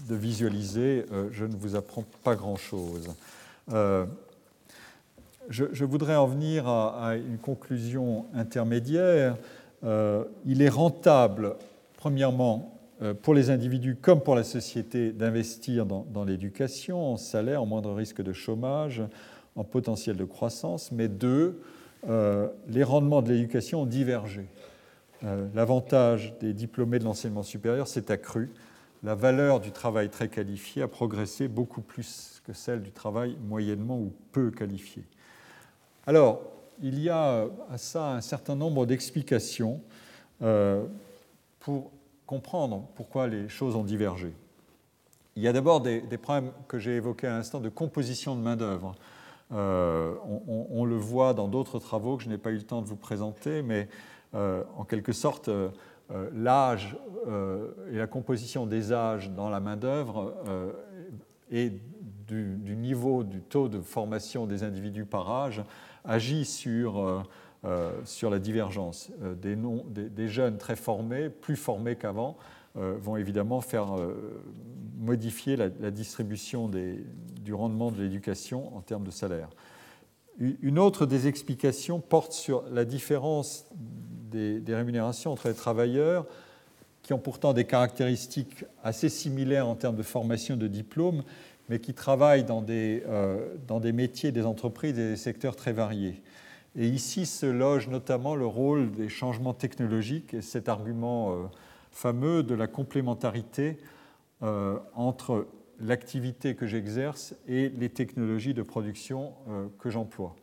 de 0.08 0.16
visualiser. 0.16 1.06
je 1.32 1.46
ne 1.46 1.56
vous 1.56 1.76
apprends 1.76 2.06
pas 2.24 2.36
grand-chose. 2.36 3.10
Je, 5.50 5.84
voudrais 5.84 6.16
en 6.16 6.28
venir 6.28 6.68
à, 6.68 7.16
une 7.16 7.38
conclusion 7.38 8.26
intermédiaire. 8.34 9.38
il 9.84 10.62
est 10.62 10.70
rentable, 10.70 11.56
premièrement, 11.98 12.80
euh, 13.02 13.14
pour 13.14 13.34
les 13.34 13.50
individus 13.50 13.96
comme 13.96 14.20
pour 14.20 14.36
la 14.36 14.44
société 14.44 15.14
d'investir 15.14 15.86
dans, 15.86 16.24
l'éducation, 16.26 17.14
en 17.14 17.18
salaire, 17.18 17.64
en 17.64 17.66
moindre 17.66 17.94
risque 17.94 18.22
de 18.22 18.34
chômage, 18.34 19.02
en 19.56 19.64
potentiel 19.64 20.18
de 20.18 20.26
croissance, 20.26 20.92
mais 20.92 21.08
deux, 21.08 21.62
euh, 22.10 22.48
les 22.68 22.84
rendements 22.84 23.22
de 23.22 23.32
l'éducation 23.32 23.84
ont 23.84 23.86
divergé. 23.86 24.48
Euh, 25.24 25.48
l'avantage 25.54 26.34
des 26.42 26.54
diplômés 26.54 27.00
de 27.00 27.06
l'enseignement 27.06 27.44
supérieur 27.44 27.88
s'est 27.88 28.12
accru. 28.12 28.52
La 29.04 29.16
valeur 29.16 29.60
du 29.60 29.72
travail 29.72 30.10
très 30.10 30.28
qualifié 30.28 30.82
a 30.82 30.88
progressé 30.88 31.48
beaucoup 31.48 31.82
plus 31.82 32.42
que 32.46 32.54
celle 32.54 32.82
du 32.82 32.92
travail 32.92 33.38
moyennement 33.48 33.98
ou 33.98 34.14
peu 34.32 34.52
qualifié. 34.52 35.04
Alors, 36.06 36.42
il 36.82 37.00
y 37.00 37.10
a 37.10 37.46
à 37.70 37.78
ça 37.78 38.12
un 38.12 38.22
certain 38.22 38.56
nombre 38.56 38.86
d'explications 38.86 39.82
pour 41.60 41.92
comprendre 42.26 42.88
pourquoi 42.96 43.28
les 43.28 43.50
choses 43.50 43.76
ont 43.76 43.84
divergé. 43.84 44.34
Il 45.36 45.44
y 45.44 45.48
a 45.48 45.54
d'abord 45.54 45.82
des, 45.82 46.02
problèmes 46.18 46.52
que 46.68 46.80
j'ai 46.80 46.98
évoqués 46.98 47.26
à 47.26 47.32
l'instant 47.32 47.60
de 47.60 47.70
composition 47.70 48.36
de 48.36 48.42
main-d'œuvre. 48.42 48.94
Euh, 49.54 50.14
on, 50.70 50.86
le 50.86 50.98
voit 50.98 51.34
dans 51.34 51.48
d'autres 51.48 51.80
travaux 51.80 52.18
que 52.18 52.24
je 52.24 52.30
n'ai 52.30 52.38
pas 52.38 52.52
eu 52.52 52.58
le 52.58 52.64
temps 52.64 52.82
de 52.82 52.88
vous 52.88 52.96
présenter, 52.96 53.62
mais 53.62 53.88
euh, 54.36 54.64
en 54.78 54.84
quelque 54.84 55.14
sorte, 55.14 55.48
euh, 55.48 55.70
l'âge 56.34 56.98
et 57.92 57.98
la 57.98 58.08
composition 58.08 58.66
des 58.66 58.92
âges 58.92 59.30
dans 59.32 59.50
la 59.50 59.60
main-d'œuvre 59.60 60.34
et 61.52 61.72
du, 62.28 62.76
niveau 62.76 63.24
du 63.24 63.42
taux 63.42 63.70
de 63.70 63.80
formation 63.80 64.48
des 64.48 64.64
individus 64.64 65.06
par 65.06 65.30
âge 65.30 65.64
agit 66.04 66.46
sur 66.46 67.24
euh, 67.66 67.92
sur 68.06 68.30
la 68.30 68.40
divergence. 68.40 69.12
Euh, 69.22 69.36
des, 69.36 70.28
jeunes 70.30 70.58
très 70.58 70.78
formés, 70.78 71.28
plus 71.30 71.58
formés 71.58 71.98
qu'avant, 71.98 72.38
euh, 72.78 72.96
vont 73.02 73.18
évidemment 73.18 73.60
faire 73.60 73.88
modifier 74.98 75.58
la, 75.58 75.92
distribution 75.92 76.70
du 76.70 77.54
rendement 77.54 77.92
de 77.92 78.02
l'éducation 78.02 78.74
en 78.78 78.80
termes 78.80 79.04
de 79.04 79.12
salaire. 79.12 79.50
Une 80.40 80.80
autre 80.80 81.06
des 81.06 81.28
explications 81.28 82.00
porte 82.00 82.32
sur 82.32 82.64
la 82.72 82.86
différence 82.86 83.66
des, 84.32 84.62
rémunérations 84.68 85.32
entre 85.32 85.50
les 85.50 85.54
travailleurs 85.54 86.26
qui 87.04 87.14
ont 87.14 87.20
pourtant 87.20 87.54
des 87.54 87.66
caractéristiques 87.66 88.64
assez 88.84 89.10
similaires 89.10 89.68
en 89.68 89.76
termes 89.76 89.96
de 89.96 90.04
formation 90.04 90.56
de 90.56 90.68
diplôme, 90.68 91.24
mais 91.68 91.80
qui 91.80 91.94
travaillent 91.94 92.46
dans 92.46 92.62
des, 92.62 93.04
des 93.82 93.92
métiers, 93.92 94.32
des 94.32 94.46
entreprises 94.46 94.98
et 94.98 95.10
des 95.10 95.18
secteurs 95.18 95.56
très 95.56 95.74
variés. 95.74 96.22
Et 96.76 96.88
ici 96.88 97.26
se 97.26 97.46
loge 97.46 97.88
notamment 97.88 98.36
le 98.36 98.46
rôle 98.46 98.92
des 98.92 99.10
changements 99.10 99.54
technologiques 99.54 100.34
et 100.34 100.42
cet 100.42 100.70
argument 100.70 101.34
euh, 101.34 101.46
fameux 101.92 102.44
de 102.44 102.54
la 102.54 102.68
complémentarité 102.68 103.78
euh, 104.44 104.78
entre 104.94 105.48
l'activité 105.80 106.56
que 106.56 106.68
j'exerce 106.68 107.36
et 107.48 107.70
les 107.70 107.90
technologies 107.90 108.54
de 108.54 108.62
production 108.62 109.34
euh, 109.50 109.68
que 109.80 109.90
j'emploie. 109.90 110.36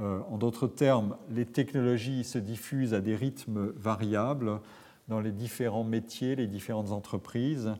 En 0.00 0.38
d'autres 0.38 0.68
termes, 0.68 1.16
les 1.28 1.44
technologies 1.44 2.22
se 2.22 2.38
diffusent 2.38 2.94
à 2.94 3.00
des 3.00 3.16
rythmes 3.16 3.72
variables 3.74 4.60
dans 5.08 5.18
les 5.18 5.32
différents 5.32 5.82
métiers, 5.82 6.36
les 6.36 6.46
différentes 6.46 6.92
entreprises, 6.92 7.74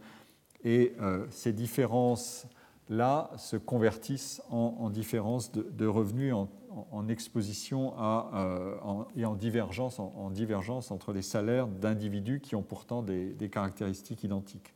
et 0.65 0.95
ces 1.31 1.53
différences-là 1.53 3.31
se 3.37 3.57
convertissent 3.57 4.43
en, 4.51 4.91
différences 4.91 5.53
de, 5.53 5.87
revenus, 5.87 6.35
en, 6.35 7.09
exposition 7.09 7.95
euh, 8.01 9.05
et 9.17 9.25
en 9.25 9.35
divergence, 9.35 9.99
en, 9.99 10.31
divergence, 10.31 10.91
entre 10.91 11.13
les 11.13 11.23
salaires 11.23 11.67
d'individus 11.67 12.41
qui 12.41 12.57
ont 12.57 12.63
pourtant 12.63 13.03
des, 13.03 13.51
caractéristiques 13.51 14.25
identiques. 14.25 14.75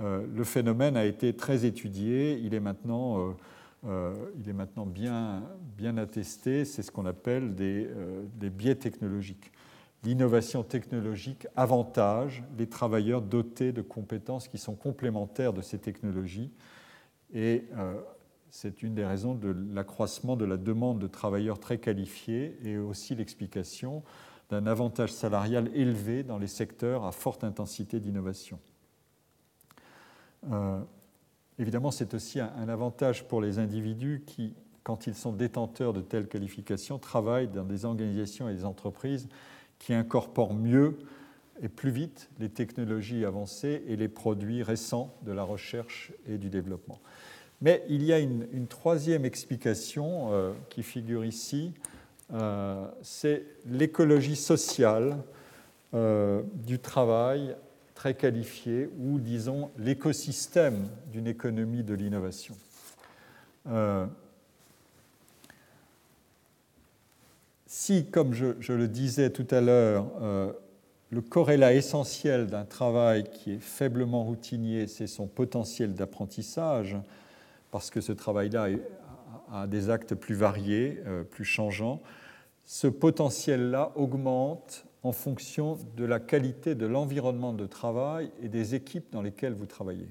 Euh, 0.00 0.26
le 0.34 0.44
phénomène 0.44 0.96
a 0.96 1.04
été 1.04 1.34
très 1.34 1.64
étudié, 1.64 2.38
il 2.42 2.54
est 2.54 2.60
maintenant, 2.60 3.34
euh, 3.86 4.14
il 4.38 4.48
est 4.48 4.52
maintenant 4.52 4.86
bien, 4.86 5.42
attesté, 5.96 6.64
c'est 6.64 6.82
ce 6.82 6.90
qu'on 6.90 7.06
appelle 7.06 7.54
des, 7.54 7.88
biais 8.50 8.74
technologiques. 8.74 9.52
l'innovation 10.04 10.62
technologique 10.62 11.46
avantage 11.56 12.44
les 12.58 12.68
travailleurs 12.68 13.22
dotés 13.22 13.72
de 13.72 13.82
compétences 13.82 14.48
qui 14.48 14.58
sont 14.58 14.74
complémentaires 14.74 15.52
de 15.52 15.62
ces 15.62 15.78
technologies. 15.78 16.52
Et 17.32 17.64
euh, 17.76 17.94
c'est 18.50 18.82
une 18.82 18.94
des 18.94 19.04
raisons 19.04 19.34
de 19.34 19.54
l'accroissement 19.72 20.36
de 20.36 20.44
la 20.44 20.56
demande 20.56 20.98
de 20.98 21.06
travailleurs 21.06 21.58
très 21.58 21.78
qualifiés 21.78 22.56
et 22.62 22.78
aussi 22.78 23.14
l'explication 23.14 24.02
d'un 24.48 24.66
avantage 24.66 25.12
salarial 25.12 25.70
élevé 25.74 26.22
dans 26.22 26.38
les 26.38 26.46
secteurs 26.46 27.04
à 27.04 27.12
forte 27.12 27.42
intensité 27.42 27.98
d'innovation. 27.98 28.60
Euh, 30.50 30.80
évidemment, 31.58 31.90
c'est 31.90 32.14
aussi 32.14 32.40
un, 32.40 32.68
avantage 32.68 33.26
pour 33.26 33.40
les 33.40 33.58
individus 33.58 34.22
qui, 34.26 34.54
quand 34.82 35.06
ils 35.06 35.14
sont 35.14 35.32
détenteurs 35.32 35.92
de 35.92 36.00
telles 36.00 36.28
qualifications, 36.28 36.98
travaillent 36.98 37.48
dans 37.48 37.64
des 37.64 37.84
organisations 37.84 38.48
et 38.48 38.54
des 38.54 38.64
entreprises 38.64 39.28
qui 39.78 39.94
incorporent 39.94 40.54
mieux 40.54 40.98
et 41.62 41.68
plus 41.68 41.90
vite 41.90 42.28
les 42.38 42.50
technologies 42.50 43.24
avancées 43.24 43.82
et 43.88 43.96
les 43.96 44.08
produits 44.08 44.62
récents 44.62 45.14
de 45.22 45.32
la 45.32 45.42
recherche 45.42 46.12
et 46.26 46.38
du 46.38 46.50
développement. 46.50 47.00
Mais 47.62 47.82
il 47.88 48.04
y 48.04 48.12
a 48.12 48.18
une, 48.18 48.66
troisième 48.68 49.24
explication 49.24 50.32
euh, 50.32 50.52
qui 50.68 50.82
figure 50.82 51.24
ici, 51.24 51.72
euh, 52.34 52.86
c'est 53.02 53.46
l'écologie 53.66 54.36
sociale 54.36 55.18
du 56.66 56.78
travail 56.78 57.56
très 57.96 58.14
qualifié, 58.14 58.88
ou 59.00 59.18
disons 59.18 59.72
l'écosystème 59.78 60.88
d'une 61.10 61.26
économie 61.26 61.82
de 61.82 61.94
l'innovation. 61.94 62.54
si, 67.66 68.06
comme 68.06 68.32
je, 68.32 68.72
le 68.72 68.86
disais 68.86 69.30
tout 69.30 69.46
à 69.50 69.60
l'heure, 69.60 70.06
le 71.10 71.20
corrélat 71.20 71.74
essentiel 71.74 72.46
d'un 72.46 72.64
travail 72.64 73.24
qui 73.30 73.52
est 73.52 73.60
faiblement 73.60 74.24
routinier, 74.24 74.86
c'est 74.86 75.06
son 75.06 75.26
potentiel 75.26 75.94
d'apprentissage, 75.94 76.96
parce 77.70 77.90
que 77.90 78.00
ce 78.00 78.12
travail-là 78.12 78.68
a 79.52 79.66
des 79.66 79.90
actes 79.90 80.14
plus 80.14 80.34
variés, 80.34 81.00
euh, 81.06 81.22
plus 81.22 81.44
changeants, 81.44 82.00
ce 82.64 82.88
potentiel-là 82.88 83.92
augmente 83.94 84.85
en 85.06 85.12
fonction 85.12 85.78
de 85.96 86.04
la 86.04 86.18
qualité 86.18 86.74
de 86.74 86.84
l'environnement 86.84 87.52
de 87.52 87.66
travail 87.66 88.30
et 88.42 88.48
des 88.48 88.74
équipes 88.74 89.06
dans 89.12 89.22
lesquelles 89.22 89.54
vous 89.54 89.66
travaillez. 89.66 90.08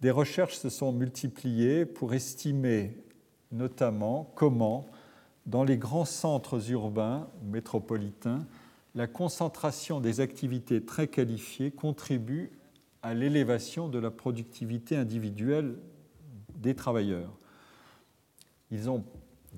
Des 0.00 0.10
recherches 0.10 0.56
se 0.56 0.70
sont 0.70 0.92
multipliées 0.92 1.84
pour 1.84 2.14
estimer 2.14 2.96
notamment 3.52 4.32
comment, 4.34 4.86
dans 5.44 5.64
les 5.64 5.76
grands 5.76 6.06
centres 6.06 6.70
urbains 6.70 7.28
métropolitains, 7.42 8.46
la 8.94 9.06
concentration 9.06 10.00
des 10.00 10.20
activités 10.20 10.82
très 10.82 11.06
qualifiées 11.06 11.70
contribue 11.70 12.50
à 13.02 13.12
l'élévation 13.12 13.88
de 13.88 13.98
la 13.98 14.10
productivité 14.10 14.96
individuelle 14.96 15.76
des 16.54 16.74
travailleurs. 16.74 17.36
Ils 18.70 18.88
ont 18.88 19.04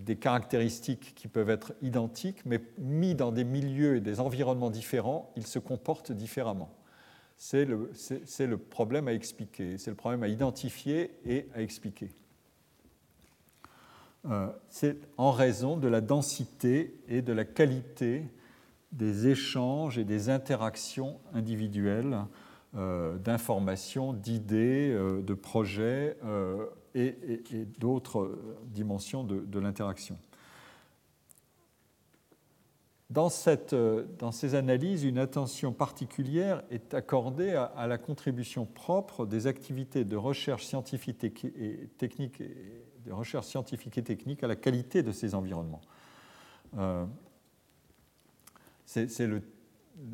des 0.04 0.16
caractéristiques 0.16 1.14
qui 1.14 1.28
peuvent 1.28 1.50
être 1.50 1.72
identiques, 1.82 2.44
mais 2.44 2.60
mis 2.78 3.14
dans 3.14 3.32
des 3.32 3.44
milieux 3.44 3.96
et 3.96 4.00
des 4.00 4.20
environnements 4.20 4.70
différents, 4.70 5.32
ils 5.36 5.46
se 5.46 5.58
comportent 5.58 6.12
différemment. 6.12 6.70
C'est 7.36 7.64
le, 7.64 8.56
problème 8.56 9.06
à 9.06 9.12
expliquer, 9.12 9.78
c'est 9.78 9.90
le 9.90 9.96
problème 9.96 10.22
à 10.24 10.28
identifier 10.28 11.12
et 11.24 11.48
à 11.54 11.62
expliquer. 11.62 12.10
Euh, 14.26 14.48
c'est 14.68 14.98
en 15.16 15.30
raison 15.30 15.76
de 15.76 15.86
la 15.86 16.00
densité 16.00 16.98
et 17.06 17.22
de 17.22 17.32
la 17.32 17.44
qualité 17.44 18.24
des 18.90 19.28
échanges 19.28 19.98
et 19.98 20.04
des 20.04 20.30
interactions 20.30 21.20
individuelles 21.32 22.18
euh, 22.76 23.16
d'informations, 23.18 24.12
d'idées, 24.12 24.90
euh, 24.92 25.22
de 25.22 25.34
projets 25.34 26.16
euh, 26.98 27.12
et, 27.52 27.64
d'autres 27.78 28.38
dimensions 28.66 29.24
de, 29.24 29.58
l'interaction. 29.58 30.18
Dans, 33.10 33.30
ces 33.30 34.54
analyses, 34.54 35.04
une 35.04 35.18
attention 35.18 35.72
particulière 35.72 36.62
est 36.70 36.92
accordée 36.92 37.52
à, 37.52 37.86
la 37.86 37.96
contribution 37.96 38.66
propre 38.66 39.24
des 39.24 39.46
activités 39.46 40.04
de 40.04 40.16
recherche 40.16 40.66
scientifique 40.66 41.24
et 41.24 41.88
technique, 41.96 42.40
et 42.40 44.44
à 44.44 44.48
la 44.48 44.56
qualité 44.56 45.02
de 45.02 45.12
ces 45.12 45.34
environnements. 45.34 45.80
c'est 48.84 49.26
le 49.26 49.42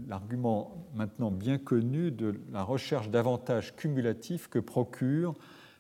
l'argument 0.09 0.87
maintenant 0.95 1.31
bien 1.31 1.59
connu 1.59 2.11
de 2.11 2.41
la 2.53 2.63
recherche 2.63 3.11
d'avantages 3.11 3.75
cumulatifs 3.77 4.49
que 4.49 4.59
procure 4.59 5.35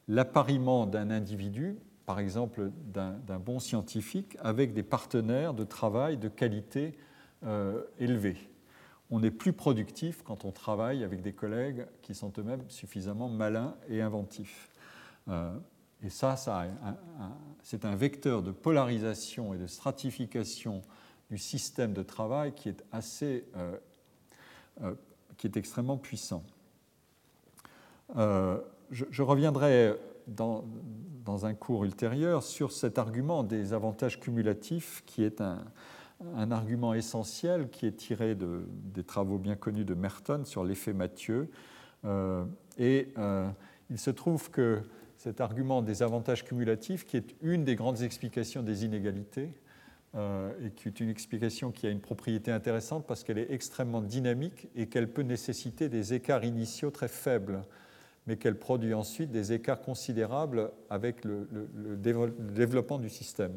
l'appariement 0.08 0.86
d'un 0.86 1.10
individu, 1.10 1.76
par 2.06 2.20
exemple 2.20 2.70
d'un 2.92 3.38
bon 3.38 3.58
scientifique, 3.58 4.36
avec 4.40 4.74
des 4.74 4.82
partenaires 4.82 5.54
de 5.54 5.64
travail 5.64 6.18
de 6.18 6.28
qualité 6.28 6.96
euh, 7.44 7.82
élevée. 7.98 8.36
On 9.10 9.22
est 9.22 9.30
plus 9.30 9.52
productif 9.52 10.22
quand 10.22 10.44
on 10.44 10.50
travaille 10.50 11.04
avec 11.04 11.22
des 11.22 11.32
collègues 11.32 11.86
qui 12.02 12.14
sont 12.14 12.32
eux-mêmes 12.38 12.64
suffisamment 12.68 13.28
malins 13.28 13.76
et 13.88 14.00
inventifs. 14.00 14.70
Euh, 15.28 15.54
et 16.02 16.10
ça, 16.10 16.36
ça 16.36 16.66
c'est 17.62 17.84
un 17.84 17.96
vecteur 17.96 18.42
de 18.42 18.50
polarisation 18.50 19.54
et 19.54 19.58
de 19.58 19.66
stratification 19.66 20.82
du 21.30 21.38
système 21.38 21.92
de 21.92 22.02
travail 22.02 22.54
qui 22.54 22.68
est 22.68 22.84
assez 22.92 23.46
euh, 23.56 24.94
qui 25.36 25.46
est 25.46 25.56
extrêmement 25.56 25.96
puissant. 25.96 26.44
Je, 28.90 29.22
reviendrai 29.22 29.94
dans, 30.26 30.64
un 31.44 31.54
cours 31.54 31.84
ultérieur 31.84 32.42
sur 32.42 32.72
cet 32.72 32.98
argument 32.98 33.42
des 33.42 33.72
avantages 33.72 34.20
cumulatifs, 34.20 35.02
qui 35.06 35.22
est 35.24 35.40
un, 35.40 35.64
argument 36.50 36.94
essentiel 36.94 37.68
qui 37.68 37.86
est 37.86 37.96
tiré 37.96 38.34
de, 38.34 38.66
des 38.68 39.04
travaux 39.04 39.36
bien 39.36 39.56
connus 39.56 39.84
de 39.84 39.94
Merton 39.94 40.44
sur 40.44 40.64
l'effet 40.64 40.92
Mathieu. 40.92 41.50
Euh, 42.04 42.44
et 42.78 43.12
il 43.90 43.98
se 43.98 44.10
trouve 44.10 44.50
que 44.50 44.80
cet 45.16 45.40
argument 45.40 45.82
des 45.82 46.02
avantages 46.02 46.44
cumulatifs, 46.44 47.06
qui 47.06 47.16
est 47.16 47.34
une 47.42 47.64
des 47.64 47.76
grandes 47.76 48.02
explications 48.02 48.62
des 48.62 48.84
inégalités, 48.84 49.50
euh, 50.16 50.52
et 50.64 50.70
qui 50.70 50.86
est 50.86 51.00
une 51.00 51.08
explication 51.08 51.72
qui 51.72 51.88
a 51.88 51.90
une 51.90 52.00
propriété 52.00 52.52
intéressante 52.52 53.04
parce 53.04 53.24
qu'elle 53.24 53.38
est 53.38 53.50
extrêmement 53.50 54.00
dynamique 54.00 54.68
et 54.76 54.86
qu'elle 54.86 55.10
peut 55.10 55.22
nécessiter 55.22 55.88
des 55.88 56.14
écarts 56.14 56.44
initiaux 56.44 56.92
très 56.92 57.08
faibles, 57.08 57.62
mais 58.26 58.36
qu'elle 58.36 58.58
produit 58.58 58.94
ensuite 58.94 59.30
des 59.30 59.52
écarts 59.52 59.80
considérables 59.80 60.70
avec 60.90 61.24
le, 61.24 61.46
développement 62.50 62.98
du 62.98 63.10
système. 63.10 63.52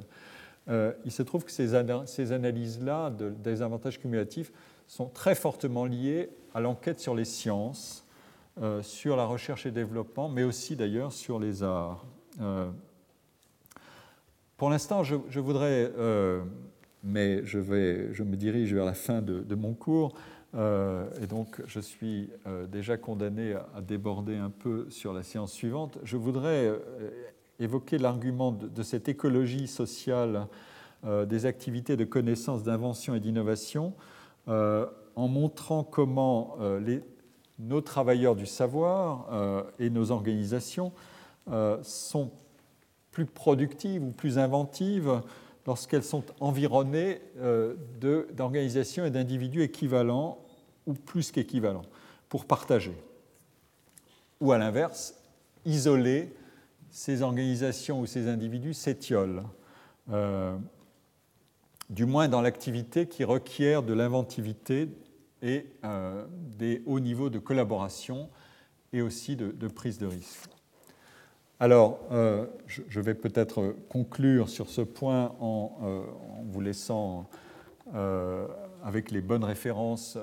Euh, 0.69 0.91
il 1.05 1.11
se 1.11 1.23
trouve 1.23 1.45
que 1.45 1.51
ces, 1.51 1.73
analyses-là 1.75 3.11
des 3.11 3.61
avantages 3.61 3.99
cumulatifs 3.99 4.51
sont 4.87 5.07
très 5.07 5.35
fortement 5.35 5.85
liées 5.85 6.29
à 6.53 6.59
l'enquête 6.59 6.99
sur 6.99 7.15
les 7.15 7.25
sciences, 7.25 8.05
euh, 8.61 8.81
sur 8.81 9.15
la 9.15 9.25
recherche 9.25 9.65
et 9.65 9.71
développement, 9.71 10.27
mais 10.27 10.43
aussi 10.43 10.75
d'ailleurs 10.75 11.13
sur 11.13 11.39
les 11.39 11.63
arts. 11.63 12.05
Pour 14.57 14.71
l'instant, 14.71 15.03
je, 15.03 15.39
voudrais, 15.39 15.91
euh, 15.99 16.41
mais 17.03 17.45
je, 17.45 17.59
me 17.59 18.35
dirige 18.35 18.73
vers 18.73 18.85
la 18.85 18.95
fin 18.95 19.21
de, 19.21 19.55
mon 19.55 19.75
cours, 19.75 20.15
euh, 20.55 21.09
et 21.21 21.27
donc 21.27 21.61
je 21.65 21.79
suis 21.79 22.29
euh, 22.47 22.65
déjà 22.67 22.97
condamné 22.97 23.53
à, 23.53 23.81
déborder 23.81 24.35
un 24.35 24.49
peu 24.49 24.89
sur 24.89 25.13
la 25.13 25.23
séance 25.23 25.51
suivante. 25.51 25.97
Je 26.03 26.17
voudrais 26.17 26.71
évoquer 27.59 27.97
l'argument 27.97 28.51
de, 28.51 28.83
cette 28.83 29.09
écologie 29.09 29.67
sociale 29.67 30.47
des 31.03 31.45
activités 31.45 31.95
de 31.95 32.05
connaissance, 32.05 32.63
d'invention 32.63 33.15
et 33.15 33.19
d'innovation, 33.19 33.93
en 34.47 35.27
montrant 35.27 35.83
comment 35.83 36.57
nos 37.59 37.81
travailleurs 37.81 38.35
du 38.35 38.45
savoir 38.45 39.67
et 39.79 39.89
nos 39.89 40.11
organisations 40.11 40.91
sont 41.81 42.31
plus 43.11 43.25
productives 43.25 44.03
ou 44.03 44.11
plus 44.11 44.37
inventives 44.37 45.21
lorsqu'elles 45.67 46.03
sont 46.03 46.23
environnées 46.39 47.21
euh, 47.39 47.75
d'organisations 48.33 49.05
et 49.05 49.11
d'individus 49.11 49.61
équivalents 49.61 50.39
ou 50.87 50.93
plus 50.93 51.31
qu'équivalents 51.31 51.85
pour 52.29 52.45
partager. 52.45 52.95
Ou 54.39 54.53
à 54.53 54.57
l'inverse, 54.57 55.15
isoler 55.65 56.33
ces 56.89 57.21
organisations 57.21 57.99
ou 57.99 58.05
ces 58.05 58.29
individus 58.29 58.73
s'étiolent, 58.73 59.43
euh, 60.09 60.57
du 61.89 62.05
moins 62.05 62.29
dans 62.29 62.41
l'activité 62.41 63.07
qui 63.07 63.25
requiert 63.25 63.83
de 63.83 63.93
l'inventivité 63.93 64.87
et 65.41 65.65
euh, 65.83 66.25
des 66.57 66.81
hauts 66.85 67.01
niveaux 67.01 67.29
de 67.29 67.39
collaboration 67.39 68.29
et 68.93 69.01
aussi 69.01 69.35
de, 69.35 69.51
de 69.51 69.67
prise 69.67 69.97
de 69.97 70.07
risque. 70.07 70.56
Alors, 71.59 72.01
euh, 72.11 72.45
je, 72.67 72.99
vais 72.99 73.15
peut-être 73.15 73.75
conclure 73.89 74.47
sur 74.47 74.69
ce 74.69 74.81
point 74.81 75.33
en, 75.39 75.71
euh, 75.81 76.01
vous 76.45 76.61
laissant 76.61 77.27
euh, 77.95 78.45
avec 78.83 79.09
les 79.09 79.21
bonnes 79.21 79.43
références 79.43 80.19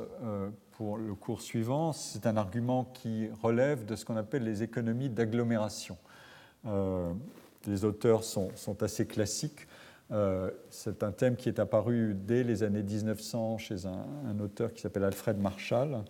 pour 0.72 0.96
le 0.96 1.12
cours 1.14 1.42
suivant. 1.42 1.92
C'est 1.92 2.26
un 2.28 2.36
argument 2.36 2.84
qui 2.94 3.28
relève 3.42 3.84
de 3.84 3.96
ce 3.96 4.04
qu'on 4.04 4.16
appelle 4.16 4.44
les 4.44 4.62
économies 4.62 5.08
d'agglomération. 5.08 5.96
les 7.66 7.84
auteurs 7.84 8.22
sont, 8.22 8.52
assez 8.80 9.06
classiques. 9.06 9.66
c'est 10.70 11.02
un 11.02 11.10
thème 11.10 11.34
qui 11.34 11.48
est 11.48 11.58
apparu 11.58 12.14
dès 12.14 12.44
les 12.44 12.62
années 12.62 12.82
1900 12.82 13.58
chez 13.58 13.86
un 13.86 14.38
auteur 14.38 14.72
qui 14.72 14.82
s'appelle 14.82 15.04
Alfred 15.04 15.38
Marshall, 15.38 16.04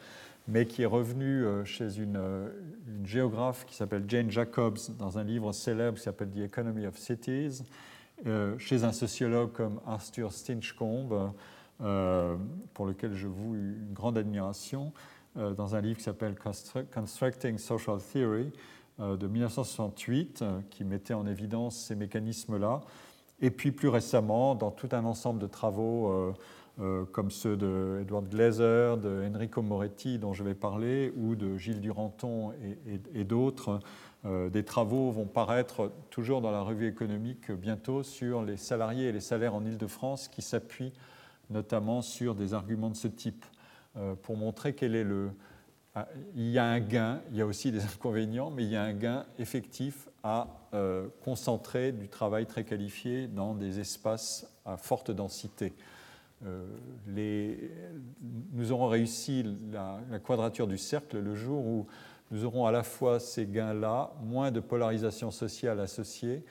mais 0.46 0.66
qui 0.66 0.82
est 0.82 0.86
revenu 0.86 1.44
chez 1.64 1.98
une, 1.98 2.20
une 2.86 3.06
géographe 3.06 3.64
qui 3.66 3.74
s'appelle 3.74 4.04
Jane 4.08 4.30
Jacobs 4.30 4.78
dans 4.98 5.18
un 5.18 5.24
livre 5.24 5.52
célèbre 5.52 5.96
qui 5.96 6.04
s'appelle 6.04 6.30
The 6.30 6.40
Economy 6.40 6.86
of 6.86 6.96
Cities, 6.96 7.62
euh, 8.26 8.56
chez 8.58 8.84
un 8.84 8.92
sociologue 8.92 9.52
comme 9.52 9.80
Arthur 9.86 10.32
Stinchcombe, 10.32 11.32
euh, 11.82 12.36
pour 12.72 12.86
lequel 12.86 13.12
je 13.12 13.26
voue 13.26 13.54
une 13.56 13.92
grande 13.92 14.16
admiration, 14.16 14.92
euh, 15.36 15.52
dans 15.52 15.74
un 15.74 15.80
livre 15.80 15.98
qui 15.98 16.04
s'appelle 16.04 16.36
Constructing 16.94 17.58
Social 17.58 17.98
Theory 17.98 18.52
de 19.00 19.26
1968, 19.26 20.44
qui 20.70 20.84
mettait 20.84 21.14
en 21.14 21.26
évidence 21.26 21.76
ces 21.76 21.96
mécanismes-là. 21.96 22.80
Et 23.40 23.50
puis 23.50 23.72
plus 23.72 23.88
récemment, 23.88 24.54
dans 24.54 24.70
tout 24.70 24.88
un 24.92 25.04
ensemble 25.04 25.40
de 25.40 25.48
travaux 25.48 26.32
comme 27.12 27.30
ceux 27.30 27.56
de 27.56 28.00
Edward 28.02 28.28
Glaser, 28.28 28.96
de 29.00 29.24
Enrico 29.32 29.62
Moretti, 29.62 30.18
dont 30.18 30.32
je 30.32 30.42
vais 30.42 30.54
parler, 30.54 31.12
ou 31.16 31.36
de 31.36 31.56
Gilles 31.56 31.80
Duranton 31.80 32.52
et 33.14 33.22
d'autres, 33.24 33.80
euh, 34.26 34.48
des 34.48 34.64
travaux 34.64 35.10
vont 35.10 35.26
paraître 35.26 35.92
toujours 36.08 36.40
dans 36.40 36.50
la 36.50 36.62
revue 36.62 36.86
économique 36.86 37.50
bientôt 37.50 38.02
sur 38.02 38.42
les 38.42 38.56
salariés 38.56 39.08
et 39.08 39.12
les 39.12 39.20
salaires 39.20 39.54
en 39.54 39.64
Ile-de-France 39.64 40.28
qui 40.28 40.40
s'appuient 40.40 40.94
notamment 41.50 42.00
sur 42.00 42.34
des 42.34 42.54
arguments 42.54 42.88
de 42.88 42.96
ce 42.96 43.08
type 43.08 43.44
euh, 43.96 44.14
pour 44.14 44.36
montrer 44.36 44.74
quel 44.74 44.94
est 44.94 45.04
le... 45.04 45.30
Ah, 45.94 46.08
il 46.34 46.48
y 46.48 46.58
a 46.58 46.64
un 46.64 46.80
gain, 46.80 47.20
il 47.30 47.36
y 47.36 47.42
a 47.42 47.46
aussi 47.46 47.70
des 47.70 47.84
inconvénients, 47.94 48.50
mais 48.50 48.64
il 48.64 48.70
y 48.70 48.76
a 48.76 48.82
un 48.82 48.94
gain 48.94 49.26
effectif 49.38 50.08
à 50.22 50.48
euh, 50.72 51.06
concentrer 51.22 51.92
du 51.92 52.08
travail 52.08 52.46
très 52.46 52.64
qualifié 52.64 53.26
dans 53.28 53.54
des 53.54 53.78
espaces 53.78 54.46
à 54.64 54.78
forte 54.78 55.10
densité. 55.10 55.74
Nous 58.52 58.72
aurons 58.72 58.88
réussi 58.88 59.44
la, 59.72 60.00
quadrature 60.18 60.66
du 60.66 60.78
cercle 60.78 61.18
le 61.18 61.34
jour 61.34 61.64
où 61.64 61.86
nous 62.30 62.44
aurons 62.44 62.66
à 62.66 62.72
la 62.72 62.82
fois 62.82 63.20
ces 63.20 63.46
gains-là, 63.46 64.12
moins 64.22 64.50
de 64.50 64.60
polarisation 64.60 65.30
sociale 65.30 65.80
associée 65.80 66.42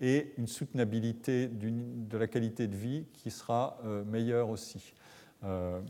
et 0.00 0.32
une 0.38 0.46
soutenabilité 0.46 1.48
de 1.48 2.18
la 2.18 2.26
qualité 2.26 2.66
de 2.66 2.76
vie 2.76 3.04
qui 3.12 3.30
sera 3.30 3.78
euh, 3.84 4.02
meilleure 4.04 4.48
aussi. 4.48 4.94
Euh, 5.44 5.80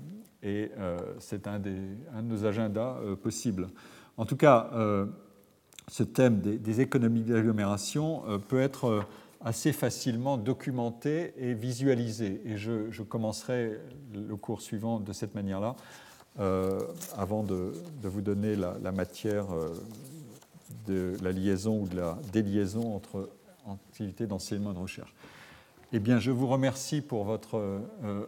et 0.42 0.70
euh, 0.78 0.98
c'est 1.18 1.46
un, 1.46 1.58
de 1.58 1.72
nos 2.22 2.44
agendas 2.44 2.96
possibles. 3.22 3.68
En 4.16 4.26
tout 4.26 4.36
cas, 4.36 4.70
ce 5.88 6.02
thème 6.02 6.40
des, 6.40 6.80
économies 6.80 7.22
d'agglomération 7.22 8.22
peut 8.48 8.60
être 8.60 9.06
assez 9.40 9.72
facilement 9.72 10.36
documenté 10.36 11.32
et 11.38 11.54
visualisé. 11.54 12.42
Et 12.44 12.56
je, 12.56 13.02
commencerai 13.02 13.78
le 14.14 14.36
cours 14.36 14.60
suivant 14.60 15.00
de 15.00 15.12
cette 15.12 15.34
manière-là. 15.34 15.76
Euh, 16.38 16.86
avant 17.16 17.42
de, 17.42 17.72
vous 18.02 18.20
donner 18.20 18.54
la, 18.54 18.92
matière 18.92 19.52
euh, 19.52 19.74
de 20.86 21.16
la 21.22 21.32
liaison 21.32 21.82
ou 21.82 21.88
de 21.88 21.96
la 21.96 22.18
déliaison 22.32 22.94
entre 22.94 23.30
activité 23.68 24.26
d'enseignement 24.28 24.70
et 24.70 24.74
de 24.74 24.78
recherche. 24.78 25.12
Eh 25.92 25.98
bien, 25.98 26.20
je 26.20 26.30
vous 26.30 26.46
remercie 26.46 27.00
pour 27.00 27.24
votre 27.24 27.56
euh, 28.04 28.26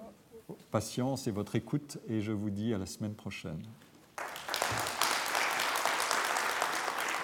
patience 0.72 1.28
et 1.28 1.30
votre 1.30 1.54
écoute 1.54 1.98
et 2.08 2.20
je 2.20 2.32
vous 2.32 2.50
dis 2.50 2.74
à 2.74 2.78
la 2.78 2.86
semaine 2.86 3.14
prochaine. 3.14 3.62